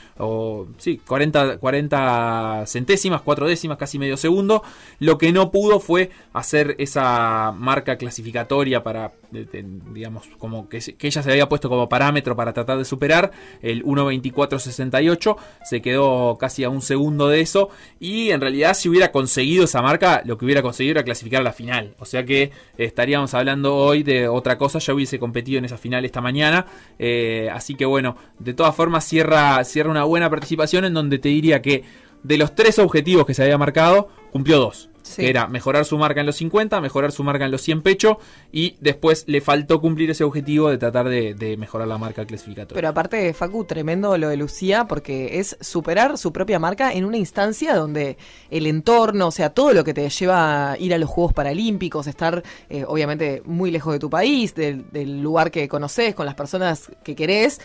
sí, 0.78 1.00
40, 1.06 1.58
40 1.58 2.64
centésimas, 2.66 3.22
4 3.22 3.46
décimas, 3.46 3.78
casi 3.78 3.98
medio 3.98 4.16
segundo. 4.16 4.62
Lo 4.98 5.18
que 5.18 5.32
no 5.32 5.50
pudo 5.50 5.80
fue 5.80 6.10
hacer 6.32 6.76
esa 6.78 7.52
marca 7.56 7.96
clasificatoria 7.96 8.82
para, 8.82 9.12
digamos, 9.30 10.28
como 10.38 10.68
que, 10.68 10.78
que 10.78 11.06
ella 11.06 11.22
se 11.22 11.30
había 11.30 11.48
puesto 11.48 11.68
como 11.68 11.88
parámetro 11.88 12.36
para 12.36 12.52
tratar 12.52 12.78
de 12.78 12.84
superar, 12.84 13.32
el 13.62 13.84
1.24.68, 13.84 15.36
se 15.64 15.82
quedó 15.82 16.38
casi 16.38 16.64
a 16.64 16.70
un 16.70 16.82
segundo 16.82 17.28
de 17.28 17.40
eso 17.40 17.70
y 17.98 18.30
en 18.30 18.40
realidad 18.40 18.74
si 18.74 18.88
hubiera 18.88 19.12
conseguido 19.12 19.64
esa 19.64 19.82
marca, 19.82 20.22
lo 20.24 20.38
que 20.38 20.44
hubiera 20.44 20.62
conseguido 20.62 20.92
era 20.92 21.04
clasificar 21.04 21.40
a 21.40 21.44
la 21.44 21.52
final, 21.52 21.94
o 21.98 22.04
sea 22.04 22.24
que 22.24 22.50
estaríamos 22.76 23.34
hablando 23.34 23.76
hoy 23.76 24.02
de 24.02 24.28
otra 24.28 24.51
cosa, 24.58 24.78
ya 24.78 24.94
hubiese 24.94 25.18
competido 25.18 25.58
en 25.58 25.64
esa 25.64 25.76
final 25.76 26.04
esta 26.04 26.20
mañana, 26.20 26.66
eh, 26.98 27.48
así 27.52 27.74
que 27.74 27.84
bueno, 27.84 28.16
de 28.38 28.54
todas 28.54 28.74
formas 28.74 29.04
cierra, 29.04 29.62
cierra 29.64 29.90
una 29.90 30.04
buena 30.04 30.30
participación 30.30 30.84
en 30.84 30.94
donde 30.94 31.18
te 31.18 31.28
diría 31.28 31.62
que 31.62 31.84
de 32.22 32.38
los 32.38 32.54
tres 32.54 32.78
objetivos 32.78 33.26
que 33.26 33.34
se 33.34 33.42
había 33.42 33.58
marcado, 33.58 34.08
cumplió 34.30 34.58
dos. 34.58 34.91
Sí. 35.02 35.22
Que 35.22 35.30
era 35.30 35.46
mejorar 35.46 35.84
su 35.84 35.98
marca 35.98 36.20
en 36.20 36.26
los 36.26 36.36
50, 36.36 36.80
mejorar 36.80 37.12
su 37.12 37.24
marca 37.24 37.44
en 37.44 37.50
los 37.50 37.62
100 37.62 37.82
pecho 37.82 38.18
y 38.52 38.76
después 38.80 39.24
le 39.26 39.40
faltó 39.40 39.80
cumplir 39.80 40.10
ese 40.10 40.24
objetivo 40.24 40.70
de 40.70 40.78
tratar 40.78 41.08
de, 41.08 41.34
de 41.34 41.56
mejorar 41.56 41.88
la 41.88 41.98
marca 41.98 42.24
clasificatoria. 42.24 42.74
Pero 42.74 42.88
aparte, 42.88 43.32
Facu, 43.34 43.64
tremendo 43.64 44.16
lo 44.16 44.28
de 44.28 44.36
Lucía, 44.36 44.86
porque 44.86 45.38
es 45.38 45.56
superar 45.60 46.18
su 46.18 46.32
propia 46.32 46.58
marca 46.58 46.92
en 46.92 47.04
una 47.04 47.16
instancia 47.16 47.74
donde 47.74 48.16
el 48.50 48.66
entorno, 48.66 49.28
o 49.28 49.32
sea, 49.32 49.50
todo 49.50 49.72
lo 49.72 49.84
que 49.84 49.94
te 49.94 50.08
lleva 50.08 50.72
a 50.72 50.78
ir 50.78 50.94
a 50.94 50.98
los 50.98 51.08
Juegos 51.08 51.32
Paralímpicos, 51.32 52.06
estar 52.06 52.42
eh, 52.68 52.84
obviamente 52.86 53.42
muy 53.44 53.70
lejos 53.70 53.92
de 53.92 53.98
tu 53.98 54.10
país, 54.10 54.54
del, 54.54 54.90
del 54.90 55.20
lugar 55.20 55.50
que 55.50 55.68
conoces, 55.68 56.14
con 56.14 56.26
las 56.26 56.34
personas 56.34 56.90
que 57.02 57.14
querés, 57.14 57.60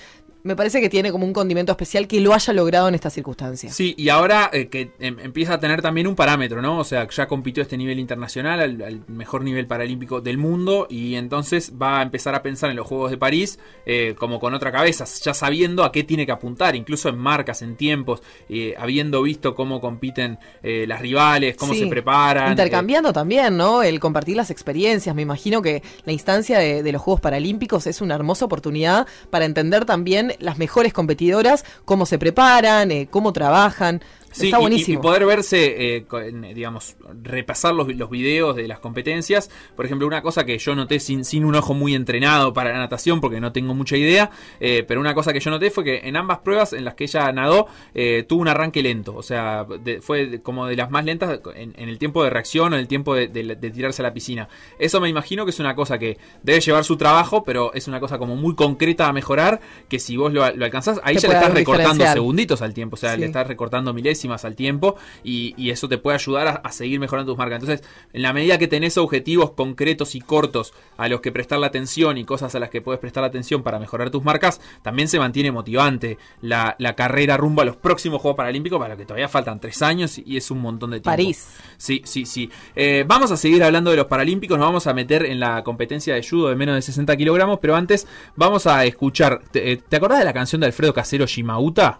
me 0.48 0.56
parece 0.56 0.82
que 0.82 0.90
tiene 0.90 1.12
como 1.12 1.26
un 1.26 1.34
condimento 1.34 1.72
especial 1.72 2.08
que 2.08 2.20
lo 2.22 2.34
haya 2.34 2.54
logrado 2.54 2.88
en 2.88 2.96
esta 2.96 3.10
circunstancia. 3.10 3.70
Sí, 3.72 3.94
y 3.98 4.10
ahora 4.10 4.50
eh, 4.54 4.68
que 4.70 4.92
em, 5.00 5.20
empieza 5.20 5.54
a 5.56 5.60
tener 5.60 5.82
también 5.82 6.08
un 6.08 6.16
parámetro, 6.16 6.62
¿no? 6.62 6.80
O 6.80 6.84
sea, 6.84 7.08
ya 7.10 7.28
compitió 7.28 7.62
a 7.62 7.66
este 7.66 7.78
nivel 7.78 8.00
internacional, 8.00 8.60
al, 8.60 8.82
al 8.82 9.02
mejor 9.08 9.44
nivel 9.44 9.68
paralímpico 9.68 10.22
del 10.22 10.38
mundo, 10.38 10.88
y 10.90 11.16
entonces 11.16 11.74
va 11.80 12.00
a 12.00 12.02
empezar 12.02 12.34
a 12.34 12.42
pensar 12.42 12.70
en 12.70 12.78
los 12.78 12.88
Juegos 12.88 13.12
de 13.12 13.18
París 13.18 13.60
eh, 13.86 14.16
como 14.18 14.40
con 14.40 14.54
otra 14.54 14.72
cabeza, 14.72 15.06
ya 15.22 15.34
sabiendo 15.34 15.84
a 15.84 15.92
qué 15.92 16.04
tiene 16.04 16.26
que 16.26 16.32
apuntar, 16.32 16.76
incluso 16.76 17.10
en 17.10 17.18
marcas, 17.18 17.62
en 17.62 17.76
tiempos, 17.76 18.22
eh, 18.50 18.74
habiendo 18.80 19.22
visto 19.22 19.54
cómo 19.54 19.82
compiten 19.82 20.40
eh, 20.64 20.86
las 20.88 21.02
rivales, 21.02 21.56
cómo 21.58 21.74
Sí. 21.74 21.80
se 21.82 21.88
preparan. 21.88 22.52
Intercambiando 22.52 23.12
también, 23.14 23.58
¿no? 23.58 23.84
El 23.84 24.00
compartir 24.00 24.38
las 24.38 24.50
experiencias. 24.50 25.14
Me 25.14 25.22
imagino 25.22 25.62
que 25.62 25.84
la 26.06 26.14
instancia 26.14 26.60
de, 26.60 26.82
de 26.84 26.92
los 26.94 27.02
Juegos 27.02 27.20
Paralímpicos 27.22 27.86
es 27.88 28.00
una 28.02 28.16
hermosa 28.16 28.46
oportunidad 28.46 29.06
para 29.30 29.46
entender 29.46 29.84
también 29.86 30.34
las 30.40 30.58
mejores 30.58 30.94
competidoras, 30.94 31.66
cómo 31.86 32.06
se 32.06 32.20
preparan, 32.20 32.92
eh, 32.92 33.08
cómo 33.10 33.34
trabajan. 33.34 34.02
Sí, 34.38 34.46
Está 34.48 34.58
y- 34.58 34.60
y- 34.60 34.62
buenísimo. 34.64 35.00
Y, 35.00 35.02
poder 35.02 35.26
verse, 35.26 35.98
eh, 35.98 36.06
digamos, 36.54 36.96
repasar 37.24 37.74
los, 37.74 37.88
los 37.96 38.10
videos 38.10 38.56
de 38.56 38.68
las 38.68 38.80
competencias. 38.80 39.50
Por 39.76 39.86
ejemplo, 39.86 40.08
una 40.08 40.22
cosa 40.22 40.46
que 40.46 40.58
yo 40.58 40.76
noté 40.76 41.00
sin, 41.00 41.26
sin 41.26 41.46
un 41.46 41.56
ojo 41.56 41.74
muy 41.74 41.96
entrenado 41.96 42.54
para 42.54 42.72
la 42.72 42.80
natación, 42.80 43.20
porque 43.22 43.40
no 43.40 43.52
tengo 43.52 43.74
mucha 43.74 43.98
idea, 43.98 44.30
eh, 44.60 44.84
pero 44.88 45.00
una 45.02 45.14
cosa 45.14 45.34
que 45.34 45.40
yo 45.40 45.50
noté 45.52 45.72
fue 45.72 45.84
que 45.84 46.02
en 46.04 46.16
ambas 46.16 46.40
pruebas 46.40 46.74
en 46.74 46.86
las 46.86 46.96
que 46.96 47.06
ella 47.06 47.32
nadó, 47.32 47.68
eh, 47.94 48.26
tuvo 48.28 48.42
un 48.42 48.48
arranque 48.48 48.82
lento. 48.84 49.16
O 49.16 49.24
sea, 49.24 49.66
de- 49.84 50.02
fue 50.02 50.42
como 50.42 50.66
de 50.68 50.76
las 50.76 50.90
más 50.92 51.04
lentas 51.06 51.40
en, 51.56 51.74
en 51.78 51.90
el 51.90 51.98
tiempo 51.98 52.24
de 52.24 52.30
reacción 52.30 52.74
o 52.74 52.76
en 52.76 52.82
el 52.82 52.88
tiempo 52.88 53.16
de, 53.16 53.28
de- 53.28 53.56
de 53.56 53.72
tirarse 53.72 54.02
a 54.02 54.04
la 54.04 54.14
piscina. 54.14 54.48
Eso 54.80 55.00
me 55.02 55.10
imagino 55.10 55.46
que 55.46 55.52
es 55.52 55.60
una 55.60 55.76
cosa 55.76 55.98
que 55.98 56.18
debe 56.44 56.60
llevar 56.62 56.84
su 56.84 56.98
trabajo, 56.98 57.44
pero 57.44 57.74
es 57.74 57.88
una 57.88 58.00
cosa 58.00 58.18
como 58.18 58.36
muy 58.36 58.56
concreta 58.56 59.08
a 59.08 59.14
mejorar, 59.14 59.60
que 59.90 60.00
si 60.00 60.18
vos 60.18 60.32
lo, 60.34 60.50
lo 60.56 60.66
alcanzás, 60.66 61.00
ahí 61.04 61.16
Te 61.16 61.22
ya 61.22 61.30
le 61.30 61.36
estás 61.36 61.54
recortando 61.54 62.06
segunditos 62.06 62.62
al 62.62 62.74
tiempo. 62.74 62.96
O 62.96 62.98
sea, 62.98 63.14
Sí. 63.14 63.20
le 63.22 63.26
estás 63.28 63.48
recortando 63.48 63.94
al 64.28 64.56
tiempo 64.56 64.96
y, 65.24 65.54
y 65.58 65.72
eso 65.72 65.88
te 65.88 65.98
puede 65.98 66.16
ayudar 66.16 66.48
a, 66.48 66.52
a 66.52 66.72
seguir 66.72 67.00
mejorando 67.00 67.32
tus 67.32 67.38
marcas. 67.38 67.62
Entonces, 67.62 67.88
en 68.14 68.22
la 68.22 68.34
medida 68.34 68.58
que 68.58 68.68
tenés 68.68 68.98
objetivos 68.98 69.52
concretos 69.52 70.16
y 70.16 70.22
cortos 70.22 70.74
a 70.98 71.08
los 71.08 71.22
que 71.22 71.32
prestar 71.32 71.60
la 71.60 71.68
atención 71.68 72.18
y 72.18 72.26
cosas 72.26 72.54
a 72.56 72.60
las 72.60 72.70
que 72.70 72.82
puedes 72.82 73.00
prestar 73.00 73.22
la 73.22 73.28
atención 73.28 73.64
para 73.64 73.80
mejorar 73.80 74.10
tus 74.10 74.24
marcas, 74.24 74.62
también 74.82 75.08
se 75.08 75.20
mantiene 75.20 75.52
motivante 75.52 76.18
la, 76.42 76.76
la 76.80 76.96
carrera 76.96 77.38
rumbo 77.38 77.62
a 77.62 77.66
los 77.66 77.76
próximos 77.76 78.22
Juegos 78.22 78.38
Paralímpicos, 78.38 78.80
para 78.80 78.90
los 78.90 78.98
que 78.98 79.06
todavía 79.06 79.28
faltan 79.28 79.60
tres 79.60 79.82
años 79.82 80.18
y 80.18 80.38
es 80.38 80.52
un 80.52 80.60
montón 80.60 80.92
de 80.92 80.98
tiempo. 80.98 81.12
París. 81.12 81.48
Sí, 81.78 82.02
sí, 82.06 82.26
sí. 82.26 82.50
Eh, 82.76 83.04
vamos 83.08 83.32
a 83.32 83.38
seguir 83.38 83.64
hablando 83.64 83.92
de 83.92 83.98
los 83.98 84.08
Paralímpicos, 84.08 84.58
nos 84.58 84.68
vamos 84.68 84.88
a 84.88 84.94
meter 84.94 85.26
en 85.26 85.40
la 85.40 85.64
competencia 85.64 86.16
de 86.16 86.28
judo 86.28 86.50
de 86.50 86.56
menos 86.56 86.76
de 86.76 86.82
60 86.82 87.16
kilogramos, 87.18 87.60
pero 87.60 87.76
antes 87.76 88.08
vamos 88.36 88.68
a 88.68 88.86
escuchar. 88.86 89.42
¿Te, 89.52 89.72
eh, 89.72 89.78
¿te 89.78 89.96
acordás 89.96 90.20
de 90.20 90.26
la 90.26 90.34
canción 90.34 90.62
de 90.62 90.68
Alfredo 90.68 90.94
Casero 90.94 91.26
Shimauta? 91.26 92.00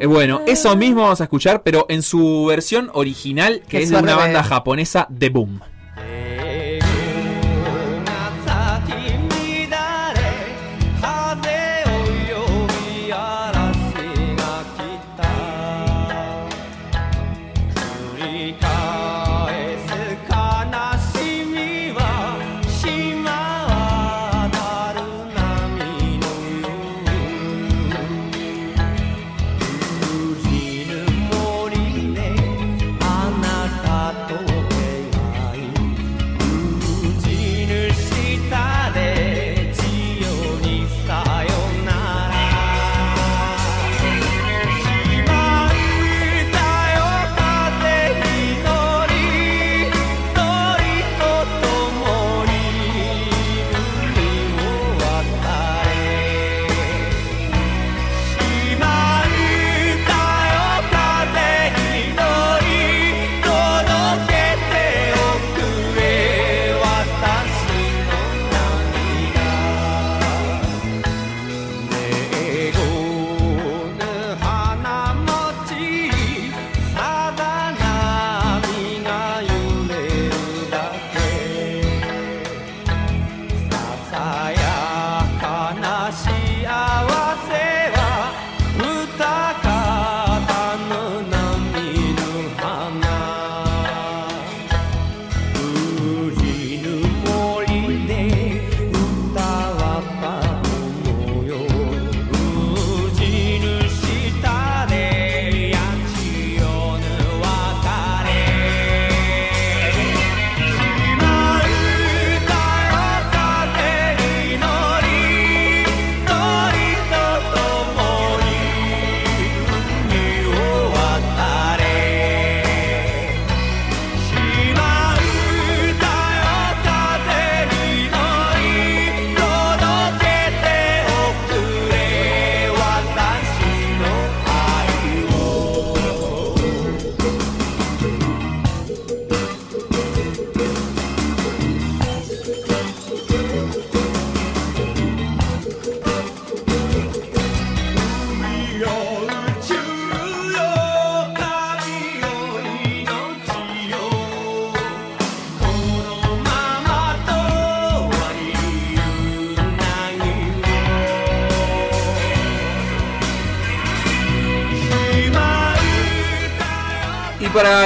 Eh, 0.00 0.06
bueno, 0.06 0.42
eso 0.46 0.74
mismo 0.76 1.02
vamos 1.02 1.20
a 1.20 1.24
escuchar, 1.24 1.62
pero 1.62 1.86
en 1.88 2.02
su 2.02 2.46
versión 2.46 2.90
original, 2.94 3.62
que 3.68 3.78
Qué 3.78 3.82
es 3.82 3.90
de 3.90 3.96
una 3.96 4.16
banda 4.16 4.42
japonesa, 4.42 5.08
The 5.16 5.28
Boom. 5.30 5.60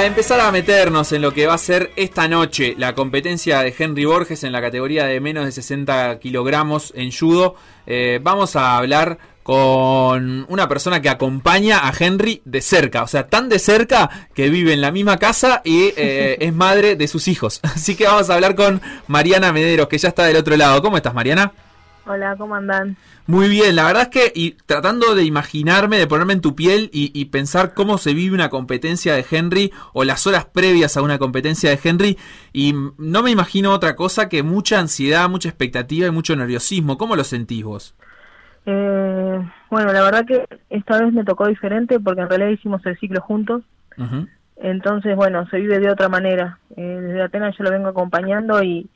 Para 0.03 0.09
empezar 0.11 0.41
a 0.41 0.51
meternos 0.51 1.13
en 1.13 1.21
lo 1.21 1.33
que 1.33 1.47
va 1.47 1.53
a 1.53 1.57
ser 1.57 1.93
esta 1.95 2.27
noche 2.27 2.75
la 2.77 2.93
competencia 2.93 3.61
de 3.61 3.73
Henry 3.79 4.03
Borges 4.03 4.43
en 4.43 4.51
la 4.51 4.59
categoría 4.59 5.05
de 5.05 5.21
menos 5.21 5.45
de 5.45 5.53
60 5.53 6.19
kilogramos 6.19 6.91
en 6.93 7.09
judo, 7.09 7.55
eh, 7.87 8.19
vamos 8.21 8.57
a 8.57 8.75
hablar 8.75 9.17
con 9.43 10.45
una 10.49 10.67
persona 10.67 11.01
que 11.01 11.07
acompaña 11.07 11.87
a 11.87 11.93
Henry 11.97 12.41
de 12.43 12.59
cerca, 12.59 13.03
o 13.03 13.07
sea, 13.07 13.29
tan 13.29 13.47
de 13.47 13.59
cerca 13.59 14.27
que 14.33 14.49
vive 14.49 14.73
en 14.73 14.81
la 14.81 14.91
misma 14.91 15.15
casa 15.19 15.61
y 15.63 15.93
eh, 15.95 16.35
es 16.41 16.53
madre 16.53 16.97
de 16.97 17.07
sus 17.07 17.29
hijos. 17.29 17.61
Así 17.63 17.95
que 17.95 18.03
vamos 18.03 18.29
a 18.29 18.33
hablar 18.33 18.55
con 18.55 18.81
Mariana 19.07 19.53
Mederos, 19.53 19.87
que 19.87 19.99
ya 19.99 20.09
está 20.09 20.25
del 20.25 20.35
otro 20.35 20.57
lado. 20.57 20.81
¿Cómo 20.81 20.97
estás, 20.97 21.13
Mariana? 21.13 21.53
Hola, 22.05 22.35
¿cómo 22.37 22.55
andan? 22.55 22.97
Muy 23.27 23.47
bien, 23.47 23.77
la 23.77 23.85
verdad 23.85 24.03
es 24.03 24.09
que 24.09 24.31
y 24.35 24.51
tratando 24.65 25.15
de 25.15 25.23
imaginarme, 25.23 25.97
de 25.97 26.07
ponerme 26.07 26.33
en 26.33 26.41
tu 26.41 26.53
piel 26.53 26.89
y, 26.91 27.11
y, 27.17 27.25
pensar 27.25 27.73
cómo 27.73 27.97
se 27.97 28.13
vive 28.13 28.35
una 28.35 28.49
competencia 28.49 29.13
de 29.13 29.25
Henry 29.29 29.71
o 29.93 30.03
las 30.03 30.27
horas 30.27 30.43
previas 30.43 30.97
a 30.97 31.01
una 31.01 31.17
competencia 31.17 31.69
de 31.69 31.79
Henry 31.81 32.17
y 32.51 32.73
no 32.97 33.23
me 33.23 33.31
imagino 33.31 33.71
otra 33.71 33.95
cosa 33.95 34.27
que 34.27 34.43
mucha 34.43 34.79
ansiedad, 34.79 35.29
mucha 35.29 35.47
expectativa 35.47 36.07
y 36.07 36.11
mucho 36.11 36.35
nerviosismo. 36.35 36.97
¿Cómo 36.97 37.15
lo 37.15 37.23
sentís 37.23 37.63
vos? 37.63 37.95
Eh, 38.65 39.39
bueno, 39.69 39.93
la 39.93 40.01
verdad 40.01 40.25
que 40.25 40.45
esta 40.69 40.99
vez 40.99 41.13
me 41.13 41.23
tocó 41.23 41.47
diferente 41.47 42.01
porque 42.01 42.21
en 42.21 42.29
realidad 42.29 42.49
hicimos 42.49 42.85
el 42.85 42.99
ciclo 42.99 43.21
juntos. 43.21 43.63
Uh 43.97 44.03
-huh. 44.03 44.29
Entonces, 44.57 45.15
bueno, 45.15 45.47
se 45.49 45.57
vive 45.57 45.79
de 45.79 45.89
otra 45.89 46.09
manera. 46.09 46.59
Eh, 46.75 46.81
desde 46.81 47.21
Atenas 47.21 47.55
yo 47.57 47.63
lo 47.63 47.71
vengo 47.71 47.87
acompañando 47.87 48.61
y, 48.61 48.89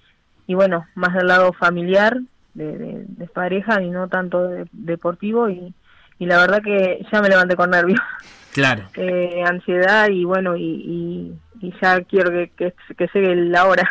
y 0.46 0.56
bueno, 0.56 0.86
más 0.96 1.14
del 1.14 1.28
lado 1.28 1.54
familiar 1.54 2.18
de, 2.58 2.78
de, 2.78 3.06
de 3.08 3.28
pareja 3.28 3.82
y 3.82 3.90
no 3.90 4.08
tanto 4.08 4.48
de, 4.48 4.66
deportivo 4.72 5.50
y, 5.50 5.74
y, 6.20 6.26
la 6.26 6.38
verdad 6.38 6.62
que 6.64 7.06
ya 7.12 7.22
me 7.22 7.30
levanté 7.30 7.56
con 7.56 7.70
nervios. 7.70 8.00
Claro. 8.54 8.86
Eh, 8.96 9.44
ansiedad 9.46 10.10
y 10.10 10.24
bueno, 10.24 10.58
y, 10.58 10.64
y, 10.64 11.40
y 11.62 11.72
ya 11.80 12.02
quiero 12.02 12.32
que, 12.32 12.50
que, 12.58 12.74
que 12.98 13.08
llegue 13.14 13.36
la 13.36 13.68
hora. 13.68 13.88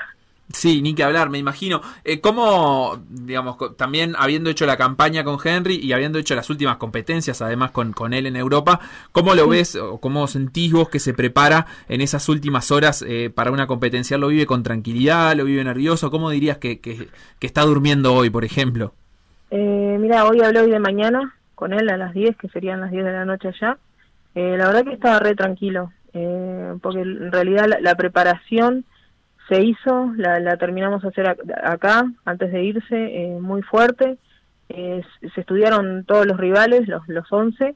Sí, 0.52 0.80
ni 0.80 0.94
que 0.94 1.02
hablar, 1.02 1.28
me 1.28 1.38
imagino. 1.38 1.80
Eh, 2.04 2.20
¿Cómo, 2.20 3.02
digamos, 3.08 3.56
también 3.76 4.14
habiendo 4.16 4.48
hecho 4.48 4.64
la 4.64 4.76
campaña 4.76 5.24
con 5.24 5.38
Henry 5.42 5.74
y 5.76 5.92
habiendo 5.92 6.18
hecho 6.18 6.36
las 6.36 6.48
últimas 6.50 6.76
competencias, 6.76 7.42
además 7.42 7.72
con, 7.72 7.92
con 7.92 8.12
él 8.12 8.26
en 8.26 8.36
Europa, 8.36 8.78
¿cómo 9.10 9.34
lo 9.34 9.48
ves 9.48 9.74
o 9.74 9.98
cómo 9.98 10.26
sentís 10.28 10.72
vos 10.72 10.88
que 10.88 11.00
se 11.00 11.14
prepara 11.14 11.66
en 11.88 12.00
esas 12.00 12.28
últimas 12.28 12.70
horas 12.70 13.04
eh, 13.06 13.28
para 13.34 13.50
una 13.50 13.66
competencia? 13.66 14.18
¿Lo 14.18 14.28
vive 14.28 14.46
con 14.46 14.62
tranquilidad? 14.62 15.34
¿Lo 15.34 15.44
vive 15.44 15.64
nervioso? 15.64 16.12
¿Cómo 16.12 16.30
dirías 16.30 16.58
que, 16.58 16.78
que, 16.80 17.08
que 17.40 17.46
está 17.46 17.62
durmiendo 17.62 18.14
hoy, 18.14 18.30
por 18.30 18.44
ejemplo? 18.44 18.94
Eh, 19.50 19.96
mira, 20.00 20.26
hoy 20.26 20.40
hablé 20.40 20.60
hoy 20.60 20.70
de 20.70 20.78
mañana 20.78 21.34
con 21.56 21.72
él 21.72 21.88
a 21.88 21.96
las 21.96 22.14
10, 22.14 22.36
que 22.36 22.48
serían 22.48 22.80
las 22.80 22.92
10 22.92 23.04
de 23.04 23.12
la 23.12 23.24
noche 23.24 23.48
allá. 23.48 23.78
Eh, 24.36 24.56
la 24.56 24.66
verdad 24.66 24.84
que 24.84 24.92
estaba 24.92 25.18
re 25.18 25.34
tranquilo, 25.34 25.92
eh, 26.12 26.74
porque 26.82 27.00
en 27.00 27.32
realidad 27.32 27.66
la, 27.66 27.80
la 27.80 27.94
preparación 27.96 28.84
se 29.48 29.62
hizo, 29.62 30.12
la, 30.16 30.40
la 30.40 30.56
terminamos 30.56 31.02
de 31.02 31.08
hacer 31.08 31.28
acá 31.28 32.04
antes 32.24 32.52
de 32.52 32.64
irse, 32.64 32.96
eh, 32.96 33.38
muy 33.40 33.62
fuerte. 33.62 34.18
Eh, 34.68 35.02
se 35.34 35.40
estudiaron 35.40 36.04
todos 36.04 36.26
los 36.26 36.36
rivales, 36.36 36.88
los, 36.88 37.06
los 37.08 37.30
11, 37.30 37.74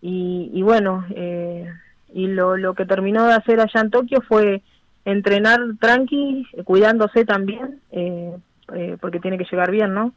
y, 0.00 0.50
y 0.52 0.62
bueno, 0.62 1.04
eh, 1.10 1.70
y 2.14 2.26
lo, 2.28 2.56
lo 2.56 2.74
que 2.74 2.86
terminó 2.86 3.26
de 3.26 3.34
hacer 3.34 3.60
allá 3.60 3.80
en 3.80 3.90
Tokio 3.90 4.20
fue 4.22 4.62
entrenar 5.04 5.60
tranqui, 5.80 6.46
cuidándose 6.64 7.24
también, 7.24 7.80
eh, 7.90 8.34
porque 9.00 9.20
tiene 9.20 9.36
que 9.36 9.46
llegar 9.50 9.70
bien, 9.70 9.92
¿no? 9.92 10.14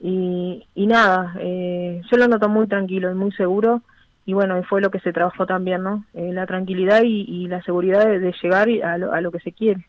Y, 0.00 0.66
y 0.74 0.86
nada, 0.86 1.34
yo 1.34 2.16
lo 2.16 2.26
noto 2.26 2.48
muy 2.48 2.66
tranquilo 2.66 3.10
y 3.10 3.14
muy 3.14 3.32
seguro, 3.32 3.82
y 4.24 4.32
bueno, 4.32 4.60
fue 4.64 4.80
lo 4.80 4.90
que 4.90 5.00
se 5.00 5.12
trabajó 5.12 5.46
también, 5.46 5.82
¿no? 5.82 6.04
La 6.14 6.46
tranquilidad 6.46 7.02
y, 7.04 7.22
y, 7.28 7.46
la 7.48 7.62
seguridad 7.62 8.06
de, 8.06 8.18
de 8.18 8.34
llegar 8.42 8.68
a 8.84 8.98
lo, 8.98 9.12
a 9.12 9.20
lo 9.20 9.30
que 9.30 9.40
se 9.40 9.52
quiere. 9.52 9.86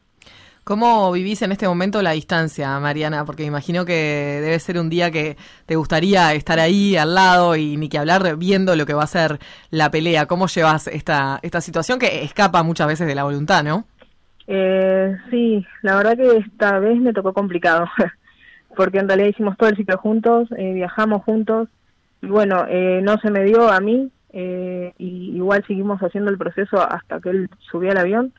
¿Cómo 0.64 1.12
vivís 1.12 1.42
en 1.42 1.52
este 1.52 1.68
momento 1.68 2.02
la 2.02 2.12
distancia, 2.12 2.80
Mariana? 2.80 3.26
Porque 3.26 3.44
me 3.44 3.48
imagino 3.48 3.84
que 3.84 4.40
debe 4.42 4.58
ser 4.60 4.80
un 4.80 4.90
día 4.90 5.12
que 5.12 5.36
te 5.66 5.76
gustaría 5.76 6.34
estar 6.34 6.58
ahí 6.58 6.96
al 6.96 7.16
lado 7.16 7.58
y 7.58 7.76
ni 7.76 7.90
que 7.90 7.98
hablar 7.98 8.38
viendo 8.38 8.74
lo 8.78 8.86
que 8.86 8.94
va 8.94 9.04
a 9.04 9.08
ser 9.08 9.40
la 9.72 9.92
pelea. 9.92 10.26
¿Cómo 10.26 10.48
llevas 10.48 10.88
esta, 10.88 11.40
esta 11.42 11.60
situación 11.60 12.00
que 12.00 12.24
escapa 12.24 12.64
muchas 12.64 12.88
veces 12.88 13.08
de 13.08 13.16
la 13.16 13.26
voluntad, 13.26 13.62
no? 13.62 13.86
Eh, 14.48 15.18
sí, 15.30 15.66
la 15.82 15.98
verdad 15.98 16.16
que 16.16 16.38
esta 16.38 16.80
vez 16.80 16.98
me 16.98 17.12
tocó 17.12 17.34
complicado, 17.34 17.90
porque 18.78 19.00
en 19.00 19.10
realidad 19.10 19.30
hicimos 19.30 19.58
todo 19.58 19.70
el 19.70 19.76
ciclo 19.76 19.98
juntos, 19.98 20.48
eh, 20.58 20.72
viajamos 20.74 21.24
juntos, 21.24 21.68
y 22.22 22.28
bueno, 22.28 22.66
eh, 22.70 23.02
no 23.04 23.18
se 23.18 23.30
me 23.32 23.44
dio 23.44 23.70
a 23.70 23.82
mí, 23.82 24.10
eh, 24.32 24.94
y 24.98 25.36
igual 25.36 25.64
seguimos 25.68 26.00
haciendo 26.02 26.32
el 26.32 26.38
proceso 26.38 26.82
hasta 26.82 27.20
que 27.20 27.30
él 27.32 27.50
subió 27.70 27.92
al 27.92 27.98
avión 27.98 28.34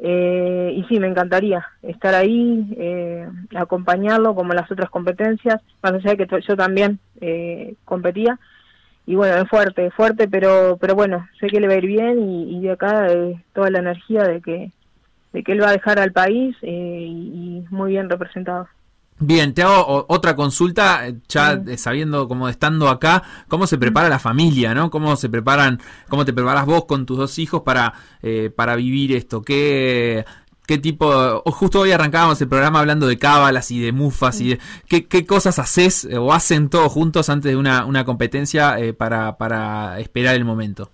eh, 0.00 0.72
y 0.76 0.84
sí, 0.84 1.00
me 1.00 1.08
encantaría 1.08 1.66
estar 1.82 2.14
ahí, 2.14 2.66
eh, 2.76 3.28
acompañarlo 3.56 4.34
como 4.34 4.52
las 4.52 4.70
otras 4.70 4.90
competencias, 4.90 5.60
más 5.82 5.94
allá 5.94 6.14
de 6.14 6.26
que 6.26 6.40
yo 6.40 6.56
también 6.56 6.98
eh, 7.20 7.74
competía. 7.84 8.38
Y 9.06 9.14
bueno, 9.14 9.36
es 9.36 9.48
fuerte, 9.48 9.90
fuerte, 9.90 10.28
pero, 10.28 10.76
pero 10.80 10.94
bueno, 10.94 11.26
sé 11.40 11.48
que 11.48 11.60
le 11.60 11.66
va 11.66 11.74
a 11.74 11.78
ir 11.78 11.86
bien 11.86 12.20
y, 12.28 12.60
de 12.60 12.72
acá 12.72 13.06
eh, 13.08 13.42
toda 13.54 13.70
la 13.70 13.78
energía 13.78 14.22
de 14.24 14.40
que, 14.42 14.70
de 15.32 15.42
que 15.42 15.52
él 15.52 15.62
va 15.62 15.70
a 15.70 15.72
dejar 15.72 15.98
al 15.98 16.12
país 16.12 16.54
eh, 16.62 17.06
y 17.08 17.64
muy 17.70 17.92
bien 17.92 18.10
representado. 18.10 18.68
Bien, 19.20 19.52
te 19.52 19.62
hago 19.62 20.06
otra 20.08 20.36
consulta, 20.36 21.02
ya 21.28 21.60
sí. 21.66 21.76
sabiendo 21.76 22.28
como 22.28 22.48
estando 22.48 22.88
acá, 22.88 23.24
cómo 23.48 23.66
se 23.66 23.76
prepara 23.76 24.08
la 24.08 24.20
familia, 24.20 24.74
¿no? 24.74 24.90
Cómo 24.90 25.16
se 25.16 25.28
preparan, 25.28 25.80
cómo 26.08 26.24
te 26.24 26.32
preparas 26.32 26.66
vos 26.66 26.84
con 26.84 27.04
tus 27.04 27.18
dos 27.18 27.38
hijos 27.40 27.62
para, 27.62 27.94
eh, 28.22 28.50
para 28.54 28.76
vivir 28.76 29.12
esto. 29.12 29.42
¿Qué, 29.42 30.24
qué 30.68 30.78
tipo, 30.78 31.42
justo 31.46 31.80
hoy 31.80 31.90
arrancábamos 31.90 32.40
el 32.40 32.48
programa 32.48 32.78
hablando 32.78 33.08
de 33.08 33.18
cábalas 33.18 33.72
y 33.72 33.80
de 33.80 33.90
mufas 33.90 34.40
y 34.40 34.50
de 34.50 34.60
qué, 34.86 35.06
qué 35.06 35.26
cosas 35.26 35.58
haces 35.58 36.06
o 36.16 36.32
hacen 36.32 36.68
todos 36.68 36.92
juntos 36.92 37.28
antes 37.28 37.50
de 37.50 37.56
una, 37.56 37.86
una 37.86 38.04
competencia 38.04 38.78
eh, 38.78 38.92
para, 38.92 39.36
para 39.36 39.98
esperar 39.98 40.36
el 40.36 40.44
momento. 40.44 40.90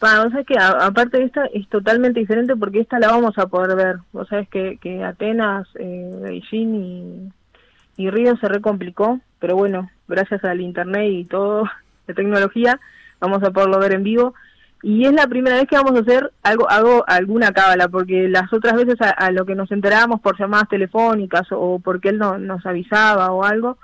Bueno, 0.00 0.24
o 0.24 0.30
sea 0.30 0.42
que 0.42 0.58
a, 0.58 0.70
aparte 0.86 1.18
de 1.18 1.26
esta 1.26 1.44
es 1.54 1.68
totalmente 1.68 2.18
diferente 2.18 2.56
porque 2.56 2.80
esta 2.80 2.98
la 2.98 3.06
vamos 3.12 3.38
a 3.38 3.46
poder 3.46 3.76
ver. 3.76 3.96
Vos 4.12 4.26
sabés 4.26 4.48
que, 4.48 4.78
que 4.82 5.04
Atenas, 5.04 5.68
eh, 5.78 6.10
Beijing 6.20 6.74
y 6.74 7.32
y 7.96 8.10
Río 8.10 8.36
se 8.36 8.48
recomplicó, 8.48 9.20
pero 9.38 9.56
bueno, 9.56 9.90
gracias 10.08 10.44
al 10.44 10.60
internet 10.60 11.10
y 11.10 11.24
todo, 11.24 11.64
de 12.06 12.14
tecnología, 12.14 12.80
vamos 13.20 13.42
a 13.42 13.50
poderlo 13.50 13.78
ver 13.78 13.94
en 13.94 14.02
vivo. 14.02 14.34
Y 14.84 15.04
es 15.06 15.12
la 15.12 15.28
primera 15.28 15.56
vez 15.56 15.68
que 15.68 15.76
vamos 15.76 15.92
a 15.92 16.00
hacer 16.00 16.32
algo, 16.42 16.68
algo 16.68 17.04
alguna 17.06 17.52
cábala, 17.52 17.88
porque 17.88 18.28
las 18.28 18.52
otras 18.52 18.74
veces 18.74 18.96
a, 19.00 19.30
lo 19.30 19.46
que 19.46 19.54
nos 19.54 19.70
enterábamos 19.70 20.20
por 20.20 20.36
llamadas 20.36 20.68
telefónicas 20.68 21.46
o 21.52 21.78
porque 21.78 22.08
él 22.08 22.18
no, 22.18 22.36
nos 22.38 22.66
avisaba 22.66 23.30
o 23.30 23.44
algo, 23.44 23.78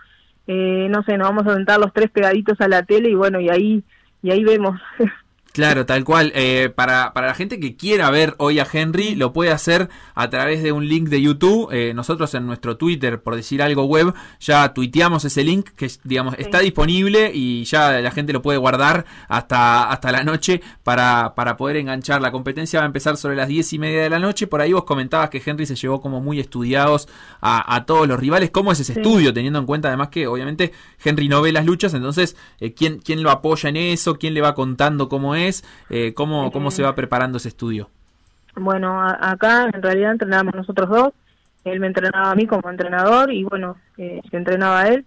eh, 0.48 0.88
no 0.90 1.04
sé, 1.04 1.16
nos 1.16 1.28
vamos 1.28 1.46
a 1.46 1.54
sentar 1.54 1.78
los 1.78 1.92
tres 1.92 2.10
pegaditos 2.10 2.60
a 2.60 2.66
la 2.66 2.82
tele 2.82 3.10
y 3.10 3.14
bueno, 3.14 3.38
y 3.38 3.48
ahí, 3.48 3.84
y 4.22 4.30
ahí 4.32 4.42
vemos. 4.42 4.80
Claro, 5.52 5.86
tal 5.86 6.04
cual. 6.04 6.30
Eh, 6.34 6.70
para, 6.74 7.12
para 7.12 7.28
la 7.28 7.34
gente 7.34 7.58
que 7.58 7.74
quiera 7.74 8.10
ver 8.10 8.34
hoy 8.38 8.60
a 8.60 8.66
Henry, 8.70 9.14
lo 9.14 9.32
puede 9.32 9.50
hacer 9.50 9.88
a 10.14 10.30
través 10.30 10.62
de 10.62 10.72
un 10.72 10.86
link 10.86 11.08
de 11.08 11.20
YouTube. 11.20 11.70
Eh, 11.72 11.92
nosotros 11.94 12.32
en 12.34 12.46
nuestro 12.46 12.76
Twitter, 12.76 13.20
por 13.22 13.34
decir 13.34 13.62
algo 13.62 13.84
web, 13.84 14.14
ya 14.38 14.72
tuiteamos 14.72 15.24
ese 15.24 15.42
link 15.42 15.70
que 15.70 15.90
digamos 16.04 16.34
sí. 16.36 16.42
está 16.42 16.60
disponible 16.60 17.32
y 17.34 17.64
ya 17.64 18.00
la 18.00 18.10
gente 18.10 18.32
lo 18.32 18.42
puede 18.42 18.58
guardar 18.58 19.04
hasta, 19.26 19.90
hasta 19.90 20.12
la 20.12 20.22
noche 20.22 20.60
para, 20.84 21.34
para 21.34 21.56
poder 21.56 21.78
enganchar. 21.78 22.20
La 22.20 22.30
competencia 22.30 22.80
va 22.80 22.84
a 22.84 22.86
empezar 22.86 23.16
sobre 23.16 23.34
las 23.34 23.48
diez 23.48 23.72
y 23.72 23.78
media 23.78 24.02
de 24.02 24.10
la 24.10 24.18
noche. 24.18 24.46
Por 24.46 24.60
ahí 24.60 24.72
vos 24.72 24.84
comentabas 24.84 25.30
que 25.30 25.42
Henry 25.44 25.66
se 25.66 25.74
llevó 25.74 26.00
como 26.00 26.20
muy 26.20 26.38
estudiados 26.38 27.08
a, 27.40 27.74
a 27.74 27.84
todos 27.84 28.06
los 28.06 28.20
rivales. 28.20 28.50
¿Cómo 28.50 28.70
es 28.70 28.80
ese 28.80 28.94
sí. 28.94 29.00
estudio? 29.00 29.32
Teniendo 29.32 29.58
en 29.58 29.66
cuenta 29.66 29.88
además 29.88 30.08
que 30.08 30.26
obviamente 30.26 30.72
Henry 31.02 31.28
no 31.28 31.42
ve 31.42 31.52
las 31.52 31.66
luchas, 31.66 31.94
entonces 31.94 32.36
eh, 32.60 32.74
¿quién, 32.74 33.00
¿quién 33.00 33.22
lo 33.22 33.30
apoya 33.30 33.70
en 33.70 33.76
eso? 33.76 34.18
¿Quién 34.18 34.34
le 34.34 34.40
va 34.40 34.54
contando 34.54 35.08
cómo 35.08 35.34
es? 35.34 35.37
Eh, 35.90 36.14
¿cómo, 36.14 36.50
¿Cómo 36.50 36.70
se 36.70 36.82
va 36.82 36.94
preparando 36.94 37.38
ese 37.38 37.48
estudio? 37.48 37.88
Bueno, 38.54 39.00
a, 39.00 39.30
acá 39.30 39.68
en 39.72 39.82
realidad 39.82 40.12
entrenamos 40.12 40.54
nosotros 40.54 40.88
dos. 40.88 41.12
Él 41.64 41.80
me 41.80 41.86
entrenaba 41.86 42.30
a 42.30 42.34
mí 42.34 42.46
como 42.46 42.70
entrenador 42.70 43.32
y 43.32 43.44
bueno, 43.44 43.76
eh, 43.96 44.20
se 44.30 44.36
entrenaba 44.36 44.80
a 44.80 44.88
él. 44.88 45.04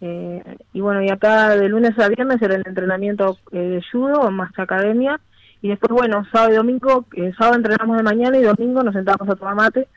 Eh, 0.00 0.42
y 0.72 0.80
bueno, 0.80 1.02
y 1.02 1.10
acá 1.10 1.50
de 1.56 1.68
lunes 1.68 1.98
a 1.98 2.08
viernes 2.08 2.40
era 2.42 2.54
el 2.54 2.64
entrenamiento 2.66 3.38
eh, 3.52 3.58
de 3.58 3.84
judo, 3.90 4.30
más 4.30 4.56
academia. 4.58 5.20
Y 5.62 5.68
después, 5.68 5.90
bueno, 5.90 6.26
sábado 6.30 6.52
y 6.52 6.56
domingo, 6.56 7.06
eh, 7.16 7.32
sábado 7.36 7.56
entrenamos 7.56 7.96
de 7.96 8.02
mañana 8.02 8.36
y 8.38 8.42
domingo 8.42 8.82
nos 8.82 8.94
sentamos 8.94 9.28
a 9.28 9.36
tomar 9.36 9.54
mate, 9.54 9.88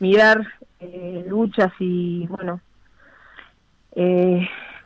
mirar 0.00 0.46
eh, 0.80 1.24
luchas 1.28 1.72
y 1.78 2.26
bueno, 2.26 2.60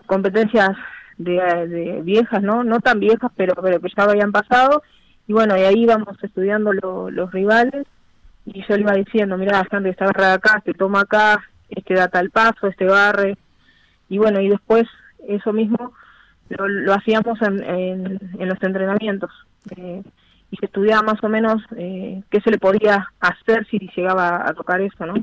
competencias 0.07 0.71
de, 1.19 1.67
de, 1.69 2.01
viejas, 2.03 2.43
¿no? 2.43 2.65
No 2.65 2.81
tan 2.81 3.01
viejas, 3.01 3.31
pero, 3.37 3.55
pero 3.61 3.81
que 3.81 3.89
ya 3.97 4.05
habían 4.05 4.33
pasado. 4.33 4.83
Y 5.27 5.33
bueno, 5.33 5.57
y 5.57 5.63
ahí 5.63 5.83
íbamos 5.83 6.23
estudiando 6.23 6.73
lo, 6.73 7.11
los 7.11 7.31
rivales. 7.33 7.87
Y 8.45 8.65
yo 8.67 8.77
le 8.77 8.83
iba 8.83 8.93
diciendo, 8.93 9.37
mira, 9.37 9.67
Henry, 9.71 9.91
esta 9.91 10.05
agarra 10.05 10.35
acá, 10.35 10.59
este 10.59 10.75
toma 10.75 11.03
acá, 11.03 11.43
este 11.69 11.95
da 11.95 12.09
tal 12.09 12.31
paso, 12.31 12.67
este 12.67 12.85
barre. 12.85 13.37
Y 14.09 14.19
bueno, 14.19 14.41
y 14.41 14.49
después 14.49 14.85
eso 15.29 15.53
mismo 15.53 15.93
lo, 16.49 16.69
lo 16.69 16.95
hacíamos 16.95 17.41
en, 17.43 17.63
en, 17.63 18.21
en, 18.39 18.49
los 18.49 18.63
entrenamientos. 18.63 19.31
Eh, 19.77 20.03
y 20.51 20.57
se 20.57 20.67
estudiaba 20.67 21.03
más 21.03 21.25
o 21.25 21.29
menos 21.29 21.63
eh, 21.77 22.23
qué 22.31 22.41
se 22.41 22.51
le 22.51 22.59
podía 22.59 23.09
hacer 23.21 23.67
si 23.71 23.79
llegaba 23.97 24.47
a 24.47 24.53
tocar 24.53 24.81
eso, 24.83 25.07
¿no? 25.07 25.15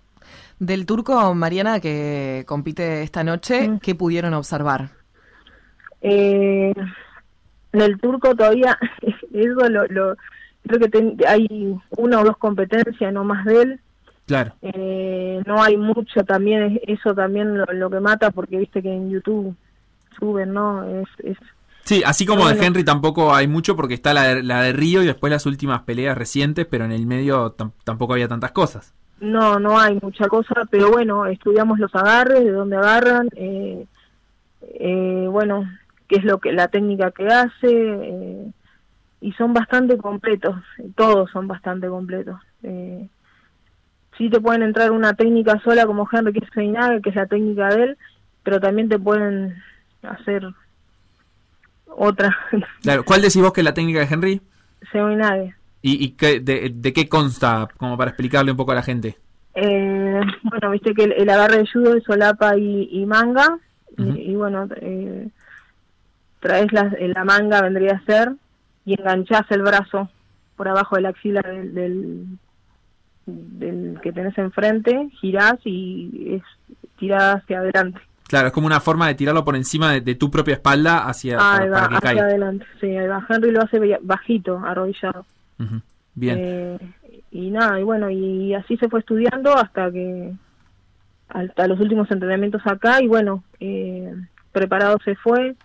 Del 0.57 0.85
turco, 0.85 1.33
Mariana, 1.35 1.79
que 1.79 2.43
compite 2.47 3.03
esta 3.03 3.23
noche, 3.23 3.79
¿qué 3.81 3.95
pudieron 3.95 4.33
observar? 4.33 4.89
Eh, 6.01 6.73
en 7.71 7.81
el 7.81 7.99
turco 7.99 8.35
todavía, 8.35 8.77
eso 9.33 9.69
lo, 9.69 9.85
lo- 9.87 10.15
creo 10.63 10.79
que 10.79 10.89
ten- 10.89 11.17
hay 11.27 11.75
una 11.97 12.19
o 12.19 12.23
dos 12.25 12.37
competencias, 12.37 13.13
no 13.13 13.23
más 13.23 13.45
de 13.45 13.61
él. 13.61 13.79
Claro. 14.25 14.53
Eh, 14.61 15.41
no 15.45 15.61
hay 15.63 15.77
mucho 15.77 16.23
también, 16.23 16.63
es- 16.85 16.99
eso 16.99 17.13
también 17.15 17.57
lo, 17.57 17.65
lo 17.65 17.89
que 17.89 17.99
mata, 17.99 18.31
porque 18.31 18.57
viste 18.57 18.81
que 18.81 18.93
en 18.93 19.09
YouTube 19.09 19.55
suben, 20.19 20.53
¿no? 20.53 20.83
Es, 20.85 21.07
es 21.23 21.37
Sí, 21.85 22.03
así 22.05 22.23
como 22.25 22.47
de. 22.47 22.63
Henry 22.63 22.83
tampoco 22.83 23.33
hay 23.33 23.47
mucho 23.47 23.75
porque 23.75 23.95
está 23.95 24.13
la 24.13 24.23
de, 24.23 24.43
la 24.43 24.61
de 24.61 24.73
Río 24.73 25.01
y 25.01 25.07
después 25.07 25.31
las 25.31 25.47
últimas 25.47 25.81
peleas 25.83 26.15
recientes, 26.15 26.67
pero 26.69 26.85
en 26.85 26.91
el 26.91 27.07
medio 27.07 27.55
tam- 27.55 27.71
tampoco 27.83 28.13
había 28.13 28.27
tantas 28.27 28.51
cosas. 28.51 28.93
No, 29.19 29.59
no 29.59 29.79
hay 29.79 29.97
mucha 30.01 30.27
cosa, 30.27 30.53
pero 30.69 30.91
bueno, 30.91 31.25
estudiamos 31.25 31.79
los 31.79 31.93
agarres, 31.95 32.43
de 32.43 32.51
dónde 32.51 32.75
agarran, 32.77 33.27
eh, 33.35 33.85
eh, 34.61 35.27
bueno, 35.31 35.63
qué 36.09 36.17
es 36.17 36.25
lo 36.25 36.39
que 36.39 36.51
la 36.51 36.67
técnica 36.67 37.11
que 37.11 37.27
hace, 37.27 37.67
eh, 37.69 38.51
y 39.21 39.31
son 39.33 39.53
bastante 39.53 39.97
completos, 39.97 40.55
todos 40.95 41.31
son 41.31 41.47
bastante 41.47 41.87
completos. 41.87 42.39
Eh, 42.63 43.07
sí 44.17 44.29
te 44.29 44.41
pueden 44.41 44.63
entrar 44.63 44.91
una 44.91 45.13
técnica 45.13 45.59
sola 45.63 45.85
como 45.85 46.07
Henry 46.11 46.33
que 46.33 46.39
es 46.39 46.51
Seinage, 46.53 47.01
que 47.01 47.09
es 47.11 47.15
la 47.15 47.27
técnica 47.27 47.69
de 47.69 47.83
él, 47.83 47.97
pero 48.43 48.59
también 48.59 48.89
te 48.89 48.99
pueden 48.99 49.55
hacer 50.03 50.43
otra, 51.85 52.35
Claro, 52.81 53.03
¿cuál 53.03 53.21
decís 53.21 53.41
vos 53.41 53.51
que 53.53 53.61
es 53.61 53.65
la 53.65 53.73
técnica 53.73 53.99
de 53.99 54.07
Henry? 54.13 54.41
Seinage. 54.91 55.53
¿Y, 55.81 56.03
y 56.03 56.09
qué- 56.11 56.39
de, 56.39 56.71
de 56.73 56.93
qué 56.93 57.07
consta? 57.07 57.67
Como 57.77 57.97
para 57.97 58.11
explicarle 58.11 58.51
un 58.51 58.57
poco 58.57 58.71
a 58.71 58.75
la 58.75 58.83
gente. 58.83 59.17
Eh, 59.55 60.21
bueno, 60.43 60.71
viste 60.71 60.93
que 60.93 61.03
el, 61.05 61.13
el 61.13 61.29
agarre 61.29 61.57
de 61.59 61.67
judo 61.67 61.95
es 61.95 62.03
solapa 62.03 62.57
y, 62.57 62.87
y 62.91 63.05
manga. 63.05 63.57
y- 63.97 64.31
y, 64.31 64.35
bueno, 64.35 64.67
eh, 64.77 65.27
traes 66.39 66.71
la, 66.71 66.91
la 66.99 67.23
manga, 67.23 67.61
vendría 67.61 67.93
a 67.93 68.05
ser, 68.05 68.33
y 68.85 68.93
enganchás 68.99 69.49
el 69.49 69.61
brazo 69.61 70.09
por 70.55 70.67
abajo 70.67 70.95
de 70.95 71.01
la 71.03 71.09
axila 71.09 71.41
del, 71.41 71.73
del, 71.73 72.25
del 73.25 73.99
que 74.01 74.11
tenés 74.11 74.37
enfrente, 74.37 75.09
girás 75.21 75.55
y 75.65 76.35
es 76.35 76.43
tirada 76.97 77.33
hacia 77.35 77.59
adelante. 77.59 77.99
Claro, 78.27 78.47
es 78.47 78.53
como 78.53 78.67
una 78.67 78.79
forma 78.79 79.07
de 79.07 79.15
tirarlo 79.15 79.43
por 79.43 79.55
encima 79.55 79.93
de, 79.93 80.01
de 80.01 80.15
tu 80.15 80.29
propia 80.29 80.53
espalda 80.53 81.07
hacia 81.07 81.37
para, 81.37 81.63
Ahí 81.63 81.69
va, 81.69 81.75
para 81.77 81.87
que 81.89 81.95
hacia 81.95 82.09
caiga. 82.09 82.23
adelante. 82.25 82.65
Sí. 82.79 82.87
Henry 82.87 83.51
lo 83.51 83.61
hace 83.63 83.97
bajito, 84.01 84.59
arrodillado. 84.59 85.25
Bien. 86.13 86.37
Eh, 86.39 86.79
y 87.31 87.49
nada, 87.51 87.79
y 87.79 87.83
bueno, 87.83 88.09
y 88.09 88.53
así 88.53 88.77
se 88.77 88.89
fue 88.89 88.99
estudiando 88.99 89.55
hasta 89.55 89.91
que, 89.91 90.33
hasta 91.29 91.67
los 91.67 91.79
últimos 91.79 92.09
entrenamientos 92.11 92.61
acá, 92.65 93.01
y 93.01 93.07
bueno, 93.07 93.43
eh, 93.59 94.13
preparado 94.51 94.97
se 95.05 95.15
fue, 95.15 95.55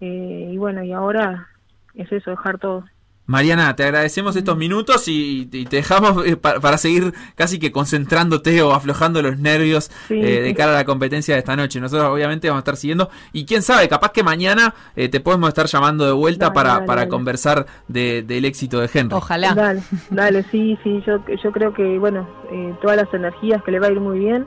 eh, 0.00 0.50
y 0.52 0.56
bueno, 0.58 0.82
y 0.84 0.92
ahora 0.92 1.48
es 1.94 2.10
eso, 2.12 2.30
dejar 2.30 2.58
todo. 2.58 2.84
Mariana, 3.28 3.74
te 3.74 3.82
agradecemos 3.82 4.36
estos 4.36 4.56
minutos 4.56 5.08
y, 5.08 5.48
y 5.50 5.64
te 5.64 5.76
dejamos 5.78 6.24
eh, 6.24 6.36
pa- 6.36 6.60
para 6.60 6.78
seguir 6.78 7.12
casi 7.34 7.58
que 7.58 7.72
concentrándote 7.72 8.62
o 8.62 8.72
aflojando 8.72 9.20
los 9.20 9.36
nervios 9.36 9.90
Sí, 10.06 10.14
eh, 10.14 10.42
de 10.42 10.54
cara 10.54 10.70
a 10.70 10.74
la 10.76 10.84
competencia 10.84 11.34
de 11.34 11.40
esta 11.40 11.56
noche. 11.56 11.80
Nosotros 11.80 12.08
obviamente 12.08 12.46
vamos 12.48 12.60
a 12.60 12.62
estar 12.62 12.76
siguiendo 12.76 13.10
y 13.32 13.44
quién 13.44 13.62
sabe, 13.62 13.88
capaz 13.88 14.12
que 14.12 14.22
mañana 14.22 14.74
eh, 14.94 15.08
te 15.08 15.18
podemos 15.18 15.48
estar 15.48 15.66
llamando 15.66 16.06
de 16.06 16.12
vuelta 16.12 16.46
Dale, 16.46 16.54
para, 16.54 16.72
dale, 16.74 16.86
para 16.86 17.00
dale. 17.00 17.08
conversar 17.10 17.66
de- 17.88 18.22
del 18.22 18.44
éxito 18.44 18.78
de 18.78 18.88
Henry. 18.94 19.08
Dale, 19.56 19.82
dale, 20.10 20.44
sí, 20.52 20.78
sí, 20.84 21.02
yo, 21.04 21.18
yo 21.42 21.50
creo 21.50 21.74
que, 21.74 21.98
bueno, 21.98 22.28
eh, 22.52 22.76
todas 22.80 22.96
las 22.96 23.12
energías 23.12 23.60
que 23.64 23.72
le 23.72 23.80
va 23.80 23.88
a 23.88 23.90
ir 23.90 23.98
muy 23.98 24.20
bien. 24.20 24.46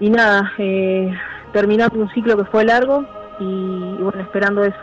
Y 0.00 0.10
nada, 0.10 0.52
eh, 0.58 1.10
terminando 1.54 1.98
un 1.98 2.10
ciclo 2.10 2.36
que 2.36 2.44
fue 2.50 2.62
largo 2.66 3.06
y, 3.40 3.44
y 3.44 4.02
bueno, 4.02 4.20
esperando 4.22 4.64
eso. 4.64 4.76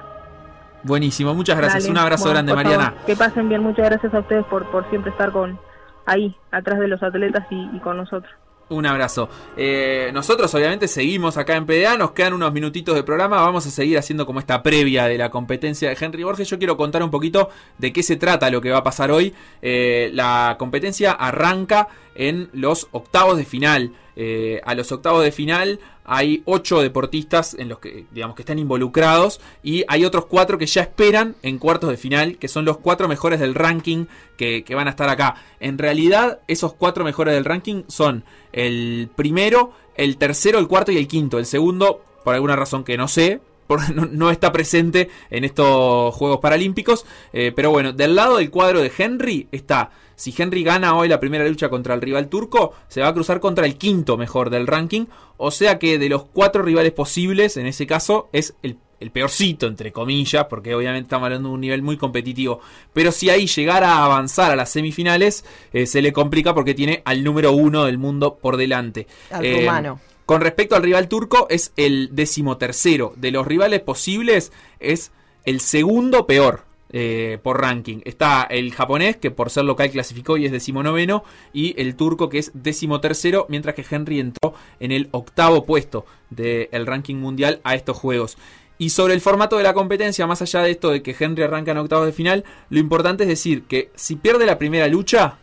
Buenísimo, 0.84 1.34
muchas 1.34 1.58
gracias. 1.58 1.84
Dale, 1.84 1.92
Un 1.92 1.98
abrazo 1.98 2.24
bueno, 2.24 2.34
grande, 2.36 2.54
Mariana. 2.54 2.86
favor, 2.92 3.06
que 3.06 3.16
pasen 3.16 3.50
bien, 3.50 3.62
muchas 3.62 3.86
gracias 3.90 4.14
a 4.14 4.20
ustedes 4.20 4.46
por, 4.46 4.70
por 4.72 4.90
siempre 4.90 5.12
estar 5.12 5.32
con 5.32 5.60
ahí, 6.06 6.36
atrás 6.52 6.80
de 6.80 6.88
los 6.88 7.02
atletas 7.04 7.46
y, 7.52 7.70
y 7.76 7.80
con 7.80 7.98
nosotros. 7.98 8.32
Un 8.72 8.86
abrazo. 8.86 9.28
Eh, 9.58 10.12
nosotros 10.14 10.54
obviamente 10.56 10.88
seguimos 10.88 11.36
acá 11.38 11.58
en 11.58 11.66
PDA, 11.66 11.98
nos 11.98 12.12
quedan 12.12 12.32
unos 12.34 12.54
minutitos 12.54 12.96
de 12.96 13.04
programa, 13.04 13.42
vamos 13.42 13.68
a 13.68 13.70
seguir 13.70 13.98
haciendo 13.98 14.26
como 14.26 14.40
esta 14.40 14.64
previa 14.64 15.08
de 15.08 15.18
la 15.18 15.30
competencia 15.30 15.90
de 15.90 15.98
Henry 16.00 16.24
Borges. 16.24 16.50
Yo 16.50 16.58
quiero 16.58 16.78
contar 16.78 17.04
un 17.04 17.12
poquito 17.12 17.50
de 17.78 17.92
qué 17.92 18.02
se 18.02 18.16
trata 18.16 18.50
lo 18.50 18.62
que 18.62 18.72
va 18.72 18.78
a 18.78 18.84
pasar 18.84 19.12
hoy. 19.12 19.36
Eh, 19.62 20.10
la 20.14 20.56
competencia 20.58 21.12
arranca 21.12 21.90
en 22.16 22.50
los 22.54 22.88
octavos 22.92 23.36
de 23.36 23.44
final. 23.44 23.92
Eh, 24.24 24.62
a 24.66 24.76
los 24.76 24.92
octavos 24.92 25.24
de 25.24 25.32
final 25.32 25.80
hay 26.06 26.44
ocho 26.46 26.80
deportistas 26.80 27.56
en 27.56 27.70
los 27.70 27.80
que 27.80 28.06
digamos 28.12 28.36
que 28.36 28.44
están 28.44 28.60
involucrados 28.60 29.42
y 29.64 29.84
hay 29.88 30.06
otros 30.06 30.28
cuatro 30.28 30.60
que 30.60 30.68
ya 30.68 30.84
esperan 30.84 31.36
en 31.42 31.58
cuartos 31.58 31.90
de 31.90 31.98
final, 31.98 32.38
que 32.38 32.48
son 32.48 32.64
los 32.64 32.78
cuatro 32.78 33.08
mejores 33.08 33.40
del 33.40 33.56
ranking 33.56 34.06
que, 34.38 34.64
van 34.76 34.86
a 34.86 34.92
estar 34.92 35.10
acá. 35.10 35.38
En 35.60 35.80
realidad, 35.80 36.38
esos 36.48 36.74
cuatro 36.74 37.04
mejores 37.04 37.34
del 37.34 37.46
ranking 37.46 37.82
son 37.88 38.24
el 38.54 39.10
primero, 39.16 39.74
el 39.96 40.18
tercero, 40.18 40.60
el 40.60 40.68
cuarto 40.68 40.92
y 40.92 40.98
el 40.98 41.08
quinto. 41.08 41.40
El 41.40 41.48
segundo, 41.48 42.04
por 42.24 42.36
alguna 42.36 42.56
razón 42.56 42.84
que 42.84 42.98
no 42.98 43.08
sé, 43.08 43.42
no 44.12 44.30
está 44.30 44.52
presente 44.52 45.10
en 45.32 45.46
estos 45.46 46.14
Juegos 46.14 46.42
Paralímpicos. 46.42 47.08
Eh, 47.34 47.54
pero 47.56 47.72
bueno, 47.72 47.92
del 47.92 48.14
lado 48.14 48.38
del 48.38 48.52
cuadro 48.52 48.82
de 48.82 48.92
Henry 48.96 49.48
está. 49.52 49.90
Si 50.22 50.32
Henry 50.38 50.64
gana 50.64 50.96
hoy 50.96 51.08
la 51.08 51.20
primera 51.20 51.48
lucha 51.48 51.68
contra 51.70 51.96
el 51.96 52.02
rival 52.02 52.28
turco, 52.30 52.74
se 52.88 53.02
va 53.02 53.08
a 53.08 53.14
cruzar 53.16 53.40
contra 53.40 53.66
el 53.66 53.76
quinto 53.76 54.18
mejor 54.18 54.52
del 54.52 54.68
ranking. 54.68 55.06
O 55.38 55.50
sea 55.50 55.80
que 55.80 55.98
de 55.98 56.10
los 56.10 56.26
cuatro 56.26 56.62
rivales 56.62 56.92
posibles, 56.92 57.58
en 57.58 57.66
ese 57.66 57.88
caso, 57.88 58.30
es 58.32 58.54
el, 58.62 58.78
el 59.00 59.10
peorcito, 59.10 59.66
entre 59.66 59.92
comillas, 59.92 60.46
porque 60.46 60.76
obviamente 60.76 61.06
estamos 61.08 61.26
hablando 61.26 61.50
de 61.50 61.56
un 61.56 61.62
nivel 61.62 61.82
muy 61.82 61.98
competitivo. 61.98 62.60
Pero 62.94 63.12
si 63.12 63.32
ahí 63.32 63.48
llegara 63.48 63.94
a 63.96 64.06
avanzar 64.06 64.52
a 64.52 64.56
las 64.56 64.70
semifinales, 64.70 65.44
eh, 65.74 65.88
se 65.88 66.04
le 66.04 66.14
complica 66.14 66.54
porque 66.54 66.76
tiene 66.76 67.02
al 67.04 67.24
número 67.24 67.54
uno 67.54 67.86
del 67.86 67.98
mundo 67.98 68.38
por 68.40 68.58
delante. 68.58 69.08
Al 69.32 69.44
Eh, 69.44 69.62
rumano. 69.62 70.00
con 70.28 70.42
respecto 70.42 70.76
al 70.76 70.84
rival 70.84 71.08
turco, 71.08 71.48
es 71.50 71.74
el 71.78 72.10
decimotercero. 72.12 73.14
De 73.16 73.32
los 73.32 73.48
rivales 73.48 73.80
posibles, 73.82 74.52
es 74.80 75.12
el 75.46 75.62
segundo 75.62 76.28
peor. 76.28 76.70
Eh, 76.92 77.40
por 77.42 77.62
ranking. 77.62 78.00
Está 78.06 78.44
el 78.44 78.74
japonés, 78.74 79.18
que 79.18 79.32
por 79.32 79.50
ser 79.50 79.66
local 79.66 79.90
clasificó 79.92 80.38
y 80.38 80.46
es 80.46 80.52
decimonoveno, 80.52 81.24
y 81.54 81.80
el 81.82 81.96
turco, 81.96 82.30
que 82.30 82.40
es 82.40 82.52
decimotercero, 82.54 83.46
mientras 83.50 83.76
que 83.76 83.86
Henry 83.90 84.20
entró 84.20 84.54
en 84.80 84.92
el 84.92 85.10
octavo 85.12 85.66
puesto 85.66 86.06
del 86.30 86.86
ranking 86.86 87.16
mundial 87.16 87.62
a 87.64 87.76
estos 87.76 87.98
juegos. 87.98 88.38
Y 88.78 88.90
sobre 88.90 89.14
el 89.14 89.22
formato 89.22 89.58
de 89.58 89.64
la 89.64 89.74
competencia, 89.74 90.26
más 90.26 90.42
allá 90.42 90.64
de 90.64 90.72
esto 90.72 90.90
de 90.90 91.04
que 91.04 91.16
Henry 91.18 91.44
arranca 91.44 91.72
en 91.72 91.78
octavos 91.78 92.08
de 92.08 92.14
final, 92.14 92.44
lo 92.70 92.80
importante 92.80 93.24
es 93.24 93.30
decir 93.30 93.64
que 93.64 93.92
si 93.96 94.16
pierde 94.16 94.46
la 94.46 94.58
primera 94.58 94.88
lucha, 94.88 95.38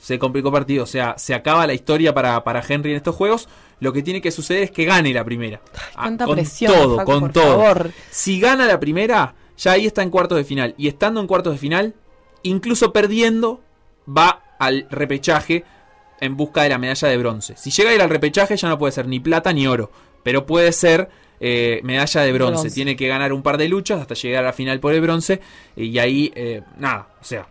se 0.00 0.18
complicó 0.18 0.52
partido, 0.52 0.84
o 0.84 0.86
sea, 0.86 1.16
se 1.18 1.34
acaba 1.34 1.66
la 1.66 1.74
historia 1.74 2.14
para, 2.14 2.44
para 2.44 2.62
Henry 2.66 2.90
en 2.90 2.96
estos 2.96 3.16
juegos. 3.16 3.48
Lo 3.80 3.92
que 3.92 4.02
tiene 4.02 4.20
que 4.20 4.30
suceder 4.30 4.62
es 4.62 4.70
que 4.70 4.84
gane 4.84 5.12
la 5.12 5.24
primera. 5.24 5.60
Ah, 5.94 6.02
cuánta 6.04 6.24
con 6.26 6.36
presión, 6.36 6.72
todo, 6.72 6.96
Facu, 6.96 7.10
con 7.10 7.20
por 7.20 7.32
todo. 7.32 7.44
favor. 7.44 7.90
Si 8.10 8.40
gana 8.40 8.66
la 8.66 8.78
primera, 8.80 9.34
ya 9.58 9.72
ahí 9.72 9.86
está 9.86 10.02
en 10.02 10.10
cuartos 10.10 10.38
de 10.38 10.44
final. 10.44 10.74
Y 10.78 10.88
estando 10.88 11.20
en 11.20 11.26
cuartos 11.26 11.52
de 11.52 11.58
final, 11.58 11.94
incluso 12.42 12.92
perdiendo, 12.92 13.60
va 14.08 14.42
al 14.58 14.86
repechaje 14.90 15.64
en 16.20 16.36
busca 16.36 16.62
de 16.62 16.68
la 16.70 16.78
medalla 16.78 17.08
de 17.08 17.16
bronce. 17.18 17.56
Si 17.56 17.70
llega 17.70 17.90
a 17.90 17.94
ir 17.94 18.00
al 18.02 18.10
repechaje, 18.10 18.56
ya 18.56 18.68
no 18.68 18.78
puede 18.78 18.92
ser 18.92 19.06
ni 19.06 19.20
plata 19.20 19.52
ni 19.52 19.66
oro, 19.66 19.90
pero 20.22 20.46
puede 20.46 20.72
ser 20.72 21.08
eh, 21.40 21.80
medalla 21.84 22.22
de 22.22 22.32
bronce. 22.32 22.60
Bronce. 22.62 22.74
Tiene 22.74 22.96
que 22.96 23.06
ganar 23.06 23.32
un 23.32 23.42
par 23.42 23.56
de 23.58 23.68
luchas 23.68 24.00
hasta 24.00 24.14
llegar 24.14 24.42
a 24.44 24.48
la 24.48 24.52
final 24.52 24.80
por 24.80 24.94
el 24.94 25.00
bronce. 25.00 25.40
Y 25.76 25.96
ahí, 25.98 26.32
eh, 26.34 26.62
nada, 26.78 27.08
o 27.20 27.24
sea, 27.24 27.46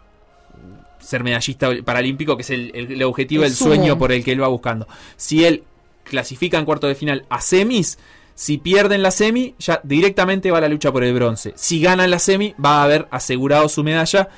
ser 0.99 1.23
medallista 1.23 1.69
paralímpico, 1.85 2.35
que 2.35 2.41
es 2.41 2.49
el, 2.49 2.71
el- 2.75 2.91
el 2.91 3.03
objetivo, 3.03 3.43
El 3.43 3.51
el, 3.51 3.55
sueño 3.55 3.97
por 3.97 4.11
el 4.11 4.23
que 4.23 4.33
él 4.33 4.41
va 4.41 4.47
buscando. 4.47 4.87
Si 5.15 5.45
él 5.45 5.63
clasifica 6.03 6.57
en 6.57 6.65
cuarto 6.65 6.87
de 6.87 6.95
final 6.95 7.25
a 7.29 7.39
semis, 7.39 7.97
si 8.37 8.59
pierden 8.59 9.01
la 9.01 9.09
semi, 9.09 9.55
ya 9.57 9.81
directamente 9.83 10.51
va 10.51 10.59
a 10.59 10.61
la 10.61 10.69
lucha 10.69 10.91
por 10.91 11.03
el 11.03 11.11
bronce. 11.15 11.53
Si 11.55 11.81
ganan 11.81 12.11
la 12.11 12.19
semi, 12.19 12.53
va 12.63 12.81
a 12.81 12.83
haber 12.83 13.07
asegurado 13.09 13.67
su 13.67 13.83
medalla. 13.83 14.29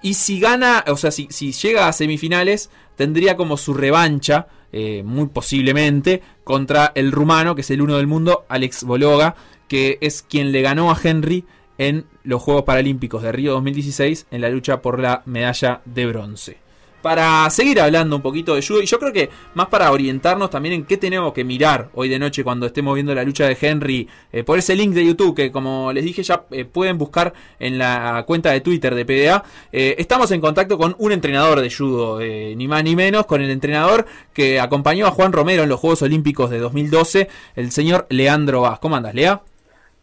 Y 0.00 0.14
si 0.14 0.38
gana, 0.38 0.84
o 0.86 0.96
sea, 0.96 1.10
si, 1.10 1.26
si 1.32 1.50
llega 1.50 1.88
a 1.88 1.92
semifinales, 1.92 2.70
tendría 2.94 3.36
como 3.36 3.56
su 3.56 3.74
revancha, 3.74 4.46
eh, 4.70 5.02
muy 5.04 5.26
posiblemente, 5.26 6.22
contra 6.44 6.92
el 6.94 7.10
rumano, 7.10 7.56
que 7.56 7.62
es 7.62 7.70
el 7.72 7.82
uno 7.82 7.96
del 7.96 8.06
mundo, 8.06 8.46
Alex 8.48 8.84
Bologa, 8.84 9.34
que 9.66 9.98
es 10.02 10.22
quien 10.22 10.52
le 10.52 10.62
ganó 10.62 10.92
a 10.92 10.98
Henry 11.02 11.44
en 11.78 12.06
los 12.22 12.40
Juegos 12.40 12.62
Paralímpicos 12.62 13.24
de 13.24 13.32
Río 13.32 13.54
2016 13.54 14.28
en 14.30 14.40
la 14.40 14.50
lucha 14.50 14.82
por 14.82 15.00
la 15.00 15.22
medalla 15.26 15.82
de 15.84 16.06
bronce. 16.06 16.67
Para 17.08 17.48
seguir 17.48 17.80
hablando 17.80 18.16
un 18.16 18.20
poquito 18.20 18.54
de 18.54 18.60
judo 18.60 18.82
y 18.82 18.84
yo 18.84 18.98
creo 18.98 19.14
que 19.14 19.30
más 19.54 19.68
para 19.68 19.90
orientarnos 19.90 20.50
también 20.50 20.74
en 20.74 20.84
qué 20.84 20.98
tenemos 20.98 21.32
que 21.32 21.42
mirar 21.42 21.88
hoy 21.94 22.10
de 22.10 22.18
noche 22.18 22.44
cuando 22.44 22.66
estemos 22.66 22.94
viendo 22.94 23.14
la 23.14 23.24
lucha 23.24 23.46
de 23.46 23.56
Henry 23.58 24.06
eh, 24.30 24.44
por 24.44 24.58
ese 24.58 24.76
link 24.76 24.92
de 24.92 25.06
YouTube 25.06 25.34
que 25.34 25.50
como 25.50 25.90
les 25.90 26.04
dije 26.04 26.22
ya 26.22 26.42
eh, 26.50 26.66
pueden 26.66 26.98
buscar 26.98 27.32
en 27.60 27.78
la 27.78 28.22
cuenta 28.26 28.50
de 28.50 28.60
Twitter 28.60 28.94
de 28.94 29.06
PDA. 29.06 29.42
Eh, 29.72 29.94
estamos 29.96 30.30
en 30.32 30.42
contacto 30.42 30.76
con 30.76 30.96
un 30.98 31.12
entrenador 31.12 31.62
de 31.62 31.70
judo, 31.70 32.20
ni 32.20 32.68
más 32.68 32.84
ni 32.84 32.94
menos, 32.94 33.24
con 33.24 33.40
el 33.40 33.48
entrenador 33.48 34.04
que 34.34 34.60
acompañó 34.60 35.06
a 35.06 35.10
Juan 35.10 35.32
Romero 35.32 35.62
en 35.62 35.70
los 35.70 35.80
Juegos 35.80 36.02
Olímpicos 36.02 36.50
de 36.50 36.58
2012, 36.58 37.26
el 37.56 37.70
señor 37.70 38.06
Leandro 38.10 38.60
Vaz. 38.60 38.80
¿Cómo 38.80 38.96
andas, 38.96 39.14
Lea? 39.14 39.40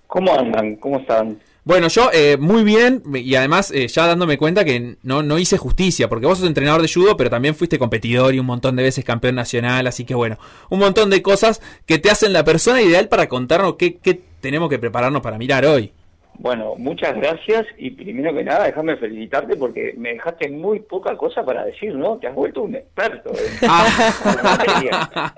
¿Cómo 0.08 0.34
andan? 0.34 0.78
¿Cómo 0.78 0.98
están? 0.98 1.38
Bueno, 1.66 1.88
yo 1.88 2.12
eh, 2.14 2.38
muy 2.40 2.64
bien 2.64 3.02
y 3.16 3.34
además 3.34 3.72
eh, 3.72 3.88
ya 3.88 4.06
dándome 4.06 4.38
cuenta 4.38 4.64
que 4.64 4.98
no, 5.02 5.24
no 5.24 5.40
hice 5.40 5.58
justicia, 5.58 6.08
porque 6.08 6.28
vos 6.28 6.38
sos 6.38 6.48
entrenador 6.48 6.84
de 6.84 6.88
judo, 6.88 7.18
pero 7.18 7.32
también 7.32 7.56
fuiste 7.56 7.80
competidor 7.80 8.36
y 8.36 8.40
un 8.40 8.46
montón 8.46 8.76
de 8.76 8.84
veces 8.84 9.04
campeón 9.04 9.34
nacional, 9.34 9.88
así 9.88 10.06
que 10.06 10.14
bueno, 10.14 10.38
un 10.70 10.78
montón 10.78 11.10
de 11.10 11.24
cosas 11.24 11.64
que 11.88 11.98
te 11.98 12.12
hacen 12.12 12.34
la 12.34 12.44
persona 12.44 12.84
ideal 12.84 13.08
para 13.08 13.28
contarnos 13.28 13.78
qué, 13.78 13.96
qué 13.96 14.22
tenemos 14.42 14.70
que 14.70 14.78
prepararnos 14.78 15.24
para 15.24 15.40
mirar 15.40 15.66
hoy. 15.66 15.92
Bueno, 16.38 16.74
muchas 16.78 17.16
gracias 17.16 17.66
y 17.80 17.90
primero 17.92 18.32
que 18.36 18.44
nada 18.44 18.66
déjame 18.66 18.98
felicitarte 18.98 19.56
porque 19.56 19.96
me 19.98 20.10
dejaste 20.14 20.50
muy 20.50 20.82
poca 20.82 21.18
cosa 21.18 21.44
para 21.44 21.66
decir, 21.66 21.96
¿no? 21.96 22.18
Te 22.18 22.28
has 22.28 22.36
vuelto 22.36 22.62
un 22.62 22.76
experto. 22.76 23.32
en- 23.32 23.70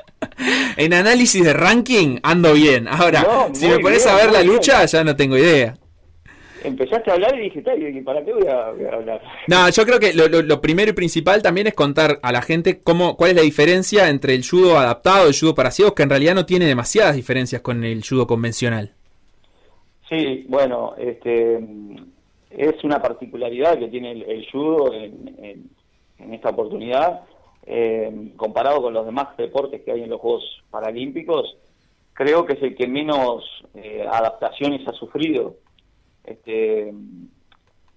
En 0.75 0.93
análisis 0.93 1.43
de 1.43 1.53
ranking 1.53 2.19
ando 2.23 2.53
bien. 2.53 2.87
Ahora, 2.87 3.23
No, 3.23 3.53
si 3.55 3.67
me 3.67 3.79
pones 3.79 4.05
a 4.07 4.15
ver 4.15 4.31
la 4.31 4.41
bien. 4.41 4.53
lucha, 4.53 4.85
ya 4.85 5.03
no 5.03 5.15
tengo 5.15 5.37
idea. 5.37 5.75
Empezaste 6.67 7.09
a 7.09 7.13
hablar 7.13 7.35
y 7.39 7.43
dije, 7.43 7.61
"Tal, 7.61 7.81
¿y 7.81 8.01
¿para 8.01 8.23
qué 8.25 8.33
voy 8.33 8.47
a, 8.47 8.71
voy 8.71 8.85
a 8.85 8.93
hablar? 8.95 9.21
No, 9.47 9.69
yo 9.69 9.85
creo 9.85 9.99
que 9.99 10.13
lo, 10.13 10.27
lo- 10.27 10.41
lo 10.41 10.59
primero 10.61 10.89
y 10.91 10.93
principal 10.93 11.41
también 11.41 11.67
es 11.67 11.73
contar 11.73 12.19
a 12.21 12.31
la 12.31 12.41
gente 12.41 12.81
cómo, 12.83 13.15
cuál 13.15 13.31
es 13.31 13.35
la 13.37 13.41
diferencia 13.43 14.09
entre 14.09 14.35
el 14.35 14.45
judo 14.47 14.77
adaptado 14.77 15.25
y 15.25 15.29
el 15.29 15.39
judo 15.39 15.55
para 15.55 15.71
ciegos, 15.71 15.93
que 15.93 16.03
en 16.03 16.09
realidad 16.09 16.35
no 16.35 16.45
tiene 16.45 16.65
demasiadas 16.65 17.15
diferencias 17.15 17.61
con 17.61 17.83
el 17.83 18.03
judo 18.07 18.27
convencional. 18.27 18.91
Sí, 20.09 20.45
bueno, 20.47 20.93
este 20.97 21.59
es 22.49 22.83
una 22.83 23.01
particularidad 23.01 23.77
que 23.77 23.87
tiene 23.87 24.11
el, 24.11 24.23
el 24.23 24.47
judo 24.51 24.93
en, 24.93 25.35
en- 25.41 25.69
en 26.19 26.33
esta 26.33 26.49
oportunidad, 26.49 27.21
eh, 27.65 28.31
comparado 28.35 28.81
con 28.81 28.93
los 28.93 29.05
demás 29.05 29.37
deportes 29.37 29.83
que 29.83 29.91
hay 29.91 30.01
en 30.01 30.09
los 30.09 30.19
Juegos 30.19 30.43
Paralímpicos, 30.71 31.55
creo 32.13 32.45
que 32.45 32.53
es 32.53 32.63
el 32.63 32.75
que 32.75 32.87
menos 32.87 33.43
eh, 33.75 34.03
adaptaciones 34.09 34.87
ha 34.87 34.93
sufrido. 34.93 35.55
Este, 36.27 36.93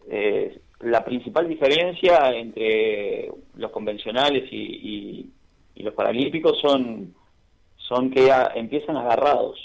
eh, 0.09 0.59
la 0.81 1.05
principal 1.05 1.47
diferencia 1.48 2.31
entre 2.32 3.31
los 3.57 3.70
convencionales 3.70 4.51
y, 4.51 4.57
y- 4.57 5.31
y 5.74 5.82
los 5.82 5.94
paralímpicos 5.94 6.59
son, 6.61 7.15
son 7.77 8.11
que 8.11 8.31
a- 8.31 8.52
empiezan 8.55 8.97
agarrados 8.97 9.59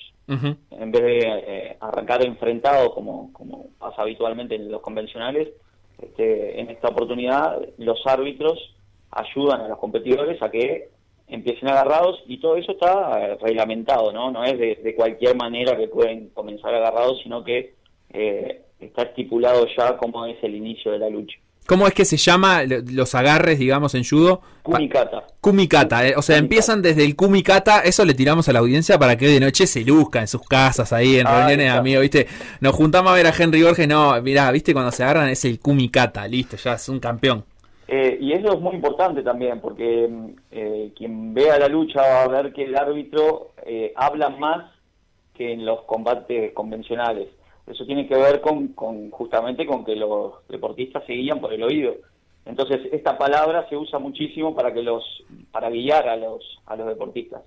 en 0.71 0.91
vez 0.91 1.01
de 1.03 1.19
eh, 1.19 1.77
arrancar 1.79 2.25
enfrentados 2.25 2.93
como, 2.95 3.31
como 3.31 3.67
pasa 3.77 4.01
habitualmente 4.01 4.55
en 4.55 4.71
los 4.71 4.81
convencionales, 4.81 5.49
este, 6.01 6.59
en 6.59 6.69
esta 6.71 6.87
oportunidad 6.89 7.61
los 7.77 8.01
árbitros 8.07 8.75
ayudan 9.11 9.61
a 9.61 9.67
los 9.67 9.77
competidores 9.77 10.41
a 10.41 10.49
que 10.49 10.89
empiecen 11.27 11.69
agarrados 11.69 12.21
y 12.27 12.39
todo 12.39 12.55
eso 12.57 12.71
está 12.71 13.19
eh, 13.21 13.37
reglamentado, 13.39 14.11
¿no? 14.11 14.31
No 14.31 14.43
es 14.43 14.57
de, 14.57 14.75
de 14.83 14.95
cualquier 14.95 15.35
manera 15.35 15.77
que 15.77 15.87
pueden 15.87 16.29
comenzar 16.29 16.73
agarrados, 16.73 17.19
sino 17.21 17.43
que 17.43 17.74
eh, 18.15 18.61
está 18.79 19.03
estipulado 19.03 19.67
ya 19.77 19.97
cómo 19.97 20.25
es 20.25 20.37
el 20.43 20.55
inicio 20.55 20.91
de 20.91 20.99
la 20.99 21.09
lucha. 21.09 21.37
¿Cómo 21.67 21.87
es 21.87 21.93
que 21.95 22.05
se 22.05 22.17
llama 22.17 22.61
lo- 22.63 22.81
los 22.91 23.15
agarres, 23.15 23.57
digamos, 23.57 23.95
en 23.95 24.03
judo? 24.03 24.39
Kumikata. 24.61 25.23
Kumikata, 25.41 26.07
eh, 26.07 26.13
o 26.15 26.21
sea, 26.21 26.37
empiezan 26.37 26.83
desde 26.83 27.03
el 27.03 27.15
Kumikata, 27.15 27.79
eso 27.79 28.05
le 28.05 28.13
tiramos 28.13 28.47
a 28.47 28.53
la 28.53 28.59
audiencia 28.59 28.99
para 28.99 29.17
que 29.17 29.27
de 29.27 29.39
noche 29.39 29.65
se 29.65 29.83
luzca 29.83 30.19
en 30.21 30.27
sus 30.27 30.41
casas, 30.47 30.93
ahí 30.93 31.17
en 31.17 31.25
Ahí 31.25 31.33
reuniones 31.33 31.57
de 31.57 31.65
está. 31.67 31.79
amigos, 31.79 32.01
¿viste? 32.03 32.27
Nos 32.61 32.75
juntamos 32.75 33.11
a 33.11 33.15
ver 33.15 33.25
a 33.25 33.33
Henry 33.37 33.63
Borges, 33.63 33.87
no, 33.87 34.21
mirá, 34.21 34.51
¿viste? 34.51 34.73
Cuando 34.73 34.91
se 34.91 35.03
agarran 35.03 35.27
es 35.29 35.43
el 35.45 35.59
Kumikata, 35.59 36.27
listo, 36.27 36.55
ya 36.55 36.73
es 36.73 36.87
un 36.87 36.99
campeón. 36.99 37.43
Eh, 37.87 38.17
y 38.21 38.33
eso 38.33 38.53
es 38.53 38.59
muy 38.59 38.75
importante 38.75 39.23
también, 39.23 39.59
porque 39.59 40.07
mm, 40.07 40.25
eh, 40.51 40.91
quien 40.95 41.33
vea 41.33 41.57
la 41.57 41.67
lucha 41.67 41.99
va 42.01 42.23
a 42.23 42.27
ver 42.27 42.53
que 42.53 42.63
el 42.65 42.75
árbitro 42.75 43.53
eh, 43.65 43.91
habla 43.95 44.29
más 44.29 44.71
que 45.35 45.51
en 45.53 45.65
los 45.65 45.81
combates 45.85 46.53
convencionales. 46.53 47.27
Eso 47.67 47.85
tiene 47.85 48.07
que 48.07 48.15
ver 48.15 48.41
con, 48.41 48.69
con 48.69 49.09
justamente 49.09 49.65
con 49.65 49.83
que 49.83 49.95
los 49.95 50.47
deportistas 50.47 51.03
se 51.05 51.13
guían 51.13 51.39
por 51.39 51.51
el 51.53 51.63
oído. 51.63 51.95
Entonces 52.45 52.81
esta 52.91 53.17
palabra 53.17 53.67
se 53.69 53.75
usa 53.75 53.97
muchísimo 53.97 54.55
para 54.55 54.71
que 54.71 54.83
los 54.83 55.03
para 55.51 55.69
guiar 55.69 56.07
a 56.07 56.15
los 56.15 56.43
a 56.67 56.75
los 56.75 56.87
deportistas. 56.87 57.41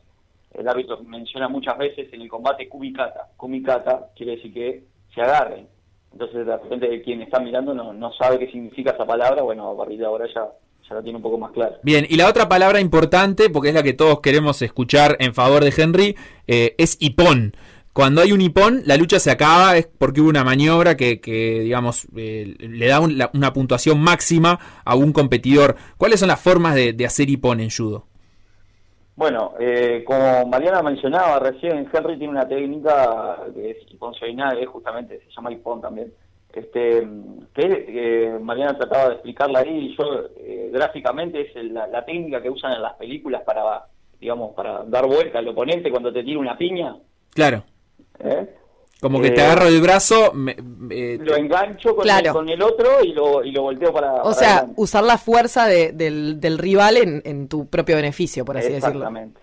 El 0.52 0.66
árbitro 0.66 0.98
menciona 1.04 1.48
muchas 1.48 1.78
veces 1.78 2.12
en 2.12 2.22
el 2.22 2.28
combate 2.28 2.68
kumikata. 2.68 3.28
Kumikata 3.36 4.08
quiere 4.16 4.36
decir 4.36 4.52
que 4.52 4.82
se 5.14 5.20
agarren. 5.20 5.68
Entonces 6.12 6.46
de 6.46 6.56
repente 6.56 7.02
quien 7.02 7.22
está 7.22 7.38
mirando 7.38 7.74
no, 7.74 7.92
no 7.92 8.12
sabe 8.14 8.40
qué 8.40 8.50
significa 8.50 8.92
esa 8.92 9.06
palabra, 9.06 9.42
bueno, 9.42 9.70
a 9.70 9.76
partir 9.76 9.98
de 9.98 10.06
ahora 10.06 10.26
ya, 10.34 10.48
ya 10.88 11.02
tiene 11.02 11.16
un 11.16 11.22
poco 11.22 11.38
más 11.38 11.52
claro. 11.52 11.76
Bien, 11.82 12.06
y 12.08 12.16
la 12.16 12.28
otra 12.28 12.48
palabra 12.48 12.80
importante, 12.80 13.50
porque 13.50 13.68
es 13.68 13.74
la 13.74 13.82
que 13.82 13.92
todos 13.92 14.20
queremos 14.20 14.62
escuchar 14.62 15.16
en 15.20 15.34
favor 15.34 15.62
de 15.62 15.72
Henry, 15.76 16.16
eh, 16.46 16.74
es 16.78 16.96
hipón. 17.00 17.52
Cuando 17.92 18.20
hay 18.20 18.32
un 18.32 18.40
hipón, 18.40 18.82
la 18.84 18.96
lucha 18.96 19.18
se 19.18 19.30
acaba, 19.30 19.76
es 19.76 19.86
porque 19.86 20.20
hubo 20.20 20.28
una 20.28 20.44
maniobra 20.44 20.96
que, 20.96 21.20
que 21.20 21.60
digamos, 21.60 22.06
eh, 22.16 22.54
le 22.58 22.86
da 22.86 23.00
un- 23.00 23.18
la- 23.18 23.30
una 23.34 23.52
puntuación 23.52 24.00
máxima 24.00 24.58
a 24.84 24.94
un 24.94 25.12
competidor. 25.12 25.74
¿Cuáles 25.96 26.20
son 26.20 26.28
las 26.28 26.40
formas 26.40 26.74
de, 26.76 26.92
de 26.92 27.06
hacer 27.06 27.28
hipón 27.28 27.58
en 27.60 27.70
judo? 27.70 28.04
Bueno, 29.16 29.54
eh, 29.58 30.04
como 30.06 30.46
Mariana 30.46 30.80
mencionaba 30.80 31.40
recién, 31.40 31.88
Henry 31.92 32.16
tiene 32.18 32.28
una 32.34 32.46
técnica 32.46 33.38
que 33.52 33.70
es 33.72 33.78
hiponcional, 33.92 34.64
justamente, 34.66 35.18
se 35.24 35.30
llama 35.34 35.50
hipón 35.50 35.80
también, 35.80 36.12
este, 36.52 37.04
que 37.52 37.64
eh, 37.88 38.38
Mariana 38.40 38.78
trataba 38.78 39.08
de 39.08 39.14
explicarla 39.14 39.58
ahí, 39.58 39.76
y 39.92 39.96
yo 39.96 40.04
eh, 40.38 40.70
gráficamente 40.72 41.40
es 41.40 41.64
la, 41.72 41.88
la 41.88 42.04
técnica 42.04 42.40
que 42.40 42.48
usan 42.50 42.74
en 42.74 42.82
las 42.82 42.94
películas 42.94 43.42
para, 43.44 43.86
digamos, 44.20 44.54
para 44.54 44.84
dar 44.84 45.04
vuelta 45.06 45.40
al 45.40 45.48
oponente 45.48 45.90
cuando 45.90 46.12
te 46.12 46.22
tira 46.22 46.38
una 46.38 46.56
piña. 46.56 46.94
Claro, 47.34 47.64
¿eh? 48.20 48.54
como 49.00 49.20
que 49.20 49.28
Eh, 49.28 49.30
te 49.30 49.42
agarro 49.42 49.68
el 49.68 49.80
brazo, 49.80 50.32
me- 50.34 50.56
me- 50.60 51.18
Lo 51.18 51.36
engancho 51.36 51.94
con, 51.94 52.02
Claro. 52.02 52.26
el, 52.26 52.32
con 52.32 52.48
el 52.48 52.60
otro 52.62 52.88
y 53.04 53.12
lo, 53.12 53.44
y 53.44 53.52
lo 53.52 53.62
volteo 53.62 53.92
para... 53.92 54.14
O 54.14 54.22
para 54.22 54.32
sea, 54.34 54.52
adelante. 54.56 54.74
usar 54.76 55.04
la 55.04 55.18
fuerza 55.18 55.66
de- 55.66 55.92
del, 55.92 56.40
del 56.40 56.58
rival 56.58 56.96
en, 56.96 57.22
en 57.24 57.46
tu 57.48 57.66
propio 57.68 57.94
beneficio, 57.94 58.44
por 58.44 58.56
así 58.56 58.68
decirlo. 58.72 58.88
Exactamente. 58.98 59.40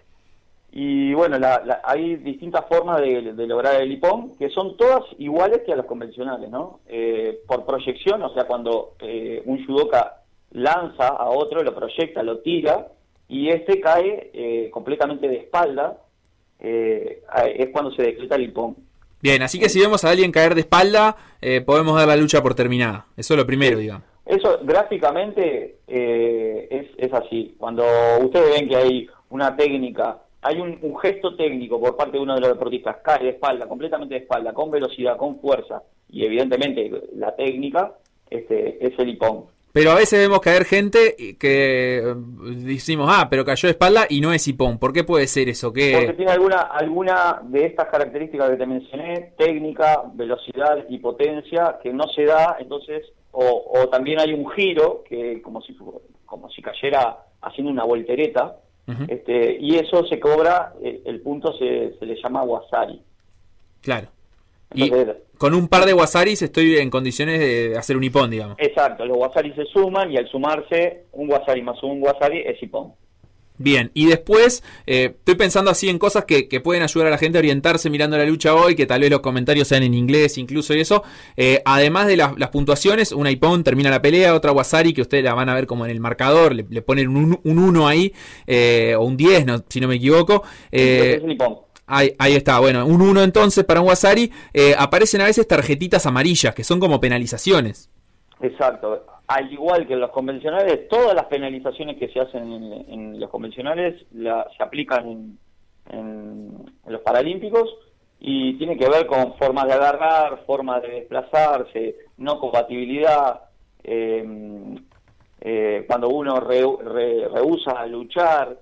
Y 0.73 1.14
bueno, 1.14 1.39
la- 1.39 1.61
la- 1.64 1.80
hay 1.85 2.18
distintas 2.18 2.65
formas 2.68 2.99
de, 2.99 3.31
de 3.31 3.47
lograr 3.47 3.80
el 3.81 3.89
hipón, 3.93 4.35
que 4.38 4.49
son 4.49 4.76
todas 4.76 5.03
iguales 5.19 5.61
que 5.65 5.72
a 5.72 5.77
los 5.77 5.85
convencionales, 5.85 6.49
¿no? 6.49 6.81
Eh, 6.88 7.39
por 7.47 7.65
proyección, 7.65 8.22
o 8.23 8.34
sea, 8.34 8.43
cuando 8.43 8.95
eh, 8.99 9.41
un 9.45 9.65
judoka 9.65 10.18
lanza 10.52 11.07
a 11.07 11.30
otro, 11.30 11.64
lo 11.64 11.73
proyecta, 11.73 12.23
lo 12.23 12.39
tira, 12.39 12.88
y 13.30 13.47
este 13.49 13.80
cae 13.80 14.31
eh, 14.34 14.69
completamente 14.69 15.30
de 15.30 15.38
espalda, 15.38 15.97
eh, 16.60 17.22
es 17.57 17.69
cuando 17.69 17.91
se 17.91 18.03
decreta 18.03 18.36
el 18.36 18.44
hipón. 18.44 18.76
Bien, 19.22 19.41
así 19.41 19.60
que 19.60 19.69
si 19.69 19.80
vemos 19.80 20.03
a 20.03 20.11
alguien 20.11 20.32
caer 20.32 20.53
de 20.53 20.61
espalda, 20.61 21.15
eh, 21.41 21.61
podemos 21.61 21.95
dar 21.95 22.07
la 22.07 22.15
lucha 22.15 22.44
por 22.44 22.53
terminada. 22.53 23.07
Eso 23.18 23.34
es 23.34 23.40
lo 23.40 23.45
primero, 23.45 23.77
digamos. 23.77 24.03
Eso 24.26 24.60
gráficamente 24.64 25.77
eh, 25.88 26.68
es, 26.69 26.88
es 26.98 27.14
así. 27.14 27.56
Cuando 27.57 27.84
ustedes 28.22 28.52
ven 28.52 28.69
que 28.69 28.76
hay 28.76 29.07
una 29.30 29.56
técnica, 29.56 30.19
hay 30.41 30.60
un, 30.60 30.77
un 30.82 30.98
gesto 30.98 31.36
técnico 31.36 31.80
por 31.80 31.95
parte 31.95 32.18
de 32.18 32.23
uno 32.23 32.36
de 32.36 32.41
los 32.41 32.49
deportistas, 32.49 32.98
cae 33.03 33.23
de 33.23 33.30
espalda, 33.30 33.68
completamente 33.68 34.15
de 34.15 34.22
espalda, 34.22 34.53
con 34.53 34.69
velocidad, 34.69 35.18
con 35.18 35.40
fuerza, 35.40 35.82
y 36.10 36.26
evidentemente 36.26 36.91
la 37.15 37.36
técnica 37.36 37.94
este, 38.30 38.86
es 38.86 38.98
el 38.99 39.10
hipón. 39.10 39.45
Pero 39.76 39.91
a 39.91 39.95
veces 39.95 40.18
vemos 40.18 40.39
caer 40.39 40.64
gente 40.64 41.18
que 41.38 41.97
eh, 41.97 42.15
decimos, 42.15 43.10
ah, 43.11 43.27
pero 43.30 43.43
cayó 43.43 43.68
de 43.68 43.72
espalda 43.72 44.06
y 44.10 44.22
no 44.22 44.31
es 44.31 44.47
hipón. 44.47 44.80
¿Por 44.80 44.93
qué 44.93 45.03
puede 45.03 45.27
ser 45.27 45.49
eso? 45.49 45.68
Porque 45.68 46.06
¿Qué? 46.07 46.14
tiene 46.14 46.31
alguna, 46.31 46.61
alguna 46.61 47.41
de 47.43 47.65
estas 47.65 47.89
características 47.89 48.52
que 48.52 48.56
te 48.56 48.65
mencioné, 48.65 49.34
técnica, 49.38 50.03
velocidad 50.14 50.85
y 50.88 50.97
potencia, 50.99 51.77
que 51.84 51.91
no 51.91 52.06
se 52.07 52.23
da, 52.23 52.56
entonces, 52.57 53.03
o, 53.31 53.65
o 53.76 53.89
también 53.89 54.18
hay 54.22 54.31
un 54.31 54.49
giro, 54.52 55.03
que 55.10 55.41
como 55.41 55.61
si, 55.61 55.77
como 56.26 56.49
si 56.52 56.61
cayera 56.61 57.18
haciendo 57.41 57.69
una 57.69 57.84
voltereta, 57.84 58.56
este, 59.10 59.57
y 59.60 59.76
eso 59.76 60.06
se 60.06 60.22
cobra, 60.22 60.72
eh, 60.81 61.02
el 61.03 61.19
punto 61.19 61.52
se, 61.57 61.97
se 61.99 62.06
le 62.06 62.15
llama 62.23 62.43
wasari. 62.43 63.02
Claro. 63.81 64.07
Y 64.76 64.84
Entonces, 64.84 65.15
con 65.38 65.53
un 65.53 65.68
par 65.68 65.85
de 65.85 65.93
wasaris 65.93 66.41
estoy 66.41 66.77
en 66.77 66.89
condiciones 66.89 67.39
de 67.39 67.77
hacer 67.77 67.97
un 67.97 68.03
hipón, 68.03 68.30
digamos. 68.30 68.57
exacto, 68.60 69.06
los 69.06 69.18
wasari 69.18 69.53
se 69.53 69.65
suman 69.65 70.11
y 70.11 70.18
al 70.18 70.27
sumarse 70.30 71.03
un 71.11 71.31
wasari 71.31 71.61
más 71.61 71.81
un 71.84 72.02
wasari 72.02 72.39
es 72.39 72.61
hipón. 72.61 72.93
Bien, 73.57 73.89
y 73.93 74.07
después 74.07 74.64
eh, 74.85 75.14
estoy 75.18 75.35
pensando 75.35 75.72
así 75.72 75.88
en 75.88 75.97
cosas 75.97 76.26
que, 76.26 76.49
que 76.49 76.60
pueden 76.60 76.84
ayudar 76.84 77.07
a 77.07 77.11
la 77.11 77.18
gente 77.18 77.38
a 77.38 77.39
orientarse 77.39 77.89
mirando 77.89 78.18
la 78.18 78.26
lucha 78.26 78.53
hoy, 78.53 78.76
que 78.76 78.85
tal 78.85 78.99
vez 78.99 79.10
los 79.10 79.22
comentarios 79.22 79.69
sean 79.69 79.84
en 79.84 79.93
inglés 79.93 80.38
incluso 80.38 80.73
y 80.73 80.81
eso. 80.81 81.03
Eh, 81.38 81.61
además 81.64 82.07
de 82.07 82.18
las, 82.18 82.38
las 82.38 82.49
puntuaciones, 82.49 83.14
una 83.14 83.31
Ipon 83.31 83.64
termina 83.64 83.89
la 83.89 84.02
pelea, 84.02 84.35
otra 84.35 84.52
Wasari 84.52 84.93
que 84.93 85.02
ustedes 85.02 85.23
la 85.23 85.34
van 85.34 85.47
a 85.47 85.56
ver 85.56 85.68
como 85.68 85.85
en 85.85 85.91
el 85.91 86.02
marcador, 86.02 86.53
le, 86.53 86.65
le 86.69 86.81
ponen 86.81 87.07
un 87.15 87.39
1 87.43 87.88
ahí, 87.88 88.11
eh, 88.45 88.93
o 88.97 89.06
un 89.06 89.15
10, 89.15 89.45
no, 89.45 89.64
si 89.69 89.80
no 89.80 89.88
me 89.88 89.95
equivoco. 89.95 90.43
Es 90.69 91.22
un 91.22 91.30
Nippon. 91.30 91.65
Ahí, 91.88 92.16
ahí 92.18 92.34
está, 92.34 92.60
bueno, 92.60 92.86
un 92.86 93.02
1 93.02 93.22
entonces 93.24 93.64
para 93.64 93.82
un 93.82 93.88
Wasari. 93.88 94.32
Eh, 94.53 94.74
aparecen 94.78 95.22
a 95.22 95.26
veces 95.26 95.48
tarjetitas 95.48 96.06
amarillas, 96.06 96.56
que 96.56 96.64
son 96.64 96.80
como 96.80 96.99
penalizaciones. 96.99 97.90
Exacto. 98.41 99.06
Al 99.28 99.52
igual 99.52 99.88
que 99.88 99.94
en 99.94 99.99
los 100.02 100.12
convencionales, 100.12 100.88
todas 100.88 101.16
las 101.16 101.26
penalizaciones 101.26 101.98
que 101.98 102.10
se 102.10 102.20
hacen 102.20 102.52
en, 102.88 103.20
los 103.20 103.30
convencionales 103.30 104.03
la- 104.14 104.48
se 104.56 104.64
aplican 104.64 105.07
en, 105.07 105.40
en- 105.90 106.72
los 106.88 107.02
paralímpicos 107.02 107.68
y 108.20 108.53
tiene 108.57 108.78
que 108.78 108.88
ver 108.90 109.06
con 109.07 109.36
formas 109.38 109.66
de 109.68 109.74
agarrar, 109.74 110.44
formas 110.45 110.82
de 110.84 110.90
desplazarse, 110.90 111.95
no 112.18 112.40
compatibilidad, 112.40 113.41
eh, 113.84 114.76
eh, 115.41 115.84
cuando 115.88 116.10
uno 116.10 116.40
re- 116.40 116.64
re- 116.84 117.28
rehúsa 117.30 117.86
luchar, 117.88 118.57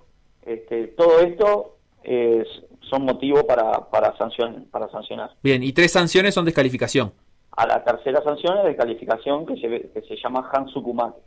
este, 0.46 0.88
todo 0.88 1.20
esto 1.22 1.78
es, 2.04 2.48
son 2.90 3.04
motivos 3.06 3.44
para, 3.44 3.90
para, 3.90 4.16
sancion- 4.18 4.70
para 4.70 4.88
sancionar. 4.90 5.32
Bien, 5.42 5.64
y 5.64 5.74
tres 5.74 5.92
sanciones 5.92 6.34
son 6.34 6.46
descalificación. 6.46 7.12
A 7.56 7.66
la 7.68 7.84
tercera 7.84 8.22
sanción 8.24 8.58
es 8.60 8.64
de 8.66 8.76
calificación 8.76 9.46
que 9.46 9.56
se, 9.58 9.90
que 9.92 10.02
se 10.08 10.16
llama 10.18 10.50
Hansukumaki. 10.52 11.20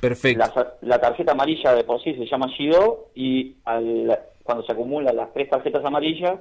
Perfecto. 0.00 0.38
La, 0.54 0.74
la 0.82 1.00
tarjeta 1.00 1.32
amarilla 1.32 1.72
de 1.74 1.84
por 1.84 2.02
sí 2.02 2.14
se 2.14 2.26
llama 2.26 2.46
Shido 2.48 3.06
y 3.14 3.56
al- 3.64 4.18
cuando 4.42 4.64
se 4.64 4.72
acumulan 4.72 5.16
las 5.16 5.32
tres 5.32 5.48
tarjetas 5.48 5.84
amarillas 5.84 6.38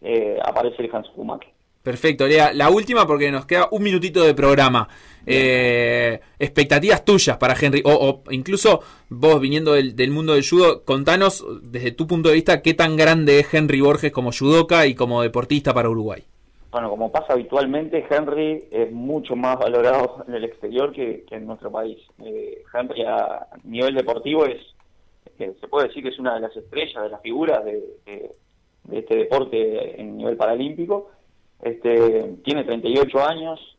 eh, 0.00 0.38
aparece 0.44 0.82
el 0.82 0.94
Hansukumaki. 0.94 1.48
Perfecto, 1.88 2.26
Lea. 2.26 2.52
La 2.52 2.68
última 2.68 3.06
porque 3.06 3.30
nos 3.30 3.46
queda 3.46 3.66
un 3.70 3.82
minutito 3.82 4.22
de 4.22 4.34
programa. 4.34 4.86
Eh, 5.24 6.20
expectativas 6.38 7.02
tuyas 7.02 7.38
para 7.38 7.54
Henry, 7.58 7.80
o, 7.82 8.22
o 8.26 8.30
incluso 8.30 8.82
vos 9.08 9.40
viniendo 9.40 9.72
del, 9.72 10.10
mundo 10.10 10.34
del 10.34 10.46
judo, 10.46 10.84
contanos 10.84 11.42
desde 11.62 11.92
tu 11.92 12.06
punto 12.06 12.28
de 12.28 12.34
vista 12.34 12.60
qué 12.60 12.74
tan 12.74 12.98
grande 12.98 13.38
es 13.38 13.54
Henry 13.54 13.80
Borges 13.80 14.12
como 14.12 14.32
judoka 14.32 14.86
y 14.86 14.94
como 14.94 15.22
deportista 15.22 15.72
para 15.72 15.88
Uruguay. 15.88 16.22
Bueno, 16.70 16.90
como 16.90 17.10
pasa 17.10 17.32
habitualmente, 17.32 18.04
Henry 18.10 18.64
es 18.70 18.92
mucho 18.92 19.34
más 19.34 19.58
valorado 19.58 20.24
en 20.28 20.34
el 20.34 20.44
exterior 20.44 20.92
que, 20.92 21.24
en 21.30 21.46
nuestro 21.46 21.72
país. 21.72 21.96
Eh, 22.22 22.64
Henry 22.74 23.02
a 23.06 23.46
nivel 23.64 23.94
deportivo 23.94 24.44
es, 24.44 24.60
se 25.38 25.68
puede 25.68 25.88
decir 25.88 26.02
que 26.02 26.10
es 26.10 26.18
una 26.18 26.34
de 26.34 26.40
las 26.40 26.54
estrellas, 26.54 27.02
de 27.02 27.08
las 27.08 27.22
figuras 27.22 27.64
de 27.64 28.34
este 28.92 29.16
deporte 29.16 29.98
en 29.98 30.18
nivel 30.18 30.36
paralímpico. 30.36 31.12
Este, 31.62 32.36
tiene 32.44 32.64
38 32.64 33.24
años, 33.24 33.76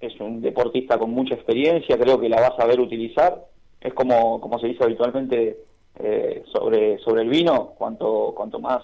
es 0.00 0.18
un 0.20 0.40
deportista 0.42 0.98
con 0.98 1.10
mucha 1.10 1.34
experiencia, 1.34 1.98
creo 1.98 2.20
que 2.20 2.28
la 2.28 2.40
va 2.40 2.48
a 2.48 2.56
saber 2.56 2.80
utilizar. 2.80 3.44
Es 3.80 3.94
como, 3.94 4.40
como 4.40 4.58
se 4.58 4.68
dice 4.68 4.84
habitualmente 4.84 5.58
eh, 5.98 6.42
sobre, 6.52 6.98
sobre 6.98 7.22
el 7.22 7.28
vino, 7.28 7.72
cuanto, 7.78 8.32
cuanto 8.36 8.58
más... 8.60 8.82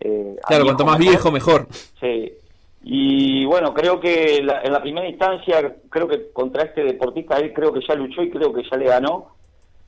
eh, 0.00 0.36
Claro, 0.46 0.64
cuanto 0.64 0.84
más 0.84 0.98
mejor. 0.98 1.10
viejo, 1.12 1.30
mejor. 1.32 1.66
Sí. 2.00 2.32
Y 2.86 3.44
bueno, 3.46 3.72
creo 3.72 3.98
que 4.00 4.42
la- 4.42 4.60
en 4.62 4.72
la 4.72 4.82
primera 4.82 5.08
instancia, 5.08 5.74
creo 5.88 6.06
que 6.06 6.30
contra 6.32 6.64
este 6.64 6.84
deportista, 6.84 7.38
él 7.38 7.52
creo 7.54 7.72
que 7.72 7.80
ya 7.86 7.94
luchó 7.94 8.22
y 8.22 8.30
creo 8.30 8.52
que 8.52 8.62
ya 8.70 8.76
le 8.76 8.86
ganó. 8.86 9.34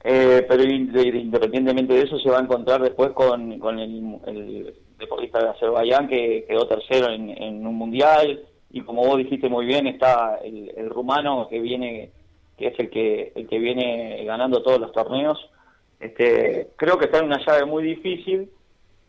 Eh, 0.04 0.44
pero 0.48 0.62
in- 0.62 0.92
de- 0.92 1.10
de- 1.12 1.18
independientemente 1.18 1.92
de 1.94 2.02
eso, 2.02 2.18
se 2.18 2.30
va 2.30 2.38
a 2.38 2.42
encontrar 2.42 2.80
después 2.80 3.10
con, 3.12 3.58
con 3.58 3.78
el, 3.78 4.18
el 4.26 4.74
deportista 4.98 5.39
de 5.40 5.48
Azerbaiyán 5.51 6.09
que 6.09 6.44
quedó 6.48 6.66
tercero 6.66 7.10
en, 7.10 7.66
un 7.66 7.74
mundial. 7.74 8.44
Y 8.70 8.82
como 8.82 9.05
vos 9.06 9.18
dijiste 9.18 9.48
muy 9.48 9.66
bien, 9.66 9.86
está 9.86 10.39
el, 10.43 10.90
rumano 10.90 11.48
que 11.48 11.60
viene, 11.60 12.10
que 12.56 12.68
es 12.68 12.78
el 12.78 12.90
que, 12.90 13.32
el 13.35 13.48
que 13.48 13.59
viene 13.59 14.24
ganando 14.24 14.62
todos 14.62 14.81
los 14.81 14.93
torneos. 14.93 15.39
Este, 16.01 16.68
creo 16.77 16.98
que 16.98 17.06
está 17.06 17.18
en 17.18 17.27
una 17.27 17.44
llave 17.44 17.64
muy 17.64 17.82
difícil 17.82 18.51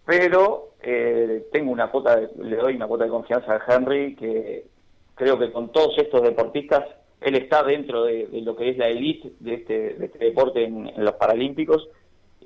pero 0.07 0.69
eh, 0.81 1.47
tengo 1.51 1.69
una 1.69 1.91
cuota, 1.91 2.17
le 2.17 2.55
doy 2.55 2.77
una 2.77 2.87
cuota 2.87 3.03
de 3.03 3.09
confianza 3.09 3.55
a 3.55 3.61
Henry 3.67 4.15
que 4.15 4.63
creo 5.15 5.37
que 5.37 5.51
con 5.51 5.73
todos 5.73 5.97
estos 5.97 6.21
deportistas 6.21 6.85
él 7.19 7.35
está 7.35 7.61
dentro 7.61 8.05
de, 8.05 8.29
lo 8.41 8.55
que 8.55 8.69
es 8.69 8.77
la 8.77 8.87
elite 8.87 9.33
de 9.41 9.55
este, 9.55 9.95
de 9.95 10.05
este 10.05 10.19
deporte 10.19 10.63
en 10.63 10.93
los 10.95 11.15
Paralímpicos 11.15 11.89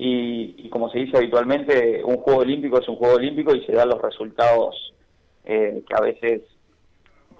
y, 0.04 0.56
y 0.58 0.70
como 0.70 0.90
se 0.90 0.98
dice 0.98 1.16
habitualmente 1.16 2.04
un 2.04 2.18
juego 2.18 2.40
olímpico 2.40 2.80
es 2.80 2.90
un 2.90 2.96
juego 2.96 3.18
olímpico 3.18 3.54
y 3.56 3.64
se 3.66 3.74
dan 3.74 3.90
los 3.90 4.02
resultados 4.02 4.96
eh, 5.46 5.84
que 5.88 5.96
a 5.96 6.02
veces 6.02 6.42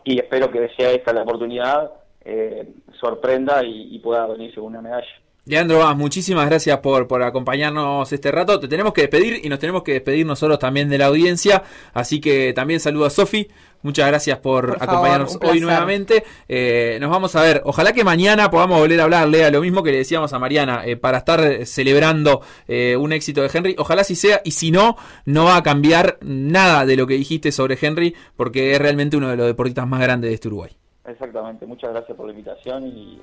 y 0.04 0.20
espero 0.20 0.52
que 0.52 0.70
sea 0.78 0.92
esta 0.92 1.12
la 1.12 1.24
oportunidad 1.24 1.92
eh, 2.24 2.72
sorprenda 3.00 3.64
y, 3.66 3.98
pueda 3.98 4.28
venirse 4.28 4.60
una 4.60 4.80
medalla. 4.80 5.08
Leandro 5.46 5.80
Vaz, 5.80 5.98
muchísimas 5.98 6.46
gracias 6.46 6.78
por, 6.82 7.08
por 7.08 7.24
acompañarnos 7.24 8.14
este 8.14 8.32
rato. 8.32 8.60
Te 8.60 8.68
tenemos 8.68 8.94
que 8.94 9.02
despedir 9.02 9.44
y 9.44 9.50
nos 9.50 9.58
tenemos 9.58 9.82
que 9.82 9.94
despedir 9.94 10.24
nosotros 10.24 10.60
también 10.60 10.88
de 10.88 11.00
la 11.00 11.08
audiencia. 11.08 11.64
Así 11.94 12.22
que 12.22 12.54
también 12.54 12.80
saludo 12.80 13.06
a 13.06 13.10
Sofi. 13.10 13.48
Muchas 13.82 14.06
gracias 14.06 14.38
por, 14.38 14.68
Por 14.68 14.78
favor, 14.78 14.90
acompañarnos 14.90 15.40
hoy 15.42 15.60
nuevamente. 15.60 16.24
Eh, 16.48 17.00
nos 17.02 17.10
vamos 17.10 17.36
a 17.36 17.42
ver. 17.42 17.64
Ojalá 17.66 17.92
que 17.92 18.04
mañana 18.04 18.52
podamos 18.52 18.80
volver 18.80 19.00
a 19.00 19.06
hablar, 19.06 19.28
Lea, 19.28 19.50
lo 19.50 19.62
mismo 19.62 19.82
que 19.82 19.92
le 19.92 19.98
decíamos 19.98 20.32
a 20.32 20.38
Mariana, 20.38 20.86
eh, 20.86 20.96
para 20.96 21.18
estar 21.18 21.40
eh, 21.40 21.66
celebrando 21.66 22.42
eh, 22.68 22.96
un 22.96 23.12
éxito 23.12 23.42
de 23.42 23.50
Henry. 23.52 23.76
Ojalá 23.80 24.04
si 24.04 24.16
sea, 24.16 24.42
y 24.46 24.52
si 24.52 24.70
no, 24.70 24.96
no 25.26 25.46
va 25.46 25.56
a 25.56 25.64
cambiar 25.64 26.20
nada 26.22 26.86
de 26.86 26.96
lo 26.96 27.08
que 27.08 27.16
dijiste 27.16 27.52
sobre 27.52 27.80
Henry, 27.82 28.16
porque 28.36 28.74
es 28.74 28.80
realmente 28.80 29.18
uno 29.18 29.30
de 29.30 29.38
los 29.38 29.48
deportistas 29.48 29.88
más 29.88 30.02
grandes 30.02 30.30
de 30.30 30.36
este 30.36 30.50
Uruguay. 30.50 30.78
Exactamente, 31.04 31.66
muchas 31.66 31.90
gracias 31.90 32.16
por 32.16 32.28
la 32.28 32.34
invitación 32.34 32.86
y 32.86 33.20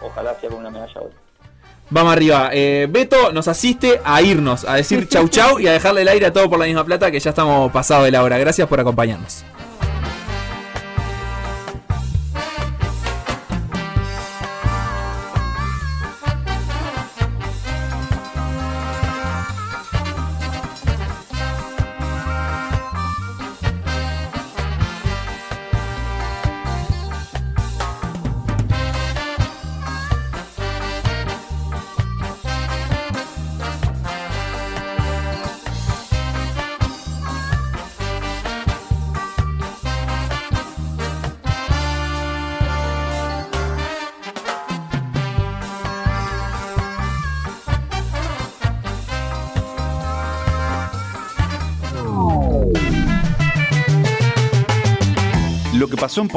ojalá 0.00 0.34
sea 0.36 0.50
con 0.50 0.60
una 0.60 0.70
medalla 0.70 1.00
hoy. 1.00 1.10
Vamos 1.90 2.12
arriba. 2.12 2.50
Eh, 2.52 2.86
Beto 2.90 3.32
nos 3.32 3.48
asiste 3.48 4.00
a 4.04 4.20
irnos, 4.20 4.64
a 4.64 4.74
decir 4.74 5.08
chau 5.08 5.28
chau 5.28 5.58
y 5.58 5.66
a 5.66 5.72
dejarle 5.72 6.02
el 6.02 6.08
aire 6.08 6.26
a 6.26 6.32
todo 6.32 6.48
por 6.50 6.58
la 6.58 6.66
misma 6.66 6.84
plata 6.84 7.10
que 7.10 7.18
ya 7.18 7.30
estamos 7.30 7.72
pasado 7.72 8.04
de 8.04 8.10
la 8.10 8.22
hora. 8.22 8.38
Gracias 8.38 8.68
por 8.68 8.78
acompañarnos. 8.80 9.44